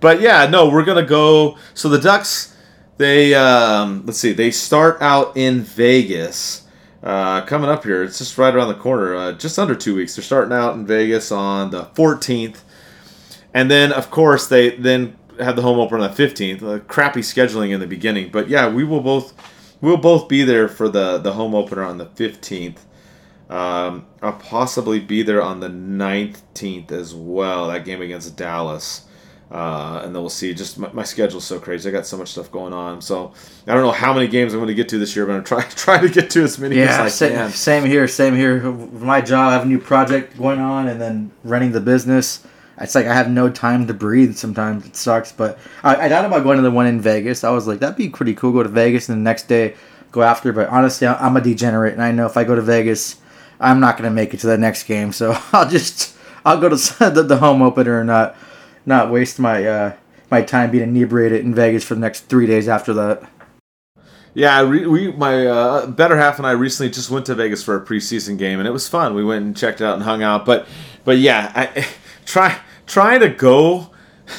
but 0.00 0.20
yeah, 0.20 0.46
no, 0.46 0.68
we're 0.68 0.84
gonna 0.84 1.04
go. 1.04 1.58
So 1.74 1.88
the 1.88 1.98
Ducks, 1.98 2.56
they 2.96 3.34
um, 3.34 4.04
let's 4.06 4.18
see, 4.18 4.32
they 4.32 4.50
start 4.50 5.00
out 5.00 5.36
in 5.36 5.62
Vegas. 5.62 6.62
Uh, 7.02 7.42
coming 7.42 7.70
up 7.70 7.84
here, 7.84 8.02
it's 8.02 8.18
just 8.18 8.36
right 8.36 8.54
around 8.54 8.68
the 8.68 8.74
corner. 8.74 9.14
Uh, 9.14 9.32
just 9.32 9.58
under 9.58 9.74
two 9.74 9.94
weeks. 9.94 10.16
They're 10.16 10.24
starting 10.24 10.52
out 10.52 10.74
in 10.74 10.86
Vegas 10.86 11.30
on 11.30 11.70
the 11.70 11.84
14th, 11.84 12.62
and 13.54 13.70
then 13.70 13.92
of 13.92 14.10
course 14.10 14.48
they 14.48 14.70
then 14.70 15.16
have 15.38 15.56
the 15.56 15.62
home 15.62 15.78
opener 15.78 16.00
on 16.02 16.14
the 16.14 16.22
15th. 16.22 16.62
Uh, 16.62 16.78
crappy 16.80 17.20
scheduling 17.20 17.70
in 17.70 17.80
the 17.80 17.86
beginning, 17.86 18.30
but 18.30 18.48
yeah, 18.48 18.68
we 18.68 18.84
will 18.84 19.00
both 19.00 19.34
we'll 19.80 19.96
both 19.96 20.28
be 20.28 20.42
there 20.42 20.68
for 20.68 20.88
the 20.88 21.18
the 21.18 21.32
home 21.32 21.54
opener 21.54 21.82
on 21.82 21.98
the 21.98 22.06
15th. 22.06 22.78
Um, 23.48 24.06
I'll 24.22 24.32
possibly 24.32 24.98
be 24.98 25.22
there 25.22 25.40
on 25.40 25.60
the 25.60 25.68
19th 25.68 26.90
as 26.90 27.14
well. 27.14 27.68
That 27.68 27.84
game 27.84 28.02
against 28.02 28.36
Dallas. 28.36 29.06
Uh, 29.48 30.00
and 30.02 30.12
then 30.12 30.20
we'll 30.20 30.28
see. 30.28 30.52
Just 30.52 30.76
my, 30.76 30.90
my 30.92 31.04
schedule's 31.04 31.44
so 31.44 31.60
crazy. 31.60 31.88
I 31.88 31.92
got 31.92 32.04
so 32.04 32.16
much 32.16 32.30
stuff 32.30 32.50
going 32.50 32.72
on. 32.72 33.00
So 33.00 33.32
I 33.66 33.74
don't 33.74 33.84
know 33.84 33.92
how 33.92 34.12
many 34.12 34.26
games 34.26 34.52
I'm 34.52 34.58
going 34.58 34.68
to 34.68 34.74
get 34.74 34.88
to 34.88 34.98
this 34.98 35.14
year, 35.14 35.24
but 35.24 35.36
I'm 35.36 35.44
try 35.44 35.62
try 35.68 36.00
to 36.00 36.08
get 36.08 36.30
to 36.30 36.42
as 36.42 36.58
many 36.58 36.76
yeah, 36.76 36.84
as 36.84 36.98
I 36.98 37.08
same, 37.08 37.32
can. 37.32 37.50
Same 37.50 37.84
here. 37.84 38.08
Same 38.08 38.34
here. 38.34 38.72
My 38.72 39.20
job, 39.20 39.50
I 39.50 39.52
have 39.52 39.62
a 39.62 39.66
new 39.66 39.78
project 39.78 40.36
going 40.36 40.58
on, 40.58 40.88
and 40.88 41.00
then 41.00 41.30
running 41.44 41.70
the 41.70 41.80
business. 41.80 42.44
It's 42.78 42.94
like 42.94 43.06
I 43.06 43.14
have 43.14 43.30
no 43.30 43.48
time 43.48 43.86
to 43.86 43.94
breathe. 43.94 44.36
Sometimes 44.36 44.86
it 44.86 44.96
sucks, 44.96 45.32
but 45.32 45.58
I, 45.82 45.96
I 45.96 46.08
thought 46.08 46.24
about 46.24 46.42
going 46.42 46.56
to 46.56 46.62
the 46.62 46.70
one 46.70 46.86
in 46.86 47.00
Vegas. 47.00 47.42
I 47.42 47.50
was 47.50 47.66
like, 47.66 47.78
that'd 47.78 47.96
be 47.96 48.08
pretty 48.08 48.34
cool. 48.34 48.52
Go 48.52 48.62
to 48.62 48.68
Vegas 48.68 49.08
and 49.08 49.18
the 49.18 49.22
next 49.22 49.48
day 49.48 49.74
go 50.12 50.22
after. 50.22 50.52
But 50.52 50.68
honestly, 50.68 51.06
I'm 51.06 51.36
a 51.36 51.40
degenerate, 51.40 51.94
and 51.94 52.02
I 52.02 52.12
know 52.12 52.26
if 52.26 52.36
I 52.36 52.44
go 52.44 52.54
to 52.54 52.62
Vegas, 52.62 53.16
I'm 53.60 53.80
not 53.80 53.96
gonna 53.96 54.10
make 54.10 54.34
it 54.34 54.40
to 54.40 54.46
the 54.46 54.58
next 54.58 54.84
game. 54.84 55.12
So 55.12 55.38
I'll 55.52 55.68
just 55.68 56.16
I'll 56.44 56.60
go 56.60 56.68
to 56.68 56.76
the, 57.10 57.22
the 57.22 57.38
home 57.38 57.62
opener 57.62 58.00
and 58.00 58.08
not 58.08 58.36
not 58.84 59.10
waste 59.10 59.38
my 59.38 59.66
uh, 59.66 59.96
my 60.30 60.42
time 60.42 60.70
being 60.70 60.84
inebriated 60.84 61.44
in 61.44 61.54
Vegas 61.54 61.84
for 61.84 61.94
the 61.94 62.00
next 62.00 62.28
three 62.28 62.46
days 62.46 62.68
after 62.68 62.92
that. 62.94 63.22
Yeah, 64.34 64.64
we 64.64 65.12
my 65.12 65.46
uh, 65.46 65.86
better 65.86 66.18
half 66.18 66.36
and 66.36 66.46
I 66.46 66.50
recently 66.50 66.90
just 66.90 67.10
went 67.10 67.24
to 67.26 67.34
Vegas 67.34 67.62
for 67.62 67.74
a 67.74 67.84
preseason 67.84 68.36
game, 68.36 68.58
and 68.58 68.68
it 68.68 68.70
was 68.70 68.86
fun. 68.86 69.14
We 69.14 69.24
went 69.24 69.46
and 69.46 69.56
checked 69.56 69.80
it 69.80 69.84
out 69.84 69.94
and 69.94 70.02
hung 70.02 70.22
out. 70.22 70.44
But 70.44 70.68
but 71.04 71.16
yeah, 71.16 71.52
I 71.54 71.86
try 72.26 72.60
trying 72.86 73.20
to 73.20 73.28
go 73.28 73.90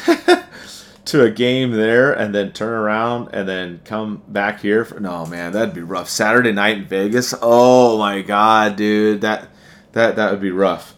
to 1.05 1.23
a 1.23 1.31
game 1.31 1.71
there 1.71 2.11
and 2.11 2.33
then 2.35 2.51
turn 2.51 2.73
around 2.73 3.29
and 3.33 3.47
then 3.47 3.79
come 3.85 4.21
back 4.27 4.61
here 4.61 4.83
for 4.83 4.99
no 4.99 5.25
man 5.25 5.53
that'd 5.53 5.73
be 5.73 5.81
rough. 5.81 6.09
Saturday 6.09 6.51
night 6.51 6.77
in 6.77 6.85
vegas? 6.85 7.33
Oh 7.41 7.97
my 7.97 8.21
god 8.21 8.75
dude 8.75 9.21
that 9.21 9.47
that 9.93 10.15
that 10.17 10.31
would 10.31 10.41
be 10.41 10.51
rough. 10.51 10.95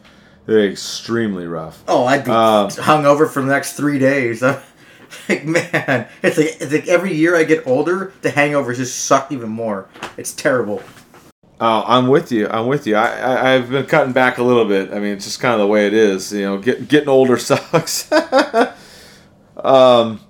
Extremely 0.48 1.46
rough. 1.46 1.84
Oh 1.88 2.06
i'd 2.06 2.26
be 2.26 2.32
Um, 2.32 2.70
hung 2.72 3.06
over 3.06 3.28
for 3.28 3.42
the 3.42 3.48
next 3.52 3.74
three 3.74 4.00
days. 4.00 4.42
I'm 4.42 4.58
like 5.30 5.46
man 5.46 6.08
it's 6.24 6.38
like, 6.38 6.58
it's 6.60 6.72
like 6.72 6.88
every 6.88 7.14
year 7.16 7.36
i 7.36 7.44
get 7.44 7.66
older 7.66 8.14
the 8.22 8.30
hangovers 8.30 8.78
just 8.78 9.06
suck 9.06 9.32
even 9.32 9.50
more. 9.50 9.88
It's 10.18 10.34
terrible 10.34 10.82
Oh, 11.62 11.84
I'm 11.86 12.08
with 12.08 12.32
you. 12.32 12.48
I'm 12.48 12.68
with 12.68 12.88
you. 12.88 12.96
I, 12.96 13.18
I 13.18 13.56
I've 13.56 13.70
been 13.70 13.86
cutting 13.86 14.14
back 14.14 14.38
a 14.38 14.44
little 14.44 14.64
bit. 14.64 14.94
I 14.94 15.00
mean, 15.00 15.14
it's 15.14 15.26
just 15.26 15.42
kind 15.42 15.54
of 15.54 15.60
the 15.60 15.68
way 15.68 15.88
it 15.88 15.94
is. 15.94 16.32
You 16.32 16.44
know, 16.44 16.58
get, 16.58 16.88
getting 16.88 17.10
older 17.10 17.38
sucks. 17.38 18.10
um, 19.58 20.22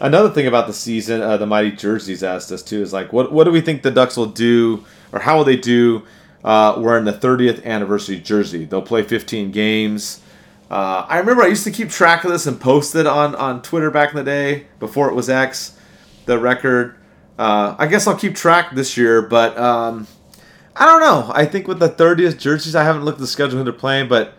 another 0.00 0.30
thing 0.30 0.46
about 0.46 0.66
the 0.66 0.72
season, 0.72 1.20
uh, 1.20 1.36
the 1.36 1.46
Mighty 1.46 1.72
Jerseys 1.72 2.22
asked 2.22 2.50
us 2.50 2.62
too, 2.62 2.80
is 2.80 2.94
like, 2.94 3.12
what 3.12 3.30
what 3.30 3.44
do 3.44 3.50
we 3.50 3.60
think 3.60 3.82
the 3.82 3.90
Ducks 3.90 4.16
will 4.16 4.26
do, 4.26 4.84
or 5.12 5.20
how 5.20 5.36
will 5.36 5.44
they 5.44 5.56
do? 5.56 6.02
Uh, 6.42 6.76
wearing 6.78 7.04
the 7.04 7.12
30th 7.12 7.62
anniversary 7.66 8.18
jersey. 8.18 8.64
They'll 8.64 8.80
play 8.80 9.02
15 9.02 9.50
games. 9.50 10.22
Uh, 10.70 11.04
I 11.06 11.18
remember 11.18 11.42
I 11.42 11.48
used 11.48 11.64
to 11.64 11.70
keep 11.70 11.90
track 11.90 12.24
of 12.24 12.30
this 12.30 12.46
and 12.46 12.58
post 12.58 12.94
it 12.94 13.06
on 13.06 13.34
on 13.34 13.60
Twitter 13.60 13.90
back 13.90 14.10
in 14.10 14.16
the 14.16 14.24
day 14.24 14.66
before 14.78 15.10
it 15.10 15.14
was 15.14 15.28
X, 15.28 15.76
the 16.24 16.38
record. 16.38 16.96
Uh, 17.38 17.74
I 17.78 17.86
guess 17.86 18.06
I'll 18.06 18.16
keep 18.16 18.34
track 18.34 18.74
this 18.74 18.96
year, 18.96 19.20
but. 19.20 19.58
Um, 19.58 20.06
I 20.80 20.86
don't 20.86 21.00
know. 21.00 21.30
I 21.34 21.44
think 21.44 21.68
with 21.68 21.78
the 21.78 21.90
30th 21.90 22.38
jerseys, 22.38 22.74
I 22.74 22.82
haven't 22.84 23.04
looked 23.04 23.16
at 23.16 23.20
the 23.20 23.26
schedule 23.26 23.58
who 23.58 23.64
they're 23.64 23.72
playing, 23.72 24.08
but 24.08 24.32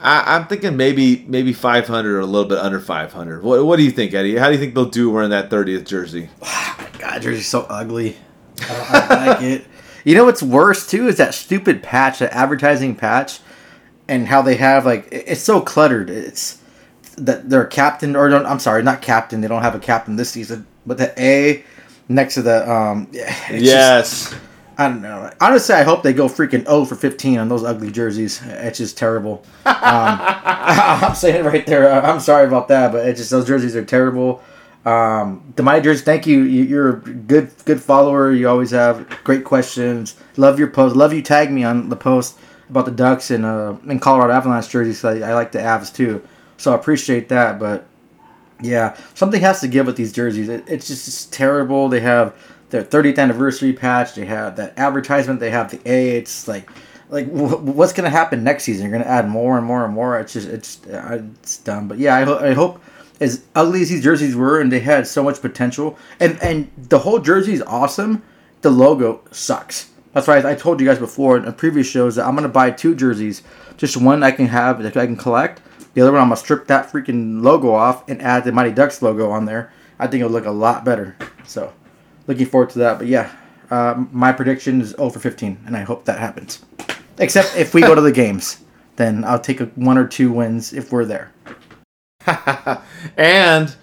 I, 0.00 0.36
I'm 0.36 0.46
thinking 0.46 0.76
maybe 0.76 1.24
maybe 1.28 1.52
500 1.52 2.14
or 2.16 2.20
a 2.20 2.24
little 2.26 2.48
bit 2.48 2.58
under 2.58 2.78
500. 2.78 3.42
What, 3.42 3.66
what 3.66 3.76
do 3.76 3.82
you 3.82 3.90
think, 3.90 4.14
Eddie? 4.14 4.36
How 4.36 4.46
do 4.46 4.52
you 4.52 4.60
think 4.60 4.74
they'll 4.74 4.84
do 4.86 5.10
wearing 5.10 5.30
that 5.30 5.50
30th 5.50 5.86
jersey? 5.86 6.28
God, 6.98 7.20
jersey's 7.22 7.48
so 7.48 7.66
ugly. 7.68 8.16
I 8.60 9.06
don't, 9.08 9.26
like 9.26 9.42
it. 9.42 9.64
You 10.02 10.14
know 10.14 10.24
what's 10.24 10.42
worse 10.42 10.86
too 10.88 11.08
is 11.08 11.18
that 11.18 11.34
stupid 11.34 11.82
patch, 11.82 12.20
that 12.20 12.32
advertising 12.32 12.96
patch, 12.96 13.40
and 14.08 14.26
how 14.26 14.40
they 14.40 14.54
have 14.56 14.86
like 14.86 15.06
it's 15.12 15.42
so 15.42 15.60
cluttered. 15.60 16.08
It's 16.08 16.58
that 17.18 17.50
their 17.50 17.66
captain 17.66 18.16
or 18.16 18.30
don't, 18.30 18.46
I'm 18.46 18.60
sorry, 18.60 18.82
not 18.82 19.02
captain. 19.02 19.42
They 19.42 19.48
don't 19.48 19.60
have 19.60 19.74
a 19.74 19.78
captain 19.78 20.16
this 20.16 20.30
season, 20.30 20.66
but 20.86 20.96
the 20.96 21.12
A 21.22 21.64
next 22.08 22.34
to 22.34 22.42
the 22.42 22.70
um. 22.70 23.08
It's 23.12 23.26
just- 23.48 23.62
yes. 23.62 24.34
I 24.80 24.88
don't 24.88 25.02
know. 25.02 25.30
Honestly, 25.42 25.74
I 25.74 25.82
hope 25.82 26.02
they 26.02 26.14
go 26.14 26.26
freaking 26.26 26.64
0 26.64 26.86
for 26.86 26.94
15 26.96 27.38
on 27.38 27.48
those 27.48 27.64
ugly 27.64 27.90
jerseys. 27.90 28.40
It's 28.44 28.78
just 28.78 28.96
terrible. 28.96 29.44
Um, 29.66 29.74
I'm 29.76 31.14
saying 31.14 31.36
it 31.36 31.44
right 31.46 31.66
there. 31.66 31.92
Uh, 31.92 32.00
I'm 32.00 32.18
sorry 32.20 32.46
about 32.46 32.68
that, 32.68 32.90
but 32.92 33.06
it's 33.06 33.18
just 33.20 33.30
those 33.30 33.46
jerseys 33.46 33.76
are 33.76 33.84
terrible. 33.84 34.42
Um, 34.86 35.52
the 35.56 35.62
Mighty 35.62 35.84
Jerseys, 35.84 36.02
thank 36.04 36.26
you. 36.26 36.40
You- 36.44 36.64
You're 36.64 36.88
a 36.96 37.00
good 37.00 37.50
good 37.66 37.82
follower. 37.82 38.32
You 38.32 38.48
always 38.48 38.70
have 38.70 39.06
great 39.24 39.44
questions. 39.44 40.16
Love 40.38 40.58
your 40.58 40.68
post. 40.68 40.96
Love 40.96 41.12
you 41.12 41.20
tag 41.20 41.50
me 41.52 41.62
on 41.62 41.90
the 41.90 41.96
post 41.96 42.38
about 42.70 42.86
the 42.86 42.90
Ducks 42.90 43.30
and 43.30 43.44
uh, 43.44 43.76
and 43.86 44.00
Colorado 44.00 44.32
Avalanche 44.32 44.70
jerseys. 44.70 45.04
I, 45.04 45.18
I 45.18 45.34
like 45.34 45.52
the 45.52 45.58
Avs 45.58 45.94
too, 45.94 46.22
so 46.56 46.72
I 46.72 46.76
appreciate 46.76 47.28
that. 47.28 47.58
But 47.58 47.86
yeah, 48.62 48.96
something 49.12 49.42
has 49.42 49.60
to 49.60 49.68
give 49.68 49.84
with 49.84 49.96
these 49.96 50.12
jerseys. 50.14 50.48
It, 50.48 50.64
it's 50.66 50.86
just 50.86 51.06
it's 51.06 51.26
terrible. 51.26 51.90
They 51.90 52.00
have 52.00 52.34
their 52.70 52.82
30th 52.82 53.18
anniversary 53.18 53.72
patch. 53.72 54.14
They 54.14 54.24
have 54.26 54.56
that 54.56 54.78
advertisement. 54.78 55.40
They 55.40 55.50
have 55.50 55.70
the 55.70 55.80
A. 55.84 56.16
It's 56.16 56.48
like, 56.48 56.68
like 57.08 57.26
wh- 57.28 57.62
what's 57.64 57.92
gonna 57.92 58.10
happen 58.10 58.42
next 58.44 58.64
season? 58.64 58.88
You're 58.88 58.98
gonna 58.98 59.10
add 59.10 59.28
more 59.28 59.56
and 59.58 59.66
more 59.66 59.84
and 59.84 59.92
more. 59.94 60.18
It's 60.18 60.32
just 60.32 60.48
it's 60.48 60.86
uh, 60.86 61.22
it's 61.40 61.58
dumb. 61.58 61.88
But 61.88 61.98
yeah, 61.98 62.16
I, 62.16 62.24
ho- 62.24 62.38
I 62.38 62.52
hope 62.54 62.80
as 63.20 63.44
ugly 63.54 63.82
as 63.82 63.88
these 63.90 64.02
jerseys 64.02 64.34
were, 64.34 64.60
and 64.60 64.72
they 64.72 64.80
had 64.80 65.06
so 65.06 65.22
much 65.22 65.40
potential, 65.40 65.98
and 66.20 66.38
and 66.42 66.70
the 66.76 67.00
whole 67.00 67.18
jersey 67.18 67.52
is 67.52 67.62
awesome. 67.62 68.22
The 68.62 68.70
logo 68.70 69.22
sucks. 69.30 69.90
That's 70.12 70.26
why 70.26 70.38
I, 70.38 70.50
I 70.50 70.54
told 70.54 70.80
you 70.80 70.86
guys 70.86 70.98
before 70.98 71.36
in 71.36 71.44
a 71.44 71.52
previous 71.52 71.86
shows 71.88 72.16
that 72.16 72.26
I'm 72.26 72.34
gonna 72.34 72.48
buy 72.48 72.70
two 72.70 72.94
jerseys. 72.94 73.42
Just 73.76 73.96
one 73.96 74.22
I 74.22 74.30
can 74.30 74.46
have 74.46 74.82
that 74.82 74.96
I 74.96 75.06
can 75.06 75.16
collect. 75.16 75.62
The 75.94 76.02
other 76.02 76.12
one 76.12 76.20
I'm 76.20 76.28
gonna 76.28 76.36
strip 76.36 76.66
that 76.68 76.90
freaking 76.92 77.42
logo 77.42 77.72
off 77.72 78.08
and 78.08 78.22
add 78.22 78.44
the 78.44 78.52
Mighty 78.52 78.70
Ducks 78.72 79.02
logo 79.02 79.30
on 79.30 79.44
there. 79.46 79.72
I 79.98 80.06
think 80.06 80.20
it'll 80.22 80.32
look 80.32 80.46
a 80.46 80.50
lot 80.50 80.84
better. 80.84 81.16
So, 81.44 81.72
looking 82.30 82.46
forward 82.46 82.70
to 82.70 82.78
that. 82.78 82.98
But 82.98 83.08
yeah, 83.08 83.30
uh, 83.70 84.04
my 84.12 84.32
prediction 84.32 84.80
is 84.80 84.90
0 84.90 85.10
for 85.10 85.18
15, 85.18 85.64
and 85.66 85.76
I 85.76 85.80
hope 85.80 86.04
that 86.04 86.18
happens. 86.18 86.64
Except 87.18 87.56
if 87.56 87.74
we 87.74 87.82
go 87.82 87.94
to 87.94 88.00
the 88.00 88.12
games, 88.24 88.62
then 88.96 89.24
I'll 89.24 89.40
take 89.40 89.60
a 89.60 89.66
one 89.74 89.98
or 89.98 90.06
two 90.06 90.32
wins 90.32 90.72
if 90.72 90.92
we're 90.92 91.04
there. 91.04 91.32
and 93.16 93.74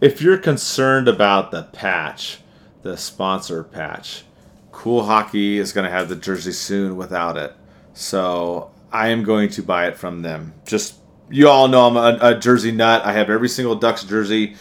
if 0.00 0.22
you're 0.22 0.38
concerned 0.38 1.08
about 1.08 1.50
the 1.50 1.64
patch, 1.64 2.40
the 2.82 2.96
sponsor 2.96 3.64
patch, 3.64 4.24
Cool 4.70 5.04
Hockey 5.04 5.58
is 5.58 5.72
going 5.72 5.84
to 5.84 5.90
have 5.90 6.08
the 6.08 6.16
jersey 6.16 6.52
soon 6.52 6.96
without 6.96 7.36
it. 7.36 7.54
So 7.94 8.70
I 8.92 9.08
am 9.08 9.24
going 9.24 9.48
to 9.50 9.62
buy 9.62 9.88
it 9.88 9.96
from 9.96 10.22
them. 10.22 10.54
Just 10.64 10.96
you 11.28 11.48
all 11.48 11.66
know 11.66 11.88
I'm 11.88 11.96
a, 11.96 12.36
a 12.36 12.38
jersey 12.38 12.70
nut. 12.70 13.04
I 13.04 13.12
have 13.12 13.30
every 13.30 13.48
single 13.48 13.74
Ducks 13.74 14.04
jersey 14.04 14.54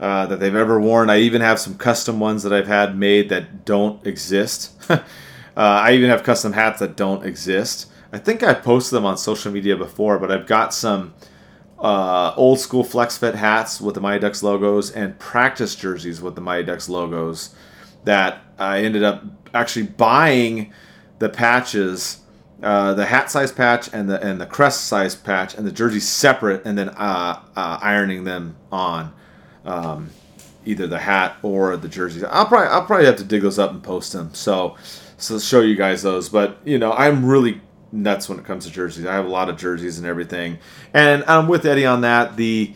uh, 0.00 0.26
that 0.26 0.40
they've 0.40 0.54
ever 0.54 0.80
worn. 0.80 1.10
I 1.10 1.18
even 1.18 1.40
have 1.40 1.58
some 1.58 1.76
custom 1.76 2.20
ones 2.20 2.42
that 2.42 2.52
I've 2.52 2.68
had 2.68 2.96
made 2.96 3.28
that 3.30 3.64
don't 3.64 4.04
exist. 4.06 4.72
uh, 4.90 5.00
I 5.56 5.92
even 5.92 6.10
have 6.10 6.22
custom 6.22 6.52
hats 6.52 6.80
that 6.80 6.96
don't 6.96 7.24
exist. 7.24 7.86
I 8.12 8.18
think 8.18 8.42
I 8.42 8.54
posted 8.54 8.96
them 8.96 9.04
on 9.04 9.18
social 9.18 9.52
media 9.52 9.76
before, 9.76 10.18
but 10.18 10.30
I've 10.30 10.46
got 10.46 10.72
some 10.72 11.14
uh, 11.78 12.32
old 12.36 12.58
school 12.58 12.84
flex 12.84 13.18
fit 13.18 13.34
hats 13.34 13.80
with 13.80 13.94
the 13.94 14.00
Mighty 14.00 14.20
Ducks 14.20 14.42
logos 14.42 14.90
and 14.90 15.18
practice 15.18 15.74
jerseys 15.76 16.20
with 16.20 16.34
the 16.34 16.40
Mighty 16.40 16.64
Ducks 16.64 16.88
logos 16.88 17.54
that 18.04 18.42
I 18.58 18.82
ended 18.82 19.02
up 19.02 19.24
actually 19.54 19.86
buying 19.86 20.72
the 21.18 21.28
patches, 21.28 22.20
uh, 22.62 22.94
the 22.94 23.06
hat 23.06 23.30
size 23.30 23.52
patch 23.52 23.90
and 23.92 24.08
the 24.08 24.24
and 24.24 24.40
the 24.40 24.46
crest 24.46 24.84
size 24.84 25.14
patch 25.14 25.54
and 25.54 25.66
the 25.66 25.72
jersey 25.72 26.00
separate, 26.00 26.64
and 26.64 26.78
then 26.78 26.88
uh, 26.90 27.42
uh, 27.54 27.78
ironing 27.82 28.24
them 28.24 28.56
on. 28.72 29.12
Um, 29.68 30.10
either 30.68 30.86
the 30.86 30.98
hat 30.98 31.36
or 31.42 31.76
the 31.76 31.88
jerseys. 31.88 32.22
I'll 32.24 32.46
probably 32.46 32.68
I'll 32.68 32.84
probably 32.84 33.06
have 33.06 33.16
to 33.16 33.24
dig 33.24 33.42
those 33.42 33.58
up 33.58 33.70
and 33.70 33.82
post 33.82 34.12
them. 34.12 34.34
So 34.34 34.76
so 35.16 35.38
show 35.38 35.60
you 35.62 35.74
guys 35.74 36.02
those. 36.02 36.28
But 36.28 36.58
you 36.64 36.78
know 36.78 36.92
I'm 36.92 37.24
really 37.24 37.60
nuts 37.90 38.28
when 38.28 38.38
it 38.38 38.44
comes 38.44 38.66
to 38.66 38.70
jerseys. 38.70 39.06
I 39.06 39.14
have 39.14 39.24
a 39.24 39.30
lot 39.30 39.48
of 39.48 39.56
jerseys 39.56 39.98
and 39.98 40.06
everything, 40.06 40.58
and 40.92 41.24
I'm 41.24 41.48
with 41.48 41.64
Eddie 41.64 41.86
on 41.86 42.02
that. 42.02 42.36
The 42.36 42.72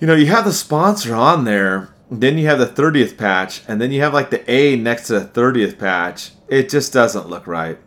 you 0.00 0.06
know 0.06 0.14
you 0.14 0.26
have 0.26 0.44
the 0.44 0.52
sponsor 0.52 1.14
on 1.14 1.44
there. 1.44 1.88
Then 2.10 2.36
you 2.36 2.46
have 2.46 2.58
the 2.58 2.66
30th 2.66 3.16
patch, 3.16 3.62
and 3.66 3.80
then 3.80 3.90
you 3.90 4.02
have 4.02 4.12
like 4.12 4.28
the 4.28 4.50
A 4.50 4.76
next 4.76 5.06
to 5.06 5.18
the 5.18 5.24
30th 5.24 5.78
patch. 5.78 6.32
It 6.46 6.68
just 6.68 6.92
doesn't 6.92 7.30
look 7.30 7.46
right. 7.46 7.78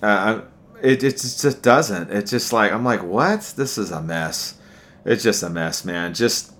Uh, 0.00 0.42
it, 0.80 1.04
it 1.04 1.18
just 1.18 1.42
just 1.42 1.62
doesn't. 1.62 2.10
It's 2.10 2.30
just 2.30 2.54
like 2.54 2.72
I'm 2.72 2.84
like, 2.84 3.02
what? 3.02 3.52
This 3.56 3.76
is 3.76 3.90
a 3.90 4.00
mess. 4.00 4.54
It's 5.04 5.22
just 5.22 5.42
a 5.42 5.50
mess, 5.50 5.84
man. 5.84 6.14
Just 6.14 6.55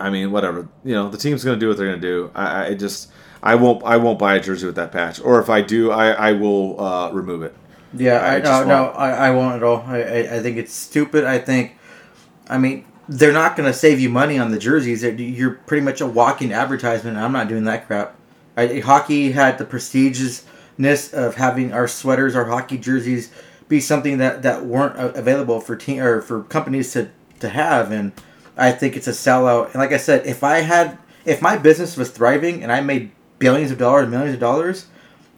I 0.00 0.10
mean, 0.10 0.32
whatever. 0.32 0.68
You 0.84 0.94
know, 0.94 1.08
the 1.08 1.18
team's 1.18 1.44
going 1.44 1.58
to 1.58 1.60
do 1.60 1.68
what 1.68 1.76
they're 1.76 1.88
going 1.88 2.00
to 2.00 2.06
do. 2.06 2.30
I, 2.34 2.66
I 2.68 2.74
just, 2.74 3.10
I 3.42 3.54
won't, 3.54 3.82
I 3.84 3.96
won't 3.96 4.18
buy 4.18 4.36
a 4.36 4.40
jersey 4.40 4.66
with 4.66 4.76
that 4.76 4.92
patch. 4.92 5.20
Or 5.20 5.40
if 5.40 5.48
I 5.50 5.60
do, 5.62 5.90
I, 5.90 6.10
I 6.10 6.32
will 6.32 6.80
uh, 6.80 7.10
remove 7.12 7.42
it. 7.42 7.54
Yeah, 7.92 8.18
I 8.18 8.34
I, 8.34 8.38
no, 8.38 8.44
just 8.44 8.66
no, 8.68 8.84
I, 8.86 9.10
I 9.10 9.30
won't 9.30 9.56
at 9.56 9.62
all. 9.62 9.82
I, 9.86 9.98
I, 10.02 10.36
I 10.36 10.40
think 10.40 10.56
it's 10.56 10.72
stupid. 10.72 11.24
I 11.24 11.38
think, 11.38 11.76
I 12.48 12.56
mean, 12.58 12.84
they're 13.08 13.32
not 13.32 13.56
going 13.56 13.66
to 13.70 13.76
save 13.76 13.98
you 13.98 14.08
money 14.08 14.38
on 14.38 14.52
the 14.52 14.58
jerseys. 14.58 15.00
They're- 15.00 15.14
You're 15.14 15.54
pretty 15.66 15.84
much 15.84 16.00
a 16.00 16.06
walking 16.06 16.52
advertisement. 16.52 17.16
I'm 17.16 17.32
not 17.32 17.48
doing 17.48 17.64
that 17.64 17.86
crap. 17.86 18.16
I, 18.56 18.78
hockey 18.80 19.32
had 19.32 19.58
the 19.58 19.64
prestigiousness 19.64 21.12
of 21.12 21.34
having 21.36 21.72
our 21.72 21.88
sweaters, 21.88 22.34
our 22.36 22.44
hockey 22.46 22.78
jerseys, 22.78 23.30
be 23.68 23.80
something 23.80 24.18
that, 24.18 24.42
that 24.42 24.66
weren't 24.66 24.96
available 25.16 25.60
for 25.60 25.76
team 25.76 26.00
or 26.00 26.20
for 26.20 26.42
companies 26.44 26.92
to, 26.92 27.10
to 27.40 27.48
have, 27.48 27.90
and 27.92 28.12
I 28.56 28.72
think 28.72 28.96
it's 28.96 29.06
a 29.06 29.12
sellout. 29.12 29.66
And 29.66 29.76
like 29.76 29.92
I 29.92 29.96
said, 29.96 30.26
if 30.26 30.42
I 30.44 30.58
had, 30.58 30.98
if 31.24 31.42
my 31.42 31.56
business 31.56 31.96
was 31.96 32.10
thriving 32.10 32.62
and 32.62 32.70
I 32.70 32.80
made 32.80 33.10
billions 33.38 33.70
of 33.70 33.78
dollars, 33.78 34.08
millions 34.08 34.34
of 34.34 34.40
dollars, 34.40 34.86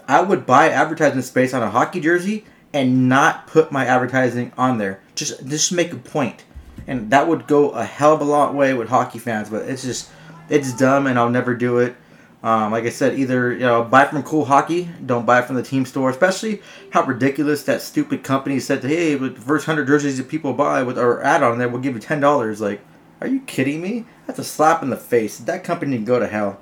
I 0.09 0.21
would 0.21 0.47
buy 0.47 0.69
advertising 0.69 1.23
space 1.23 1.55
on 1.55 1.63
a 1.63 1.71
hockey 1.71 2.01
jersey 2.01 2.45
and 2.73 3.09
not 3.09 3.47
put 3.47 3.73
my 3.73 3.87
advertising 3.87 4.53
on 4.57 4.79
there. 4.79 5.01
Just 5.15 5.47
just 5.47 5.73
make 5.73 5.93
a 5.93 5.97
point. 5.97 6.45
And 6.87 7.11
that 7.11 7.29
would 7.29 7.47
go 7.47 7.71
a 7.71 7.85
hell 7.85 8.15
of 8.15 8.21
a 8.21 8.25
lot 8.25 8.55
way 8.55 8.75
with 8.75 8.89
hockey 8.89 9.19
fans, 9.19 9.51
but 9.51 9.69
it's 9.69 9.83
just 9.83 10.11
it's 10.49 10.73
dumb 10.73 11.07
and 11.07 11.19
I'll 11.19 11.31
never 11.31 11.55
do 11.55 11.79
it. 11.79 11.97
Um, 12.43 12.73
like 12.73 12.85
I 12.85 12.91
said, 12.91 13.19
either 13.19 13.53
you 13.53 13.61
know 13.61 13.85
buy 13.85 14.05
from 14.07 14.23
Cool 14.25 14.47
Hockey, 14.47 14.89
don't 15.07 15.25
buy 15.25 15.43
from 15.43 15.55
the 15.55 15.63
team 15.63 15.87
store. 15.87 16.11
Especially 16.11 16.61
how 16.91 17.05
ridiculous 17.05 17.63
that 17.65 17.83
stupid 17.83 18.25
company 18.25 18.59
said, 18.59 18.83
"Hey, 18.83 19.15
with 19.15 19.37
the 19.37 19.41
first 19.41 19.67
hundred 19.67 19.87
jerseys 19.87 20.19
that 20.19 20.29
people 20.29 20.53
buy 20.53 20.83
with 20.83 20.99
our 20.99 21.23
ad 21.23 21.45
on 21.45 21.59
there, 21.59 21.69
we'll 21.69 21.81
give 21.81 21.95
you 21.95 22.01
ten 22.01 22.19
dollars." 22.19 22.61
Like, 22.61 22.81
are 23.23 23.29
you 23.29 23.41
kidding 23.41 23.81
me? 23.81 24.05
That's 24.27 24.39
a 24.39 24.45
slap 24.45 24.83
in 24.83 24.91
the 24.91 24.97
face. 24.97 25.39
That 25.39 25.65
company 25.65 25.97
can 25.97 26.05
go 26.05 26.19
to 26.19 26.27
hell. 26.27 26.61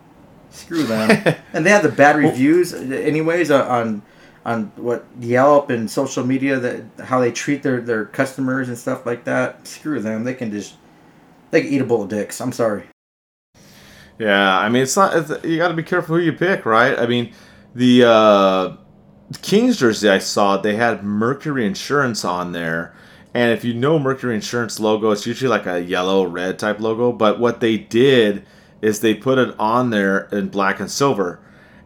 Screw 0.50 0.84
them. 0.84 1.36
and 1.52 1.64
they 1.64 1.70
have 1.70 1.82
the 1.82 1.88
bad 1.88 2.16
reviews, 2.16 2.74
anyways, 2.74 3.50
uh, 3.50 3.66
on 3.66 4.02
on 4.44 4.72
what 4.76 5.04
Yelp 5.20 5.68
and 5.68 5.90
social 5.90 6.24
media 6.24 6.58
that 6.58 6.82
how 7.04 7.20
they 7.20 7.30
treat 7.30 7.62
their 7.62 7.80
their 7.80 8.06
customers 8.06 8.68
and 8.68 8.76
stuff 8.76 9.06
like 9.06 9.24
that. 9.24 9.66
Screw 9.66 10.00
them. 10.00 10.24
They 10.24 10.34
can 10.34 10.50
just 10.50 10.74
They 11.50 11.62
can 11.62 11.72
eat 11.72 11.80
a 11.80 11.84
bowl 11.84 12.02
of 12.02 12.08
dicks. 12.08 12.40
I'm 12.40 12.52
sorry. 12.52 12.84
Yeah, 14.18 14.58
I 14.58 14.68
mean, 14.68 14.82
it's 14.82 14.96
not. 14.96 15.16
It's, 15.16 15.44
you 15.44 15.56
got 15.56 15.68
to 15.68 15.74
be 15.74 15.82
careful 15.82 16.16
who 16.16 16.22
you 16.22 16.34
pick, 16.34 16.66
right? 16.66 16.98
I 16.98 17.06
mean, 17.06 17.32
the 17.74 18.04
uh, 18.04 18.76
Kings 19.40 19.78
jersey 19.78 20.11
I 20.11 20.18
saw, 20.18 20.58
they 20.58 20.76
had 20.76 21.02
Mercury 21.02 21.64
Insurance 21.64 22.24
on 22.24 22.52
there, 22.52 22.94
and 23.35 23.53
if 23.53 23.64
you 23.64 23.74
know 23.74 23.99
Mercury 23.99 24.35
Insurance 24.35 24.81
logo, 24.81 25.11
it's 25.11 25.26
usually 25.26 25.49
like 25.49 25.66
a 25.66 25.81
yellow 25.81 26.24
red 26.24 26.59
type 26.59 26.81
logo. 26.81 27.12
But 27.12 27.39
what 27.39 27.61
they 27.61 27.76
did 27.76 28.45
is 28.83 29.01
they 29.01 29.14
put 29.14 29.39
it 29.39 29.55
on 29.59 29.91
there 29.91 30.28
in 30.33 30.49
black 30.49 30.81
and 30.81 30.91
silver, 30.91 31.41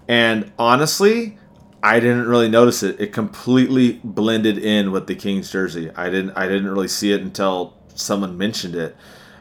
and 0.09 0.53
honestly, 0.59 1.39
I 1.83 2.01
didn't 2.01 2.27
really 2.29 2.49
notice 2.49 2.83
it. 2.83 2.99
It 2.99 3.13
completely 3.13 4.01
blended 4.03 4.57
in 4.57 4.91
with 4.91 5.07
the 5.07 5.15
Kings 5.15 5.51
jersey. 5.51 5.91
I 5.95 6.09
didn't. 6.09 6.31
I 6.31 6.47
didn't 6.47 6.69
really 6.69 6.89
see 6.89 7.13
it 7.13 7.21
until 7.21 7.75
someone 7.95 8.39
mentioned 8.39 8.75
it. 8.75 8.97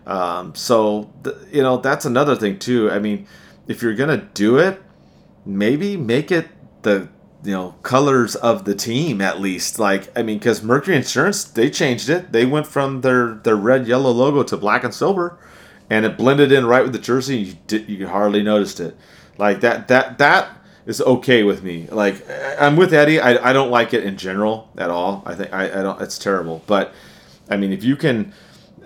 Um, 0.06 0.54
so 0.54 1.10
th- 1.24 1.38
you 1.52 1.62
know 1.62 1.78
that's 1.78 2.04
another 2.04 2.36
thing 2.36 2.60
too. 2.60 2.92
I 2.92 3.00
mean, 3.00 3.28
if 3.68 3.82
you're 3.82 3.96
gonna 3.96 4.30
do 4.34 4.58
it, 4.58 4.82
maybe 5.46 5.96
make 5.96 6.32
it 6.32 6.50
the 6.82 7.08
you 7.44 7.52
know 7.52 7.76
colors 7.84 8.36
of 8.36 8.66
the 8.66 8.76
team 8.76 9.22
at 9.22 9.40
least. 9.40 9.80
Like 9.80 10.16
I 10.18 10.24
mean, 10.24 10.38
because 10.40 10.64
Mercury 10.64 10.96
Insurance 10.96 11.44
they 11.44 11.70
changed 11.70 12.10
it. 12.10 12.32
They 12.32 12.46
went 12.46 12.68
from 12.68 13.02
their 13.02 13.36
their 13.36 13.56
red 13.56 13.88
yellow 13.88 14.12
logo 14.12 14.44
to 14.44 14.58
black 14.58 14.84
and 14.84 14.94
silver, 14.94 15.38
and 15.90 16.06
it 16.06 16.18
blended 16.18 16.52
in 16.52 16.66
right 16.66 16.84
with 16.84 16.94
the 16.94 17.00
jersey. 17.00 17.38
You 17.38 17.54
did, 17.68 17.90
you 17.90 18.08
hardly 18.08 18.44
noticed 18.44 18.80
it. 18.80 18.98
Like 19.38 19.62
that 19.62 19.88
that 19.88 20.18
that 20.18 20.58
is 20.86 21.02
okay 21.02 21.44
with 21.44 21.64
me. 21.64 21.88
Like 21.88 22.26
I'm 22.60 22.76
with 22.76 22.94
Eddie. 22.94 23.20
I, 23.20 23.50
I 23.50 23.54
don't 23.54 23.72
like 23.72 23.94
it 23.94 24.04
in 24.04 24.18
general 24.18 24.70
at 24.78 24.90
all. 24.90 25.24
I 25.26 25.36
think 25.36 25.54
I, 25.54 25.66
I 25.66 25.84
don't. 25.84 26.02
It's 26.02 26.18
terrible. 26.18 26.64
But 26.68 26.94
I 27.50 27.58
mean, 27.58 27.72
if 27.74 27.84
you 27.84 27.96
can 27.96 28.34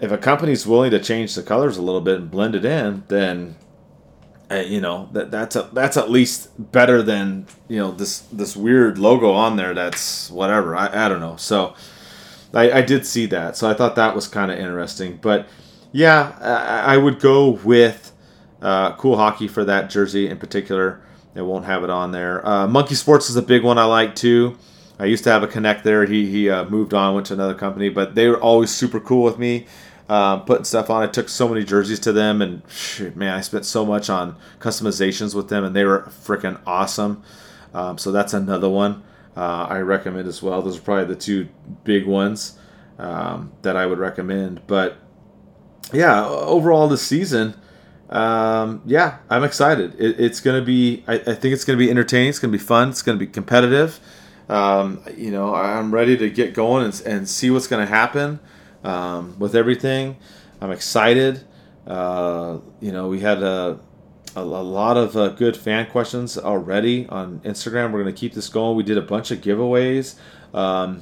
if 0.02 0.12
a 0.12 0.18
company's 0.18 0.68
willing 0.68 0.92
to 0.92 1.00
change 1.00 1.36
the 1.36 1.44
colors 1.44 1.78
a 1.78 1.82
little 1.82 2.02
bit 2.02 2.18
and 2.18 2.32
blend 2.32 2.56
it 2.56 2.66
in, 2.66 3.04
then 3.08 3.56
uh, 4.50 4.56
you 4.56 4.80
know 4.80 5.10
that 5.12 5.30
that's 5.32 5.56
a, 5.56 5.70
that's 5.74 5.98
at 5.98 6.10
least 6.10 6.50
better 6.72 7.02
than 7.02 7.46
you 7.68 7.78
know 7.78 7.92
this 7.92 8.20
this 8.32 8.56
weird 8.56 8.98
logo 8.98 9.32
on 9.32 9.58
there. 9.58 9.74
That's 9.74 10.32
whatever. 10.32 10.76
I, 10.76 11.06
I 11.06 11.10
don't 11.10 11.20
know. 11.20 11.36
So 11.36 11.76
I, 12.54 12.72
I 12.72 12.82
did 12.82 13.06
see 13.06 13.26
that. 13.28 13.58
So 13.58 13.70
I 13.70 13.74
thought 13.74 13.96
that 13.96 14.16
was 14.16 14.28
kind 14.28 14.52
of 14.52 14.58
interesting. 14.58 15.20
But 15.22 15.48
yeah, 15.92 16.38
I, 16.40 16.96
I 16.96 16.98
would 16.98 17.20
go 17.20 17.50
with 17.50 18.14
uh, 18.62 18.96
Cool 18.96 19.18
Hockey 19.18 19.48
for 19.48 19.66
that 19.66 19.90
jersey 19.90 20.30
in 20.30 20.38
particular. 20.38 21.02
It 21.36 21.42
won't 21.42 21.66
have 21.66 21.84
it 21.84 21.90
on 21.90 22.12
there. 22.12 22.46
Uh, 22.48 22.68
Monkey 22.68 22.96
Sports 22.96 23.30
is 23.30 23.36
a 23.36 23.42
big 23.42 23.64
one 23.64 23.78
I 23.78 23.84
like 23.84 24.16
too. 24.16 24.58
I 24.98 25.06
used 25.06 25.24
to 25.26 25.30
have 25.30 25.44
a 25.44 25.48
connect 25.48 25.84
there. 25.84 26.06
He 26.06 26.32
he 26.32 26.50
uh, 26.50 26.66
moved 26.66 26.94
on, 26.94 27.14
went 27.14 27.28
to 27.28 27.34
another 27.34 27.54
company, 27.54 27.90
but 27.90 28.16
they 28.16 28.28
were 28.28 28.40
always 28.40 28.72
super 28.72 29.00
cool 29.00 29.24
with 29.24 29.38
me 29.38 29.68
uh, 30.10 30.38
putting 30.40 30.64
stuff 30.64 30.90
on. 30.90 31.04
I 31.04 31.08
took 31.08 31.30
so 31.30 31.48
many 31.48 31.64
jerseys 31.64 32.00
to 32.02 32.12
them, 32.12 32.42
and 32.42 32.62
man, 33.16 33.34
I 33.34 33.42
spent 33.42 33.66
so 33.66 33.86
much 33.86 34.10
on 34.10 34.36
customizations 34.60 35.36
with 35.36 35.50
them, 35.50 35.64
and 35.64 35.76
they 35.76 35.86
were 35.86 36.04
freaking 36.24 36.60
awesome. 36.66 37.24
Um, 37.74 37.98
so 37.98 38.12
that's 38.12 38.34
another 38.34 38.70
one 38.70 39.04
uh, 39.36 39.68
I 39.70 39.80
recommend 39.80 40.28
as 40.28 40.42
well. 40.42 40.62
Those 40.62 40.78
are 40.78 40.82
probably 40.82 41.06
the 41.06 41.20
two 41.20 41.48
big 41.84 42.08
ones 42.08 42.58
um, 42.98 43.52
that 43.62 43.76
I 43.76 43.86
would 43.86 44.00
recommend. 44.00 44.66
But 44.66 44.98
yeah, 45.94 46.26
overall 46.26 46.88
this 46.88 47.04
season, 47.04 47.54
um, 48.10 48.82
yeah, 48.86 49.20
I'm 49.30 49.44
excited. 49.44 49.96
It, 50.00 50.20
it's 50.20 50.40
going 50.40 50.60
to 50.60 50.66
be, 50.66 51.04
I, 51.08 51.16
I, 51.16 51.36
think 51.36 51.54
it's 51.54 51.66
going 51.66 51.78
to 51.78 51.86
be 51.86 51.92
entertaining. 51.92 52.30
It's 52.30 52.40
going 52.40 52.52
to 52.52 52.58
be 52.58 52.64
fun. 52.64 52.90
It's 52.90 53.02
going 53.02 53.18
to 53.18 53.24
be 53.24 53.32
competitive. 53.32 54.00
Um, 54.50 55.04
you 55.16 55.30
know, 55.30 55.54
I'm 55.54 55.94
ready 55.94 56.18
to 56.18 56.30
get 56.30 56.54
going 56.54 56.86
and, 56.86 57.02
and 57.02 57.30
see 57.30 57.52
what's 57.52 57.68
going 57.68 57.86
to 57.86 57.92
happen 57.92 58.40
um, 58.84 59.38
with 59.40 59.56
everything. 59.56 60.18
I'm 60.62 60.72
excited. 60.72 61.42
Uh, 61.86 62.60
you 62.82 62.92
know, 62.92 63.08
we 63.08 63.20
had 63.20 63.42
a, 63.42 63.80
a, 64.36 64.42
a 64.42 64.42
lot 64.42 64.98
of 64.98 65.16
uh, 65.16 65.30
good 65.30 65.56
fan 65.56 65.88
questions 65.88 66.38
already 66.38 67.08
on 67.08 67.40
Instagram. 67.42 67.92
We're 67.92 68.04
going 68.04 68.14
to 68.14 68.20
keep 68.20 68.34
this 68.34 68.50
going. 68.50 68.76
We 68.76 68.84
did 68.84 68.98
a 68.98 69.02
bunch 69.02 69.32
of 69.32 69.40
giveaways. 69.40 70.16
Um, 70.54 71.02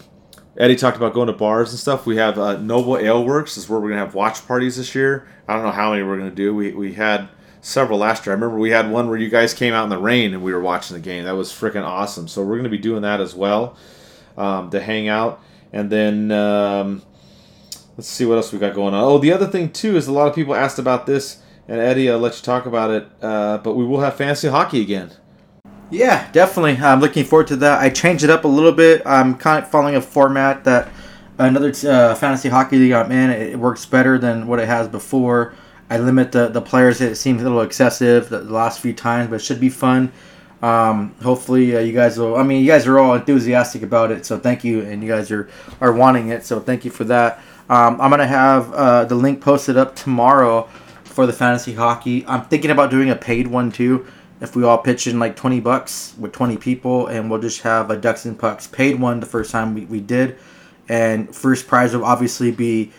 Eddie 0.57 0.76
talked 0.76 0.95
about 0.95 1.13
going 1.13 1.28
to 1.28 1.34
bars 1.34 1.71
and 1.71 1.80
stuff. 1.80 2.05
We 2.05 2.15
have 2.17 2.39
uh, 2.39 2.57
Noble 2.57 2.97
Ale 2.97 3.26
Works 3.26 3.57
is 3.57 3.67
where 3.67 3.80
we're 3.80 3.89
going 3.89 3.99
to 3.99 4.05
have 4.05 4.15
watch 4.15 4.45
parties 4.47 4.78
this 4.78 4.95
year. 4.95 5.28
I 5.47 5.53
don't 5.53 5.63
know 5.63 5.71
how 5.71 5.91
many 5.91 6.03
we're 6.03 6.17
going 6.17 6.30
to 6.30 6.36
do. 6.36 6.55
We, 6.55 6.71
we 6.71 6.93
had 6.93 7.28
several 7.59 7.99
last 7.99 8.26
year. 8.26 8.34
I 8.34 8.36
remember 8.36 8.57
we 8.57 8.69
had 8.69 8.89
one 8.89 9.09
where 9.09 9.17
you 9.17 9.30
guys 9.30 9.53
came 9.53 9.73
out 9.73 9.84
in 9.84 9.89
the 9.89 9.97
rain 9.97 10.34
and 10.34 10.43
we 10.43 10.53
were 10.53 10.61
watching 10.61 10.95
the 10.95 11.01
game. 11.01 11.26
That 11.26 11.36
was 11.36 11.51
freaking 11.51 11.84
awesome. 11.84 12.28
So 12.28 12.41
we're 12.41 12.55
going 12.55 12.63
to 12.63 12.69
be 12.69 12.78
doing 12.78 13.01
that 13.01 13.19
as 13.19 13.36
well 13.36 13.76
um, 14.38 14.69
to 14.69 14.80
hang 14.80 15.09
out. 15.09 15.41
And 15.73 15.89
then 15.89 16.32
um, 16.32 17.01
Let's 17.97 18.09
see 18.09 18.25
what 18.25 18.35
else 18.35 18.51
we 18.51 18.59
got 18.59 18.75
going 18.75 18.93
on. 18.93 19.03
Oh, 19.03 19.17
the 19.17 19.31
other 19.31 19.47
thing 19.47 19.71
too 19.71 19.95
is 19.95 20.07
a 20.07 20.11
lot 20.11 20.27
of 20.27 20.35
people 20.35 20.53
asked 20.53 20.79
about 20.79 21.05
this, 21.05 21.41
and 21.67 21.79
Eddie, 21.79 22.09
I'll 22.09 22.19
let 22.19 22.35
you 22.35 22.43
talk 22.43 22.65
about 22.65 22.91
it. 22.91 23.07
Uh, 23.21 23.57
but 23.59 23.75
we 23.75 23.85
will 23.85 24.01
have 24.01 24.15
fantasy 24.15 24.49
hockey 24.49 24.81
again. 24.81 25.11
Yeah, 25.91 26.29
definitely. 26.31 26.77
I'm 26.77 26.99
looking 26.99 27.23
forward 27.23 27.47
to 27.47 27.55
that. 27.57 27.81
I 27.81 27.89
changed 27.89 28.23
it 28.23 28.29
up 28.29 28.43
a 28.43 28.47
little 28.47 28.71
bit. 28.71 29.01
I'm 29.05 29.37
kind 29.37 29.63
of 29.63 29.69
following 29.69 29.95
a 29.95 30.01
format 30.01 30.63
that 30.63 30.89
another 31.37 31.69
uh, 31.87 32.15
fantasy 32.15 32.49
hockey 32.49 32.77
league 32.77 32.91
I'm 32.91 33.11
in. 33.11 33.29
It 33.29 33.57
works 33.57 33.85
better 33.85 34.17
than 34.17 34.47
what 34.47 34.59
it 34.59 34.67
has 34.67 34.87
before. 34.87 35.53
I 35.89 35.99
limit 35.99 36.31
the, 36.31 36.47
the 36.47 36.61
players. 36.61 37.01
It 37.01 37.15
seems 37.15 37.41
a 37.41 37.45
little 37.45 37.61
excessive 37.61 38.29
the, 38.29 38.39
the 38.39 38.53
last 38.53 38.79
few 38.79 38.93
times, 38.93 39.29
but 39.29 39.35
it 39.35 39.43
should 39.43 39.59
be 39.59 39.69
fun. 39.69 40.11
Um, 40.61 41.13
hopefully, 41.21 41.75
uh, 41.75 41.81
you 41.81 41.93
guys 41.93 42.17
will. 42.17 42.35
I 42.35 42.43
mean, 42.43 42.61
you 42.61 42.67
guys 42.67 42.87
are 42.87 42.97
all 42.97 43.13
enthusiastic 43.13 43.83
about 43.83 44.11
it, 44.11 44.25
so 44.25 44.39
thank 44.39 44.63
you, 44.63 44.81
and 44.81 45.03
you 45.03 45.09
guys 45.09 45.29
are 45.29 45.47
are 45.79 45.93
wanting 45.93 46.29
it, 46.29 46.43
so 46.43 46.59
thank 46.59 46.85
you 46.85 46.91
for 46.91 47.03
that. 47.03 47.39
Um, 47.70 47.99
I'm 47.99 48.11
gonna 48.11 48.28
have 48.28 48.72
uh, 48.74 49.05
the 49.05 49.16
link 49.16 49.41
posted 49.41 49.78
up 49.78 49.95
tomorrow 49.95 50.70
for 51.03 51.26
the 51.26 51.34
fantasy 51.34 51.74
hockey. 51.74 52.26
I'm 52.28 52.43
thinking 52.45 52.72
about 52.72 52.91
doing 52.91 53.09
a 53.09 53.16
paid 53.16 53.47
one 53.47 53.72
too. 53.72 54.05
If 54.41 54.55
we 54.55 54.63
all 54.63 54.78
pitch 54.78 55.07
in 55.07 55.18
like 55.18 55.36
20 55.36 55.61
bucks 55.61 56.13
with 56.20 56.34
20 56.34 56.57
people, 56.57 57.07
and 57.07 57.32
we'll 57.32 57.39
just 57.39 57.61
have 57.61 57.89
a 57.89 57.95
Ducks 57.95 58.26
and 58.26 58.38
Pucks 58.38 58.68
paid 58.68 58.99
one 58.99 59.20
the 59.20 59.26
first 59.26 59.49
time 59.49 59.74
we, 59.74 59.86
we 59.86 60.01
did, 60.01 60.38
and 60.89 61.34
first 61.34 61.68
prize 61.68 61.95
will 61.95 62.05
obviously 62.05 62.51
be 62.51 62.91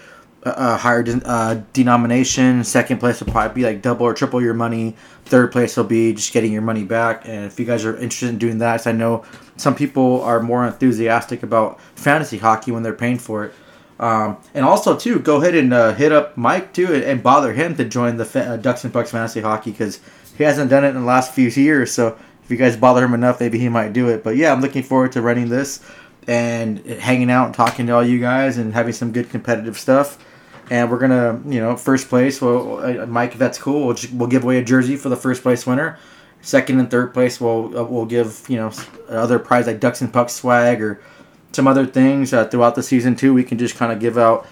a, 0.42 0.76
higher 0.76 1.04
uh, 1.24 1.60
denomination. 1.72 2.64
Second 2.64 2.98
place 2.98 3.20
will 3.20 3.32
probably 3.32 3.54
be 3.54 3.66
like 3.66 3.82
double 3.82 4.06
or 4.06 4.14
triple 4.14 4.40
your 4.40 4.54
money. 4.54 4.96
Third 5.24 5.52
place 5.52 5.76
will 5.76 5.84
be 5.84 6.12
just 6.14 6.32
getting 6.32 6.52
your 6.52 6.62
money 6.62 6.84
back. 6.84 7.26
And 7.26 7.44
if 7.44 7.58
you 7.58 7.66
guys 7.66 7.84
are 7.84 7.96
interested 7.96 8.28
in 8.28 8.38
doing 8.38 8.58
that, 8.58 8.86
I 8.86 8.92
know 8.92 9.24
some 9.56 9.74
people 9.74 10.22
are 10.22 10.40
more 10.40 10.66
enthusiastic 10.66 11.42
about 11.42 11.80
fantasy 11.96 12.38
hockey 12.38 12.70
when 12.72 12.82
they're 12.82 12.94
paying 12.94 13.18
for 13.18 13.44
it. 13.44 13.54
Um, 13.98 14.36
and 14.52 14.64
also 14.64 14.96
too, 14.96 15.18
go 15.20 15.40
ahead 15.40 15.54
and 15.54 15.72
uh, 15.72 15.94
hit 15.94 16.12
up 16.12 16.36
Mike 16.36 16.74
too, 16.74 16.92
and, 16.92 17.02
and, 17.02 17.22
bother 17.22 17.54
him 17.54 17.76
to 17.76 17.84
join 17.84 18.18
the 18.18 18.26
fa- 18.26 18.50
uh, 18.50 18.56
Ducks 18.58 18.84
and 18.84 18.92
Pucks 18.92 19.10
fantasy 19.10 19.40
hockey 19.40 19.70
because 19.70 20.00
he 20.36 20.44
hasn't 20.44 20.68
done 20.68 20.84
it 20.84 20.88
in 20.88 20.96
the 20.96 21.06
last 21.06 21.32
few 21.32 21.48
years. 21.48 21.92
So 21.92 22.18
if 22.44 22.50
you 22.50 22.58
guys 22.58 22.76
bother 22.76 23.04
him 23.04 23.14
enough, 23.14 23.40
maybe 23.40 23.58
he 23.58 23.70
might 23.70 23.92
do 23.94 24.08
it. 24.08 24.22
But 24.22 24.36
yeah, 24.36 24.52
I'm 24.52 24.60
looking 24.60 24.82
forward 24.82 25.12
to 25.12 25.22
running 25.22 25.48
this 25.48 25.82
and 26.26 26.84
hanging 26.86 27.30
out 27.30 27.46
and 27.46 27.54
talking 27.54 27.86
to 27.86 27.94
all 27.94 28.04
you 28.04 28.20
guys 28.20 28.58
and 28.58 28.74
having 28.74 28.92
some 28.92 29.12
good 29.12 29.30
competitive 29.30 29.78
stuff. 29.78 30.22
And 30.68 30.90
we're 30.90 30.98
gonna, 30.98 31.40
you 31.46 31.60
know, 31.60 31.76
first 31.76 32.08
place. 32.08 32.42
Well, 32.42 32.84
uh, 32.84 33.06
Mike, 33.06 33.32
if 33.32 33.38
that's 33.38 33.58
cool, 33.58 33.86
we'll, 33.86 33.94
just, 33.94 34.12
we'll 34.12 34.28
give 34.28 34.44
away 34.44 34.58
a 34.58 34.64
jersey 34.64 34.96
for 34.96 35.08
the 35.08 35.16
first 35.16 35.42
place 35.42 35.66
winner. 35.66 35.98
Second 36.42 36.80
and 36.80 36.90
third 36.90 37.14
place, 37.14 37.40
we'll 37.40 37.76
uh, 37.78 37.84
we'll 37.84 38.04
give 38.04 38.44
you 38.48 38.56
know 38.56 38.72
other 39.08 39.38
prize 39.38 39.66
like 39.66 39.80
Ducks 39.80 40.00
and 40.00 40.12
Pucks 40.12 40.34
swag 40.34 40.82
or 40.82 41.00
some 41.52 41.66
other 41.66 41.86
things 41.86 42.32
uh, 42.32 42.46
throughout 42.46 42.74
the 42.74 42.82
season 42.82 43.16
too. 43.16 43.32
We 43.32 43.44
can 43.44 43.58
just 43.58 43.76
kind 43.76 43.92
of 43.92 44.00
give 44.00 44.18
out 44.18 44.46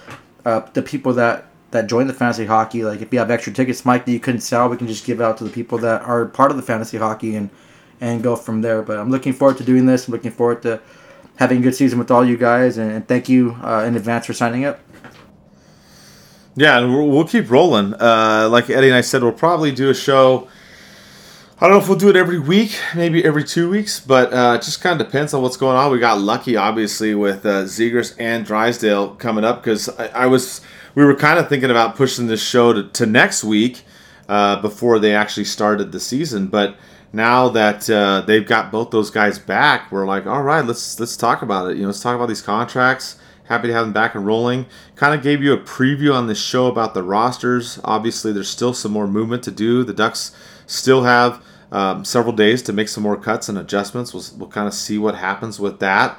uh, 0.44 0.60
the 0.72 0.82
people 0.82 1.12
that 1.14 1.46
that 1.70 1.88
join 1.88 2.06
the 2.06 2.14
fantasy 2.14 2.46
hockey. 2.46 2.84
Like 2.84 3.00
if 3.00 3.12
you 3.12 3.18
have 3.18 3.30
extra 3.30 3.52
tickets, 3.52 3.84
Mike, 3.84 4.04
that 4.04 4.12
you 4.12 4.20
couldn't 4.20 4.42
sell, 4.42 4.68
we 4.68 4.76
can 4.76 4.86
just 4.86 5.04
give 5.04 5.20
out 5.20 5.38
to 5.38 5.44
the 5.44 5.50
people 5.50 5.78
that 5.78 6.02
are 6.02 6.26
part 6.26 6.50
of 6.50 6.56
the 6.56 6.62
fantasy 6.62 6.98
hockey 6.98 7.36
and 7.36 7.50
and 8.00 8.22
go 8.22 8.36
from 8.36 8.62
there. 8.62 8.82
But 8.82 8.98
I'm 8.98 9.10
looking 9.10 9.32
forward 9.32 9.58
to 9.58 9.64
doing 9.64 9.86
this. 9.86 10.08
I'm 10.08 10.12
looking 10.12 10.30
forward 10.30 10.62
to 10.62 10.80
having 11.36 11.58
a 11.58 11.62
good 11.62 11.74
season 11.74 11.98
with 11.98 12.10
all 12.10 12.24
you 12.24 12.36
guys, 12.36 12.78
and, 12.78 12.90
and 12.90 13.08
thank 13.08 13.28
you 13.28 13.56
uh, 13.62 13.84
in 13.86 13.96
advance 13.96 14.26
for 14.26 14.32
signing 14.32 14.64
up. 14.64 14.80
Yeah, 16.56 16.78
and 16.78 16.94
we'll 16.94 17.26
keep 17.26 17.50
rolling. 17.50 17.94
Uh, 17.94 18.48
like 18.50 18.70
Eddie 18.70 18.88
and 18.88 18.96
I 18.96 19.00
said, 19.00 19.22
we'll 19.22 19.32
probably 19.32 19.72
do 19.72 19.90
a 19.90 19.94
show 19.94 20.48
I 21.64 21.68
don't 21.68 21.78
know 21.78 21.82
if 21.82 21.88
we'll 21.88 21.96
do 21.96 22.10
it 22.10 22.16
every 22.16 22.38
week, 22.38 22.78
maybe 22.94 23.24
every 23.24 23.42
two 23.42 23.70
weeks, 23.70 23.98
but 23.98 24.30
uh, 24.34 24.58
it 24.58 24.62
just 24.62 24.82
kind 24.82 25.00
of 25.00 25.06
depends 25.06 25.32
on 25.32 25.40
what's 25.40 25.56
going 25.56 25.78
on. 25.78 25.90
We 25.90 25.98
got 25.98 26.20
lucky, 26.20 26.58
obviously, 26.58 27.14
with 27.14 27.46
uh, 27.46 27.64
Zegras 27.64 28.14
and 28.18 28.44
Drysdale 28.44 29.14
coming 29.14 29.44
up 29.44 29.62
because 29.62 29.88
I, 29.88 30.08
I, 30.08 30.26
was 30.26 30.60
we 30.94 31.06
were 31.06 31.16
kind 31.16 31.38
of 31.38 31.48
thinking 31.48 31.70
about 31.70 31.96
pushing 31.96 32.26
this 32.26 32.46
show 32.46 32.74
to, 32.74 32.90
to 32.90 33.06
next 33.06 33.44
week 33.44 33.82
uh, 34.28 34.60
before 34.60 34.98
they 34.98 35.14
actually 35.14 35.44
started 35.46 35.90
the 35.90 36.00
season. 36.00 36.48
But 36.48 36.76
now 37.14 37.48
that 37.48 37.88
uh, 37.88 38.20
they've 38.26 38.46
got 38.46 38.70
both 38.70 38.90
those 38.90 39.08
guys 39.08 39.38
back, 39.38 39.90
we're 39.90 40.06
like, 40.06 40.26
all 40.26 40.42
right, 40.42 40.66
let's 40.66 41.00
let's 41.00 41.16
talk 41.16 41.40
about 41.40 41.70
it. 41.70 41.76
You 41.78 41.84
know, 41.84 41.88
let's 41.88 42.02
talk 42.02 42.14
about 42.14 42.28
these 42.28 42.42
contracts. 42.42 43.16
Happy 43.44 43.68
to 43.68 43.72
have 43.72 43.86
them 43.86 43.94
back 43.94 44.14
and 44.14 44.26
rolling. 44.26 44.66
Kind 44.96 45.14
of 45.14 45.22
gave 45.22 45.42
you 45.42 45.54
a 45.54 45.58
preview 45.58 46.14
on 46.14 46.26
this 46.26 46.42
show 46.42 46.66
about 46.66 46.92
the 46.92 47.02
rosters. 47.02 47.80
Obviously, 47.84 48.32
there's 48.32 48.50
still 48.50 48.74
some 48.74 48.92
more 48.92 49.08
movement 49.08 49.42
to 49.44 49.50
do. 49.50 49.82
The 49.82 49.94
Ducks 49.94 50.34
Still 50.66 51.04
have 51.04 51.42
um, 51.74 52.04
several 52.04 52.34
days 52.34 52.62
to 52.62 52.72
make 52.72 52.88
some 52.88 53.02
more 53.02 53.16
cuts 53.16 53.48
and 53.48 53.58
adjustments. 53.58 54.14
We'll, 54.14 54.24
we'll 54.38 54.48
kind 54.48 54.68
of 54.68 54.74
see 54.74 54.96
what 54.98 55.14
happens 55.16 55.58
with 55.58 55.80
that. 55.80 56.16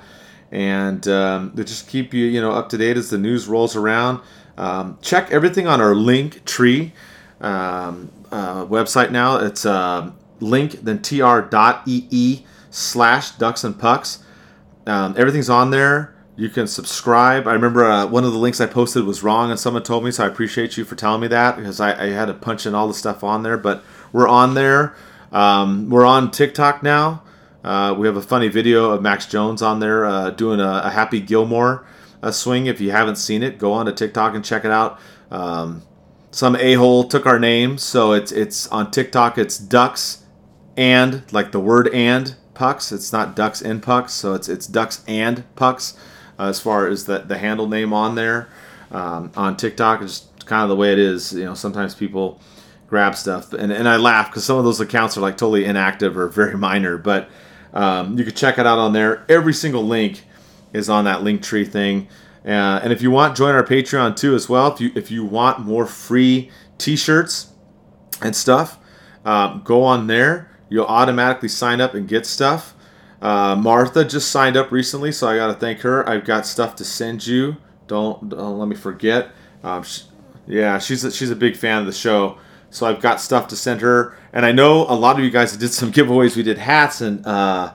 and 0.52 1.08
um, 1.08 1.54
just 1.56 1.88
keep 1.88 2.14
you 2.14 2.26
you 2.26 2.42
know 2.42 2.52
up 2.52 2.70
to 2.70 2.78
date 2.78 2.98
as 2.98 3.10
the 3.10 3.18
news 3.18 3.48
rolls 3.48 3.76
around. 3.76 4.22
Um, 4.58 4.98
check 5.02 5.32
everything 5.32 5.68
on 5.68 5.82
our 5.82 5.96
link 5.96 6.46
tree 6.46 6.94
um, 7.42 8.12
uh, 8.32 8.66
website 8.66 9.12
now. 9.12 9.38
It's 9.38 9.66
uh, 9.66 10.12
link 10.40 10.72
then 10.84 11.02
tr.ee 11.02 12.46
slash 12.70 13.32
ducks 13.32 13.64
and 13.64 13.78
pucks. 13.78 14.24
Um, 14.88 15.16
everything's 15.18 15.50
on 15.50 15.72
there. 15.72 16.16
You 16.38 16.50
can 16.50 16.68
subscribe. 16.68 17.48
I 17.48 17.54
remember 17.54 17.86
uh, 17.86 18.06
one 18.08 18.26
of 18.26 18.34
the 18.34 18.38
links 18.38 18.60
I 18.60 18.66
posted 18.66 19.06
was 19.06 19.24
wrong, 19.24 19.52
and 19.52 19.60
someone 19.60 19.84
told 19.84 20.04
me, 20.04 20.12
so 20.12 20.26
I 20.26 20.28
appreciate 20.28 20.76
you 20.78 20.84
for 20.84 20.96
telling 20.96 21.22
me 21.22 21.28
that 21.30 21.56
because 21.56 21.80
I, 21.80 21.92
I 22.04 22.08
had 22.10 22.26
to 22.26 22.34
punch 22.34 22.66
in 22.66 22.76
all 22.76 22.88
the 22.88 22.94
stuff 22.94 23.24
on 23.24 23.44
there. 23.44 23.58
But 23.58 23.84
we're 24.12 24.28
on 24.28 24.54
there. 24.54 24.96
Um, 25.36 25.90
we're 25.90 26.06
on 26.06 26.32
TikTok 26.32 26.82
now. 26.82 27.22
Uh, 27.62 27.94
we 27.98 28.08
have 28.08 28.16
a 28.16 28.22
funny 28.22 28.48
video 28.48 28.92
of 28.92 29.02
Max 29.02 29.26
Jones 29.26 29.62
on 29.62 29.82
there 29.82 30.06
uh, 30.06 30.30
doing 30.30 30.62
a, 30.62 30.84
a, 30.86 30.90
Happy 30.90 31.20
Gilmore 31.20 31.86
uh, 32.24 32.32
swing. 32.32 32.68
If 32.68 32.80
you 32.80 32.92
haven't 32.92 33.18
seen 33.18 33.44
it, 33.44 33.58
go 33.58 33.74
on 33.74 33.86
to 33.86 33.92
TikTok 33.92 34.34
and 34.34 34.46
check 34.46 34.64
it 34.64 34.72
out. 34.72 34.98
Um, 35.30 35.82
some 36.32 36.56
a 36.56 36.76
hole 36.76 37.04
took 37.04 37.26
our 37.26 37.38
name, 37.38 37.78
so 37.78 38.14
it's 38.14 38.32
it's 38.32 38.68
on 38.68 38.92
TikTok. 38.92 39.38
It's 39.38 39.58
ducks 39.58 40.24
and 40.78 41.24
like 41.34 41.52
the 41.52 41.60
word 41.60 41.90
and 41.90 42.34
pucks. 42.54 42.94
It's 42.94 43.12
not 43.12 43.36
ducks 43.36 43.62
and 43.62 43.84
pucks, 43.84 44.14
so 44.14 44.36
it's 44.36 44.48
it's 44.48 44.68
ducks 44.68 45.04
and 45.06 45.44
pucks 45.58 45.98
uh, 46.40 46.44
as 46.44 46.62
far 46.62 46.88
as 46.88 47.06
the 47.06 47.20
the 47.20 47.40
handle 47.40 47.68
name 47.68 47.92
on 47.92 48.16
there 48.16 48.48
um, 48.90 49.34
on 49.36 49.58
TikTok. 49.58 50.02
It's 50.02 50.30
kind 50.46 50.64
of 50.64 50.70
the 50.70 50.78
way 50.78 50.94
it 50.94 51.00
is. 51.00 51.34
You 51.34 51.44
know, 51.44 51.56
sometimes 51.56 51.94
people 51.94 52.40
grab 52.88 53.16
stuff, 53.16 53.54
and 53.54 53.72
and 53.72 53.88
I 53.88 53.98
laugh 53.98 54.30
because 54.30 54.46
some 54.46 54.58
of 54.58 54.64
those 54.64 54.80
accounts 54.80 55.18
are 55.18 55.22
like 55.22 55.38
totally 55.38 55.66
inactive 55.66 56.18
or 56.18 56.28
very 56.28 56.58
minor, 56.70 56.98
but 56.98 57.30
um, 57.74 58.18
you 58.18 58.24
can 58.24 58.34
check 58.34 58.58
it 58.58 58.66
out 58.66 58.78
on 58.78 58.94
there. 58.94 59.26
Every 59.30 59.54
single 59.54 59.84
link 59.84 60.24
is 60.74 60.90
on 60.90 61.06
that 61.06 61.24
link 61.24 61.42
tree 61.44 61.66
thing. 61.66 62.08
Uh, 62.46 62.80
and 62.84 62.94
if 62.94 63.02
you 63.02 63.10
want, 63.10 63.36
join 63.36 63.56
our 63.56 63.66
Patreon 63.66 64.16
too 64.16 64.36
as 64.36 64.48
well. 64.48 64.72
If 64.72 64.80
you 64.80 64.92
if 64.96 65.12
you 65.12 65.26
want 65.26 65.60
more 65.60 65.86
free 65.86 66.52
T-shirts 66.78 67.52
and 68.22 68.36
stuff, 68.36 68.78
um, 69.26 69.62
go 69.64 69.84
on 69.84 70.08
there 70.08 70.52
you'll 70.70 70.86
automatically 70.86 71.50
sign 71.50 71.82
up 71.82 71.94
and 71.94 72.08
get 72.08 72.26
stuff. 72.26 72.74
Uh, 73.22 73.56
Martha 73.56 74.04
just 74.04 74.30
signed 74.32 74.58
up 74.58 74.72
recently, 74.72 75.12
so 75.12 75.28
I 75.28 75.38
got 75.38 75.48
to 75.48 75.54
thank 75.54 75.80
her. 75.82 76.08
I've 76.08 76.26
got 76.26 76.46
stuff 76.46 76.76
to 76.78 76.84
send 76.84 77.26
you. 77.26 77.58
Don't, 77.88 78.30
don't 78.30 78.60
let 78.60 78.68
me 78.68 78.76
forget. 78.76 79.32
Um, 79.64 79.84
she, 79.84 80.04
yeah, 80.48 80.78
she's 80.80 81.04
a, 81.04 81.12
she's 81.12 81.32
a 81.32 81.36
big 81.36 81.56
fan 81.56 81.80
of 81.80 81.86
the 81.86 81.94
show, 81.94 82.38
so 82.76 82.86
I've 82.86 83.00
got 83.00 83.22
stuff 83.22 83.48
to 83.48 83.56
send 83.56 83.80
her. 83.80 84.18
And 84.34 84.46
I 84.46 84.52
know 84.52 84.82
a 84.82 84.94
lot 84.96 85.18
of 85.18 85.24
you 85.24 85.32
guys 85.32 85.56
did 85.56 85.72
some 85.72 85.92
giveaways. 85.94 86.36
We 86.36 86.44
did 86.44 86.58
hats 86.58 87.00
and 87.00 87.26
uh, 87.26 87.74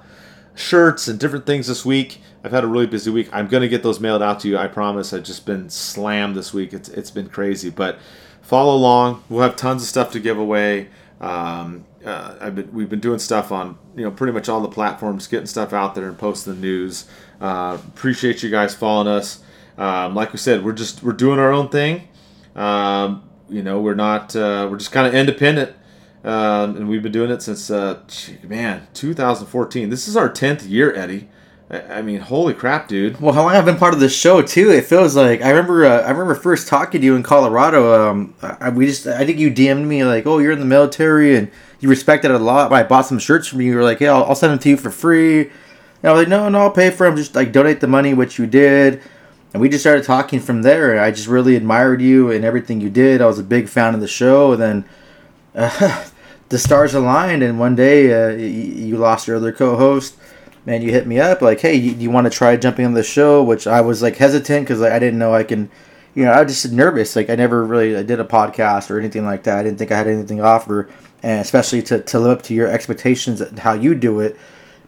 shirts 0.54 1.08
and 1.08 1.18
different 1.18 1.46
things 1.46 1.66
this 1.66 1.84
week. 1.86 2.20
I've 2.44 2.52
had 2.52 2.64
a 2.64 2.66
really 2.66 2.86
busy 2.86 3.10
week. 3.10 3.28
I'm 3.32 3.48
gonna 3.48 3.68
get 3.68 3.82
those 3.82 3.98
mailed 3.98 4.22
out 4.22 4.40
to 4.40 4.48
you. 4.48 4.58
I 4.58 4.66
promise. 4.66 5.12
I've 5.12 5.24
just 5.24 5.46
been 5.46 5.70
slammed 5.70 6.36
this 6.36 6.52
week. 6.54 6.72
It's 6.72 6.88
it's 6.88 7.10
been 7.10 7.28
crazy, 7.28 7.70
but 7.70 7.98
follow 8.42 8.74
along. 8.74 9.24
We'll 9.28 9.42
have 9.42 9.56
tons 9.56 9.82
of 9.82 9.88
stuff 9.88 10.12
to 10.12 10.20
give 10.20 10.38
away. 10.38 10.88
Um, 11.20 11.84
uh, 12.04 12.36
I've 12.40 12.54
been, 12.54 12.72
we've 12.72 12.88
been 12.88 13.00
doing 13.00 13.18
stuff 13.18 13.52
on 13.52 13.78
you 13.94 14.04
know 14.04 14.10
pretty 14.10 14.32
much 14.32 14.48
all 14.48 14.60
the 14.60 14.68
platforms, 14.68 15.26
getting 15.26 15.46
stuff 15.46 15.72
out 15.72 15.94
there 15.94 16.08
and 16.08 16.18
posting 16.18 16.54
the 16.54 16.60
news. 16.60 17.06
Uh, 17.40 17.78
appreciate 17.88 18.42
you 18.42 18.50
guys 18.50 18.74
following 18.74 19.08
us. 19.08 19.40
Um, 19.76 20.14
like 20.14 20.32
we 20.32 20.38
said, 20.38 20.64
we're 20.64 20.72
just 20.72 21.02
we're 21.02 21.12
doing 21.12 21.38
our 21.38 21.52
own 21.52 21.68
thing. 21.68 22.08
Um, 22.54 23.29
you 23.50 23.62
know, 23.62 23.80
we're 23.80 23.94
not 23.94 24.34
uh, 24.36 24.68
we're 24.70 24.78
just 24.78 24.92
kind 24.92 25.06
of 25.06 25.14
independent, 25.14 25.74
um, 26.24 26.76
and 26.76 26.88
we've 26.88 27.02
been 27.02 27.12
doing 27.12 27.30
it 27.30 27.42
since 27.42 27.70
uh, 27.70 28.00
man 28.42 28.86
2014. 28.94 29.90
This 29.90 30.08
is 30.08 30.16
our 30.16 30.30
10th 30.30 30.68
year, 30.68 30.94
Eddie. 30.94 31.28
I 31.72 32.02
mean, 32.02 32.20
holy 32.20 32.52
crap, 32.52 32.88
dude! 32.88 33.20
Well, 33.20 33.32
how 33.32 33.42
long 33.42 33.54
I've 33.54 33.64
been 33.64 33.76
part 33.76 33.94
of 33.94 34.00
the 34.00 34.08
show 34.08 34.42
too? 34.42 34.70
It 34.70 34.86
feels 34.86 35.14
like 35.14 35.40
I 35.40 35.50
remember. 35.50 35.84
Uh, 35.84 36.00
I 36.00 36.10
remember 36.10 36.34
first 36.34 36.66
talking 36.66 37.00
to 37.00 37.04
you 37.04 37.14
in 37.14 37.22
Colorado. 37.22 38.10
Um, 38.10 38.34
I, 38.42 38.70
we 38.70 38.86
just 38.86 39.06
I 39.06 39.24
think 39.24 39.38
you 39.38 39.52
DM'd 39.52 39.86
me 39.86 40.02
like, 40.02 40.26
"Oh, 40.26 40.38
you're 40.38 40.50
in 40.50 40.58
the 40.58 40.64
military," 40.64 41.36
and 41.36 41.48
you 41.78 41.88
respected 41.88 42.32
it 42.32 42.40
a 42.40 42.42
lot. 42.42 42.72
I 42.72 42.82
bought 42.82 43.06
some 43.06 43.20
shirts 43.20 43.46
from 43.46 43.60
you. 43.60 43.70
You 43.70 43.76
were 43.76 43.84
like, 43.84 44.00
"Hey, 44.00 44.08
I'll, 44.08 44.24
I'll 44.24 44.34
send 44.34 44.50
them 44.50 44.58
to 44.58 44.68
you 44.68 44.76
for 44.76 44.90
free." 44.90 45.42
And 45.42 45.50
I 46.02 46.12
was 46.12 46.22
like, 46.22 46.28
"No, 46.28 46.48
no, 46.48 46.58
I'll 46.58 46.72
pay 46.72 46.90
for 46.90 47.06
them. 47.06 47.16
Just 47.16 47.36
like 47.36 47.52
donate 47.52 47.80
the 47.80 47.86
money, 47.86 48.14
which 48.14 48.36
you 48.36 48.48
did." 48.48 49.00
And 49.52 49.60
we 49.60 49.68
just 49.68 49.82
started 49.82 50.04
talking 50.04 50.40
from 50.40 50.62
there. 50.62 51.00
I 51.00 51.10
just 51.10 51.26
really 51.26 51.56
admired 51.56 52.00
you 52.00 52.30
and 52.30 52.44
everything 52.44 52.80
you 52.80 52.90
did. 52.90 53.20
I 53.20 53.26
was 53.26 53.38
a 53.38 53.44
big 53.44 53.68
fan 53.68 53.94
of 53.94 54.00
the 54.00 54.08
show. 54.08 54.52
And 54.52 54.62
then 54.62 54.84
uh, 55.54 56.04
the 56.48 56.58
stars 56.58 56.94
aligned, 56.94 57.42
and 57.42 57.58
one 57.58 57.74
day 57.74 58.12
uh, 58.12 58.30
you, 58.36 58.46
you 58.46 58.96
lost 58.96 59.26
your 59.26 59.36
other 59.36 59.52
co-host 59.52 60.16
man, 60.66 60.82
you 60.82 60.90
hit 60.90 61.06
me 61.06 61.18
up 61.18 61.42
like, 61.42 61.60
hey, 61.60 61.74
you, 61.74 61.92
you 61.92 62.10
want 62.10 62.26
to 62.26 62.30
try 62.30 62.56
jumping 62.56 62.86
on 62.86 62.94
the 62.94 63.02
show? 63.02 63.42
Which 63.42 63.66
I 63.66 63.80
was 63.80 64.02
like 64.02 64.16
hesitant 64.16 64.66
because 64.66 64.80
like, 64.80 64.92
I 64.92 64.98
didn't 64.98 65.18
know 65.18 65.34
I 65.34 65.44
can, 65.44 65.70
you 66.14 66.24
know, 66.24 66.32
I 66.32 66.42
was 66.42 66.62
just 66.62 66.72
nervous. 66.72 67.16
Like 67.16 67.30
I 67.30 67.34
never 67.34 67.64
really 67.64 67.96
I 67.96 68.02
did 68.02 68.20
a 68.20 68.24
podcast 68.24 68.90
or 68.90 68.98
anything 68.98 69.24
like 69.24 69.44
that. 69.44 69.58
I 69.58 69.62
didn't 69.62 69.78
think 69.78 69.92
I 69.92 69.98
had 69.98 70.06
anything 70.06 70.38
to 70.38 70.44
offer, 70.44 70.88
and 71.22 71.40
especially 71.40 71.82
to, 71.82 72.00
to 72.02 72.18
live 72.18 72.38
up 72.38 72.42
to 72.44 72.54
your 72.54 72.68
expectations 72.68 73.40
and 73.40 73.58
how 73.58 73.72
you 73.72 73.94
do 73.94 74.20
it. 74.20 74.36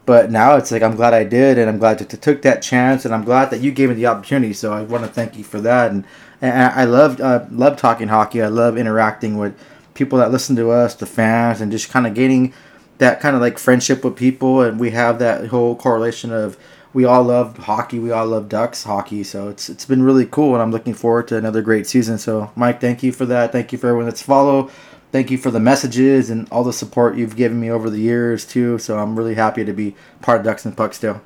But 0.05 0.31
now 0.31 0.57
it's 0.57 0.73
like 0.73 0.83
I'm 0.83 0.97
glad 0.97 1.15
I 1.15 1.24
did, 1.24 1.59
and 1.59 1.69
I'm 1.69 1.79
glad 1.79 1.99
to, 1.99 2.05
to 2.05 2.16
took 2.16 2.43
that 2.43 2.61
chance, 2.61 3.05
and 3.05 3.15
I'm 3.15 3.24
glad 3.24 3.51
that 3.51 3.61
you 3.61 3.70
gave 3.70 3.89
me 3.89 3.95
the 3.95 4.07
opportunity. 4.07 4.53
So 4.53 4.73
I 4.73 4.83
want 4.83 5.05
to 5.05 5.11
thank 5.11 5.37
you 5.37 5.45
for 5.45 5.61
that, 5.61 5.91
and, 5.91 6.05
and 6.41 6.73
I 6.73 6.85
love 6.85 7.20
uh, 7.20 7.47
love 7.51 7.77
talking 7.77 8.09
hockey. 8.09 8.43
I 8.43 8.49
love 8.49 8.77
interacting 8.77 9.39
with 9.39 9.57
people 9.95 10.19
that 10.19 10.33
listen 10.33 10.57
to 10.57 10.70
us, 10.70 10.95
the 10.95 11.07
fans, 11.07 11.61
and 11.61 11.70
just 11.70 11.89
kind 11.91 12.07
of 12.07 12.15
getting 12.15 12.53
that 12.99 13.20
kind 13.20 13.37
of 13.37 13.43
like 13.43 13.59
friendship 13.59 14.05
with 14.05 14.16
people, 14.16 14.61
and 14.61 14.81
we 14.81 14.91
have 14.91 15.19
that 15.20 15.49
whole 15.49 15.77
correlation 15.77 16.33
of 16.33 16.57
we 16.93 17.05
all 17.05 17.23
love 17.23 17.57
hockey, 17.57 17.99
we 17.99 18.11
all 18.11 18.27
love 18.27 18.49
Ducks 18.49 18.85
hockey, 18.85 19.23
so 19.24 19.49
it's 19.49 19.69
it's 19.69 19.85
been 19.85 20.03
really 20.03 20.27
cool, 20.27 20.55
and 20.55 20.62
I'm 20.62 20.70
looking 20.70 20.95
forward 20.95 21.29
to 21.29 21.37
another 21.37 21.62
great 21.62 21.87
season. 21.87 22.19
So, 22.19 22.51
Mike, 22.57 22.81
thank 22.81 23.03
you 23.03 23.12
for 23.12 23.24
that. 23.27 23.53
Thank 23.53 23.73
you 23.73 23.79
for 23.79 23.87
everyone 23.89 24.07
that's 24.07 24.23
follow. 24.23 24.70
Thank 25.13 25.31
you 25.31 25.39
for 25.39 25.51
the 25.51 25.61
messages 25.61 26.31
and 26.31 26.49
all 26.51 26.65
the 26.65 26.73
support 26.73 27.17
you've 27.17 27.37
given 27.37 27.61
me 27.61 27.71
over 27.71 27.91
the 27.91 27.99
years 27.99 28.47
too. 28.47 28.79
So 28.79 28.99
I'm 28.99 29.17
really 29.17 29.35
happy 29.35 29.65
to 29.65 29.73
be 29.73 29.95
part 30.23 30.41
of 30.41 30.47
Ducks 30.47 30.65
and 30.65 30.77
Pucks 30.77 30.97
still. 30.97 31.21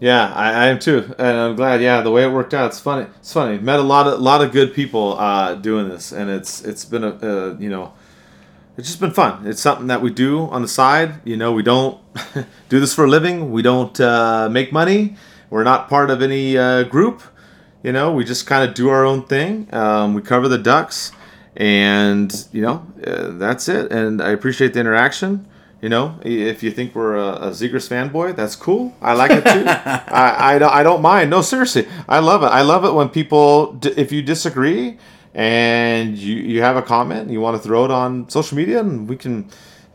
Yeah, 0.00 0.32
I, 0.32 0.52
I, 0.52 0.66
am 0.68 0.78
too, 0.78 1.12
and 1.18 1.36
I'm 1.36 1.56
glad. 1.56 1.82
Yeah, 1.82 2.02
the 2.02 2.10
way 2.10 2.22
it 2.22 2.30
worked 2.30 2.54
out, 2.54 2.66
it's 2.66 2.78
funny. 2.78 3.06
It's 3.18 3.32
funny. 3.32 3.58
Met 3.58 3.80
a 3.80 3.82
lot 3.82 4.06
of 4.06 4.20
lot 4.20 4.40
of 4.40 4.52
good 4.52 4.72
people 4.72 5.18
uh, 5.18 5.56
doing 5.56 5.88
this, 5.88 6.12
and 6.12 6.30
it's 6.30 6.64
it's 6.64 6.84
been 6.84 7.02
a 7.02 7.56
you 7.58 7.68
know 7.68 7.92
it's 8.78 8.86
just 8.86 9.00
been 9.00 9.10
fun. 9.10 9.44
It's 9.44 9.60
something 9.60 9.88
that 9.88 10.00
we 10.00 10.10
do 10.10 10.42
on 10.42 10.62
the 10.62 10.68
side. 10.68 11.14
You 11.24 11.36
know, 11.36 11.52
we 11.52 11.64
don't 11.64 12.00
do 12.68 12.78
this 12.78 12.94
for 12.94 13.06
a 13.06 13.08
living. 13.08 13.50
We 13.50 13.60
don't 13.60 14.00
uh, 14.00 14.48
make 14.48 14.72
money. 14.72 15.16
We're 15.50 15.64
not 15.64 15.88
part 15.88 16.10
of 16.10 16.22
any 16.22 16.56
uh, 16.56 16.84
group. 16.84 17.20
You 17.82 17.90
know, 17.90 18.12
we 18.12 18.24
just 18.24 18.46
kind 18.46 18.68
of 18.68 18.76
do 18.76 18.88
our 18.88 19.04
own 19.04 19.26
thing. 19.26 19.68
Um, 19.74 20.14
we 20.14 20.22
cover 20.22 20.46
the 20.46 20.58
ducks, 20.58 21.10
and 21.58 22.46
you 22.52 22.62
know, 22.62 22.86
uh, 23.06 23.32
that's 23.32 23.68
it. 23.68 23.92
And 23.92 24.22
I 24.22 24.30
appreciate 24.30 24.72
the 24.72 24.80
interaction. 24.80 25.46
You 25.82 25.88
know, 25.88 26.18
if 26.22 26.62
you 26.64 26.72
think 26.72 26.94
we're 26.94 27.16
a, 27.16 27.34
a 27.34 27.50
Zegras 27.50 27.88
fanboy, 27.88 28.34
that's 28.34 28.56
cool. 28.56 28.96
I 29.00 29.12
like 29.12 29.30
it 29.30 29.44
too. 29.44 29.64
I, 29.68 30.54
I, 30.54 30.58
don't, 30.58 30.72
I 30.72 30.82
don't 30.82 31.02
mind. 31.02 31.30
No, 31.30 31.40
seriously, 31.40 31.86
I 32.08 32.18
love 32.18 32.42
it. 32.42 32.46
I 32.46 32.62
love 32.62 32.84
it 32.84 32.92
when 32.94 33.08
people, 33.10 33.78
if 33.84 34.10
you 34.10 34.20
disagree, 34.20 34.98
and 35.34 36.18
you, 36.18 36.34
you 36.34 36.62
have 36.62 36.76
a 36.76 36.82
comment 36.82 37.20
and 37.20 37.30
you 37.30 37.40
want 37.40 37.56
to 37.56 37.62
throw 37.62 37.84
it 37.84 37.92
on 37.92 38.28
social 38.28 38.56
media 38.56 38.80
and 38.80 39.08
we 39.08 39.16
can 39.16 39.48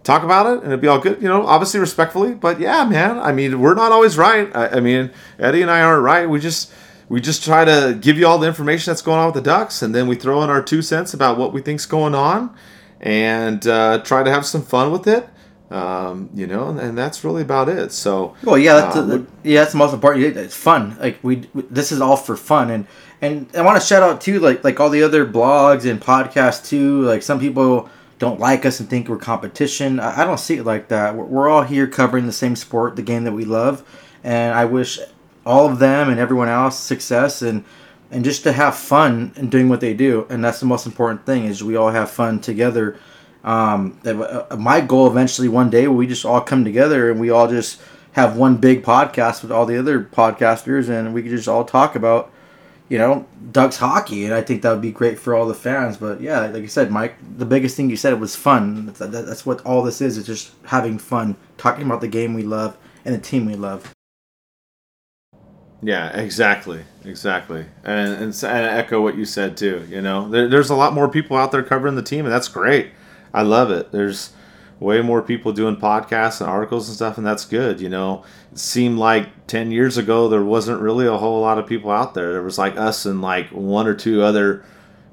talk 0.03 0.23
about 0.23 0.45
it 0.45 0.63
and 0.63 0.71
it'll 0.71 0.81
be 0.81 0.87
all 0.87 0.99
good 0.99 1.21
you 1.21 1.27
know 1.27 1.45
obviously 1.45 1.79
respectfully 1.79 2.33
but 2.33 2.59
yeah 2.59 2.85
man 2.85 3.17
i 3.19 3.31
mean 3.31 3.59
we're 3.59 3.73
not 3.73 3.91
always 3.91 4.17
right 4.17 4.53
i, 4.55 4.67
I 4.67 4.79
mean 4.79 5.11
eddie 5.39 5.61
and 5.61 5.71
i 5.71 5.81
aren't 5.81 6.03
right 6.03 6.29
we 6.29 6.39
just 6.39 6.71
we 7.09 7.21
just 7.21 7.43
try 7.43 7.65
to 7.65 7.97
give 7.99 8.17
you 8.17 8.27
all 8.27 8.37
the 8.37 8.47
information 8.47 8.91
that's 8.91 9.01
going 9.01 9.19
on 9.19 9.27
with 9.27 9.35
the 9.35 9.41
ducks 9.41 9.81
and 9.81 9.93
then 9.93 10.07
we 10.07 10.15
throw 10.15 10.43
in 10.43 10.49
our 10.49 10.61
two 10.61 10.81
cents 10.81 11.13
about 11.13 11.37
what 11.37 11.53
we 11.53 11.61
think's 11.61 11.85
going 11.85 12.15
on 12.15 12.55
and 13.01 13.67
uh, 13.67 13.99
try 14.03 14.23
to 14.23 14.31
have 14.31 14.45
some 14.45 14.63
fun 14.63 14.91
with 14.91 15.07
it 15.07 15.27
um, 15.73 16.29
you 16.35 16.45
know, 16.45 16.69
and, 16.69 16.79
and, 16.79 16.97
that's 16.97 17.23
really 17.23 17.41
about 17.41 17.67
it. 17.67 17.91
So, 17.91 18.35
well, 18.43 18.59
yeah, 18.59 18.73
that's, 18.73 18.95
uh, 18.95 19.23
yeah, 19.43 19.61
that's 19.61 19.71
the 19.71 19.79
most 19.79 19.91
important. 19.91 20.37
It's 20.37 20.55
fun. 20.55 20.95
Like 20.99 21.17
we, 21.23 21.49
we, 21.55 21.63
this 21.63 21.91
is 21.91 21.99
all 21.99 22.15
for 22.15 22.37
fun, 22.37 22.69
and 22.69 22.85
and 23.21 23.49
I 23.55 23.63
want 23.63 23.81
to 23.81 23.87
shout 23.87 24.03
out 24.03 24.21
too, 24.21 24.39
like 24.39 24.63
like 24.63 24.79
all 24.79 24.91
the 24.91 25.01
other 25.01 25.25
blogs 25.25 25.89
and 25.89 25.99
podcasts 25.99 26.63
too. 26.67 27.01
Like 27.01 27.23
some 27.23 27.39
people 27.39 27.89
don't 28.19 28.39
like 28.39 28.67
us 28.67 28.79
and 28.79 28.87
think 28.87 29.07
we're 29.07 29.17
competition. 29.17 29.99
I, 29.99 30.21
I 30.21 30.25
don't 30.25 30.39
see 30.39 30.57
it 30.57 30.63
like 30.63 30.89
that. 30.89 31.15
We're, 31.15 31.25
we're 31.25 31.49
all 31.49 31.63
here 31.63 31.87
covering 31.87 32.27
the 32.27 32.31
same 32.31 32.55
sport, 32.55 32.95
the 32.95 33.01
game 33.01 33.23
that 33.23 33.33
we 33.33 33.43
love, 33.43 33.83
and 34.23 34.53
I 34.53 34.65
wish 34.65 34.99
all 35.45 35.69
of 35.69 35.79
them 35.79 36.09
and 36.09 36.19
everyone 36.19 36.49
else 36.49 36.79
success 36.79 37.41
and 37.41 37.63
and 38.13 38.23
just 38.23 38.43
to 38.43 38.51
have 38.51 38.75
fun 38.75 39.33
and 39.35 39.49
doing 39.49 39.69
what 39.69 39.81
they 39.81 39.93
do. 39.93 40.27
And 40.29 40.43
that's 40.43 40.59
the 40.59 40.67
most 40.67 40.85
important 40.85 41.25
thing 41.25 41.45
is 41.45 41.63
we 41.63 41.75
all 41.75 41.89
have 41.89 42.11
fun 42.11 42.39
together. 42.39 42.95
Um, 43.43 43.99
uh, 44.05 44.55
my 44.57 44.81
goal 44.81 45.07
eventually 45.07 45.49
one 45.49 45.69
day 45.69 45.87
we 45.87 46.07
just 46.07 46.23
all 46.23 46.39
come 46.39 46.63
together 46.63 47.11
and 47.11 47.19
we 47.19 47.31
all 47.31 47.49
just 47.49 47.81
have 48.13 48.37
one 48.37 48.57
big 48.57 48.83
podcast 48.83 49.41
with 49.41 49.51
all 49.51 49.65
the 49.65 49.77
other 49.77 50.01
podcasters 50.01 50.89
and 50.89 51.13
we 51.13 51.23
could 51.23 51.31
just 51.31 51.47
all 51.47 51.65
talk 51.65 51.95
about 51.95 52.31
you 52.87 52.99
know 52.99 53.25
Ducks 53.51 53.77
hockey. 53.77 54.25
And 54.25 54.33
I 54.33 54.41
think 54.41 54.61
that 54.61 54.71
would 54.71 54.81
be 54.81 54.91
great 54.91 55.17
for 55.17 55.33
all 55.33 55.47
the 55.47 55.55
fans. 55.55 55.97
But 55.97 56.21
yeah 56.21 56.41
like 56.41 56.63
I 56.63 56.67
said 56.67 56.91
Mike 56.91 57.15
the 57.37 57.45
biggest 57.45 57.75
thing 57.75 57.89
you 57.89 57.97
said 57.97 58.19
was 58.19 58.35
fun. 58.35 58.93
That's 58.93 59.45
what 59.45 59.65
all 59.65 59.81
this 59.81 60.01
is 60.01 60.19
it's 60.19 60.27
just 60.27 60.51
having 60.65 60.99
fun 60.99 61.35
talking 61.57 61.85
about 61.85 62.01
the 62.01 62.07
game 62.07 62.35
we 62.35 62.43
love 62.43 62.77
and 63.03 63.15
the 63.15 63.19
team 63.19 63.47
we 63.47 63.55
love 63.55 63.92
Yeah, 65.83 66.17
exactly, 66.17 66.83
exactly, 67.03 67.65
and 67.83 68.13
and, 68.13 68.43
and 68.43 68.45
I 68.45 68.77
echo 68.77 69.01
what 69.01 69.17
you 69.17 69.25
said 69.25 69.57
too. 69.57 69.85
You 69.89 70.01
know, 70.01 70.29
there, 70.29 70.47
there's 70.47 70.69
a 70.69 70.75
lot 70.75 70.93
more 70.93 71.09
people 71.09 71.35
out 71.35 71.51
there 71.51 71.61
covering 71.63 71.95
the 71.95 72.01
team, 72.01 72.25
and 72.25 72.33
that's 72.33 72.47
great. 72.47 72.91
I 73.33 73.41
love 73.41 73.69
it. 73.69 73.91
There's 73.91 74.31
way 74.79 75.01
more 75.01 75.21
people 75.21 75.51
doing 75.51 75.75
podcasts 75.75 76.39
and 76.41 76.49
articles 76.49 76.87
and 76.87 76.95
stuff, 76.95 77.17
and 77.17 77.27
that's 77.27 77.45
good. 77.45 77.81
You 77.81 77.89
know, 77.89 78.23
it 78.51 78.59
seemed 78.59 78.97
like 78.97 79.47
ten 79.47 79.71
years 79.71 79.97
ago 79.97 80.29
there 80.29 80.43
wasn't 80.43 80.79
really 80.81 81.05
a 81.05 81.17
whole 81.17 81.41
lot 81.41 81.57
of 81.57 81.67
people 81.67 81.91
out 81.91 82.13
there. 82.13 82.31
There 82.31 82.43
was 82.43 82.57
like 82.57 82.77
us 82.77 83.05
and 83.05 83.21
like 83.21 83.49
one 83.49 83.85
or 83.87 83.95
two 83.95 84.21
other 84.21 84.63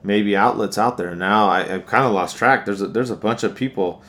maybe 0.04 0.36
outlets 0.36 0.78
out 0.78 0.96
there. 0.96 1.14
Now 1.16 1.48
I, 1.48 1.74
I've 1.74 1.86
kind 1.86 2.04
of 2.04 2.12
lost 2.12 2.36
track. 2.36 2.64
There's 2.64 2.80
a, 2.80 2.86
there's 2.86 3.10
a 3.10 3.16
bunch 3.16 3.42
of 3.42 3.54
people, 3.54 4.02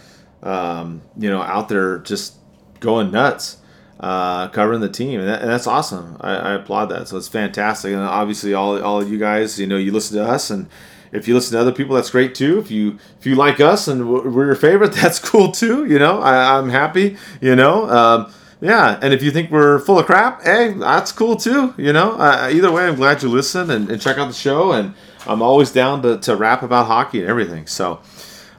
um, 0.43 1.01
you 1.17 1.29
know, 1.29 1.41
out 1.41 1.69
there 1.69 1.97
just 1.99 2.35
going 2.79 3.11
nuts, 3.11 3.57
uh, 4.01 4.47
covering 4.49 4.81
the 4.81 4.89
team, 4.89 5.19
and, 5.19 5.29
that, 5.29 5.41
and 5.41 5.49
that's 5.49 5.67
awesome. 5.67 6.17
I, 6.19 6.35
I 6.35 6.53
applaud 6.53 6.87
that. 6.87 7.07
So 7.07 7.17
it's 7.17 7.27
fantastic, 7.27 7.93
and 7.93 8.01
obviously 8.01 8.53
all 8.53 8.81
all 8.81 8.99
of 8.99 9.09
you 9.09 9.19
guys, 9.19 9.59
you 9.59 9.67
know, 9.67 9.77
you 9.77 9.91
listen 9.91 10.17
to 10.17 10.25
us, 10.25 10.49
and 10.49 10.67
if 11.11 11.27
you 11.27 11.35
listen 11.35 11.53
to 11.53 11.61
other 11.61 11.71
people, 11.71 11.95
that's 11.95 12.09
great 12.09 12.33
too. 12.33 12.57
If 12.57 12.71
you 12.71 12.97
if 13.19 13.27
you 13.27 13.35
like 13.35 13.59
us 13.59 13.87
and 13.87 14.09
we're 14.09 14.47
your 14.47 14.55
favorite, 14.55 14.93
that's 15.01 15.19
cool 15.19 15.51
too. 15.51 15.85
You 15.85 15.99
know, 15.99 16.19
I, 16.19 16.57
I'm 16.57 16.69
happy. 16.69 17.17
You 17.39 17.55
know. 17.55 17.89
Um, 17.89 18.33
yeah, 18.63 18.99
and 19.01 19.11
if 19.11 19.23
you 19.23 19.31
think 19.31 19.49
we're 19.49 19.79
full 19.79 19.97
of 19.97 20.05
crap, 20.05 20.43
hey, 20.43 20.73
that's 20.73 21.11
cool 21.11 21.35
too. 21.35 21.73
You 21.77 21.93
know, 21.93 22.11
uh, 22.11 22.51
either 22.53 22.71
way, 22.71 22.85
I'm 22.85 22.95
glad 22.95 23.23
you 23.23 23.29
listen 23.29 23.71
and, 23.71 23.89
and 23.89 23.99
check 23.99 24.19
out 24.19 24.27
the 24.27 24.35
show, 24.35 24.71
and 24.71 24.93
I'm 25.25 25.41
always 25.41 25.71
down 25.71 26.03
to, 26.03 26.19
to 26.19 26.35
rap 26.35 26.61
about 26.61 26.85
hockey 26.85 27.21
and 27.21 27.29
everything. 27.29 27.65
So, 27.65 28.01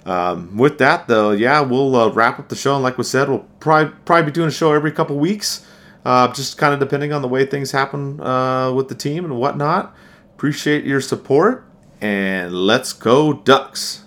um, 0.04 0.56
with 0.56 0.78
that, 0.78 1.06
though, 1.08 1.30
yeah, 1.30 1.60
we'll 1.60 1.94
uh, 1.94 2.08
wrap 2.10 2.38
up 2.38 2.48
the 2.48 2.56
show. 2.56 2.74
And 2.74 2.82
like 2.82 2.98
we 2.98 3.04
said, 3.04 3.28
we'll 3.28 3.46
probably 3.60 3.94
probably 4.04 4.26
be 4.26 4.32
doing 4.32 4.48
a 4.48 4.52
show 4.52 4.72
every 4.72 4.92
couple 4.92 5.18
weeks, 5.18 5.66
uh, 6.04 6.32
just 6.32 6.58
kind 6.58 6.74
of 6.74 6.80
depending 6.80 7.12
on 7.12 7.22
the 7.22 7.28
way 7.28 7.46
things 7.46 7.70
happen 7.70 8.20
uh, 8.20 8.72
with 8.72 8.88
the 8.88 8.94
team 8.94 9.24
and 9.24 9.36
whatnot. 9.36 9.94
Appreciate 10.34 10.84
your 10.84 11.00
support, 11.00 11.64
and 12.00 12.52
let's 12.52 12.92
go 12.92 13.32
Ducks. 13.32 14.01